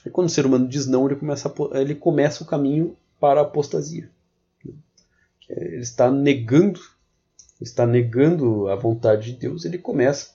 E 0.05 0.11
quando 0.11 0.29
o 0.29 0.31
ser 0.31 0.47
humano 0.47 0.69
diz 0.69 0.87
não, 0.87 1.07
ele 1.07 1.17
começa, 1.17 1.53
ele 1.73 1.95
começa 1.95 2.45
o 2.45 2.47
caminho 2.47 2.97
para 3.19 3.41
a 3.41 3.43
apostasia. 3.43 4.09
Ele 5.49 5.81
está 5.81 6.11
negando 6.11 6.81
está 7.61 7.87
negando 7.87 8.69
a 8.69 8.77
vontade 8.77 9.33
de 9.33 9.39
Deus, 9.39 9.65
ele 9.65 9.79
começa 9.79 10.35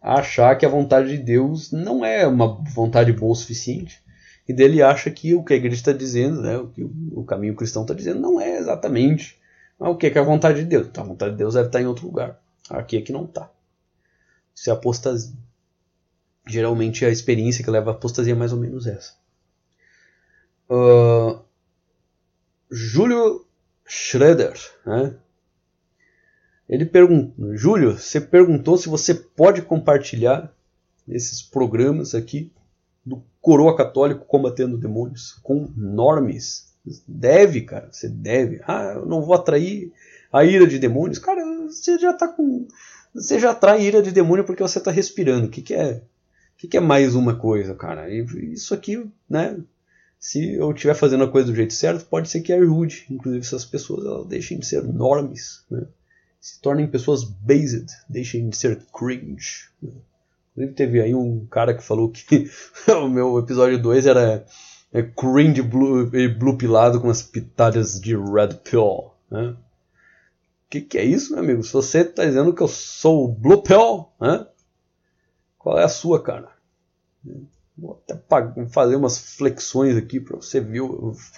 a 0.00 0.20
achar 0.20 0.56
que 0.56 0.64
a 0.64 0.68
vontade 0.68 1.08
de 1.08 1.18
Deus 1.18 1.72
não 1.72 2.04
é 2.04 2.26
uma 2.26 2.46
vontade 2.46 3.12
boa 3.12 3.32
o 3.32 3.34
suficiente. 3.34 4.00
E 4.48 4.52
dele 4.52 4.82
acha 4.82 5.10
que 5.10 5.34
o 5.34 5.44
que 5.44 5.52
a 5.52 5.56
igreja 5.56 5.76
está 5.76 5.92
dizendo, 5.92 6.40
né, 6.40 6.56
o 6.56 6.68
que 6.68 6.82
o 6.82 7.24
caminho 7.24 7.54
cristão 7.54 7.82
está 7.82 7.94
dizendo, 7.94 8.20
não 8.20 8.40
é 8.40 8.58
exatamente 8.58 9.38
o 9.78 9.94
que 9.94 10.06
é, 10.06 10.10
que 10.10 10.18
é 10.18 10.20
a 10.20 10.24
vontade 10.24 10.60
de 10.60 10.66
Deus. 10.66 10.88
Então, 10.88 11.04
a 11.04 11.06
vontade 11.06 11.32
de 11.32 11.38
Deus 11.38 11.54
deve 11.54 11.68
estar 11.68 11.80
em 11.80 11.86
outro 11.86 12.06
lugar. 12.06 12.40
Aqui 12.68 12.96
é 12.96 13.02
que 13.02 13.12
não 13.12 13.24
está. 13.24 13.50
É 14.66 14.72
apostasia. 14.72 15.34
Geralmente 16.46 17.04
a 17.04 17.10
experiência 17.10 17.64
que 17.64 17.70
leva 17.70 17.90
à 17.90 17.94
apostasia 17.94 18.32
é 18.32 18.36
mais 18.36 18.52
ou 18.52 18.58
menos 18.58 18.86
essa. 18.86 19.14
Uh, 20.68 21.40
Júlio 22.70 23.46
Schroeder, 23.86 24.54
né? 24.86 25.16
Ele 26.68 26.86
perguntou, 26.86 27.56
Júlio, 27.56 27.98
você 27.98 28.20
perguntou 28.20 28.76
se 28.78 28.88
você 28.88 29.12
pode 29.12 29.62
compartilhar 29.62 30.54
esses 31.08 31.42
programas 31.42 32.14
aqui 32.14 32.52
do 33.04 33.22
Coroa 33.40 33.76
Católico 33.76 34.24
combatendo 34.24 34.78
demônios 34.78 35.32
com 35.42 35.68
normes. 35.76 36.72
Deve, 37.08 37.62
cara, 37.62 37.88
você 37.90 38.08
deve. 38.08 38.60
Ah, 38.66 38.92
eu 38.94 39.06
não 39.06 39.20
vou 39.20 39.34
atrair 39.34 39.92
a 40.32 40.44
ira 40.44 40.66
de 40.66 40.78
demônios. 40.78 41.18
Cara, 41.18 41.42
você 41.66 41.98
já 41.98 42.12
tá 42.12 42.28
com. 42.28 42.68
Você 43.14 43.38
já 43.38 43.50
atrai 43.50 43.82
ira 43.82 44.02
de 44.02 44.12
demônio 44.12 44.44
porque 44.44 44.62
você 44.62 44.80
tá 44.80 44.90
respirando. 44.90 45.46
O 45.46 45.50
que, 45.50 45.62
que 45.62 45.74
é? 45.74 45.94
O 45.94 46.02
que, 46.56 46.68
que 46.68 46.76
é 46.76 46.80
mais 46.80 47.14
uma 47.14 47.34
coisa, 47.34 47.74
cara? 47.74 48.08
Isso 48.12 48.74
aqui, 48.74 49.04
né? 49.28 49.58
Se 50.18 50.54
eu 50.54 50.70
estiver 50.72 50.94
fazendo 50.94 51.24
a 51.24 51.30
coisa 51.30 51.48
do 51.48 51.56
jeito 51.56 51.72
certo, 51.72 52.04
pode 52.04 52.28
ser 52.28 52.42
que 52.42 52.52
ajude. 52.52 53.06
Inclusive, 53.10 53.44
essas 53.44 53.64
pessoas 53.64 54.04
elas 54.04 54.26
deixem 54.26 54.58
de 54.58 54.66
ser 54.66 54.82
normes, 54.82 55.64
né? 55.70 55.86
se 56.40 56.60
tornem 56.60 56.86
pessoas 56.86 57.22
based, 57.22 57.86
deixem 58.08 58.48
de 58.48 58.56
ser 58.56 58.80
cringe. 58.92 59.68
Inclusive 60.52 60.74
teve 60.74 61.00
aí 61.00 61.14
um 61.14 61.46
cara 61.46 61.74
que 61.74 61.82
falou 61.82 62.10
que 62.10 62.50
o 62.88 63.08
meu 63.08 63.38
episódio 63.38 63.80
2 63.80 64.06
era 64.06 64.44
é, 64.92 65.02
cringe 65.02 65.62
blue, 65.62 66.10
blue 66.38 66.56
pilado 66.56 67.00
com 67.00 67.10
as 67.10 67.22
pitadas 67.22 68.00
de 68.00 68.16
red 68.16 68.54
pill. 68.64 69.10
Né? 69.30 69.54
Que 70.70 70.80
que 70.80 70.96
é 70.96 71.04
isso, 71.04 71.32
meu 71.32 71.42
amigo? 71.42 71.64
Se 71.64 71.72
você 71.72 72.02
está 72.02 72.24
dizendo 72.24 72.54
que 72.54 72.62
eu 72.62 72.68
sou 72.68 73.26
blue 73.26 73.60
pill, 73.60 74.06
né? 74.20 74.46
qual 75.58 75.78
é 75.78 75.84
a 75.84 75.88
sua, 75.88 76.22
cara? 76.22 76.48
Vou 77.76 78.00
até 78.08 78.16
fazer 78.68 78.94
umas 78.94 79.18
flexões 79.36 79.96
aqui 79.96 80.20
para 80.20 80.36
você 80.36 80.60
ver, 80.60 80.80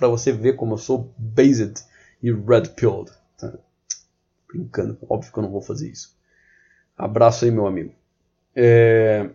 você 0.00 0.32
ver 0.32 0.54
como 0.54 0.74
eu 0.74 0.78
sou 0.78 1.12
based 1.16 1.82
e 2.22 2.30
red 2.30 2.68
pilled. 2.76 3.10
Tá? 3.38 3.54
Brincando, 4.46 4.98
óbvio 5.08 5.32
que 5.32 5.38
eu 5.38 5.42
não 5.42 5.50
vou 5.50 5.62
fazer 5.62 5.90
isso. 5.90 6.14
Abraço 6.96 7.46
aí, 7.46 7.50
meu 7.50 7.66
amigo. 7.66 7.94
É... 8.54 9.30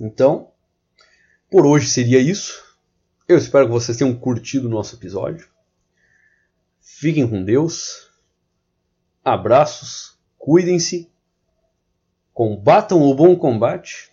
Então, 0.00 0.50
por 1.48 1.64
hoje 1.64 1.88
seria 1.88 2.18
isso. 2.18 2.76
Eu 3.28 3.38
espero 3.38 3.66
que 3.66 3.72
vocês 3.72 3.96
tenham 3.96 4.14
curtido 4.14 4.66
o 4.66 4.70
nosso 4.70 4.96
episódio. 4.96 5.48
Fiquem 6.80 7.28
com 7.28 7.44
Deus. 7.44 8.09
Abraços. 9.24 10.18
Cuidem-se. 10.38 11.10
Combatam 12.32 13.02
o 13.02 13.14
bom 13.14 13.36
combate. 13.36 14.10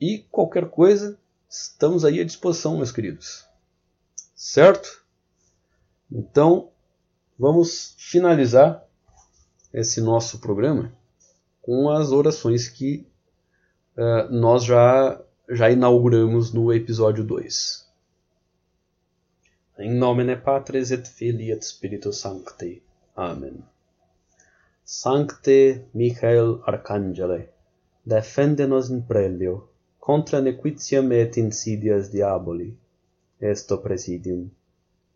E 0.00 0.18
qualquer 0.30 0.68
coisa, 0.68 1.18
estamos 1.48 2.04
aí 2.04 2.20
à 2.20 2.24
disposição, 2.24 2.76
meus 2.76 2.92
queridos. 2.92 3.46
Certo? 4.34 5.04
Então, 6.10 6.70
vamos 7.38 7.94
finalizar 7.98 8.84
esse 9.72 10.00
nosso 10.00 10.38
programa 10.38 10.92
com 11.60 11.90
as 11.90 12.12
orações 12.12 12.68
que 12.68 13.06
uh, 13.96 14.32
nós 14.32 14.64
já, 14.64 15.20
já 15.48 15.70
inauguramos 15.70 16.52
no 16.52 16.72
episódio 16.72 17.24
2. 17.24 17.86
Em 19.78 19.92
nomine 19.92 20.36
Patris 20.36 20.90
et 20.90 21.06
Filii 21.06 21.50
et 21.50 21.62
Spiritus 21.62 22.18
Sancti. 22.18 22.82
Amen. 23.14 23.75
Sancte 24.88 25.88
Michael 25.94 26.60
Arcangele, 26.64 27.48
defende 28.04 28.68
nos 28.68 28.88
in 28.88 29.02
prelio, 29.02 29.54
contra 29.98 30.40
nequitiam 30.40 31.10
et 31.10 31.36
insidias 31.36 32.08
diaboli, 32.12 32.68
esto 33.40 33.78
presidium. 33.78 34.48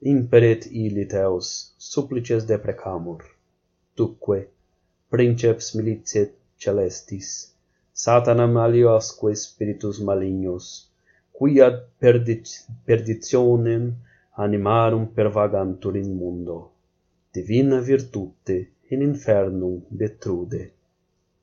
Imperet 0.02 0.66
ili 0.66 1.04
teos, 1.06 1.72
supplices 1.78 2.48
deprecamur. 2.48 3.22
Tuque, 3.94 4.48
princeps 5.08 5.76
militiae 5.76 6.32
celestis, 6.58 7.30
satanam 7.94 8.58
aliosque 8.64 9.36
spiritus 9.36 10.00
malignos, 10.00 10.90
qui 11.32 11.60
ad 11.60 11.78
perdic 12.00 12.44
perditionem 12.84 13.94
animarum 14.36 15.06
pervagantur 15.14 15.94
in 15.94 16.12
mundo. 16.18 16.58
Divina 17.32 17.80
virtute, 17.80 18.58
in 18.90 19.02
infernum 19.02 19.82
detrude. 19.88 20.72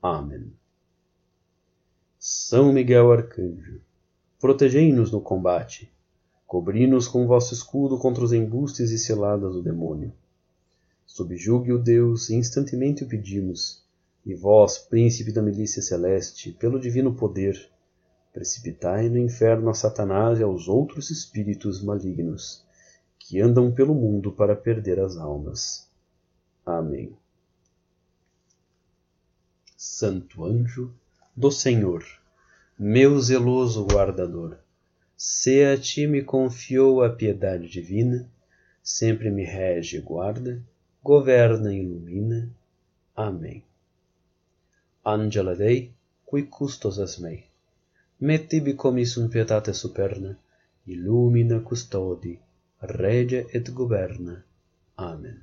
Amen. 0.03 0.51
São 2.19 2.73
Miguel 2.73 3.09
Arcanjo, 3.09 3.79
protegei-nos 4.37 5.11
no 5.11 5.21
combate, 5.21 5.89
cobri-nos 6.45 7.07
com 7.07 7.25
vosso 7.25 7.53
escudo 7.53 7.97
contra 7.97 8.23
os 8.23 8.33
embustes 8.33 8.91
e 8.91 8.97
ciladas 8.97 9.53
do 9.53 9.63
demônio. 9.63 10.11
Subjugue 11.05 11.71
o 11.71 11.79
Deus, 11.79 12.29
instantemente 12.29 13.05
o 13.05 13.07
pedimos, 13.07 13.81
e 14.25 14.35
vós, 14.35 14.77
príncipe 14.77 15.31
da 15.31 15.41
milícia 15.41 15.81
celeste, 15.81 16.51
pelo 16.51 16.79
divino 16.79 17.15
poder, 17.15 17.71
precipitai 18.33 19.07
no 19.07 19.17
inferno 19.17 19.69
a 19.69 19.73
Satanás 19.73 20.39
e 20.39 20.43
aos 20.43 20.67
outros 20.67 21.09
espíritos 21.09 21.81
malignos, 21.81 22.61
que 23.17 23.39
andam 23.39 23.71
pelo 23.71 23.95
mundo 23.95 24.33
para 24.33 24.53
perder 24.53 24.99
as 24.99 25.15
almas. 25.15 25.89
Amém. 26.65 27.15
Santo 29.79 30.43
anjo 30.43 30.91
do 31.35 31.51
Senhor, 31.51 32.03
meu 32.79 33.19
zeloso 33.21 33.85
guardador, 33.85 34.57
se 35.15 35.63
a 35.63 35.77
ti 35.77 36.07
me 36.07 36.23
confiou 36.23 37.03
a 37.03 37.11
piedade 37.11 37.69
divina, 37.69 38.27
sempre 38.81 39.29
me 39.29 39.43
rege 39.43 39.97
e 39.97 40.01
guarda, 40.01 40.59
governa 41.03 41.71
e 41.71 41.77
ilumina. 41.77 42.49
Amém. 43.15 43.63
Angela 45.05 45.55
Dei, 45.55 45.93
qui 46.25 46.41
custos 46.41 46.97
es 46.97 47.19
mei, 47.19 47.45
me 48.19 48.39
tibi 48.39 48.73
commissum 48.73 49.29
pietate 49.29 49.75
superna, 49.75 50.35
illumina 50.87 51.59
custodi, 51.59 52.39
rege 52.81 53.45
et 53.53 53.69
governa. 53.69 54.43
Amen. 54.97 55.39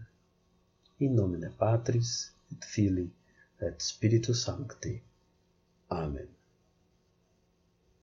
In 0.98 1.14
nomine 1.14 1.50
Patris 1.56 2.32
et 2.50 2.64
Filii 2.64 3.12
et 3.66 3.80
Spiritus 3.80 4.44
Sancti. 4.44 5.00
Amen. 5.90 6.33